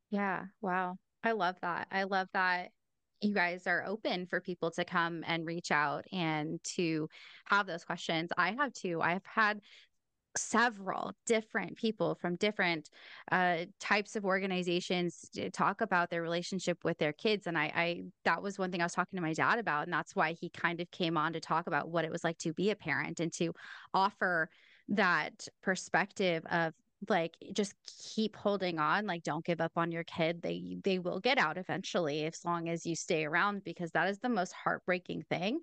Yeah. 0.09 0.45
Wow. 0.61 0.95
I 1.23 1.33
love 1.33 1.57
that. 1.61 1.87
I 1.91 2.03
love 2.03 2.29
that 2.33 2.69
you 3.21 3.33
guys 3.33 3.67
are 3.67 3.83
open 3.85 4.27
for 4.27 4.39
people 4.39 4.71
to 4.71 4.85
come 4.85 5.23
and 5.27 5.45
reach 5.45 5.71
out 5.71 6.05
and 6.13 6.63
to 6.63 7.09
have 7.45 7.67
those 7.67 7.83
questions. 7.83 8.29
I 8.37 8.51
have 8.57 8.73
too. 8.73 9.01
I've 9.01 9.25
had 9.25 9.59
several 10.37 11.13
different 11.25 11.75
people 11.77 12.15
from 12.15 12.35
different 12.35 12.89
uh, 13.31 13.57
types 13.79 14.15
of 14.15 14.25
organizations 14.25 15.29
talk 15.53 15.81
about 15.81 16.09
their 16.09 16.21
relationship 16.21 16.83
with 16.83 16.97
their 16.97 17.13
kids 17.13 17.47
and 17.47 17.57
I, 17.57 17.71
I 17.75 18.03
that 18.25 18.41
was 18.41 18.57
one 18.57 18.71
thing 18.71 18.81
i 18.81 18.85
was 18.85 18.93
talking 18.93 19.17
to 19.17 19.23
my 19.23 19.33
dad 19.33 19.59
about 19.59 19.85
and 19.85 19.93
that's 19.93 20.15
why 20.15 20.33
he 20.33 20.49
kind 20.49 20.79
of 20.79 20.89
came 20.91 21.17
on 21.17 21.33
to 21.33 21.39
talk 21.39 21.67
about 21.67 21.89
what 21.89 22.05
it 22.05 22.11
was 22.11 22.23
like 22.23 22.37
to 22.39 22.53
be 22.53 22.69
a 22.69 22.75
parent 22.75 23.19
and 23.19 23.31
to 23.33 23.53
offer 23.93 24.49
that 24.89 25.47
perspective 25.61 26.43
of 26.49 26.73
like 27.09 27.35
just 27.53 27.75
keep 28.15 28.35
holding 28.35 28.79
on 28.79 29.05
like 29.05 29.21
don't 29.21 29.45
give 29.45 29.61
up 29.61 29.73
on 29.75 29.91
your 29.91 30.03
kid. 30.03 30.41
They 30.41 30.77
they 30.83 30.97
will 30.97 31.19
get 31.19 31.37
out 31.37 31.57
eventually 31.57 32.25
as 32.25 32.43
long 32.43 32.69
as 32.69 32.85
you 32.85 32.95
stay 32.95 33.25
around 33.25 33.63
because 33.63 33.91
that 33.91 34.09
is 34.09 34.19
the 34.19 34.29
most 34.29 34.51
heartbreaking 34.51 35.23
thing 35.29 35.59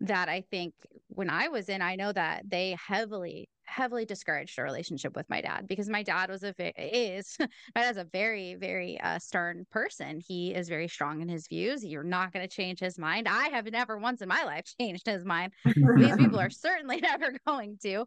that 0.00 0.28
i 0.28 0.42
think 0.50 0.74
when 1.08 1.30
i 1.30 1.48
was 1.48 1.68
in 1.68 1.80
i 1.80 1.94
know 1.96 2.12
that 2.12 2.42
they 2.48 2.76
heavily 2.86 3.48
heavily 3.66 4.04
discouraged 4.04 4.58
a 4.58 4.62
relationship 4.62 5.16
with 5.16 5.28
my 5.28 5.40
dad 5.40 5.66
because 5.66 5.88
my 5.88 6.02
dad 6.02 6.30
was 6.30 6.42
a 6.44 6.54
is 6.76 7.36
my 7.74 7.82
dad's 7.82 7.98
a 7.98 8.04
very 8.04 8.54
very 8.54 9.00
uh, 9.00 9.18
stern 9.18 9.66
person. 9.70 10.20
He 10.26 10.54
is 10.54 10.68
very 10.68 10.88
strong 10.88 11.20
in 11.20 11.28
his 11.28 11.48
views. 11.48 11.84
You're 11.84 12.02
not 12.02 12.32
going 12.32 12.46
to 12.46 12.54
change 12.54 12.80
his 12.80 12.98
mind. 12.98 13.28
I 13.28 13.48
have 13.48 13.70
never 13.70 13.98
once 13.98 14.20
in 14.20 14.28
my 14.28 14.44
life 14.44 14.64
changed 14.80 15.06
his 15.06 15.24
mind. 15.24 15.52
These 15.64 16.16
people 16.16 16.40
are 16.40 16.50
certainly 16.64 17.00
never 17.00 17.34
going 17.46 17.78
to. 17.82 18.04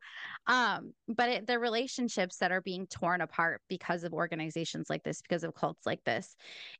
Um, 0.47 0.93
but 1.07 1.29
it, 1.29 1.47
the 1.47 1.59
relationships 1.59 2.37
that 2.37 2.51
are 2.51 2.61
being 2.61 2.87
torn 2.87 3.21
apart 3.21 3.61
because 3.67 4.03
of 4.03 4.13
organizations 4.13 4.89
like 4.89 5.03
this, 5.03 5.21
because 5.21 5.43
of 5.43 5.55
cults 5.55 5.85
like 5.85 6.03
this, 6.03 6.35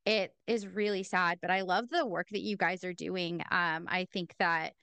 it 0.06 0.34
is 0.46 0.68
really 0.68 1.04
sad. 1.04 1.40
But 1.42 1.52
I 1.52 1.62
love 1.62 1.90
the 1.90 2.06
work 2.06 2.28
that 2.32 2.42
you 2.42 2.58
guys 2.58 2.84
are 2.84 2.94
doing. 2.94 3.42
Um, 3.52 3.88
I 3.90 4.08
think 4.14 4.34
that 4.40 4.74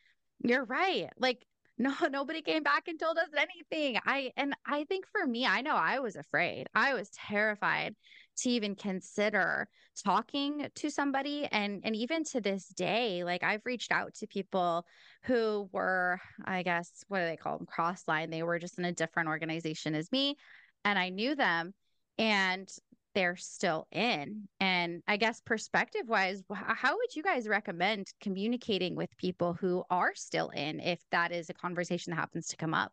you're 0.42 0.64
right. 0.64 1.09
Like 1.18 1.45
no 1.79 1.93
nobody 2.11 2.43
came 2.43 2.62
back 2.62 2.89
and 2.89 2.99
told 2.99 3.18
us 3.18 3.29
anything. 3.37 4.01
I 4.05 4.33
and 4.37 4.55
i 4.66 4.85
think 4.85 5.07
for 5.07 5.27
me 5.27 5.47
i 5.47 5.61
know 5.61 5.75
i 5.75 5.99
was 5.99 6.16
afraid. 6.16 6.68
I 6.75 6.95
was 6.95 7.11
terrified 7.11 7.95
to 8.39 8.51
even 8.51 8.75
consider 8.75 9.68
talking 10.05 10.68
to 10.75 10.91
somebody. 10.91 11.47
And 11.51 11.83
and 11.85 11.95
even 11.97 12.25
to 12.25 12.41
this 12.41 12.66
day 12.68 13.25
like 13.25 13.43
i've 13.43 13.64
reached 13.64 13.93
out 13.93 14.14
to 14.14 14.27
people 14.27 14.85
who 15.25 15.68
were 15.72 16.20
i 16.45 16.62
guess 16.62 17.05
what 17.09 17.20
do 17.20 17.27
they 17.27 17.37
call 17.37 17.59
them 17.59 17.66
crossline. 17.66 18.31
They 18.31 18.43
were 18.43 18.59
just 18.59 18.79
in 18.79 18.85
a 18.85 18.93
different 18.93 19.29
organization 19.29 19.95
as 19.95 20.11
me 20.12 20.37
and 20.85 20.99
i 20.99 21.09
knew 21.09 21.35
them. 21.35 21.75
And 22.18 22.68
they're 23.15 23.37
still 23.37 23.87
in. 23.93 24.49
And 24.61 25.03
I 25.07 25.17
guess 25.17 25.41
perspective 25.41 26.03
wise, 26.07 26.43
how 26.53 26.97
would 26.97 27.15
you 27.15 27.23
guys 27.23 27.49
recommend 27.49 28.09
communicating 28.21 28.95
with 28.95 29.17
people 29.17 29.55
who 29.55 29.85
are 29.91 30.12
still 30.15 30.51
in 30.51 30.81
if 30.81 31.01
that 31.11 31.33
is 31.33 31.51
a 31.51 31.55
conversation 31.55 32.11
that 32.11 32.17
happens 32.17 32.49
to 32.49 32.57
come 32.57 32.75
up? 32.75 32.93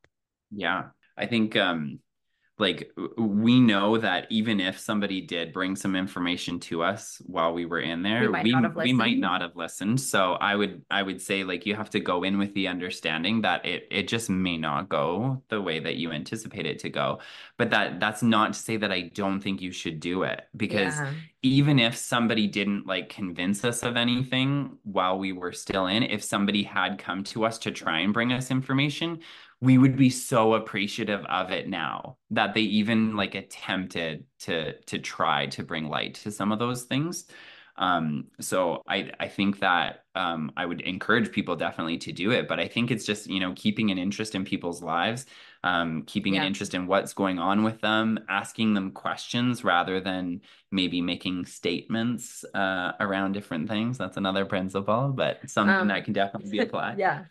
Yeah. 0.52 0.90
I 1.18 1.26
think 1.26 1.56
um 1.56 2.00
like 2.62 2.92
we 3.18 3.60
know 3.60 3.98
that 3.98 4.28
even 4.30 4.60
if 4.60 4.80
somebody 4.80 5.20
did 5.20 5.52
bring 5.52 5.76
some 5.76 5.96
information 5.96 6.60
to 6.60 6.84
us 6.84 7.20
while 7.26 7.54
we 7.54 7.66
were 7.66 7.80
in 7.80 8.04
there 8.04 8.22
we 8.22 8.28
might, 8.28 8.76
we, 8.76 8.84
we 8.84 8.94
might 8.94 9.18
not 9.18 9.42
have 9.42 9.56
listened. 9.56 10.00
So 10.00 10.34
i 10.34 10.56
would 10.56 10.84
i 10.92 11.02
would 11.02 11.20
say 11.22 11.44
like 11.44 11.66
you 11.66 11.76
have 11.76 11.90
to 11.90 12.00
go 12.00 12.24
in 12.24 12.38
with 12.38 12.54
the 12.54 12.68
understanding 12.68 13.42
that 13.42 13.66
it 13.66 13.88
it 13.90 14.08
just 14.08 14.30
may 14.30 14.58
not 14.58 14.90
go 14.90 15.42
the 15.50 15.60
way 15.60 15.80
that 15.80 15.96
you 15.96 16.12
anticipate 16.12 16.68
it 16.68 16.78
to 16.80 16.90
go. 16.90 17.20
But 17.58 17.72
that 17.72 18.00
that's 18.00 18.22
not 18.22 18.54
to 18.54 18.60
say 18.60 18.78
that 18.78 18.92
i 18.92 19.02
don't 19.14 19.42
think 19.42 19.60
you 19.60 19.72
should 19.72 20.00
do 20.00 20.22
it 20.24 20.48
because 20.56 20.96
yeah. 20.96 21.14
even 21.42 21.80
if 21.80 21.96
somebody 21.96 22.46
didn't 22.46 22.86
like 22.86 23.10
convince 23.10 23.66
us 23.66 23.82
of 23.82 23.98
anything 23.98 24.78
while 24.84 25.18
we 25.18 25.32
were 25.32 25.52
still 25.52 25.88
in 25.88 26.04
if 26.04 26.24
somebody 26.24 26.62
had 26.62 27.00
come 27.00 27.24
to 27.24 27.44
us 27.44 27.58
to 27.58 27.72
try 27.72 28.00
and 28.00 28.14
bring 28.14 28.32
us 28.32 28.52
information 28.52 29.20
we 29.62 29.78
would 29.78 29.96
be 29.96 30.10
so 30.10 30.56
appreciative 30.56 31.24
of 31.26 31.52
it 31.52 31.70
now 31.70 32.18
that 32.32 32.54
they 32.56 32.62
even 32.62 33.16
like 33.16 33.36
attempted 33.36 34.26
to 34.40 34.74
to 34.82 35.00
try 35.00 35.46
to 35.46 35.64
bring 35.64 35.88
light 35.88 36.16
to 36.16 36.32
some 36.32 36.52
of 36.52 36.60
those 36.60 36.84
things. 36.84 37.26
Um 37.78 38.26
so 38.40 38.82
i 38.88 39.12
i 39.20 39.28
think 39.30 39.60
that 39.60 40.04
um 40.14 40.52
i 40.58 40.66
would 40.66 40.82
encourage 40.82 41.32
people 41.32 41.56
definitely 41.56 41.98
to 42.00 42.12
do 42.12 42.32
it 42.32 42.48
but 42.50 42.60
i 42.60 42.68
think 42.68 42.92
it's 42.92 43.06
just 43.06 43.28
you 43.28 43.40
know 43.40 43.54
keeping 43.56 43.92
an 43.92 43.98
interest 43.98 44.36
in 44.36 44.44
people's 44.44 44.84
lives 44.84 45.26
um 45.64 46.04
keeping 46.06 46.34
yeah. 46.34 46.42
an 46.42 46.48
interest 46.48 46.74
in 46.74 46.86
what's 46.86 47.14
going 47.14 47.40
on 47.40 47.64
with 47.64 47.80
them 47.80 48.20
asking 48.28 48.74
them 48.74 48.92
questions 48.92 49.64
rather 49.64 50.02
than 50.02 50.42
maybe 50.70 51.02
making 51.02 51.46
statements 51.46 52.44
uh 52.54 52.92
around 53.00 53.32
different 53.32 53.70
things. 53.70 53.98
That's 53.98 54.18
another 54.18 54.46
principle 54.46 55.14
but 55.16 55.50
something 55.50 55.74
um, 55.74 55.88
that 55.88 56.04
can 56.04 56.14
definitely 56.14 56.52
be 56.52 56.60
applied. 56.68 57.00
yeah 57.00 57.24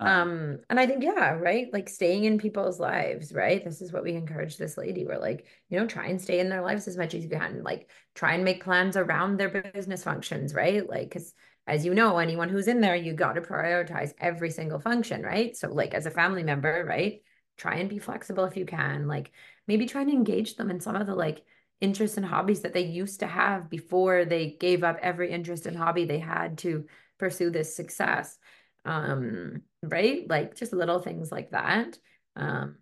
um, 0.00 0.08
um, 0.08 0.58
and 0.68 0.80
I 0.80 0.86
think, 0.86 1.02
yeah, 1.02 1.30
right. 1.34 1.72
Like 1.72 1.88
staying 1.88 2.24
in 2.24 2.38
people's 2.38 2.80
lives, 2.80 3.32
right? 3.32 3.64
This 3.64 3.80
is 3.80 3.92
what 3.92 4.02
we 4.02 4.12
encourage 4.14 4.56
this 4.56 4.76
lady. 4.76 5.04
We're 5.06 5.18
like, 5.18 5.46
you 5.68 5.78
know, 5.78 5.86
try 5.86 6.06
and 6.06 6.20
stay 6.20 6.40
in 6.40 6.48
their 6.48 6.62
lives 6.62 6.88
as 6.88 6.96
much 6.96 7.14
as 7.14 7.22
you 7.22 7.30
can. 7.30 7.62
Like 7.62 7.88
try 8.14 8.34
and 8.34 8.44
make 8.44 8.64
plans 8.64 8.96
around 8.96 9.36
their 9.38 9.48
business 9.48 10.02
functions, 10.02 10.54
right? 10.54 10.88
Like, 10.88 11.12
cause 11.12 11.32
as 11.66 11.84
you 11.84 11.94
know, 11.94 12.18
anyone 12.18 12.48
who's 12.48 12.68
in 12.68 12.80
there, 12.80 12.96
you 12.96 13.14
got 13.14 13.34
to 13.34 13.40
prioritize 13.40 14.12
every 14.18 14.50
single 14.50 14.80
function, 14.80 15.22
right? 15.22 15.56
So 15.56 15.72
like 15.72 15.94
as 15.94 16.06
a 16.06 16.10
family 16.10 16.42
member, 16.42 16.84
right? 16.86 17.22
Try 17.56 17.76
and 17.76 17.88
be 17.88 17.98
flexible 17.98 18.44
if 18.44 18.56
you 18.56 18.66
can. 18.66 19.06
Like 19.06 19.30
maybe 19.66 19.86
try 19.86 20.02
and 20.02 20.10
engage 20.10 20.56
them 20.56 20.70
in 20.70 20.80
some 20.80 20.96
of 20.96 21.06
the 21.06 21.14
like 21.14 21.42
interests 21.80 22.16
and 22.16 22.26
hobbies 22.26 22.62
that 22.62 22.72
they 22.72 22.84
used 22.84 23.20
to 23.20 23.26
have 23.26 23.70
before 23.70 24.24
they 24.24 24.56
gave 24.60 24.84
up 24.84 24.98
every 25.02 25.30
interest 25.30 25.66
and 25.66 25.76
hobby 25.76 26.04
they 26.04 26.18
had 26.18 26.58
to 26.58 26.84
pursue 27.18 27.50
this 27.50 27.74
success 27.74 28.38
um 28.84 29.62
right 29.82 30.28
like 30.28 30.54
just 30.54 30.72
little 30.72 30.98
things 30.98 31.32
like 31.32 31.50
that 31.50 31.98
um 32.36 32.76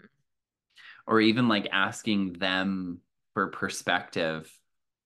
or 1.06 1.20
even 1.20 1.48
like 1.48 1.68
asking 1.72 2.32
them 2.34 2.98
for 3.34 3.48
perspective 3.48 4.50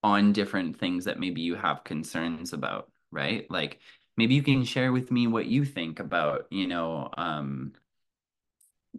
on 0.02 0.32
different 0.32 0.78
things 0.78 1.04
that 1.04 1.18
maybe 1.18 1.40
you 1.40 1.54
have 1.54 1.84
concerns 1.84 2.52
about 2.52 2.90
right 3.10 3.50
like 3.50 3.80
maybe 4.16 4.34
you 4.34 4.42
can 4.42 4.64
share 4.64 4.92
with 4.92 5.10
me 5.10 5.26
what 5.26 5.46
you 5.46 5.64
think 5.64 6.00
about 6.00 6.46
you 6.50 6.66
know 6.66 7.10
um 7.16 7.72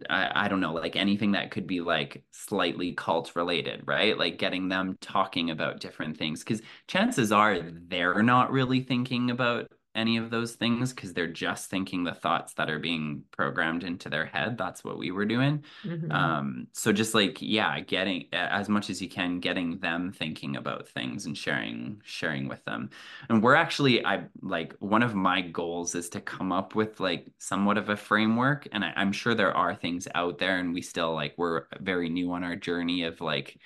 I, 0.08 0.44
I 0.44 0.48
don't 0.48 0.60
know, 0.60 0.72
like 0.74 0.96
anything 0.96 1.32
that 1.32 1.50
could 1.50 1.66
be 1.66 1.80
like 1.80 2.22
slightly 2.30 2.92
cult 2.92 3.34
related, 3.34 3.82
right? 3.86 4.16
Like 4.16 4.38
getting 4.38 4.68
them 4.68 4.96
talking 5.00 5.50
about 5.50 5.80
different 5.80 6.16
things. 6.16 6.44
Cause 6.44 6.62
chances 6.86 7.32
are 7.32 7.60
they're 7.60 8.22
not 8.22 8.52
really 8.52 8.80
thinking 8.80 9.30
about 9.30 9.72
any 9.98 10.16
of 10.16 10.30
those 10.30 10.52
things 10.54 10.92
because 10.92 11.12
they're 11.12 11.26
just 11.26 11.68
thinking 11.68 12.04
the 12.04 12.14
thoughts 12.14 12.54
that 12.54 12.70
are 12.70 12.78
being 12.78 13.24
programmed 13.32 13.82
into 13.82 14.08
their 14.08 14.24
head. 14.24 14.56
That's 14.56 14.84
what 14.84 14.96
we 14.96 15.10
were 15.10 15.26
doing. 15.26 15.64
Mm-hmm. 15.84 16.12
um 16.12 16.66
so 16.72 16.92
just 16.92 17.14
like 17.14 17.38
yeah 17.40 17.80
getting 17.80 18.26
as 18.32 18.68
much 18.68 18.90
as 18.90 19.02
you 19.02 19.08
can 19.08 19.40
getting 19.40 19.78
them 19.80 20.12
thinking 20.12 20.56
about 20.56 20.88
things 20.88 21.26
and 21.26 21.36
sharing 21.36 22.00
sharing 22.04 22.46
with 22.48 22.64
them. 22.64 22.90
And 23.28 23.42
we're 23.42 23.56
actually 23.56 24.04
i 24.06 24.22
like 24.40 24.74
one 24.78 25.02
of 25.02 25.14
my 25.14 25.40
goals 25.40 25.94
is 25.94 26.08
to 26.10 26.20
come 26.20 26.52
up 26.52 26.74
with 26.74 27.00
like 27.00 27.26
somewhat 27.38 27.76
of 27.78 27.88
a 27.88 27.96
framework. 27.96 28.68
And 28.72 28.84
I, 28.84 28.92
i'm 28.96 29.12
sure 29.12 29.34
there 29.34 29.56
are 29.56 29.74
things 29.74 30.06
out 30.14 30.38
there 30.38 30.58
and 30.58 30.72
we 30.72 30.82
still 30.82 31.12
like 31.12 31.34
we're 31.36 31.64
very 31.80 32.08
new 32.08 32.32
on 32.32 32.44
our 32.44 32.56
journey 32.56 33.02
of 33.02 33.20
like 33.20 33.58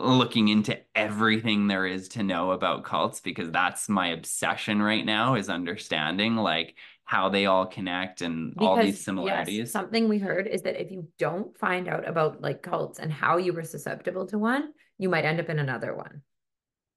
looking 0.00 0.48
into 0.48 0.78
everything 0.94 1.66
there 1.66 1.86
is 1.86 2.08
to 2.08 2.22
know 2.22 2.52
about 2.52 2.84
cults 2.84 3.20
because 3.20 3.50
that's 3.50 3.88
my 3.88 4.08
obsession 4.08 4.80
right 4.80 5.04
now 5.04 5.34
is 5.34 5.48
understanding 5.48 6.36
like 6.36 6.76
how 7.04 7.28
they 7.28 7.46
all 7.46 7.66
connect 7.66 8.22
and 8.22 8.54
because, 8.54 8.66
all 8.66 8.82
these 8.82 9.04
similarities. 9.04 9.58
Yes, 9.58 9.72
something 9.72 10.08
we 10.08 10.18
heard 10.18 10.46
is 10.46 10.62
that 10.62 10.80
if 10.80 10.90
you 10.90 11.08
don't 11.18 11.56
find 11.58 11.88
out 11.88 12.08
about 12.08 12.40
like 12.40 12.62
cults 12.62 12.98
and 12.98 13.12
how 13.12 13.36
you 13.36 13.52
were 13.52 13.64
susceptible 13.64 14.26
to 14.28 14.38
one, 14.38 14.72
you 14.96 15.08
might 15.08 15.24
end 15.24 15.40
up 15.40 15.48
in 15.48 15.58
another 15.58 15.94
one. 15.94 16.22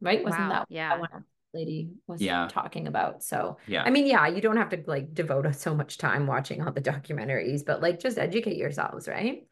Right? 0.02 0.24
Wasn't 0.24 0.42
wow. 0.42 0.50
that 0.50 0.66
yeah. 0.70 1.00
one 1.00 1.24
lady 1.54 1.92
was 2.08 2.22
yeah. 2.22 2.48
talking 2.52 2.88
about? 2.88 3.24
So 3.24 3.58
yeah, 3.68 3.84
I 3.84 3.90
mean, 3.90 4.06
yeah, 4.06 4.28
you 4.28 4.42
don't 4.42 4.58
have 4.58 4.70
to 4.70 4.84
like 4.86 5.14
devote 5.14 5.54
so 5.56 5.74
much 5.74 5.98
time 5.98 6.28
watching 6.28 6.62
all 6.62 6.72
the 6.72 6.82
documentaries, 6.82 7.66
but 7.66 7.82
like 7.82 8.00
just 8.00 8.18
educate 8.18 8.58
yourselves, 8.58 9.08
right? 9.08 9.48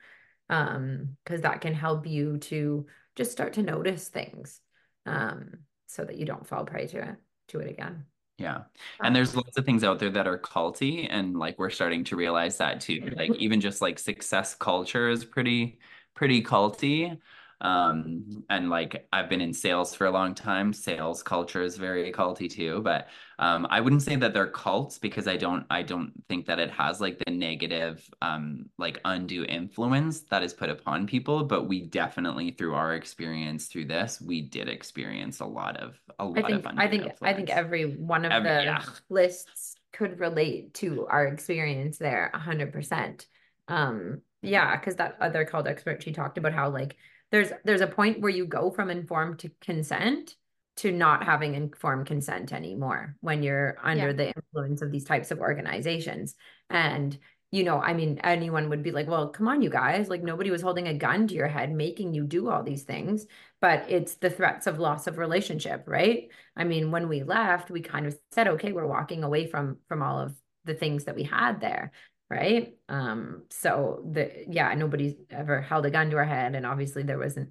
Um, 0.50 1.18
because 1.24 1.42
that 1.42 1.62
can 1.62 1.74
help 1.74 2.06
you 2.06 2.38
to 2.38 2.86
just 3.16 3.32
start 3.32 3.54
to 3.54 3.64
notice 3.64 4.08
things 4.08 4.60
um, 5.06 5.60
so 5.88 6.04
that 6.04 6.18
you 6.18 6.26
don't 6.26 6.48
fall 6.48 6.66
prey 6.66 6.88
to 6.88 7.02
it 7.02 7.16
to 7.50 7.60
it 7.60 7.70
again. 7.70 8.06
Yeah. 8.38 8.64
And 9.04 9.16
there's 9.16 9.36
lots 9.36 9.58
of 9.58 9.66
things 9.66 9.84
out 9.84 10.00
there 10.00 10.10
that 10.10 10.28
are 10.28 10.40
culty 10.40 11.08
and 11.10 11.38
like 11.38 11.60
we're 11.60 11.70
starting 11.70 12.04
to 12.06 12.16
realize 12.16 12.58
that 12.58 12.82
too. 12.82 13.14
Like 13.16 13.36
even 13.38 13.62
just 13.62 13.82
like 13.82 14.00
success 14.00 14.56
culture 14.56 15.10
is 15.10 15.24
pretty 15.24 15.80
pretty 16.16 16.42
culty. 16.42 17.18
Um, 17.62 18.44
and 18.50 18.70
like 18.70 19.08
I've 19.14 19.30
been 19.30 19.40
in 19.40 19.54
sales 19.54 19.94
for 19.94 20.08
a 20.08 20.12
long 20.12 20.34
time. 20.34 20.74
Sales 20.74 21.22
culture 21.22 21.62
is 21.62 21.78
very 21.78 22.12
culty 22.12 22.50
too, 22.50 22.82
but 22.82 23.08
um, 23.38 23.68
I 23.70 23.82
wouldn't 23.82 24.02
say 24.02 24.16
that 24.16 24.34
they're 24.34 24.48
cults 24.48 24.98
because 24.98 25.28
I 25.28 25.38
don't 25.38 25.66
I 25.70 25.84
don't 25.84 26.12
think 26.28 26.48
that 26.48 26.60
it 26.60 26.72
has 26.72 27.00
like 27.00 27.20
the 27.24 27.32
negative 27.32 28.08
um 28.22 28.66
like 28.80 29.00
undue 29.06 29.46
influence 29.46 30.22
that 30.22 30.42
is 30.42 30.54
put 30.54 30.70
upon 30.72 31.06
people. 31.06 31.44
But 31.44 31.68
we 31.68 31.86
definitely 31.86 32.52
through 32.52 32.74
our 32.74 32.96
experience 32.96 33.68
through 33.68 33.86
this, 33.86 34.20
we 34.20 34.42
did 34.42 34.68
experience 34.68 35.40
a 35.40 35.46
lot 35.46 35.78
of 35.78 36.00
a 36.18 36.26
lot 36.26 36.40
I 36.40 36.48
think 36.48 36.66
of 36.66 36.74
I 36.78 36.88
think 36.88 37.04
influence. 37.04 37.20
I 37.22 37.34
think 37.34 37.50
every 37.50 37.96
one 37.96 38.26
of 38.26 38.32
Every, 38.32 38.50
the 38.50 38.64
yeah. 38.64 38.84
lists 39.10 39.76
could 39.94 40.20
relate 40.20 40.74
to 40.76 41.06
our 41.08 41.28
experience 41.28 42.00
there 42.00 42.32
a 42.34 42.40
hundred 42.40 42.74
percent. 42.74 43.28
Um, 43.68 44.22
yeah, 44.42 44.76
because 44.76 44.96
that 44.96 45.18
other 45.22 45.46
cult 45.46 45.68
expert, 45.68 46.02
she 46.02 46.12
talked 46.12 46.40
about 46.40 46.54
how 46.54 46.70
like 46.70 46.98
there's 47.32 47.52
there's 47.64 47.82
a 47.82 47.88
point 47.88 48.22
where 48.22 48.32
you 48.32 48.46
go 48.46 48.72
from 48.72 48.90
informed 48.90 49.40
to 49.40 49.52
consent 49.62 50.36
to 50.78 50.92
not 50.92 51.24
having 51.24 51.54
informed 51.56 52.08
consent 52.08 52.54
anymore 52.54 53.16
when 53.22 53.44
you're 53.44 53.78
under 53.84 54.08
Yeah. 54.08 54.14
the 54.14 54.34
influence 54.36 54.82
of 54.82 54.92
these 54.92 55.04
types 55.04 55.32
of 55.32 55.40
organizations. 55.40 56.36
And 56.70 57.18
you 57.54 57.66
know, 57.66 57.82
I 57.82 57.94
mean, 57.94 58.18
anyone 58.24 58.70
would 58.70 58.82
be 58.82 58.92
like, 58.92 59.10
well, 59.10 59.28
come 59.28 59.50
on, 59.50 59.62
you 59.62 59.70
guys. 59.70 60.08
Like, 60.08 60.24
nobody 60.24 60.50
was 60.52 60.62
holding 60.62 60.88
a 60.88 60.94
gun 60.94 61.28
to 61.28 61.34
your 61.36 61.50
head, 61.50 61.70
making 61.70 62.14
you 62.14 62.24
do 62.24 62.50
all 62.50 62.64
these 62.64 62.84
things. 62.84 63.26
But 63.60 63.90
it's 63.90 64.16
the 64.16 64.30
threats 64.30 64.68
of 64.68 64.80
loss 64.80 65.06
of 65.06 65.18
relationship, 65.18 65.84
right? 65.86 66.30
I 66.56 66.64
mean, 66.64 66.92
when 66.92 67.10
we 67.10 67.24
left, 67.24 67.70
we 67.70 67.82
kind 67.82 68.06
of 68.08 68.18
said, 68.32 68.48
okay, 68.48 68.72
we're 68.72 68.88
walking 68.88 69.24
away 69.26 69.48
from 69.48 69.80
from 69.90 70.02
all 70.02 70.20
of 70.20 70.34
the 70.64 70.76
things 70.76 71.06
that 71.06 71.16
we 71.16 71.24
had 71.24 71.60
there, 71.60 71.92
right? 72.32 72.74
Um, 72.88 73.44
so 73.50 74.04
the 74.10 74.46
yeah, 74.48 74.74
nobody's 74.74 75.16
ever 75.30 75.62
held 75.62 75.86
a 75.86 75.92
gun 75.92 76.10
to 76.12 76.18
our 76.18 76.26
head, 76.26 76.56
and 76.56 76.66
obviously 76.66 77.04
there 77.04 77.20
wasn't 77.20 77.50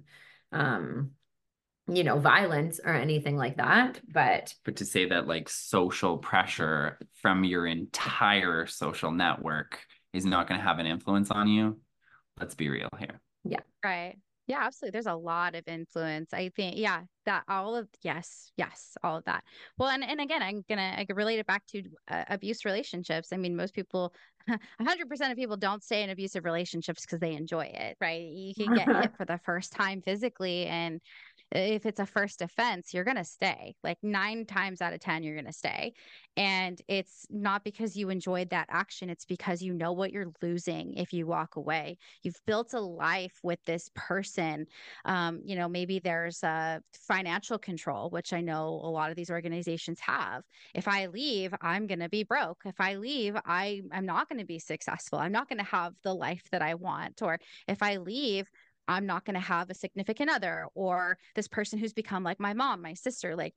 um, 0.51 1.11
you 1.87 2.03
know, 2.03 2.19
violence 2.19 2.79
or 2.83 2.93
anything 2.93 3.37
like 3.37 3.57
that. 3.57 4.01
But 4.11 4.53
But 4.65 4.77
to 4.77 4.85
say 4.85 5.09
that 5.09 5.27
like 5.27 5.49
social 5.49 6.17
pressure 6.17 6.97
from 7.21 7.43
your 7.43 7.67
entire 7.67 8.65
social 8.65 9.11
network 9.11 9.79
is 10.13 10.25
not 10.25 10.47
going 10.47 10.59
to 10.59 10.65
have 10.65 10.79
an 10.79 10.85
influence 10.85 11.31
on 11.31 11.47
you, 11.47 11.79
let's 12.39 12.55
be 12.55 12.69
real 12.69 12.89
here. 12.99 13.21
Yeah 13.43 13.61
right. 13.83 14.17
Yeah, 14.51 14.63
absolutely. 14.65 14.91
There's 14.91 15.05
a 15.05 15.15
lot 15.15 15.55
of 15.55 15.63
influence. 15.65 16.33
I 16.33 16.49
think, 16.49 16.75
yeah, 16.75 17.03
that 17.25 17.45
all 17.47 17.73
of 17.73 17.87
yes, 18.03 18.51
yes, 18.57 18.97
all 19.01 19.15
of 19.15 19.23
that. 19.23 19.45
Well, 19.77 19.87
and 19.87 20.03
and 20.03 20.19
again, 20.19 20.41
I'm 20.43 20.65
gonna 20.67 20.93
I 20.97 21.05
relate 21.13 21.39
it 21.39 21.47
back 21.47 21.65
to 21.67 21.83
uh, 22.09 22.25
abuse 22.27 22.65
relationships. 22.65 23.29
I 23.31 23.37
mean, 23.37 23.55
most 23.55 23.73
people, 23.73 24.13
100% 24.49 25.31
of 25.31 25.37
people 25.37 25.55
don't 25.55 25.81
stay 25.81 26.03
in 26.03 26.09
abusive 26.09 26.43
relationships 26.43 27.03
because 27.03 27.21
they 27.21 27.31
enjoy 27.33 27.71
it, 27.73 27.95
right? 28.01 28.23
You 28.23 28.53
can 28.53 28.73
get 28.73 28.93
hit 28.93 29.11
for 29.17 29.23
the 29.23 29.39
first 29.45 29.71
time 29.71 30.01
physically, 30.01 30.65
and 30.65 30.99
if 31.51 31.85
it's 31.85 31.99
a 31.99 32.05
first 32.05 32.41
offense, 32.41 32.93
you're 32.93 33.03
gonna 33.03 33.25
stay. 33.25 33.75
Like 33.83 33.97
nine 34.03 34.45
times 34.45 34.81
out 34.81 34.93
of 34.93 34.99
ten, 34.99 35.23
you're 35.23 35.35
gonna 35.35 35.53
stay. 35.53 35.93
And 36.37 36.81
it's 36.87 37.25
not 37.29 37.63
because 37.63 37.97
you 37.97 38.09
enjoyed 38.09 38.49
that 38.51 38.67
action; 38.69 39.09
it's 39.09 39.25
because 39.25 39.61
you 39.61 39.73
know 39.73 39.91
what 39.91 40.11
you're 40.11 40.31
losing 40.41 40.93
if 40.95 41.11
you 41.13 41.27
walk 41.27 41.57
away. 41.57 41.97
You've 42.23 42.39
built 42.45 42.73
a 42.73 42.79
life 42.79 43.39
with 43.43 43.59
this 43.65 43.89
person. 43.95 44.65
Um, 45.05 45.41
you 45.45 45.55
know 45.55 45.67
maybe 45.67 45.99
there's 45.99 46.43
a 46.43 46.81
financial 46.93 47.57
control 47.57 48.09
which 48.09 48.33
i 48.33 48.41
know 48.41 48.67
a 48.67 48.89
lot 48.89 49.09
of 49.09 49.15
these 49.15 49.29
organizations 49.29 49.99
have. 50.01 50.43
If 50.73 50.87
i 50.87 51.07
leave 51.07 51.53
i'm 51.61 51.87
going 51.87 51.99
to 51.99 52.09
be 52.09 52.23
broke. 52.23 52.61
If 52.65 52.79
i 52.79 52.95
leave 52.95 53.35
i 53.45 53.81
i'm 53.91 54.05
not 54.05 54.29
going 54.29 54.39
to 54.39 54.45
be 54.45 54.59
successful. 54.59 55.19
I'm 55.19 55.31
not 55.31 55.49
going 55.49 55.59
to 55.59 55.65
have 55.65 55.93
the 56.03 56.13
life 56.13 56.43
that 56.51 56.61
i 56.61 56.75
want. 56.75 57.21
Or 57.21 57.39
if 57.67 57.81
i 57.83 57.97
leave 57.97 58.49
i'm 58.87 59.05
not 59.05 59.25
going 59.25 59.35
to 59.35 59.39
have 59.39 59.69
a 59.69 59.75
significant 59.75 60.29
other 60.29 60.67
or 60.75 61.17
this 61.35 61.47
person 61.47 61.79
who's 61.79 61.93
become 61.93 62.23
like 62.23 62.39
my 62.39 62.53
mom 62.53 62.81
my 62.81 62.93
sister 62.93 63.35
like 63.35 63.55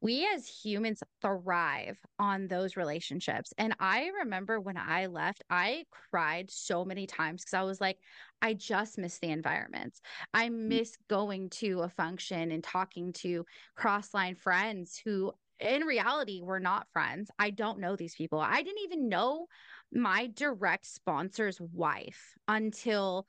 we 0.00 0.28
as 0.34 0.46
humans 0.46 1.02
thrive 1.22 1.98
on 2.18 2.48
those 2.48 2.76
relationships. 2.76 3.52
And 3.56 3.74
I 3.80 4.10
remember 4.22 4.60
when 4.60 4.76
I 4.76 5.06
left, 5.06 5.42
I 5.48 5.84
cried 5.90 6.50
so 6.50 6.84
many 6.84 7.06
times 7.06 7.42
because 7.42 7.54
I 7.54 7.62
was 7.62 7.80
like, 7.80 7.98
I 8.42 8.54
just 8.54 8.98
miss 8.98 9.18
the 9.18 9.30
environment. 9.30 9.98
I 10.34 10.48
mm. 10.48 10.68
miss 10.68 10.96
going 11.08 11.50
to 11.50 11.80
a 11.80 11.88
function 11.88 12.50
and 12.50 12.62
talking 12.62 13.12
to 13.14 13.46
crossline 13.78 14.36
friends 14.36 15.00
who, 15.02 15.32
in 15.60 15.82
reality, 15.84 16.42
were 16.42 16.60
not 16.60 16.86
friends. 16.92 17.30
I 17.38 17.50
don't 17.50 17.80
know 17.80 17.96
these 17.96 18.14
people. 18.14 18.38
I 18.38 18.62
didn't 18.62 18.84
even 18.84 19.08
know 19.08 19.46
my 19.92 20.26
direct 20.34 20.86
sponsor's 20.86 21.58
wife 21.60 22.34
until 22.46 23.26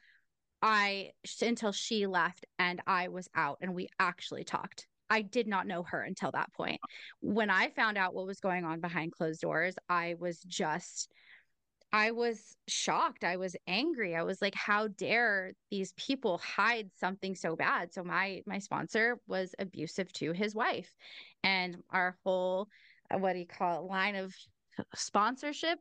I 0.61 1.11
until 1.41 1.71
she 1.71 2.07
left 2.07 2.45
and 2.57 2.81
I 2.87 3.09
was 3.09 3.27
out 3.35 3.59
and 3.61 3.75
we 3.75 3.89
actually 3.99 4.43
talked. 4.43 4.87
I 5.09 5.21
did 5.21 5.47
not 5.47 5.67
know 5.67 5.83
her 5.83 6.01
until 6.01 6.31
that 6.31 6.51
point. 6.53 6.79
When 7.21 7.49
I 7.49 7.69
found 7.69 7.97
out 7.97 8.13
what 8.13 8.25
was 8.25 8.39
going 8.39 8.65
on 8.65 8.81
behind 8.81 9.13
closed 9.13 9.41
doors, 9.41 9.75
I 9.87 10.15
was 10.19 10.39
just 10.41 11.11
I 11.93 12.11
was 12.11 12.57
shocked. 12.67 13.23
I 13.23 13.37
was 13.37 13.55
angry. 13.65 14.15
I 14.15 14.23
was 14.23 14.41
like 14.41 14.55
how 14.55 14.89
dare 14.89 15.53
these 15.71 15.93
people 15.93 16.39
hide 16.39 16.89
something 16.99 17.35
so 17.35 17.55
bad? 17.55 17.93
So 17.93 18.03
my 18.03 18.41
my 18.45 18.59
sponsor 18.59 19.19
was 19.27 19.55
abusive 19.59 20.11
to 20.13 20.33
his 20.33 20.53
wife. 20.53 20.93
And 21.43 21.77
our 21.89 22.17
whole 22.25 22.67
uh, 23.13 23.17
what 23.19 23.33
do 23.33 23.39
you 23.39 23.47
call 23.47 23.85
it 23.85 23.89
line 23.89 24.15
of 24.15 24.35
sponsorship 24.95 25.79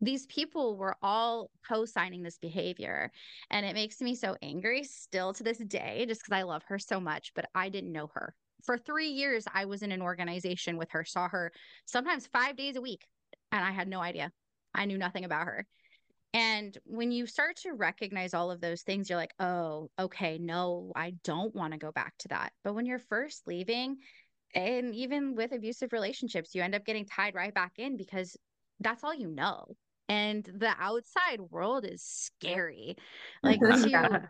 these 0.00 0.26
people 0.26 0.76
were 0.76 0.96
all 1.02 1.50
co-signing 1.66 2.22
this 2.22 2.38
behavior 2.38 3.10
and 3.50 3.66
it 3.66 3.74
makes 3.74 4.00
me 4.00 4.14
so 4.14 4.36
angry 4.42 4.84
still 4.84 5.32
to 5.32 5.42
this 5.42 5.58
day 5.58 6.04
just 6.06 6.20
because 6.22 6.36
i 6.36 6.42
love 6.42 6.62
her 6.68 6.78
so 6.78 7.00
much 7.00 7.32
but 7.34 7.46
i 7.54 7.68
didn't 7.68 7.92
know 7.92 8.08
her. 8.14 8.34
For 8.64 8.78
three 8.78 9.08
years 9.08 9.44
i 9.52 9.64
was 9.64 9.82
in 9.82 9.92
an 9.92 10.02
organization 10.02 10.76
with 10.76 10.90
her 10.90 11.04
saw 11.04 11.28
her 11.28 11.52
sometimes 11.86 12.26
five 12.26 12.56
days 12.56 12.76
a 12.76 12.80
week 12.80 13.04
and 13.52 13.64
i 13.64 13.70
had 13.70 13.88
no 13.88 14.00
idea. 14.00 14.30
I 14.74 14.84
knew 14.84 14.98
nothing 14.98 15.24
about 15.24 15.46
her. 15.46 15.66
And 16.34 16.76
when 16.84 17.10
you 17.10 17.26
start 17.26 17.56
to 17.62 17.72
recognize 17.72 18.34
all 18.34 18.50
of 18.50 18.60
those 18.60 18.82
things 18.82 19.08
you're 19.08 19.18
like 19.18 19.34
oh 19.40 19.90
okay 19.98 20.38
no 20.38 20.92
i 20.94 21.14
don't 21.24 21.54
want 21.54 21.72
to 21.72 21.78
go 21.78 21.90
back 21.90 22.14
to 22.20 22.28
that. 22.28 22.52
But 22.62 22.74
when 22.74 22.86
you're 22.86 22.98
first 22.98 23.46
leaving 23.46 23.96
and 24.54 24.94
even 24.94 25.34
with 25.34 25.52
abusive 25.52 25.92
relationships 25.92 26.54
you 26.54 26.62
end 26.62 26.74
up 26.74 26.84
getting 26.84 27.06
tied 27.06 27.34
right 27.34 27.52
back 27.52 27.72
in 27.78 27.96
because 27.96 28.36
that's 28.80 29.02
all 29.02 29.14
you 29.14 29.28
know 29.28 29.66
and 30.08 30.44
the 30.44 30.74
outside 30.78 31.40
world 31.40 31.84
is 31.84 32.02
scary. 32.02 32.96
Like 33.42 33.60
to 33.60 34.20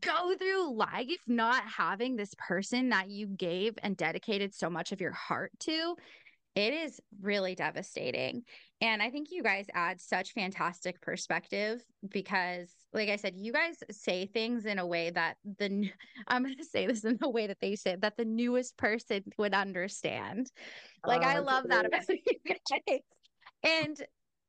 go 0.00 0.34
through 0.36 0.74
life 0.76 1.20
not 1.28 1.62
having 1.64 2.16
this 2.16 2.34
person 2.38 2.88
that 2.90 3.08
you 3.08 3.26
gave 3.28 3.78
and 3.82 3.96
dedicated 3.96 4.54
so 4.54 4.68
much 4.68 4.92
of 4.92 5.00
your 5.00 5.12
heart 5.12 5.52
to 5.60 5.96
it 6.56 6.72
is 6.72 7.00
really 7.20 7.54
devastating. 7.54 8.42
And 8.80 9.02
i 9.02 9.10
think 9.10 9.28
you 9.30 9.42
guys 9.42 9.66
add 9.74 10.00
such 10.00 10.32
fantastic 10.32 11.00
perspective 11.00 11.82
because 12.08 12.70
like 12.92 13.08
i 13.08 13.16
said 13.16 13.34
you 13.36 13.52
guys 13.52 13.76
say 13.90 14.26
things 14.26 14.66
in 14.66 14.78
a 14.78 14.86
way 14.86 15.10
that 15.10 15.36
the 15.58 15.90
i'm 16.28 16.42
going 16.42 16.56
to 16.56 16.64
say 16.64 16.86
this 16.86 17.04
in 17.04 17.16
the 17.20 17.28
way 17.28 17.46
that 17.46 17.58
they 17.60 17.76
say 17.76 17.96
that 18.00 18.16
the 18.16 18.24
newest 18.24 18.76
person 18.76 19.22
would 19.38 19.54
understand. 19.54 20.50
Like 21.06 21.22
i 21.22 21.38
Oh, 21.38 21.42
love 21.42 21.68
that 21.68 21.86
about 21.86 22.02
you 22.08 22.54
guys. 22.88 23.00
And 23.62 23.96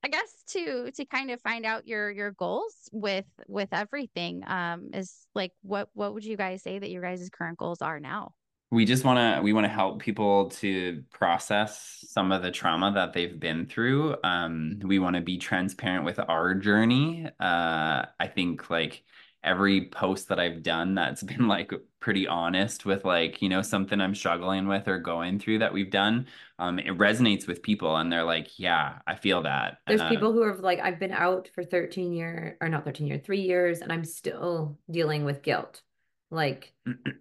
I 0.08 0.10
guess 0.10 0.44
to 0.52 0.90
to 0.92 1.06
kind 1.06 1.32
of 1.32 1.42
find 1.42 1.66
out 1.66 1.86
your 1.86 2.10
your 2.10 2.32
goals 2.32 2.74
with 2.94 3.26
with 3.50 3.68
everything 3.74 4.42
um 4.48 4.92
is 4.94 5.28
like 5.36 5.52
what 5.64 5.90
what 5.96 6.14
would 6.14 6.24
you 6.24 6.38
guys 6.38 6.64
say 6.64 6.80
that 6.80 6.90
your 6.90 7.02
guys' 7.02 7.30
current 7.30 7.58
goals 7.58 7.82
are 7.82 8.00
now? 8.00 8.32
we 8.72 8.86
just 8.86 9.04
want 9.04 9.18
to 9.18 9.42
we 9.42 9.52
want 9.52 9.66
to 9.66 9.70
help 9.70 10.00
people 10.00 10.50
to 10.50 11.04
process 11.12 12.04
some 12.08 12.32
of 12.32 12.42
the 12.42 12.52
trauma 12.52 12.92
that 12.94 13.12
they've 13.12 13.40
been 13.40 13.66
through 13.66 14.16
um 14.24 14.80
we 14.84 15.00
want 15.00 15.16
to 15.16 15.22
be 15.22 15.38
transparent 15.38 16.04
with 16.04 16.20
our 16.28 16.54
journey 16.54 17.26
uh 17.40 18.06
i 18.20 18.28
think 18.34 18.70
like 18.70 19.04
every 19.44 19.88
post 19.90 20.28
that 20.30 20.40
i've 20.40 20.64
done 20.64 20.96
that's 20.96 21.24
been 21.24 21.48
like 21.48 21.72
pretty 22.00 22.28
honest 22.28 22.86
with 22.86 23.06
like 23.06 23.42
you 23.42 23.50
know 23.50 23.62
something 23.62 24.00
i'm 24.02 24.16
struggling 24.16 24.68
with 24.68 24.88
or 24.88 25.00
going 25.00 25.40
through 25.40 25.60
that 25.60 25.74
we've 25.74 25.92
done 25.92 26.28
um 26.60 26.80
it 26.80 26.98
resonates 26.98 27.48
with 27.48 27.62
people 27.64 27.96
and 27.98 28.12
they're 28.12 28.24
like 28.24 28.58
yeah 28.60 29.00
i 29.08 29.16
feel 29.16 29.42
that 29.44 29.80
There's 29.88 30.02
Uh, 30.02 30.10
people 30.10 30.34
who 30.34 30.44
are 30.44 30.56
like, 30.56 30.80
I've 30.80 31.00
been 31.00 31.12
out 31.12 31.50
for 31.54 31.64
13 31.64 32.14
year 32.14 32.58
or 32.62 32.70
not 32.70 32.84
13 32.86 33.08
year, 33.08 33.20
three 33.20 33.42
years, 33.42 33.82
and 33.82 33.92
I'm 33.92 34.04
still 34.06 34.78
dealing 34.90 35.24
with 35.26 35.42
guilt. 35.44 35.82
Like, 36.30 36.74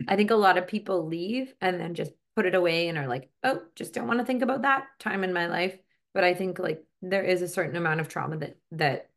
I 0.09 0.17
think 0.17 0.31
a 0.31 0.37
lot 0.37 0.59
of 0.59 0.67
people 0.69 1.07
leave 1.07 1.55
and 1.61 1.81
then 1.81 1.95
just 1.95 2.13
put 2.35 2.47
it 2.47 2.55
away 2.55 2.89
and 2.89 2.99
are 2.99 3.07
like, 3.09 3.31
oh, 3.45 3.63
just 3.75 3.95
don't 3.95 4.07
want 4.07 4.21
to 4.21 4.27
think 4.27 4.43
about 4.43 4.63
that 4.63 4.87
time 4.99 5.25
in 5.25 5.33
my 5.33 5.47
life. 5.47 5.79
But 6.15 6.25
I 6.25 6.35
think 6.35 6.59
like 6.59 6.85
there 7.03 7.25
is 7.25 7.43
a 7.43 7.49
certain 7.49 7.77
amount 7.77 8.01
of 8.01 8.09
trauma 8.09 8.39
that 8.39 8.57
that 8.73 9.11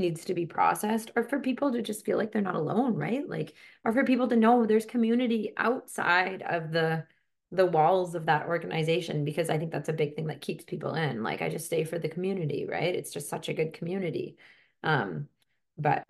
needs 0.00 0.24
to 0.24 0.34
be 0.34 0.46
processed, 0.46 1.12
or 1.14 1.22
for 1.22 1.38
people 1.38 1.72
to 1.72 1.82
just 1.82 2.04
feel 2.04 2.18
like 2.18 2.32
they're 2.32 2.42
not 2.42 2.56
alone, 2.56 2.96
right? 2.96 3.28
Like, 3.28 3.54
or 3.84 3.92
for 3.92 4.04
people 4.04 4.26
to 4.28 4.36
know 4.36 4.66
there's 4.66 4.86
community 4.86 5.52
outside 5.56 6.42
of 6.42 6.72
the 6.72 7.04
the 7.52 7.66
walls 7.66 8.14
of 8.14 8.26
that 8.26 8.46
organization 8.46 9.24
because 9.24 9.50
I 9.50 9.58
think 9.58 9.72
that's 9.72 9.88
a 9.88 9.92
big 9.92 10.14
thing 10.14 10.28
that 10.28 10.40
keeps 10.40 10.64
people 10.64 10.94
in. 10.94 11.22
Like 11.22 11.42
I 11.42 11.48
just 11.48 11.66
stay 11.66 11.82
for 11.84 11.98
the 11.98 12.08
community, 12.08 12.64
right? 12.64 12.94
It's 12.94 13.12
just 13.12 13.28
such 13.28 13.48
a 13.48 13.54
good 13.54 13.72
community. 13.72 14.36
Um, 14.84 15.28
but 15.76 16.06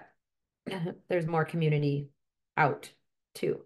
there's 1.09 1.27
more 1.27 1.45
community 1.45 2.09
out 2.57 2.91
too. 3.35 3.61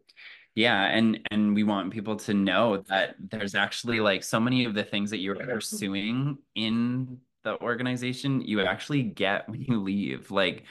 Yeah, 0.54 0.84
and 0.84 1.18
and 1.32 1.54
we 1.54 1.64
want 1.64 1.92
people 1.92 2.16
to 2.16 2.34
know 2.34 2.78
that 2.88 3.16
there's 3.18 3.56
actually 3.56 3.98
like 3.98 4.22
so 4.22 4.38
many 4.38 4.66
of 4.66 4.74
the 4.74 4.84
things 4.84 5.10
that 5.10 5.18
you're 5.18 5.34
pursuing 5.34 6.38
in 6.54 7.18
the 7.44 7.60
organization 7.60 8.40
you 8.42 8.62
actually 8.62 9.02
get 9.02 9.48
when 9.48 9.62
you 9.62 9.80
leave. 9.82 10.30
Like 10.30 10.64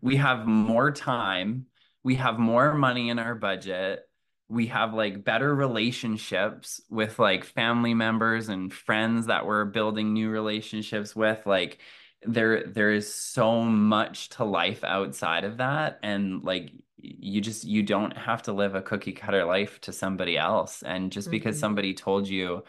we 0.00 0.16
have 0.16 0.46
more 0.46 0.90
time, 0.92 1.66
we 2.02 2.16
have 2.16 2.38
more 2.38 2.74
money 2.74 3.08
in 3.08 3.18
our 3.18 3.34
budget, 3.34 4.08
we 4.48 4.66
have 4.68 4.94
like 4.94 5.24
better 5.24 5.54
relationships 5.54 6.80
with 6.90 7.18
like 7.18 7.44
family 7.44 7.94
members 7.94 8.48
and 8.48 8.72
friends 8.72 9.26
that 9.26 9.46
we're 9.46 9.64
building 9.66 10.12
new 10.12 10.30
relationships 10.30 11.14
with. 11.16 11.44
Like 11.46 11.78
there 12.22 12.64
there 12.64 12.92
is 12.92 13.12
so 13.12 13.62
much 13.62 14.30
to 14.30 14.44
life 14.44 14.82
outside 14.84 15.44
of 15.44 15.58
that 15.58 16.00
and 16.02 16.42
like 16.42 16.72
you 16.96 17.40
just 17.40 17.64
you 17.64 17.82
don't 17.82 18.16
have 18.16 18.42
to 18.42 18.52
live 18.52 18.74
a 18.74 18.82
cookie 18.82 19.12
cutter 19.12 19.44
life 19.44 19.80
to 19.82 19.92
somebody 19.92 20.36
else 20.36 20.82
and 20.82 21.12
just 21.12 21.30
because 21.30 21.56
Mhm. 21.56 21.60
somebody 21.60 21.94
told 21.94 22.26
you 22.28 22.64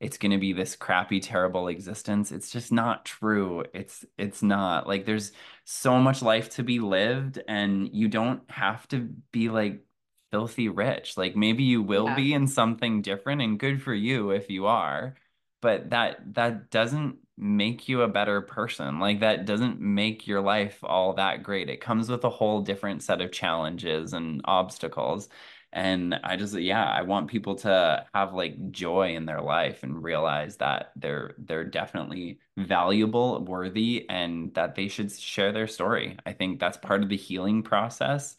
it's 0.00 0.18
going 0.18 0.32
to 0.32 0.38
be 0.38 0.52
this 0.52 0.76
crappy 0.76 1.20
terrible 1.20 1.68
existence. 1.68 2.32
It's 2.32 2.50
just 2.50 2.72
not 2.72 3.04
true. 3.04 3.64
It's 3.74 4.04
it's 4.18 4.42
not 4.42 4.86
like 4.86 5.04
there's 5.04 5.32
so 5.64 5.98
much 6.00 6.22
life 6.22 6.50
to 6.50 6.62
be 6.62 6.78
lived 6.80 7.40
and 7.48 7.88
you 7.94 8.08
don't 8.08 8.48
have 8.50 8.88
to 8.88 9.00
be 9.32 9.48
like 9.50 9.84
filthy 10.30 10.68
rich. 10.68 11.16
Like 11.16 11.36
maybe 11.36 11.64
you 11.64 11.82
will 11.82 12.06
Yeah. 12.06 12.14
be 12.14 12.32
in 12.32 12.46
something 12.46 13.02
different 13.02 13.42
and 13.42 13.58
good 13.58 13.82
for 13.82 13.94
you 13.94 14.30
if 14.30 14.48
you 14.50 14.66
are 14.66 15.16
but 15.62 15.90
that 15.90 16.34
that 16.34 16.70
doesn't 16.70 17.16
make 17.36 17.88
you 17.88 18.02
a 18.02 18.08
better 18.08 18.40
person. 18.40 18.98
Like 18.98 19.20
that 19.20 19.44
doesn't 19.46 19.80
make 19.80 20.26
your 20.26 20.40
life 20.40 20.78
all 20.82 21.14
that 21.14 21.42
great. 21.42 21.68
It 21.68 21.80
comes 21.80 22.08
with 22.08 22.24
a 22.24 22.30
whole 22.30 22.62
different 22.62 23.02
set 23.02 23.20
of 23.20 23.32
challenges 23.32 24.12
and 24.14 24.40
obstacles 24.44 25.28
and 25.72 26.18
I 26.24 26.36
just 26.36 26.54
yeah, 26.54 26.84
I 26.84 27.02
want 27.02 27.30
people 27.30 27.54
to 27.56 28.04
have 28.14 28.34
like 28.34 28.70
joy 28.72 29.14
in 29.14 29.24
their 29.26 29.40
life 29.40 29.82
and 29.82 30.02
realize 30.02 30.56
that 30.56 30.92
they're 30.96 31.34
they're 31.38 31.64
definitely 31.64 32.40
valuable, 32.56 33.44
worthy, 33.44 34.06
and 34.10 34.52
that 34.54 34.74
they 34.74 34.88
should 34.88 35.12
share 35.12 35.52
their 35.52 35.68
story. 35.68 36.16
I 36.26 36.32
think 36.32 36.58
that's 36.58 36.76
part 36.76 37.02
of 37.02 37.08
the 37.08 37.16
healing 37.16 37.62
process 37.62 38.36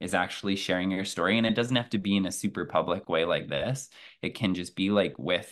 is 0.00 0.14
actually 0.14 0.56
sharing 0.56 0.90
your 0.90 1.04
story. 1.04 1.38
And 1.38 1.46
it 1.46 1.54
doesn't 1.54 1.76
have 1.76 1.90
to 1.90 1.98
be 1.98 2.16
in 2.16 2.26
a 2.26 2.32
super 2.32 2.64
public 2.66 3.08
way 3.08 3.24
like 3.24 3.48
this. 3.48 3.88
It 4.22 4.34
can 4.34 4.54
just 4.54 4.76
be 4.76 4.90
like 4.90 5.18
with, 5.18 5.50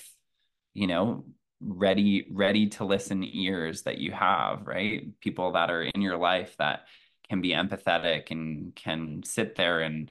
you 0.74 0.86
know, 0.86 1.24
ready, 1.60 2.26
ready 2.30 2.68
to 2.70 2.84
listen 2.84 3.24
ears 3.24 3.82
that 3.82 3.98
you 3.98 4.12
have, 4.12 4.66
right? 4.66 5.18
People 5.20 5.52
that 5.52 5.70
are 5.70 5.82
in 5.82 6.02
your 6.02 6.16
life 6.18 6.56
that 6.59 6.86
can 7.28 7.40
be 7.40 7.50
empathetic 7.50 8.30
and 8.30 8.74
can 8.74 9.22
sit 9.24 9.54
there 9.54 9.80
and 9.80 10.10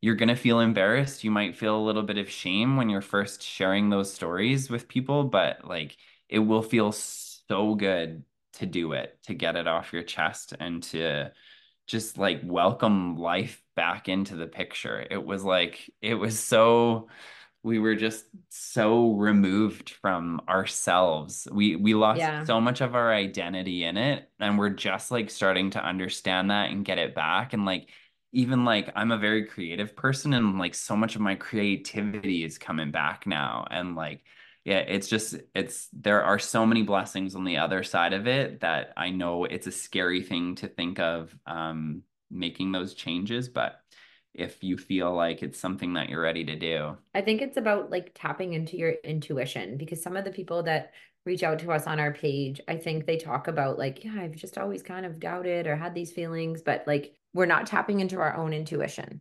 you're 0.00 0.14
going 0.14 0.28
to 0.28 0.36
feel 0.36 0.60
embarrassed. 0.60 1.24
You 1.24 1.30
might 1.30 1.56
feel 1.56 1.76
a 1.78 1.84
little 1.84 2.02
bit 2.02 2.18
of 2.18 2.30
shame 2.30 2.76
when 2.76 2.88
you're 2.88 3.00
first 3.02 3.42
sharing 3.42 3.90
those 3.90 4.12
stories 4.12 4.70
with 4.70 4.88
people, 4.88 5.24
but 5.24 5.64
like 5.66 5.96
it 6.28 6.38
will 6.38 6.62
feel 6.62 6.92
so 6.92 7.74
good 7.74 8.24
to 8.54 8.66
do 8.66 8.92
it, 8.92 9.18
to 9.24 9.34
get 9.34 9.56
it 9.56 9.66
off 9.66 9.92
your 9.92 10.02
chest 10.02 10.54
and 10.58 10.82
to 10.84 11.32
just 11.86 12.18
like 12.18 12.40
welcome 12.44 13.16
life 13.16 13.62
back 13.76 14.08
into 14.08 14.36
the 14.36 14.46
picture. 14.46 15.04
It 15.10 15.24
was 15.24 15.44
like, 15.44 15.90
it 16.00 16.14
was 16.14 16.38
so 16.38 17.08
we 17.62 17.78
were 17.78 17.94
just 17.94 18.24
so 18.48 19.12
removed 19.14 19.90
from 19.90 20.40
ourselves. 20.48 21.46
We 21.50 21.76
we 21.76 21.94
lost 21.94 22.18
Yeah. 22.18 22.44
so 22.44 22.60
much 22.60 22.80
of 22.80 22.94
our 22.94 23.12
identity 23.12 23.84
in 23.84 23.96
it 23.96 24.30
and 24.40 24.58
we're 24.58 24.70
just 24.70 25.10
like 25.10 25.30
starting 25.30 25.70
to 25.70 25.84
understand 25.84 26.50
that 26.50 26.70
and 26.70 26.84
get 26.84 26.98
it 26.98 27.14
back 27.14 27.52
and 27.52 27.66
like 27.66 27.88
even 28.32 28.64
like 28.64 28.90
I'm 28.94 29.10
a 29.10 29.18
very 29.18 29.46
creative 29.46 29.96
person 29.96 30.34
and 30.34 30.58
like 30.58 30.74
so 30.74 30.96
much 30.96 31.16
of 31.16 31.20
my 31.20 31.34
creativity 31.34 32.44
is 32.44 32.58
coming 32.58 32.90
back 32.90 33.26
now 33.26 33.66
and 33.70 33.96
like 33.96 34.22
yeah, 34.64 34.78
it's 34.78 35.08
just 35.08 35.36
it's 35.54 35.88
there 35.92 36.22
are 36.22 36.38
so 36.38 36.66
many 36.66 36.82
blessings 36.82 37.34
on 37.34 37.44
the 37.44 37.56
other 37.56 37.82
side 37.82 38.12
of 38.12 38.26
it 38.26 38.60
that 38.60 38.92
I 38.96 39.10
know 39.10 39.44
it's 39.44 39.66
a 39.66 39.72
scary 39.72 40.22
thing 40.22 40.54
to 40.56 40.68
think 40.68 40.98
of 40.98 41.34
um 41.46 42.02
making 42.30 42.72
those 42.72 42.94
changes, 42.94 43.48
but 43.48 43.80
if 44.34 44.62
you 44.62 44.76
feel 44.76 45.12
like 45.12 45.42
it's 45.42 45.58
something 45.58 45.94
that 45.94 46.08
you're 46.08 46.22
ready 46.22 46.44
to 46.44 46.56
do. 46.56 46.96
I 47.14 47.20
think 47.22 47.42
it's 47.42 47.56
about 47.56 47.90
like 47.90 48.12
tapping 48.14 48.52
into 48.52 48.76
your 48.76 48.92
intuition 49.02 49.76
because 49.76 50.02
some 50.02 50.16
of 50.16 50.24
the 50.24 50.30
people 50.30 50.62
that 50.64 50.92
reach 51.26 51.42
out 51.42 51.58
to 51.60 51.72
us 51.72 51.86
on 51.86 51.98
our 51.98 52.12
page, 52.12 52.60
I 52.68 52.76
think 52.76 53.06
they 53.06 53.16
talk 53.16 53.48
about 53.48 53.78
like, 53.78 54.04
yeah, 54.04 54.14
I've 54.18 54.36
just 54.36 54.56
always 54.56 54.82
kind 54.82 55.04
of 55.04 55.18
doubted 55.18 55.66
or 55.66 55.74
had 55.74 55.94
these 55.94 56.12
feelings, 56.12 56.62
but 56.62 56.84
like 56.86 57.14
we're 57.32 57.46
not 57.46 57.66
tapping 57.66 58.00
into 58.00 58.18
our 58.18 58.36
own 58.36 58.52
intuition. 58.52 59.20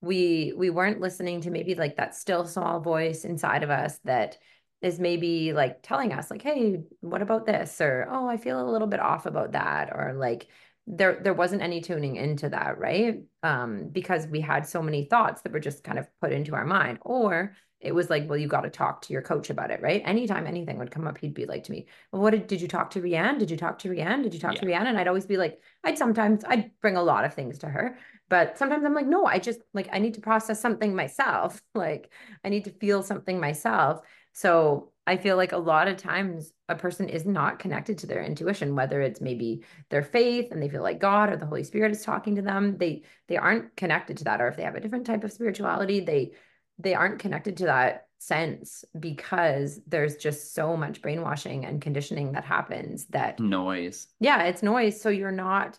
We 0.00 0.52
we 0.56 0.70
weren't 0.70 1.00
listening 1.00 1.40
to 1.42 1.50
maybe 1.50 1.74
like 1.74 1.96
that 1.96 2.14
still 2.14 2.44
small 2.46 2.80
voice 2.80 3.24
inside 3.24 3.62
of 3.62 3.70
us 3.70 3.98
that 4.04 4.38
is 4.82 5.00
maybe 5.00 5.52
like 5.52 5.82
telling 5.82 6.12
us 6.12 6.30
like, 6.30 6.42
hey, 6.42 6.82
what 7.00 7.22
about 7.22 7.46
this? 7.46 7.80
Or 7.80 8.06
oh, 8.10 8.28
I 8.28 8.36
feel 8.36 8.60
a 8.60 8.70
little 8.70 8.88
bit 8.88 9.00
off 9.00 9.26
about 9.26 9.52
that. 9.52 9.90
Or 9.92 10.14
like 10.14 10.48
there 10.86 11.18
there 11.22 11.34
wasn't 11.34 11.62
any 11.62 11.80
tuning 11.80 12.16
into 12.16 12.50
that, 12.50 12.78
right? 12.78 13.22
Um, 13.42 13.88
because 13.90 14.26
we 14.26 14.40
had 14.40 14.66
so 14.66 14.82
many 14.82 15.04
thoughts 15.04 15.42
that 15.42 15.52
were 15.52 15.60
just 15.60 15.82
kind 15.82 15.98
of 15.98 16.08
put 16.20 16.32
into 16.32 16.54
our 16.54 16.66
mind. 16.66 16.98
Or 17.00 17.54
it 17.86 17.94
was 17.94 18.10
like, 18.10 18.28
well, 18.28 18.38
you 18.38 18.48
got 18.48 18.62
to 18.62 18.70
talk 18.70 19.02
to 19.02 19.12
your 19.12 19.22
coach 19.22 19.48
about 19.48 19.70
it, 19.70 19.80
right? 19.80 20.02
Anytime 20.04 20.46
anything 20.46 20.78
would 20.78 20.90
come 20.90 21.06
up, 21.06 21.18
he'd 21.18 21.34
be 21.34 21.46
like 21.46 21.64
to 21.64 21.72
me, 21.72 21.86
well, 22.12 22.20
what 22.20 22.32
did, 22.32 22.46
did 22.46 22.60
you 22.60 22.68
talk 22.68 22.90
to 22.90 23.00
Rianne? 23.00 23.38
Did 23.38 23.50
you 23.50 23.56
talk 23.56 23.78
to 23.80 23.88
Rianne? 23.88 24.22
Did 24.22 24.34
you 24.34 24.40
talk 24.40 24.56
to 24.56 24.68
Yeah. 24.68 24.80
Rianne? 24.80 24.86
And 24.88 24.98
I'd 24.98 25.08
always 25.08 25.26
be 25.26 25.36
like, 25.36 25.60
I'd 25.84 25.96
sometimes, 25.96 26.44
I'd 26.44 26.72
bring 26.80 26.96
a 26.96 27.02
lot 27.02 27.24
of 27.24 27.34
things 27.34 27.58
to 27.60 27.68
her, 27.68 27.96
but 28.28 28.58
sometimes 28.58 28.84
I'm 28.84 28.94
like, 28.94 29.06
no, 29.06 29.24
I 29.24 29.38
just 29.38 29.60
like, 29.72 29.88
I 29.92 29.98
need 30.00 30.14
to 30.14 30.20
process 30.20 30.60
something 30.60 30.94
myself. 30.94 31.62
Like 31.74 32.10
I 32.42 32.48
need 32.48 32.64
to 32.64 32.70
feel 32.70 33.02
something 33.02 33.38
myself. 33.38 34.00
So 34.32 34.92
I 35.06 35.16
feel 35.16 35.36
like 35.36 35.52
a 35.52 35.58
lot 35.58 35.88
of 35.88 35.96
times 35.96 36.52
a 36.68 36.74
person 36.74 37.08
is 37.08 37.24
not 37.24 37.58
connected 37.58 37.98
to 37.98 38.06
their 38.06 38.24
intuition, 38.24 38.74
whether 38.74 39.00
it's 39.00 39.20
maybe 39.20 39.64
their 39.88 40.02
faith 40.02 40.48
and 40.50 40.60
they 40.60 40.68
feel 40.68 40.82
like 40.82 40.98
God 40.98 41.30
or 41.30 41.36
the 41.36 41.46
Holy 41.46 41.62
Spirit 41.62 41.92
is 41.92 42.02
talking 42.02 42.34
to 42.36 42.42
them. 42.42 42.76
They 42.76 43.04
they 43.28 43.36
aren't 43.36 43.76
connected 43.76 44.16
to 44.18 44.24
that, 44.24 44.40
or 44.40 44.48
if 44.48 44.56
they 44.56 44.64
have 44.64 44.74
a 44.74 44.80
different 44.80 45.06
type 45.06 45.22
of 45.22 45.32
spirituality, 45.32 46.00
they 46.00 46.32
they 46.78 46.94
aren't 46.94 47.18
connected 47.18 47.56
to 47.58 47.64
that 47.66 48.06
sense 48.18 48.84
because 48.98 49.80
there's 49.86 50.16
just 50.16 50.54
so 50.54 50.76
much 50.76 51.02
brainwashing 51.02 51.64
and 51.64 51.82
conditioning 51.82 52.32
that 52.32 52.44
happens 52.44 53.06
that 53.06 53.38
Noise. 53.38 54.08
yeah, 54.20 54.44
it's 54.44 54.62
noise. 54.62 55.00
So 55.00 55.08
you're 55.10 55.30
not 55.30 55.78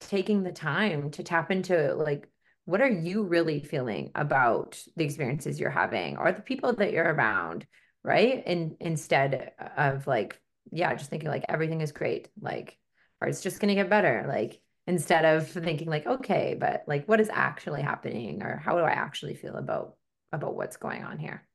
taking 0.00 0.42
the 0.42 0.52
time 0.52 1.10
to 1.12 1.22
tap 1.22 1.50
into 1.50 1.94
like 1.94 2.28
what 2.66 2.80
are 2.80 2.90
you 2.90 3.24
really 3.24 3.60
feeling 3.60 4.10
about 4.14 4.82
the 4.96 5.04
experiences 5.04 5.60
you're 5.60 5.70
having 5.70 6.16
or 6.16 6.32
the 6.32 6.40
people 6.40 6.72
that 6.72 6.92
you're 6.92 7.12
around, 7.12 7.66
right? 8.02 8.42
And 8.46 8.76
instead 8.80 9.52
of 9.76 10.06
like, 10.06 10.40
yeah, 10.72 10.94
just 10.94 11.10
thinking 11.10 11.28
like 11.28 11.44
everything 11.48 11.82
is 11.82 11.92
great, 11.92 12.28
like, 12.40 12.78
or 13.20 13.28
it's 13.28 13.42
just 13.42 13.60
gonna 13.60 13.74
get 13.74 13.90
better, 13.90 14.24
like 14.26 14.62
instead 14.86 15.26
of 15.26 15.48
thinking 15.48 15.88
like, 15.88 16.06
okay, 16.06 16.56
but 16.58 16.84
like 16.86 17.06
what 17.06 17.20
is 17.20 17.28
actually 17.30 17.82
happening 17.82 18.42
or 18.42 18.56
how 18.56 18.78
do 18.78 18.84
I 18.84 18.92
actually 18.92 19.34
feel 19.34 19.56
about 19.56 19.96
about 20.34 20.54
what's 20.56 20.76
going 20.76 21.02
on 21.02 21.18
here? 21.18 21.46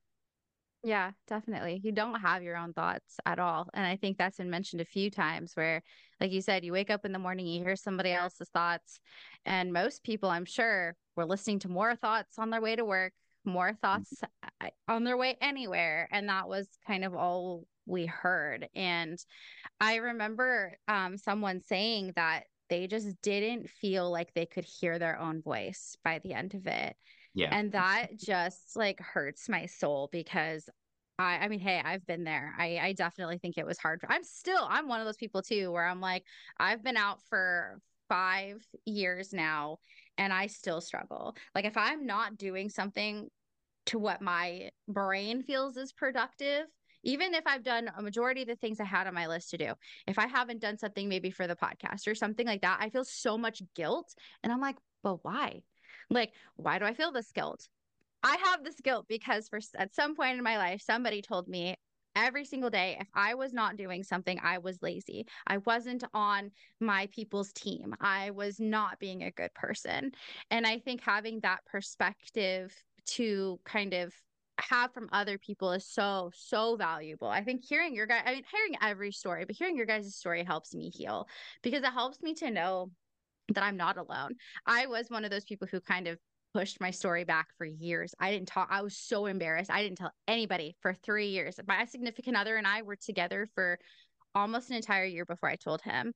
Yeah, 0.83 1.11
definitely. 1.27 1.81
You 1.83 1.91
don't 1.91 2.21
have 2.21 2.41
your 2.41 2.55
own 2.55 2.71
thoughts 2.71 3.17
at 3.25 3.37
all. 3.37 3.67
And 3.73 3.85
I 3.85 3.97
think 3.97 4.17
that's 4.17 4.37
been 4.37 4.49
mentioned 4.49 4.81
a 4.81 4.85
few 4.85 5.11
times 5.11 5.51
where, 5.55 5.83
like 6.21 6.31
you 6.31 6.41
said, 6.41 6.63
you 6.63 6.71
wake 6.71 6.89
up 6.89 7.03
in 7.03 7.11
the 7.11 7.19
morning, 7.19 7.47
you 7.47 7.61
hear 7.61 7.75
somebody 7.75 8.13
else's 8.13 8.49
thoughts. 8.49 8.99
And 9.45 9.73
most 9.73 10.03
people, 10.03 10.29
I'm 10.29 10.45
sure, 10.45 10.95
were 11.17 11.25
listening 11.25 11.59
to 11.59 11.69
more 11.69 11.95
thoughts 11.97 12.39
on 12.39 12.49
their 12.49 12.61
way 12.61 12.77
to 12.77 12.85
work, 12.85 13.11
more 13.43 13.73
thoughts 13.81 14.23
uh, 14.61 14.69
on 14.87 15.03
their 15.03 15.17
way 15.17 15.37
anywhere. 15.41 16.07
And 16.11 16.29
that 16.29 16.47
was 16.47 16.69
kind 16.87 17.03
of 17.03 17.13
all 17.13 17.65
we 17.85 18.05
heard. 18.05 18.69
And 18.73 19.19
I 19.81 19.95
remember 19.95 20.77
um, 20.87 21.17
someone 21.17 21.59
saying 21.61 22.13
that 22.15 22.43
they 22.69 22.87
just 22.87 23.21
didn't 23.21 23.69
feel 23.69 24.09
like 24.09 24.33
they 24.33 24.45
could 24.45 24.63
hear 24.63 24.97
their 24.97 25.19
own 25.19 25.41
voice 25.41 25.97
by 26.05 26.19
the 26.19 26.33
end 26.33 26.53
of 26.53 26.67
it. 26.67 26.95
Yeah. 27.33 27.49
And 27.51 27.71
that 27.73 28.17
just 28.17 28.75
like 28.75 28.99
hurts 28.99 29.47
my 29.49 29.65
soul 29.65 30.09
because 30.11 30.67
I 31.17 31.37
I 31.37 31.47
mean, 31.47 31.59
hey, 31.59 31.81
I've 31.83 32.05
been 32.05 32.23
there. 32.23 32.53
I 32.57 32.79
I 32.81 32.93
definitely 32.93 33.37
think 33.37 33.57
it 33.57 33.65
was 33.65 33.77
hard. 33.77 34.01
I'm 34.07 34.23
still 34.23 34.65
I'm 34.67 34.87
one 34.87 34.99
of 34.99 35.05
those 35.05 35.17
people 35.17 35.41
too 35.41 35.71
where 35.71 35.85
I'm 35.85 36.01
like 36.01 36.23
I've 36.57 36.83
been 36.83 36.97
out 36.97 37.19
for 37.29 37.79
5 38.07 38.65
years 38.85 39.33
now 39.33 39.77
and 40.17 40.33
I 40.33 40.47
still 40.47 40.81
struggle. 40.81 41.35
Like 41.53 41.65
if 41.65 41.77
I'm 41.77 42.05
not 42.05 42.37
doing 42.37 42.69
something 42.69 43.29
to 43.87 43.99
what 43.99 44.21
my 44.21 44.69
brain 44.87 45.43
feels 45.43 45.77
is 45.77 45.93
productive, 45.93 46.65
even 47.03 47.33
if 47.33 47.43
I've 47.47 47.63
done 47.63 47.89
a 47.95 48.01
majority 48.01 48.41
of 48.41 48.47
the 48.47 48.55
things 48.55 48.79
I 48.79 48.85
had 48.85 49.07
on 49.07 49.13
my 49.13 49.27
list 49.27 49.51
to 49.51 49.57
do, 49.57 49.73
if 50.07 50.19
I 50.19 50.27
haven't 50.27 50.61
done 50.61 50.77
something 50.77 51.07
maybe 51.07 51.31
for 51.31 51.47
the 51.47 51.55
podcast 51.55 52.07
or 52.07 52.15
something 52.15 52.45
like 52.45 52.61
that, 52.61 52.79
I 52.81 52.89
feel 52.89 53.05
so 53.05 53.37
much 53.37 53.61
guilt. 53.75 54.13
And 54.43 54.51
I'm 54.51 54.59
like, 54.59 54.75
but 55.01 55.23
why? 55.23 55.61
Like, 56.09 56.33
why 56.55 56.79
do 56.79 56.85
I 56.85 56.93
feel 56.93 57.11
this 57.11 57.31
guilt? 57.31 57.67
I 58.23 58.37
have 58.45 58.63
this 58.63 58.79
guilt 58.81 59.05
because 59.07 59.47
for 59.47 59.59
at 59.77 59.95
some 59.95 60.15
point 60.15 60.37
in 60.37 60.43
my 60.43 60.57
life, 60.57 60.81
somebody 60.81 61.21
told 61.21 61.47
me 61.47 61.75
every 62.15 62.43
single 62.43 62.69
day, 62.69 62.97
if 62.99 63.07
I 63.13 63.35
was 63.35 63.53
not 63.53 63.77
doing 63.77 64.03
something, 64.03 64.39
I 64.43 64.57
was 64.57 64.81
lazy. 64.81 65.25
I 65.47 65.57
wasn't 65.59 66.03
on 66.13 66.51
my 66.79 67.07
people's 67.13 67.53
team. 67.53 67.95
I 68.01 68.31
was 68.31 68.59
not 68.59 68.99
being 68.99 69.23
a 69.23 69.31
good 69.31 69.53
person. 69.53 70.11
And 70.51 70.65
I 70.67 70.79
think 70.79 71.01
having 71.01 71.39
that 71.41 71.65
perspective 71.65 72.75
to 73.07 73.59
kind 73.63 73.93
of 73.93 74.13
have 74.59 74.93
from 74.93 75.07
other 75.13 75.37
people 75.37 75.71
is 75.71 75.85
so 75.85 76.31
so 76.35 76.75
valuable. 76.75 77.27
I 77.27 77.43
think 77.43 77.63
hearing 77.63 77.95
your 77.95 78.05
guy 78.05 78.21
I 78.25 78.33
mean 78.33 78.43
hearing 78.51 78.75
every 78.81 79.13
story, 79.13 79.45
but 79.45 79.55
hearing 79.55 79.77
your 79.77 79.85
guys' 79.85 80.13
story 80.15 80.43
helps 80.43 80.75
me 80.75 80.89
heal 80.89 81.27
because 81.63 81.81
it 81.83 81.93
helps 81.93 82.21
me 82.21 82.33
to 82.35 82.51
know 82.51 82.91
that 83.53 83.63
I'm 83.63 83.77
not 83.77 83.97
alone. 83.97 84.35
I 84.65 84.87
was 84.87 85.09
one 85.09 85.25
of 85.25 85.31
those 85.31 85.45
people 85.45 85.67
who 85.69 85.79
kind 85.81 86.07
of 86.07 86.17
pushed 86.53 86.81
my 86.81 86.91
story 86.91 87.23
back 87.23 87.47
for 87.57 87.65
years. 87.65 88.13
I 88.19 88.31
didn't 88.31 88.47
talk 88.47 88.69
I 88.71 88.81
was 88.81 88.97
so 88.97 89.25
embarrassed. 89.27 89.71
I 89.71 89.83
didn't 89.83 89.97
tell 89.97 90.11
anybody 90.27 90.75
for 90.81 90.93
3 90.93 91.27
years. 91.27 91.59
My 91.67 91.85
significant 91.85 92.35
other 92.35 92.55
and 92.55 92.65
I 92.65 92.81
were 92.81 92.95
together 92.95 93.47
for 93.53 93.77
almost 94.33 94.69
an 94.69 94.75
entire 94.75 95.05
year 95.05 95.25
before 95.25 95.49
I 95.49 95.55
told 95.55 95.81
him. 95.81 96.13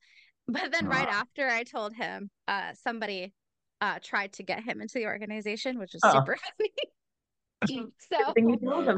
But 0.47 0.71
then 0.71 0.87
right 0.87 1.07
after 1.07 1.47
I 1.47 1.63
told 1.63 1.93
him, 1.93 2.29
uh 2.47 2.73
somebody 2.73 3.33
uh 3.81 3.99
tried 4.03 4.33
to 4.33 4.43
get 4.43 4.63
him 4.63 4.81
into 4.81 4.95
the 4.95 5.05
organization, 5.05 5.79
which 5.79 5.93
was 5.93 6.01
oh. 6.03 6.13
super 6.13 6.37
funny. 6.37 6.71
so 7.69 8.17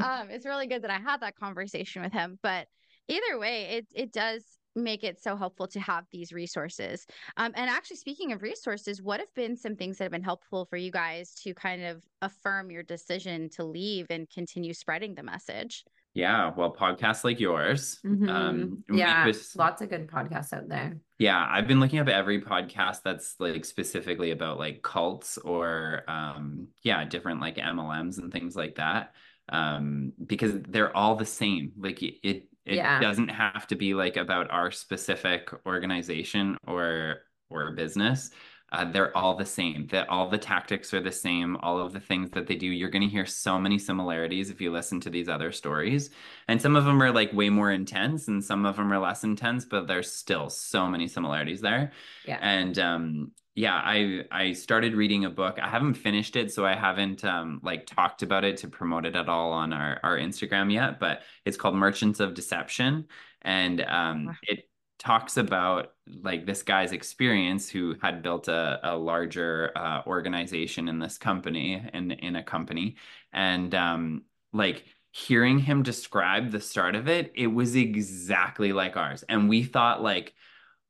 um, 0.00 0.28
it's 0.30 0.44
really 0.44 0.66
good 0.66 0.82
that 0.82 0.90
I 0.90 0.98
had 0.98 1.20
that 1.20 1.36
conversation 1.36 2.02
with 2.02 2.12
him. 2.12 2.38
But 2.42 2.66
either 3.08 3.38
way, 3.38 3.76
it 3.76 3.86
it 3.94 4.12
does 4.12 4.42
make 4.76 5.02
it 5.02 5.20
so 5.20 5.36
helpful 5.36 5.66
to 5.68 5.80
have 5.80 6.04
these 6.12 6.32
resources. 6.32 7.06
Um, 7.36 7.52
and 7.56 7.70
actually, 7.70 7.96
speaking 7.96 8.32
of 8.32 8.42
resources, 8.42 9.02
what 9.02 9.20
have 9.20 9.32
been 9.34 9.56
some 9.56 9.74
things 9.74 9.98
that 9.98 10.04
have 10.04 10.12
been 10.12 10.22
helpful 10.22 10.66
for 10.66 10.76
you 10.76 10.90
guys 10.90 11.34
to 11.42 11.54
kind 11.54 11.82
of 11.84 12.02
affirm 12.22 12.70
your 12.70 12.82
decision 12.82 13.48
to 13.50 13.64
leave 13.64 14.06
and 14.10 14.28
continue 14.30 14.74
spreading 14.74 15.14
the 15.14 15.22
message? 15.22 15.84
Yeah, 16.16 16.52
well, 16.56 16.72
podcasts 16.72 17.24
like 17.24 17.40
yours. 17.40 17.98
Mm-hmm. 18.02 18.28
Um, 18.30 18.84
yeah, 18.90 19.30
lots 19.54 19.82
of 19.82 19.90
good 19.90 20.06
podcasts 20.08 20.50
out 20.54 20.66
there. 20.66 20.96
Yeah, 21.18 21.46
I've 21.46 21.68
been 21.68 21.78
looking 21.78 21.98
up 21.98 22.08
every 22.08 22.40
podcast 22.40 23.02
that's 23.04 23.34
like 23.38 23.66
specifically 23.66 24.30
about 24.30 24.58
like 24.58 24.80
cults 24.82 25.36
or 25.36 26.04
um, 26.08 26.68
yeah, 26.82 27.04
different 27.04 27.42
like 27.42 27.56
MLMs 27.56 28.16
and 28.16 28.32
things 28.32 28.56
like 28.56 28.76
that. 28.76 29.12
Um, 29.50 30.14
because 30.24 30.54
they're 30.62 30.96
all 30.96 31.16
the 31.16 31.26
same. 31.26 31.72
Like 31.78 32.02
it, 32.02 32.48
it, 32.66 32.76
yeah. 32.76 33.00
doesn't 33.00 33.28
have 33.28 33.66
to 33.68 33.76
be 33.76 33.94
like 33.94 34.16
about 34.16 34.50
our 34.50 34.70
specific 34.70 35.48
organization 35.64 36.56
or 36.66 37.22
or 37.48 37.70
business 37.72 38.30
uh, 38.72 38.84
they're 38.84 39.16
all 39.16 39.36
the 39.36 39.46
same 39.46 39.86
that 39.88 40.08
all 40.08 40.28
the 40.28 40.38
tactics 40.38 40.92
are 40.92 41.00
the 41.00 41.12
same 41.12 41.56
all 41.58 41.78
of 41.78 41.92
the 41.92 42.00
things 42.00 42.30
that 42.30 42.46
they 42.46 42.56
do. 42.56 42.66
You're 42.66 42.90
going 42.90 43.02
to 43.02 43.08
hear 43.08 43.26
so 43.26 43.58
many 43.58 43.78
similarities 43.78 44.50
if 44.50 44.60
you 44.60 44.72
listen 44.72 45.00
to 45.00 45.10
these 45.10 45.28
other 45.28 45.52
stories. 45.52 46.10
And 46.48 46.60
some 46.60 46.74
of 46.74 46.84
them 46.84 47.00
are 47.00 47.12
like 47.12 47.32
way 47.32 47.48
more 47.48 47.70
intense 47.70 48.26
and 48.26 48.44
some 48.44 48.66
of 48.66 48.76
them 48.76 48.92
are 48.92 48.98
less 48.98 49.22
intense 49.22 49.64
but 49.64 49.86
there's 49.86 50.10
still 50.10 50.50
so 50.50 50.88
many 50.88 51.06
similarities 51.06 51.60
there. 51.60 51.92
Yeah. 52.26 52.38
And 52.40 52.78
um 52.78 53.32
yeah 53.54 53.80
i 53.82 54.22
i 54.30 54.52
started 54.52 54.94
reading 54.94 55.24
a 55.24 55.30
book. 55.30 55.58
I 55.62 55.68
haven't 55.68 55.94
finished 55.94 56.34
it 56.34 56.52
so 56.52 56.66
i 56.66 56.74
haven't 56.74 57.24
um 57.24 57.60
like 57.62 57.86
talked 57.86 58.22
about 58.22 58.44
it 58.44 58.56
to 58.58 58.68
promote 58.68 59.06
it 59.06 59.14
at 59.14 59.28
all 59.28 59.52
on 59.52 59.72
our 59.72 60.00
our 60.02 60.18
instagram 60.18 60.72
yet 60.72 60.98
but 60.98 61.22
it's 61.44 61.56
called 61.56 61.76
merchants 61.76 62.18
of 62.18 62.34
deception. 62.34 63.06
And 63.42 63.80
um 63.82 64.26
wow. 64.26 64.32
it 64.42 64.68
talks 64.98 65.36
about 65.36 65.92
like 66.22 66.46
this 66.46 66.62
guy's 66.62 66.92
experience 66.92 67.68
who 67.68 67.96
had 68.00 68.22
built 68.22 68.48
a, 68.48 68.80
a 68.82 68.96
larger 68.96 69.72
uh, 69.76 70.02
organization 70.06 70.88
in 70.88 70.98
this 70.98 71.18
company 71.18 71.84
in 71.92 72.10
in 72.12 72.36
a 72.36 72.42
company. 72.42 72.96
And 73.32 73.74
um 73.74 74.22
like 74.52 74.84
hearing 75.10 75.58
him 75.58 75.82
describe 75.82 76.50
the 76.50 76.60
start 76.60 76.94
of 76.94 77.08
it 77.08 77.32
it 77.34 77.46
was 77.48 77.74
exactly 77.76 78.72
like 78.72 78.96
ours. 78.96 79.24
And 79.28 79.48
we 79.48 79.64
thought 79.64 80.02
like 80.02 80.34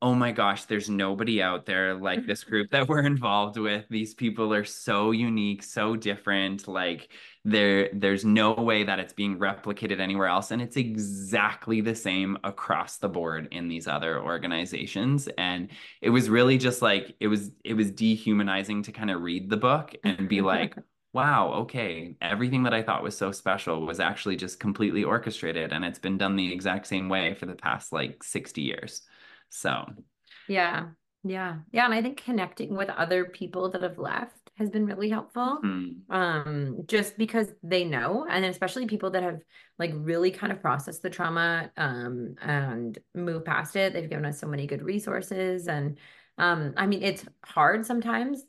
oh 0.02 0.14
my 0.14 0.30
gosh, 0.30 0.64
there's 0.64 0.90
nobody 0.90 1.40
out 1.40 1.64
there 1.64 1.94
like 1.94 2.26
this 2.26 2.44
group 2.44 2.70
that 2.70 2.86
we're 2.86 3.06
involved 3.06 3.56
with. 3.56 3.86
These 3.88 4.14
people 4.14 4.52
are 4.52 4.64
so 4.64 5.10
unique, 5.10 5.62
so 5.62 5.96
different. 5.96 6.68
Like 6.68 7.08
there, 7.44 7.88
there's 7.94 8.24
no 8.24 8.52
way 8.52 8.84
that 8.84 8.98
it's 8.98 9.14
being 9.14 9.38
replicated 9.38 9.98
anywhere 9.98 10.28
else. 10.28 10.50
And 10.50 10.60
it's 10.60 10.76
exactly 10.76 11.80
the 11.80 11.94
same 11.94 12.36
across 12.44 12.98
the 12.98 13.08
board 13.08 13.48
in 13.52 13.68
these 13.68 13.86
other 13.86 14.20
organizations. 14.20 15.28
And 15.38 15.70
it 16.02 16.10
was 16.10 16.28
really 16.28 16.58
just 16.58 16.82
like 16.82 17.16
it 17.18 17.28
was, 17.28 17.50
it 17.64 17.74
was 17.74 17.90
dehumanizing 17.90 18.82
to 18.84 18.92
kind 18.92 19.10
of 19.10 19.22
read 19.22 19.48
the 19.48 19.56
book 19.56 19.94
and 20.04 20.28
be 20.28 20.42
like, 20.42 20.76
wow, 21.14 21.52
okay, 21.54 22.14
everything 22.20 22.64
that 22.64 22.74
I 22.74 22.82
thought 22.82 23.02
was 23.02 23.16
so 23.16 23.32
special 23.32 23.86
was 23.86 24.00
actually 24.00 24.36
just 24.36 24.60
completely 24.60 25.02
orchestrated. 25.02 25.72
And 25.72 25.82
it's 25.82 25.98
been 25.98 26.18
done 26.18 26.36
the 26.36 26.52
exact 26.52 26.86
same 26.86 27.08
way 27.08 27.32
for 27.32 27.46
the 27.46 27.54
past 27.54 27.90
like 27.90 28.22
60 28.22 28.60
years. 28.60 29.00
So, 29.50 29.86
yeah. 30.48 30.88
Yeah. 31.24 31.56
Yeah. 31.72 31.84
And 31.84 31.94
I 31.94 32.02
think 32.02 32.22
connecting 32.22 32.76
with 32.76 32.88
other 32.88 33.24
people 33.24 33.70
that 33.70 33.82
have 33.82 33.98
left 33.98 34.50
has 34.58 34.70
been 34.70 34.86
really 34.86 35.10
helpful. 35.10 35.58
Mm-hmm. 35.64 36.12
Um, 36.12 36.78
just 36.86 37.18
because 37.18 37.48
they 37.62 37.84
know, 37.84 38.26
and 38.28 38.44
especially 38.44 38.86
people 38.86 39.10
that 39.10 39.22
have 39.22 39.40
like 39.78 39.92
really 39.94 40.30
kind 40.30 40.52
of 40.52 40.62
processed 40.62 41.02
the 41.02 41.10
trauma 41.10 41.70
um 41.76 42.36
and 42.40 42.98
moved 43.14 43.44
past 43.44 43.76
it. 43.76 43.92
They've 43.92 44.08
given 44.08 44.24
us 44.24 44.38
so 44.38 44.46
many 44.46 44.66
good 44.66 44.82
resources. 44.82 45.68
And 45.68 45.98
um, 46.38 46.74
I 46.76 46.86
mean, 46.86 47.02
it's 47.02 47.24
hard 47.44 47.84
sometimes 47.86 48.42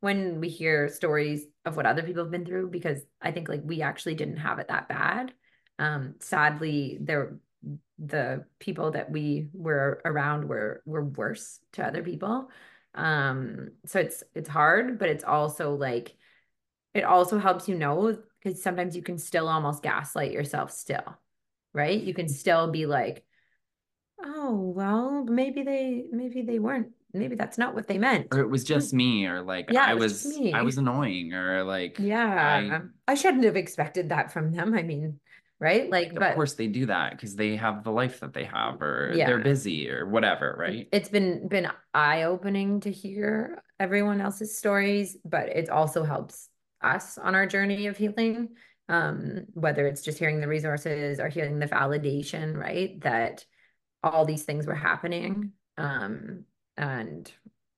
when 0.00 0.40
we 0.40 0.48
hear 0.48 0.88
stories 0.88 1.46
of 1.64 1.76
what 1.76 1.86
other 1.86 2.02
people 2.02 2.24
have 2.24 2.32
been 2.32 2.44
through 2.44 2.70
because 2.70 3.00
I 3.22 3.30
think 3.30 3.48
like 3.48 3.62
we 3.64 3.80
actually 3.80 4.16
didn't 4.16 4.38
have 4.38 4.58
it 4.58 4.68
that 4.68 4.88
bad. 4.88 5.32
Um, 5.78 6.16
sadly, 6.20 6.98
there 7.00 7.38
the 7.98 8.44
people 8.58 8.92
that 8.92 9.10
we 9.10 9.48
were 9.52 10.00
around 10.04 10.48
were 10.48 10.82
were 10.84 11.04
worse 11.04 11.60
to 11.72 11.86
other 11.86 12.02
people. 12.02 12.50
Um 12.94 13.70
so 13.86 14.00
it's 14.00 14.22
it's 14.34 14.48
hard 14.48 14.98
but 14.98 15.08
it's 15.08 15.24
also 15.24 15.74
like 15.74 16.14
it 16.94 17.04
also 17.04 17.38
helps 17.38 17.68
you 17.68 17.74
know 17.74 18.16
because 18.42 18.62
sometimes 18.62 18.94
you 18.94 19.02
can 19.02 19.18
still 19.18 19.48
almost 19.48 19.82
gaslight 19.82 20.32
yourself 20.32 20.70
still 20.70 21.18
right? 21.74 22.00
You 22.00 22.14
can 22.14 22.28
still 22.28 22.70
be 22.70 22.86
like 22.86 23.24
oh 24.22 24.54
well 24.54 25.24
maybe 25.24 25.62
they 25.62 26.04
maybe 26.10 26.42
they 26.42 26.58
weren't 26.58 26.88
maybe 27.12 27.34
that's 27.36 27.58
not 27.58 27.74
what 27.74 27.86
they 27.88 27.98
meant. 27.98 28.28
Or 28.32 28.40
it 28.40 28.48
was 28.48 28.64
just 28.64 28.94
me 28.94 29.26
or 29.26 29.42
like 29.42 29.70
yeah, 29.70 29.84
i 29.84 29.94
was, 29.94 30.24
was 30.24 30.38
i 30.54 30.62
was 30.62 30.78
annoying 30.78 31.34
or 31.34 31.64
like 31.64 31.98
yeah. 31.98 32.80
I, 33.06 33.12
I 33.12 33.14
shouldn't 33.14 33.44
have 33.44 33.56
expected 33.56 34.08
that 34.08 34.32
from 34.32 34.52
them. 34.52 34.74
I 34.74 34.82
mean 34.82 35.20
right? 35.60 35.90
Like, 35.90 36.10
of 36.10 36.18
but, 36.18 36.34
course 36.34 36.54
they 36.54 36.66
do 36.66 36.86
that 36.86 37.12
because 37.12 37.36
they 37.36 37.56
have 37.56 37.84
the 37.84 37.90
life 37.90 38.20
that 38.20 38.32
they 38.32 38.44
have, 38.44 38.82
or 38.82 39.12
yeah. 39.14 39.26
they're 39.26 39.38
busy, 39.38 39.90
or 39.90 40.06
whatever, 40.08 40.54
right? 40.58 40.88
It's 40.92 41.08
been 41.08 41.48
been 41.48 41.68
eye 41.92 42.24
opening 42.24 42.80
to 42.80 42.90
hear 42.90 43.62
everyone 43.78 44.20
else's 44.20 44.56
stories, 44.56 45.16
but 45.24 45.48
it 45.48 45.70
also 45.70 46.04
helps 46.04 46.48
us 46.82 47.18
on 47.18 47.34
our 47.34 47.46
journey 47.46 47.86
of 47.86 47.96
healing. 47.96 48.50
Um, 48.86 49.46
whether 49.54 49.86
it's 49.86 50.02
just 50.02 50.18
hearing 50.18 50.40
the 50.40 50.48
resources 50.48 51.18
or 51.18 51.28
hearing 51.28 51.58
the 51.58 51.66
validation, 51.66 52.54
right? 52.54 53.00
That 53.00 53.42
all 54.02 54.26
these 54.26 54.42
things 54.42 54.66
were 54.66 54.74
happening. 54.74 55.52
Um, 55.78 56.44
and 56.76 57.30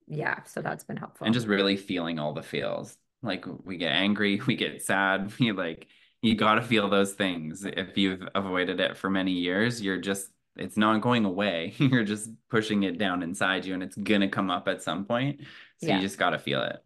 yeah, 0.07 0.43
so 0.43 0.61
that's 0.61 0.83
been 0.83 0.97
helpful. 0.97 1.25
And 1.25 1.33
just 1.33 1.47
really 1.47 1.77
feeling 1.77 2.19
all 2.19 2.33
the 2.33 2.43
feels. 2.43 2.97
Like 3.23 3.45
we 3.63 3.77
get 3.77 3.91
angry, 3.91 4.41
we 4.47 4.55
get 4.55 4.83
sad, 4.83 5.33
we 5.39 5.51
like 5.51 5.87
you 6.27 6.35
got 6.35 6.55
to 6.55 6.61
feel 6.61 6.89
those 6.89 7.13
things. 7.13 7.65
If 7.65 7.97
you've 7.97 8.27
avoided 8.35 8.79
it 8.79 8.97
for 8.97 9.09
many 9.09 9.31
years, 9.31 9.81
you're 9.81 9.99
just, 9.99 10.29
it's 10.57 10.77
not 10.77 11.01
going 11.01 11.25
away. 11.25 11.73
you're 11.77 12.03
just 12.03 12.29
pushing 12.49 12.83
it 12.83 12.97
down 12.97 13.23
inside 13.23 13.65
you 13.65 13.73
and 13.73 13.81
it's 13.81 13.95
going 13.95 14.21
to 14.21 14.27
come 14.27 14.51
up 14.51 14.67
at 14.67 14.83
some 14.83 15.05
point. 15.05 15.41
So 15.77 15.87
yeah. 15.87 15.95
you 15.95 16.01
just 16.01 16.17
got 16.17 16.31
to 16.31 16.39
feel 16.39 16.61
it. 16.63 16.79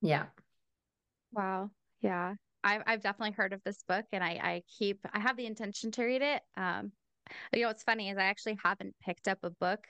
Yeah. 0.00 0.24
Wow. 1.32 1.70
Yeah. 2.00 2.34
I've, 2.64 2.82
I've 2.86 3.02
definitely 3.02 3.32
heard 3.32 3.52
of 3.52 3.62
this 3.64 3.82
book 3.86 4.06
and 4.12 4.24
I, 4.24 4.30
I 4.42 4.62
keep, 4.78 5.06
I 5.12 5.20
have 5.20 5.36
the 5.36 5.46
intention 5.46 5.90
to 5.92 6.04
read 6.04 6.22
it. 6.22 6.42
Um, 6.56 6.92
you 7.52 7.62
know, 7.62 7.68
what's 7.68 7.82
funny 7.82 8.10
is 8.10 8.18
I 8.18 8.24
actually 8.24 8.58
haven't 8.62 8.94
picked 9.02 9.28
up 9.28 9.38
a 9.42 9.50
book 9.50 9.80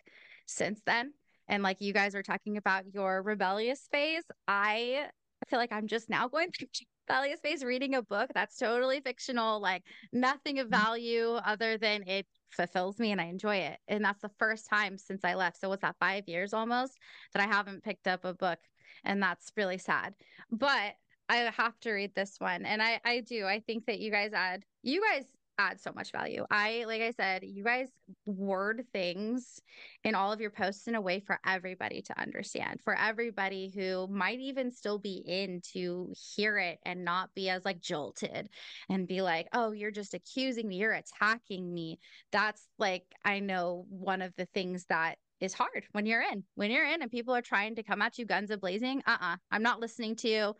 since 0.46 0.80
then. 0.84 1.12
And 1.48 1.62
like 1.62 1.80
you 1.80 1.92
guys 1.92 2.14
are 2.14 2.22
talking 2.22 2.56
about 2.56 2.84
your 2.92 3.22
rebellious 3.22 3.88
phase, 3.90 4.22
I 4.46 5.06
feel 5.48 5.58
like 5.58 5.72
I'm 5.72 5.86
just 5.86 6.08
now 6.10 6.28
going 6.28 6.50
through 6.58 6.68
Valley 7.08 7.34
Space 7.36 7.62
reading 7.62 7.94
a 7.94 8.02
book 8.02 8.30
that's 8.34 8.56
totally 8.56 9.00
fictional, 9.00 9.60
like 9.60 9.82
nothing 10.12 10.58
of 10.58 10.68
mm. 10.68 10.70
value 10.70 11.32
other 11.44 11.76
than 11.78 12.02
it 12.06 12.26
fulfills 12.50 12.98
me 12.98 13.12
and 13.12 13.20
I 13.20 13.26
enjoy 13.26 13.56
it. 13.56 13.78
And 13.88 14.04
that's 14.04 14.22
the 14.22 14.30
first 14.38 14.68
time 14.68 14.96
since 14.98 15.24
I 15.24 15.34
left. 15.34 15.60
So 15.60 15.68
what's 15.68 15.82
that, 15.82 15.96
five 15.98 16.28
years 16.28 16.52
almost 16.52 16.98
that 17.32 17.42
I 17.42 17.46
haven't 17.46 17.84
picked 17.84 18.06
up 18.06 18.24
a 18.24 18.34
book. 18.34 18.58
And 19.04 19.22
that's 19.22 19.52
really 19.56 19.78
sad. 19.78 20.14
But 20.50 20.94
I 21.28 21.36
have 21.56 21.78
to 21.80 21.92
read 21.92 22.14
this 22.14 22.36
one. 22.38 22.66
And 22.66 22.82
I, 22.82 23.00
I 23.04 23.20
do. 23.20 23.46
I 23.46 23.60
think 23.60 23.86
that 23.86 24.00
you 24.00 24.10
guys 24.10 24.32
add, 24.32 24.64
you 24.82 25.00
guys 25.00 25.24
add 25.60 25.80
so 25.80 25.92
much 25.94 26.10
value. 26.10 26.44
I, 26.50 26.84
like 26.86 27.02
I 27.02 27.10
said, 27.10 27.42
you 27.44 27.62
guys 27.62 27.88
word 28.24 28.84
things 28.92 29.60
in 30.04 30.14
all 30.14 30.32
of 30.32 30.40
your 30.40 30.50
posts 30.50 30.88
in 30.88 30.94
a 30.94 31.00
way 31.00 31.20
for 31.20 31.38
everybody 31.46 32.00
to 32.02 32.18
understand, 32.18 32.80
for 32.82 32.96
everybody 32.96 33.70
who 33.74 34.06
might 34.08 34.40
even 34.40 34.72
still 34.72 34.98
be 34.98 35.22
in 35.26 35.60
to 35.72 36.12
hear 36.34 36.56
it 36.56 36.78
and 36.84 37.04
not 37.04 37.34
be 37.34 37.50
as 37.50 37.64
like 37.64 37.80
jolted 37.80 38.48
and 38.88 39.06
be 39.06 39.20
like, 39.20 39.48
oh, 39.52 39.72
you're 39.72 39.90
just 39.90 40.14
accusing 40.14 40.66
me, 40.66 40.76
you're 40.76 40.92
attacking 40.92 41.72
me. 41.72 41.98
That's 42.32 42.66
like, 42.78 43.04
I 43.24 43.40
know 43.40 43.84
one 43.90 44.22
of 44.22 44.34
the 44.36 44.46
things 44.46 44.86
that 44.88 45.16
is 45.40 45.52
hard 45.52 45.84
when 45.92 46.06
you're 46.06 46.22
in. 46.22 46.42
When 46.54 46.70
you're 46.70 46.86
in 46.86 47.02
and 47.02 47.10
people 47.10 47.34
are 47.34 47.42
trying 47.42 47.74
to 47.76 47.82
come 47.82 48.02
at 48.02 48.18
you 48.18 48.24
guns 48.24 48.50
a 48.50 48.56
blazing, 48.56 49.02
uh-uh, 49.06 49.36
I'm 49.50 49.62
not 49.62 49.80
listening 49.80 50.16
to 50.16 50.28
you. 50.28 50.54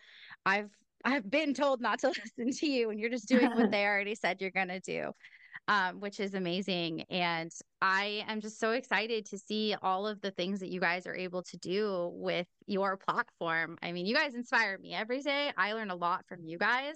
I've 0.44 0.70
I've 1.04 1.30
been 1.30 1.54
told 1.54 1.80
not 1.80 2.00
to 2.00 2.08
listen 2.38 2.58
to 2.58 2.66
you 2.66 2.90
and 2.90 3.00
you're 3.00 3.10
just 3.10 3.28
doing 3.28 3.50
what 3.54 3.70
they 3.70 3.84
already 3.84 4.14
said 4.14 4.40
you're 4.40 4.50
going 4.50 4.68
to 4.68 4.80
do. 4.80 5.12
Um, 5.68 6.00
which 6.00 6.18
is 6.18 6.34
amazing. 6.34 7.02
And 7.10 7.52
I 7.80 8.24
am 8.26 8.40
just 8.40 8.58
so 8.58 8.72
excited 8.72 9.26
to 9.26 9.38
see 9.38 9.76
all 9.82 10.04
of 10.04 10.20
the 10.20 10.32
things 10.32 10.58
that 10.60 10.70
you 10.70 10.80
guys 10.80 11.06
are 11.06 11.14
able 11.14 11.42
to 11.44 11.56
do 11.58 12.10
with 12.14 12.48
your 12.66 12.96
platform. 12.96 13.76
I 13.80 13.92
mean, 13.92 14.04
you 14.04 14.14
guys 14.14 14.34
inspire 14.34 14.78
me 14.78 14.94
every 14.94 15.20
day. 15.20 15.52
I 15.56 15.74
learn 15.74 15.90
a 15.90 15.94
lot 15.94 16.24
from 16.26 16.42
you 16.42 16.58
guys. 16.58 16.94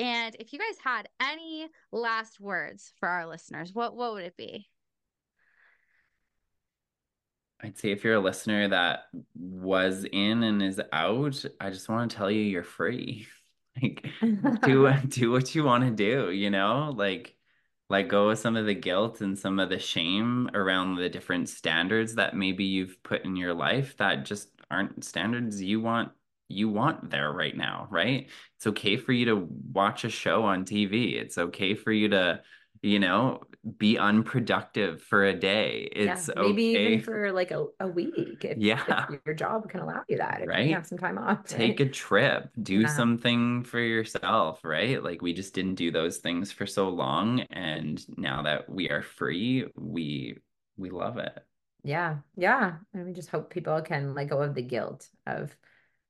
And 0.00 0.34
if 0.40 0.52
you 0.52 0.58
guys 0.58 0.76
had 0.82 1.08
any 1.20 1.68
last 1.92 2.40
words 2.40 2.92
for 2.98 3.08
our 3.08 3.26
listeners, 3.26 3.72
what 3.72 3.94
what 3.94 4.14
would 4.14 4.24
it 4.24 4.36
be? 4.36 4.66
I'd 7.60 7.76
say 7.76 7.90
if 7.90 8.04
you're 8.04 8.14
a 8.14 8.20
listener 8.20 8.68
that 8.68 9.04
was 9.34 10.04
in 10.12 10.44
and 10.44 10.62
is 10.62 10.80
out, 10.92 11.44
I 11.60 11.70
just 11.70 11.88
want 11.88 12.10
to 12.10 12.16
tell 12.16 12.30
you 12.30 12.40
you're 12.40 12.62
free. 12.62 13.26
like 13.82 14.06
do 14.62 14.92
do 15.08 15.30
what 15.30 15.54
you 15.54 15.64
want 15.64 15.84
to 15.84 15.90
do, 15.90 16.30
you 16.30 16.50
know? 16.50 16.92
Like 16.96 17.34
let 17.90 18.08
go 18.08 18.30
of 18.30 18.38
some 18.38 18.56
of 18.56 18.66
the 18.66 18.74
guilt 18.74 19.20
and 19.20 19.38
some 19.38 19.58
of 19.58 19.70
the 19.70 19.78
shame 19.78 20.50
around 20.54 20.96
the 20.96 21.08
different 21.08 21.48
standards 21.48 22.14
that 22.16 22.36
maybe 22.36 22.64
you've 22.64 23.02
put 23.02 23.24
in 23.24 23.36
your 23.36 23.54
life 23.54 23.96
that 23.96 24.24
just 24.24 24.50
aren't 24.70 25.04
standards 25.04 25.62
you 25.62 25.80
want 25.80 26.10
you 26.48 26.68
want 26.68 27.10
there 27.10 27.30
right 27.30 27.56
now, 27.56 27.86
right? 27.90 28.28
It's 28.56 28.66
okay 28.66 28.96
for 28.96 29.12
you 29.12 29.26
to 29.26 29.48
watch 29.72 30.04
a 30.04 30.08
show 30.08 30.44
on 30.44 30.64
TV. 30.64 31.14
It's 31.20 31.36
okay 31.36 31.74
for 31.74 31.92
you 31.92 32.08
to 32.08 32.40
you 32.82 32.98
know, 32.98 33.42
be 33.76 33.98
unproductive 33.98 35.02
for 35.02 35.24
a 35.24 35.34
day. 35.34 35.88
It's 35.92 36.28
yeah, 36.28 36.42
maybe 36.42 36.70
okay. 36.70 36.86
even 36.92 37.04
for 37.04 37.32
like 37.32 37.50
a, 37.50 37.66
a 37.80 37.88
week. 37.88 38.44
If, 38.44 38.58
yeah. 38.58 39.06
If 39.10 39.20
your 39.26 39.34
job 39.34 39.68
can 39.68 39.80
allow 39.80 40.02
you 40.08 40.18
that. 40.18 40.42
right. 40.46 40.66
You 40.66 40.74
have 40.74 40.86
some 40.86 40.98
time 40.98 41.18
off. 41.18 41.44
Take 41.44 41.80
a 41.80 41.88
trip. 41.88 42.50
Do 42.62 42.80
Yeah. 42.80 42.86
something 42.86 43.64
for 43.64 43.80
yourself, 43.80 44.64
right? 44.64 45.02
Like 45.02 45.22
we 45.22 45.34
just 45.34 45.54
didn't 45.54 45.74
do 45.74 45.90
those 45.90 46.18
things 46.18 46.52
for 46.52 46.66
so 46.66 46.88
long. 46.88 47.40
And 47.50 48.02
now 48.16 48.42
that 48.42 48.68
we 48.68 48.90
are 48.90 49.02
free, 49.02 49.66
we 49.76 50.38
we 50.76 50.90
love 50.90 51.18
it. 51.18 51.38
Yeah. 51.82 52.18
Yeah. 52.36 52.76
And 52.94 53.04
we 53.04 53.12
just 53.12 53.30
hope 53.30 53.50
people 53.50 53.80
can 53.82 54.14
let 54.14 54.28
go 54.28 54.40
of 54.42 54.54
the 54.54 54.62
guilt 54.62 55.08
of, 55.26 55.54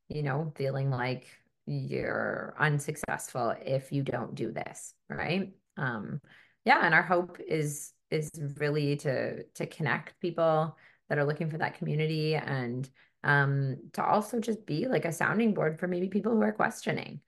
you 0.08 0.22
know, 0.22 0.52
feeling 0.56 0.90
like 0.90 1.26
you're 1.66 2.54
unsuccessful 2.58 3.54
if 3.60 3.92
you 3.92 4.02
don't 4.02 4.34
do 4.34 4.52
this, 4.52 4.94
right? 5.08 5.52
Um, 5.76 6.20
yeah, 6.68 6.84
and 6.84 6.94
our 6.94 7.02
hope 7.02 7.38
is 7.40 7.94
is 8.10 8.30
really 8.58 8.96
to 8.96 9.42
to 9.54 9.66
connect 9.66 10.20
people 10.20 10.76
that 11.08 11.16
are 11.16 11.24
looking 11.24 11.48
for 11.48 11.56
that 11.56 11.78
community 11.78 12.34
and 12.34 12.90
um 13.24 13.78
to 13.94 14.04
also 14.04 14.38
just 14.38 14.66
be 14.66 14.86
like 14.86 15.06
a 15.06 15.12
sounding 15.12 15.54
board 15.54 15.78
for 15.80 15.88
maybe 15.88 16.08
people 16.08 16.30
who 16.32 16.42
are 16.42 16.52
questioning. 16.52 17.20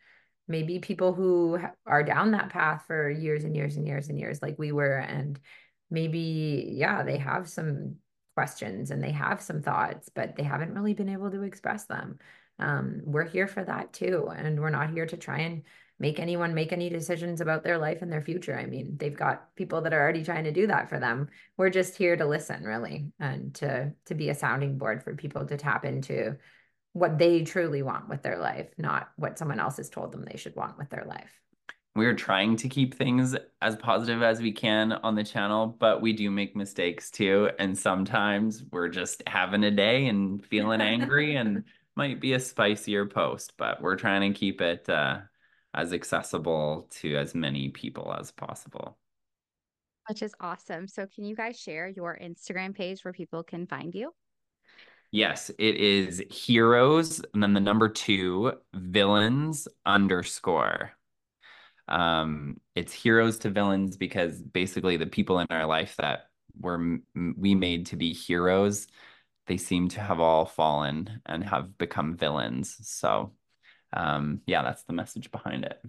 Maybe 0.46 0.78
people 0.78 1.14
who 1.14 1.58
are 1.86 2.02
down 2.02 2.32
that 2.32 2.50
path 2.50 2.84
for 2.86 3.08
years 3.08 3.44
and 3.44 3.56
years 3.56 3.76
and 3.76 3.86
years 3.86 4.10
and 4.10 4.18
years 4.20 4.42
like 4.42 4.58
we 4.58 4.72
were 4.72 4.98
and 4.98 5.40
maybe 5.90 6.74
yeah 6.76 7.02
they 7.02 7.16
have 7.16 7.48
some 7.48 7.96
questions 8.34 8.90
and 8.90 9.02
they 9.02 9.12
have 9.12 9.40
some 9.40 9.62
thoughts 9.62 10.10
but 10.14 10.36
they 10.36 10.42
haven't 10.42 10.74
really 10.74 10.92
been 10.92 11.08
able 11.08 11.30
to 11.30 11.44
express 11.44 11.86
them. 11.86 12.18
Um, 12.58 13.00
we're 13.04 13.24
here 13.36 13.46
for 13.46 13.64
that 13.64 13.94
too 13.94 14.28
and 14.36 14.60
we're 14.60 14.68
not 14.68 14.90
here 14.90 15.06
to 15.06 15.16
try 15.16 15.38
and 15.38 15.62
make 16.00 16.18
anyone 16.18 16.54
make 16.54 16.72
any 16.72 16.88
decisions 16.88 17.40
about 17.40 17.62
their 17.62 17.78
life 17.78 18.02
and 18.02 18.10
their 18.10 18.22
future. 18.22 18.58
I 18.58 18.66
mean 18.66 18.96
they've 18.96 19.16
got 19.16 19.54
people 19.54 19.82
that 19.82 19.92
are 19.92 20.00
already 20.00 20.24
trying 20.24 20.44
to 20.44 20.52
do 20.52 20.66
that 20.66 20.88
for 20.88 20.98
them. 20.98 21.28
We're 21.56 21.70
just 21.70 21.96
here 21.96 22.16
to 22.16 22.26
listen 22.26 22.64
really 22.64 23.12
and 23.20 23.54
to 23.56 23.92
to 24.06 24.14
be 24.14 24.30
a 24.30 24.34
sounding 24.34 24.78
board 24.78 25.04
for 25.04 25.14
people 25.14 25.46
to 25.46 25.56
tap 25.56 25.84
into 25.84 26.36
what 26.92 27.18
they 27.18 27.44
truly 27.44 27.82
want 27.82 28.08
with 28.08 28.22
their 28.22 28.38
life 28.38 28.66
not 28.76 29.10
what 29.14 29.38
someone 29.38 29.60
else 29.60 29.76
has 29.76 29.88
told 29.88 30.10
them 30.10 30.24
they 30.24 30.38
should 30.38 30.56
want 30.56 30.76
with 30.78 30.88
their 30.90 31.04
life. 31.04 31.38
We're 31.96 32.14
trying 32.14 32.56
to 32.56 32.68
keep 32.68 32.94
things 32.94 33.36
as 33.60 33.74
positive 33.76 34.22
as 34.22 34.40
we 34.40 34.52
can 34.52 34.92
on 34.92 35.16
the 35.16 35.24
channel, 35.24 35.76
but 35.78 36.00
we 36.00 36.12
do 36.12 36.30
make 36.30 36.54
mistakes 36.54 37.10
too. 37.10 37.50
And 37.58 37.76
sometimes 37.76 38.62
we're 38.70 38.88
just 38.88 39.24
having 39.26 39.64
a 39.64 39.72
day 39.72 40.06
and 40.06 40.44
feeling 40.46 40.80
angry 40.94 41.34
and 41.34 41.64
might 41.96 42.20
be 42.20 42.34
a 42.34 42.40
spicier 42.40 43.06
post, 43.06 43.54
but 43.58 43.82
we're 43.82 43.96
trying 43.96 44.32
to 44.32 44.38
keep 44.38 44.60
it 44.60 44.88
uh, 44.88 45.18
as 45.74 45.92
accessible 45.92 46.88
to 46.90 47.16
as 47.16 47.34
many 47.34 47.68
people 47.68 48.14
as 48.18 48.30
possible. 48.30 48.98
Which 50.08 50.22
is 50.22 50.34
awesome. 50.40 50.88
So 50.88 51.06
can 51.06 51.24
you 51.24 51.36
guys 51.36 51.58
share 51.58 51.88
your 51.88 52.18
Instagram 52.20 52.74
page 52.74 53.04
where 53.04 53.12
people 53.12 53.42
can 53.42 53.66
find 53.66 53.94
you? 53.94 54.12
Yes, 55.12 55.50
it 55.58 55.76
is 55.76 56.22
heroes 56.30 57.20
and 57.34 57.42
then 57.42 57.52
the 57.52 57.60
number 57.60 57.88
two 57.88 58.52
villains 58.72 59.68
underscore. 59.84 60.92
Um, 61.88 62.60
it's 62.76 62.92
heroes 62.92 63.38
to 63.38 63.50
villains 63.50 63.96
because 63.96 64.40
basically 64.40 64.96
the 64.96 65.06
people 65.06 65.40
in 65.40 65.46
our 65.50 65.66
life 65.66 65.96
that 65.98 66.30
were 66.60 66.98
we 67.36 67.54
made 67.54 67.86
to 67.86 67.96
be 67.96 68.12
heroes, 68.12 68.86
they 69.46 69.56
seem 69.56 69.88
to 69.88 70.00
have 70.00 70.20
all 70.20 70.46
fallen 70.46 71.20
and 71.26 71.42
have 71.42 71.76
become 71.78 72.16
villains. 72.16 72.76
So, 72.82 73.32
um, 73.92 74.40
yeah, 74.46 74.62
that's 74.62 74.84
the 74.84 74.92
message 74.92 75.30
behind 75.30 75.64
it. 75.64 75.80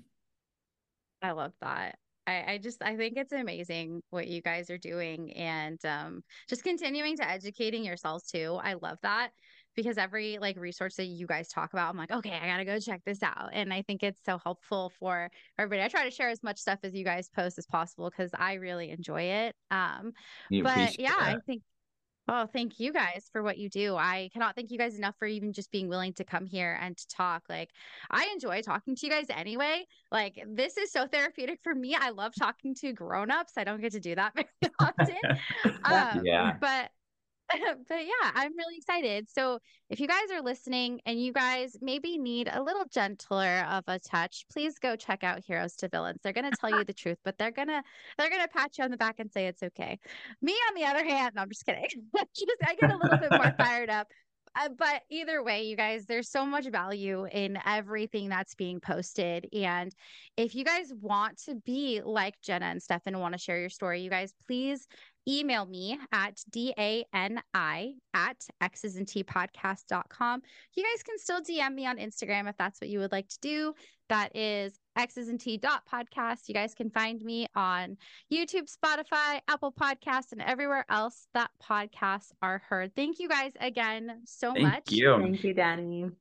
I 1.22 1.32
love 1.32 1.54
that. 1.62 1.98
I, 2.28 2.54
I 2.54 2.58
just 2.60 2.82
I 2.84 2.96
think 2.96 3.18
it's 3.18 3.32
amazing 3.32 4.02
what 4.10 4.28
you 4.28 4.42
guys 4.42 4.70
are 4.70 4.78
doing 4.78 5.34
and 5.34 5.84
um 5.86 6.24
just 6.48 6.64
continuing 6.64 7.18
to 7.18 7.28
educating 7.28 7.84
yourselves 7.84 8.30
too. 8.30 8.60
I 8.62 8.74
love 8.74 8.98
that 9.02 9.32
because 9.76 9.98
every 9.98 10.38
like 10.40 10.58
resource 10.58 10.96
that 10.96 11.06
you 11.06 11.26
guys 11.26 11.48
talk 11.48 11.74
about, 11.74 11.90
I'm 11.90 11.98
like, 11.98 12.12
okay, 12.12 12.38
I 12.42 12.46
gotta 12.46 12.66
go 12.66 12.80
check 12.80 13.02
this 13.06 13.24
out. 13.24 13.50
And 13.54 13.74
I 13.74 13.82
think 13.82 14.04
it's 14.04 14.22
so 14.26 14.38
helpful 14.38 14.92
for 15.00 15.30
everybody. 15.58 15.84
I 15.84 15.88
try 15.88 16.04
to 16.04 16.12
share 16.12 16.30
as 16.30 16.44
much 16.44 16.60
stuff 16.60 16.80
as 16.84 16.94
you 16.94 17.04
guys 17.04 17.30
post 17.30 17.58
as 17.58 17.66
possible 17.66 18.10
because 18.10 18.32
I 18.38 18.54
really 18.56 18.92
enjoy 18.92 19.22
it. 19.24 19.56
Um 19.72 20.12
We 20.50 20.62
but 20.62 21.00
yeah, 21.00 21.16
I 21.18 21.38
think 21.46 21.64
Oh, 22.34 22.46
thank 22.46 22.80
you 22.80 22.94
guys 22.94 23.30
for 23.30 23.44
what 23.44 23.58
you 23.58 23.70
do. 23.70 23.98
I 23.98 24.30
cannot 24.32 24.56
thank 24.56 24.72
you 24.72 24.78
guys 24.78 24.98
enough 24.98 25.18
for 25.20 25.28
even 25.28 25.52
just 25.52 25.70
being 25.70 25.90
willing 25.90 26.14
to 26.14 26.24
come 26.24 26.46
here 26.46 26.80
and 26.80 26.96
to 26.96 27.08
talk. 27.10 27.44
Like, 27.50 27.72
I 28.10 28.30
enjoy 28.32 28.62
talking 28.62 28.96
to 28.96 29.06
you 29.06 29.12
guys 29.12 29.26
anyway. 29.30 29.86
Like, 30.14 30.42
this 30.48 30.78
is 30.78 30.94
so 30.94 31.08
therapeutic 31.08 31.60
for 31.62 31.76
me. 31.76 31.94
I 31.94 32.12
love 32.12 32.32
talking 32.40 32.74
to 32.76 32.94
grown-ups. 32.94 33.58
I 33.58 33.66
don't 33.66 33.82
get 33.82 33.92
to 33.92 34.00
do 34.00 34.16
that 34.16 34.34
very 34.36 34.48
often. 34.80 35.18
Um, 35.84 36.24
Yeah. 36.24 36.54
but 36.62 36.92
but 37.90 38.06
yeah, 38.06 38.32
I'm 38.34 38.56
really 38.58 38.78
excited. 38.78 39.30
So 39.30 39.60
if 39.90 40.00
you 40.00 40.08
guys 40.08 40.32
are 40.32 40.42
listening 40.42 41.02
and 41.06 41.22
you 41.22 41.34
guys 41.34 41.78
maybe 41.82 42.18
need 42.18 42.50
a 42.52 42.62
little 42.62 42.86
gentler 42.92 43.66
of 43.70 43.84
a 43.88 44.00
touch, 44.00 44.46
please 44.52 44.80
go 44.80 44.96
check 44.96 45.24
out 45.24 45.44
Heroes 45.46 45.76
to 45.78 45.90
Villains. 45.90 46.20
They're 46.24 46.34
gonna 46.34 46.52
tell 46.52 46.70
you 46.70 46.84
the 46.84 46.94
truth, 46.94 47.18
but 47.24 47.38
they're 47.38 47.52
gonna 47.52 47.84
they're 48.18 48.30
gonna 48.30 48.48
pat 48.48 48.78
you 48.78 48.84
on 48.84 48.92
the 48.92 48.98
back 48.98 49.20
and 49.20 49.32
say 49.32 49.48
it's 49.48 49.64
okay. 49.64 50.00
Me, 50.42 50.54
on 50.70 50.76
the 50.76 50.86
other 50.86 51.04
hand, 51.04 51.36
no, 51.36 51.42
I'm 51.42 51.50
just 51.50 51.66
kidding. 51.66 51.86
just 52.36 52.52
I 52.66 52.76
get 52.76 52.92
a 52.92 52.98
little 52.98 53.18
bit 53.18 53.32
more 53.32 53.54
fired 53.58 53.90
up. 53.90 54.08
Uh, 54.60 54.70
but 54.78 55.02
either 55.10 55.42
way, 55.44 55.64
you 55.64 55.78
guys, 55.78 56.06
there's 56.06 56.30
so 56.30 56.46
much 56.46 56.68
value 56.68 57.26
in 57.32 57.58
everything 57.66 58.28
that's 58.28 58.54
being 58.54 58.80
posted. 58.82 59.48
And 59.54 59.94
if 60.36 60.56
you 60.56 60.66
guys 60.66 60.92
want 61.00 61.42
to 61.46 61.56
be 61.56 62.02
like 62.04 62.36
Jenna 62.42 62.66
and 62.66 62.84
Stefan 62.84 63.14
and 63.14 63.22
want 63.22 63.34
to 63.34 63.40
share 63.40 63.60
your 63.60 63.70
story, 63.70 64.02
you 64.02 64.10
guys, 64.10 64.34
please 64.46 64.88
email 65.28 65.66
me 65.66 66.00
at 66.12 66.42
d-a-n-i 66.50 67.94
at 68.14 68.48
Exes 68.62 68.96
and 68.96 69.08
Tea 69.08 69.24
podcast.com 69.24 70.42
you 70.76 70.84
guys 70.84 71.04
can 71.04 71.18
still 71.20 71.42
dm 71.42 71.74
me 71.74 71.86
on 71.86 71.98
instagram 71.98 72.50
if 72.50 72.58
that's 72.58 72.82
what 72.82 72.90
you 72.90 73.00
would 73.00 73.12
like 73.12 73.28
to 73.30 73.40
do. 73.42 73.74
That 74.10 74.36
is 74.36 74.78
Exes 74.98 75.30
and 75.30 75.40
Tea 75.40 75.56
dot 75.56 75.84
podcast. 75.90 76.50
You 76.50 76.54
guys 76.54 76.74
can 76.74 76.90
find 76.90 77.22
me 77.22 77.48
on 77.56 77.96
youtube 78.32 78.70
spotify 78.70 79.40
apple 79.48 79.72
podcasts 79.72 80.34
and 80.34 80.42
everywhere 80.42 80.86
else 80.90 81.28
that 81.34 81.50
podcasts 81.64 82.32
are 82.42 82.62
heard. 82.68 82.94
Thank 82.96 83.20
you 83.20 83.30
guys 83.30 83.52
again 83.60 84.22
so 84.26 84.54
Thank 84.54 84.68
much. 84.68 84.92
you. 84.92 85.18
thank 85.18 85.44
you 85.44 85.56
Dani 85.56 86.12